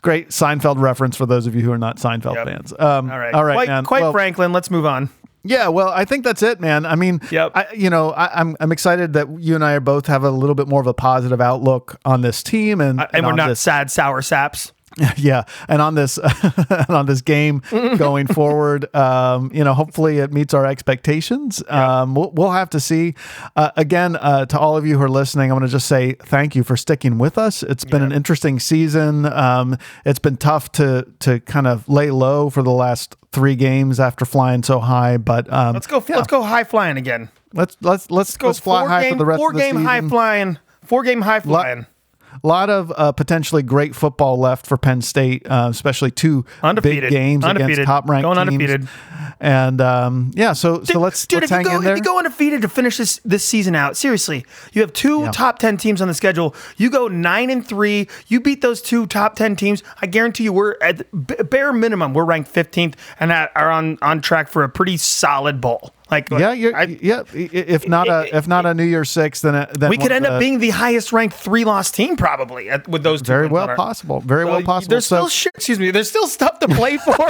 great 0.01 0.29
seinfeld 0.29 0.79
reference 0.79 1.15
for 1.15 1.25
those 1.25 1.47
of 1.47 1.55
you 1.55 1.61
who 1.61 1.71
are 1.71 1.77
not 1.77 1.97
seinfeld 1.97 2.35
Yep. 2.35 2.47
fans 2.47 2.73
um, 2.79 3.09
all 3.09 3.17
right. 3.19 3.33
all 3.33 3.43
right 3.43 3.55
Quite, 3.55 3.67
man. 3.67 3.83
quite 3.85 4.01
Well, 4.03 4.11
Franklin, 4.11 4.51
let's 4.53 4.69
move 4.69 4.78
on. 4.85 5.09
Yeah, 5.43 5.69
well, 5.69 5.87
I 5.87 6.03
think 6.03 6.25
that's 6.25 6.43
it, 6.43 6.59
man. 6.59 6.85
I 6.85 6.95
mean, 6.95 7.21
Yep. 7.31 7.51
I, 7.55 7.67
you 7.73 7.89
know, 7.89 8.11
I, 8.11 8.41
I'm 8.41 8.57
I'm 8.59 8.71
excited 8.73 9.13
that 9.13 9.27
you 9.39 9.55
and 9.55 9.63
I 9.63 9.73
are 9.73 9.79
both 9.79 10.07
have 10.07 10.23
a 10.23 10.29
little 10.31 10.53
bit 10.55 10.67
more 10.67 10.81
of 10.81 10.87
a 10.87 10.93
positive 10.93 11.39
outlook 11.39 11.97
on 12.03 12.21
this 12.21 12.43
team, 12.43 12.81
and 12.81 13.05
And 13.13 13.25
we're 13.25 13.33
not 13.33 13.47
this, 13.47 13.59
sad, 13.61 13.89
sour 13.89 14.21
saps. 14.21 14.73
yeah, 15.17 15.43
and 15.67 15.81
on 15.81 15.95
this 15.95 16.17
and 16.69 16.89
on 16.89 17.05
this 17.05 17.21
game 17.21 17.61
going 17.97 18.27
forward. 18.27 18.93
Um, 18.95 19.51
you 19.53 19.63
know, 19.63 19.73
hopefully 19.73 20.17
it 20.19 20.33
meets 20.33 20.53
our 20.53 20.65
expectations. 20.65 21.63
Um, 21.69 22.15
we'll, 22.15 22.31
we'll 22.31 22.51
have 22.51 22.69
to 22.71 22.79
see. 22.79 23.15
Uh, 23.55 23.71
again, 23.77 24.15
uh, 24.15 24.45
to 24.47 24.59
all 24.59 24.75
of 24.77 24.85
you 24.85 24.97
who 24.97 25.03
are 25.03 25.09
listening, 25.09 25.51
I 25.51 25.53
want 25.53 25.65
to 25.65 25.71
just 25.71 25.87
say 25.87 26.13
thank 26.13 26.55
you 26.55 26.63
for 26.63 26.75
sticking 26.75 27.17
with 27.17 27.37
us. 27.37 27.63
It's 27.63 27.85
been 27.85 28.01
an 28.01 28.11
interesting 28.11 28.59
season. 28.59 29.25
Um, 29.25 29.77
it's 30.05 30.19
been 30.19 30.37
tough 30.37 30.71
to 30.73 31.07
to 31.19 31.39
kind 31.41 31.67
of 31.67 31.87
lay 31.87 32.11
low 32.11 32.49
for 32.49 32.63
the 32.63 32.71
last 32.71 33.15
three 33.31 33.55
games 33.55 33.99
after 33.99 34.25
flying 34.25 34.63
so 34.63 34.79
high, 34.79 35.17
but 35.17 35.51
um, 35.53 35.73
Let's 35.73 35.87
go. 35.87 36.03
yeah. 36.07 36.15
Let's 36.15 36.27
go 36.27 36.41
high 36.41 36.63
flying 36.63 36.97
again. 36.97 37.29
Let's 37.53 37.77
let's 37.81 38.09
let's 38.11 38.35
Go 38.37 38.47
let's 38.47 38.59
fly 38.59 38.81
four 38.81 38.89
high 38.89 39.03
game, 39.03 39.13
for 39.13 39.17
the 39.19 39.25
rest 39.25 39.37
four 39.39 39.49
of 39.51 39.55
the 39.55 39.61
game 39.61 39.75
season. 39.75 39.85
high 39.85 40.01
flying. 40.01 40.57
Four 40.83 41.03
game 41.03 41.21
high 41.21 41.39
flying. 41.39 41.85
A 42.43 42.47
lot 42.47 42.69
of 42.69 42.93
uh, 42.95 43.11
potentially 43.11 43.63
great 43.63 43.95
football 43.95 44.37
left 44.37 44.65
for 44.67 44.77
Penn 44.77 45.01
State, 45.01 45.45
uh, 45.49 45.67
especially 45.69 46.11
two 46.11 46.45
Undefeated. 46.63 47.03
big 47.03 47.11
games 47.11 47.43
Undefeated. 47.43 47.73
against 47.79 47.87
top 47.87 48.07
ranked 48.07 48.23
Going 48.23 48.37
teams. 48.37 48.47
undefeated. 48.49 48.87
And 49.41 49.81
um, 49.81 50.31
yeah, 50.35 50.53
so 50.53 50.83
so 50.83 50.99
let's 50.99 51.25
Dude, 51.25 51.41
let's 51.41 51.51
if 51.51 51.57
you 51.59 51.63
go 51.63 51.75
in 51.77 51.83
there. 51.83 51.93
if 51.93 51.97
you 51.97 52.03
go 52.03 52.17
undefeated 52.17 52.61
to 52.61 52.69
finish 52.69 52.97
this 52.97 53.19
this 53.25 53.43
season 53.43 53.75
out, 53.75 53.97
seriously, 53.97 54.45
you 54.73 54.81
have 54.81 54.93
two 54.93 55.29
top 55.31 55.59
ten 55.59 55.77
teams 55.77 56.01
on 56.01 56.07
the 56.07 56.13
schedule. 56.13 56.55
You 56.77 56.89
go 56.89 57.07
nine 57.07 57.49
and 57.49 57.65
three. 57.65 58.07
You 58.27 58.39
beat 58.41 58.61
those 58.61 58.81
two 58.81 59.05
top 59.07 59.35
ten 59.35 59.55
teams. 59.55 59.81
I 60.01 60.07
guarantee 60.07 60.43
you, 60.45 60.53
we're 60.53 60.75
at 60.81 61.09
b- 61.27 61.35
bare 61.49 61.71
minimum, 61.73 62.13
we're 62.13 62.25
ranked 62.25 62.49
fifteenth 62.49 62.95
and 63.19 63.31
are 63.31 63.71
on 63.71 63.97
on 64.01 64.21
track 64.21 64.49
for 64.49 64.63
a 64.63 64.69
pretty 64.69 64.97
solid 64.97 65.61
bowl. 65.61 65.93
Like 66.11 66.29
yeah, 66.31 66.53
you're, 66.53 66.75
I- 66.75 66.97
yeah. 67.01 67.23
If 67.33 67.87
not 67.87 68.07
a 68.07 68.35
if 68.35 68.47
not 68.47 68.65
a 68.65 68.73
New 68.73 68.83
Year's 68.83 69.09
Six, 69.09 69.41
then 69.41 69.53
it- 69.55 69.79
then 69.79 69.89
we 69.91 69.97
could 69.97 70.11
end 70.11 70.25
of 70.25 70.33
up 70.33 70.39
being 70.39 70.59
the 70.59 70.71
highest 70.71 71.13
ranked 71.13 71.35
three 71.35 71.65
loss 71.65 71.91
team 71.91 72.15
probably 72.17 72.69
at, 72.69 72.87
with 72.87 73.03
those 73.03 73.21
two 73.21 73.27
very 73.27 73.47
well 73.47 73.75
possible. 73.75 74.19
Very 74.21 74.43
well 74.45 74.55
Well, 74.55 74.63
possible. 74.63 74.89
There's 74.91 75.05
So- 75.05 75.15
still 75.17 75.29
shit. 75.29 75.51
Excuse 75.55 75.79
me. 75.79 75.91
There's 75.91 76.09
still 76.09 76.27
stuff 76.27 76.59
to 76.59 76.67
play 76.67 76.97
for. 76.97 77.15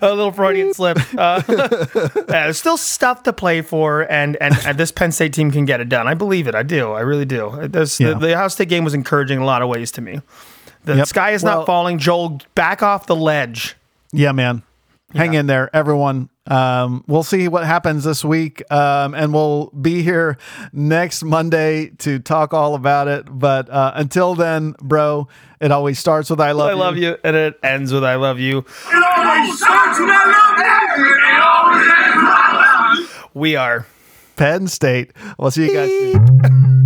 A 0.00 0.08
little 0.14 0.30
Freudian 0.32 0.74
slip. 0.74 0.98
Uh, 1.16 1.42
yeah, 1.48 2.24
there's 2.26 2.58
still 2.58 2.76
stuff 2.76 3.24
to 3.24 3.32
play 3.32 3.62
for, 3.62 4.02
and, 4.10 4.36
and 4.36 4.54
and 4.64 4.78
this 4.78 4.92
Penn 4.92 5.10
State 5.12 5.32
team 5.32 5.50
can 5.50 5.64
get 5.64 5.80
it 5.80 5.88
done. 5.88 6.06
I 6.06 6.14
believe 6.14 6.46
it. 6.46 6.54
I 6.54 6.62
do. 6.62 6.92
I 6.92 7.00
really 7.00 7.24
do. 7.24 7.50
Yeah. 7.60 7.66
the, 7.68 8.16
the 8.20 8.32
Ohio 8.34 8.48
State 8.48 8.68
game 8.68 8.84
was 8.84 8.94
encouraging 8.94 9.38
in 9.38 9.42
a 9.42 9.46
lot 9.46 9.60
of 9.62 9.68
ways 9.68 9.90
to 9.92 10.00
me. 10.00 10.20
The 10.84 10.96
Yep. 10.96 11.06
sky 11.08 11.30
is 11.32 11.42
Well- 11.42 11.58
not 11.60 11.66
falling. 11.66 11.98
Joel, 11.98 12.40
back 12.54 12.82
off 12.82 13.06
the 13.06 13.16
ledge. 13.16 13.76
Yeah, 14.12 14.32
man. 14.32 14.62
Hang 15.14 15.32
in 15.32 15.46
there, 15.46 15.74
everyone. 15.74 16.28
Um, 16.46 17.02
we'll 17.06 17.22
see 17.22 17.48
what 17.48 17.64
happens 17.64 18.04
this 18.04 18.22
week, 18.22 18.62
um, 18.70 19.14
and 19.14 19.32
we'll 19.32 19.66
be 19.70 20.02
here 20.02 20.36
next 20.72 21.22
Monday 21.22 21.90
to 21.98 22.18
talk 22.18 22.52
all 22.52 22.74
about 22.74 23.08
it. 23.08 23.26
But 23.30 23.70
uh, 23.70 23.92
until 23.94 24.34
then, 24.34 24.74
bro, 24.82 25.28
it 25.60 25.72
always 25.72 25.98
starts 25.98 26.28
with 26.28 26.40
"I 26.42 26.52
love 26.52 26.68
I 26.68 26.72
you." 26.72 26.78
love 26.78 26.96
you, 26.98 27.16
and 27.24 27.36
it 27.36 27.58
ends 27.62 27.90
with 27.90 28.04
"I 28.04 28.16
love 28.16 28.38
you." 28.38 28.58
It 28.58 28.66
always 29.16 29.58
starts 29.58 29.98
with 29.98 30.10
I 30.10 30.24
love 30.30 30.98
you. 30.98 31.14
It 31.14 31.40
always 31.42 31.86
ends 31.86 32.16
with 32.16 32.28
I 32.28 32.88
love 32.90 32.98
you. 32.98 33.30
We 33.40 33.56
are. 33.56 33.86
Penn 34.36 34.68
State. 34.68 35.12
We'll 35.38 35.50
see 35.50 35.70
you 35.70 35.74
guys. 35.74 36.74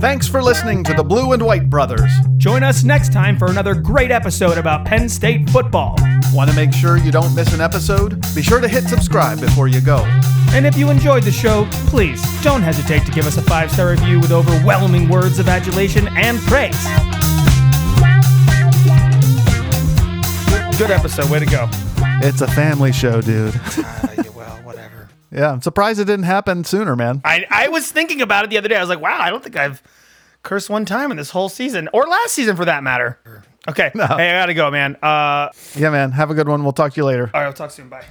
Thanks 0.00 0.26
for 0.26 0.42
listening 0.42 0.82
to 0.84 0.94
the 0.94 1.04
Blue 1.04 1.32
and 1.32 1.42
White 1.42 1.70
Brothers. 1.70 2.10
Join 2.36 2.62
us 2.62 2.82
next 2.82 3.12
time 3.12 3.38
for 3.38 3.50
another 3.50 3.74
great 3.74 4.10
episode 4.10 4.58
about 4.58 4.84
Penn 4.84 5.08
State 5.08 5.48
football. 5.50 5.96
Want 6.32 6.50
to 6.50 6.56
make 6.56 6.72
sure 6.72 6.96
you 6.96 7.12
don't 7.12 7.34
miss 7.34 7.54
an 7.54 7.60
episode? 7.60 8.20
Be 8.34 8.42
sure 8.42 8.60
to 8.60 8.68
hit 8.68 8.84
subscribe 8.84 9.40
before 9.40 9.68
you 9.68 9.80
go. 9.80 10.04
And 10.54 10.66
if 10.66 10.76
you 10.76 10.90
enjoyed 10.90 11.22
the 11.22 11.30
show, 11.30 11.66
please 11.86 12.20
don't 12.42 12.62
hesitate 12.62 13.06
to 13.06 13.12
give 13.12 13.26
us 13.26 13.36
a 13.36 13.42
five 13.42 13.70
star 13.70 13.90
review 13.90 14.18
with 14.18 14.32
overwhelming 14.32 15.08
words 15.08 15.38
of 15.38 15.48
adulation 15.48 16.08
and 16.16 16.38
praise. 16.40 16.82
Good 20.78 20.90
episode. 20.90 21.30
Way 21.30 21.38
to 21.38 21.46
go. 21.46 21.68
It's 22.24 22.40
a 22.40 22.48
family 22.48 22.92
show, 22.92 23.20
dude. 23.20 23.54
yeah, 25.32 25.50
I'm 25.52 25.62
surprised 25.62 25.98
it 26.00 26.04
didn't 26.04 26.24
happen 26.24 26.64
sooner, 26.64 26.94
man. 26.94 27.20
I, 27.24 27.46
I 27.50 27.68
was 27.68 27.90
thinking 27.90 28.20
about 28.22 28.44
it 28.44 28.50
the 28.50 28.58
other 28.58 28.68
day. 28.68 28.76
I 28.76 28.80
was 28.80 28.88
like, 28.88 29.00
wow, 29.00 29.18
I 29.20 29.30
don't 29.30 29.42
think 29.42 29.56
I've 29.56 29.82
cursed 30.42 30.68
one 30.70 30.84
time 30.84 31.10
in 31.10 31.16
this 31.16 31.30
whole 31.30 31.48
season, 31.48 31.88
or 31.92 32.04
last 32.06 32.32
season 32.32 32.56
for 32.56 32.64
that 32.64 32.82
matter. 32.82 33.18
Okay. 33.68 33.90
Hey, 33.94 34.30
I 34.30 34.40
got 34.40 34.46
to 34.46 34.54
go, 34.54 34.70
man. 34.70 34.96
Uh, 35.02 35.48
Yeah, 35.76 35.90
man. 35.90 36.10
Have 36.12 36.30
a 36.30 36.34
good 36.34 36.48
one. 36.48 36.62
We'll 36.64 36.72
talk 36.72 36.92
to 36.94 36.96
you 37.00 37.04
later. 37.04 37.30
all 37.32 37.40
right, 37.40 37.46
I'll 37.46 37.52
talk 37.52 37.70
soon. 37.70 37.88
Bye. 37.88 38.04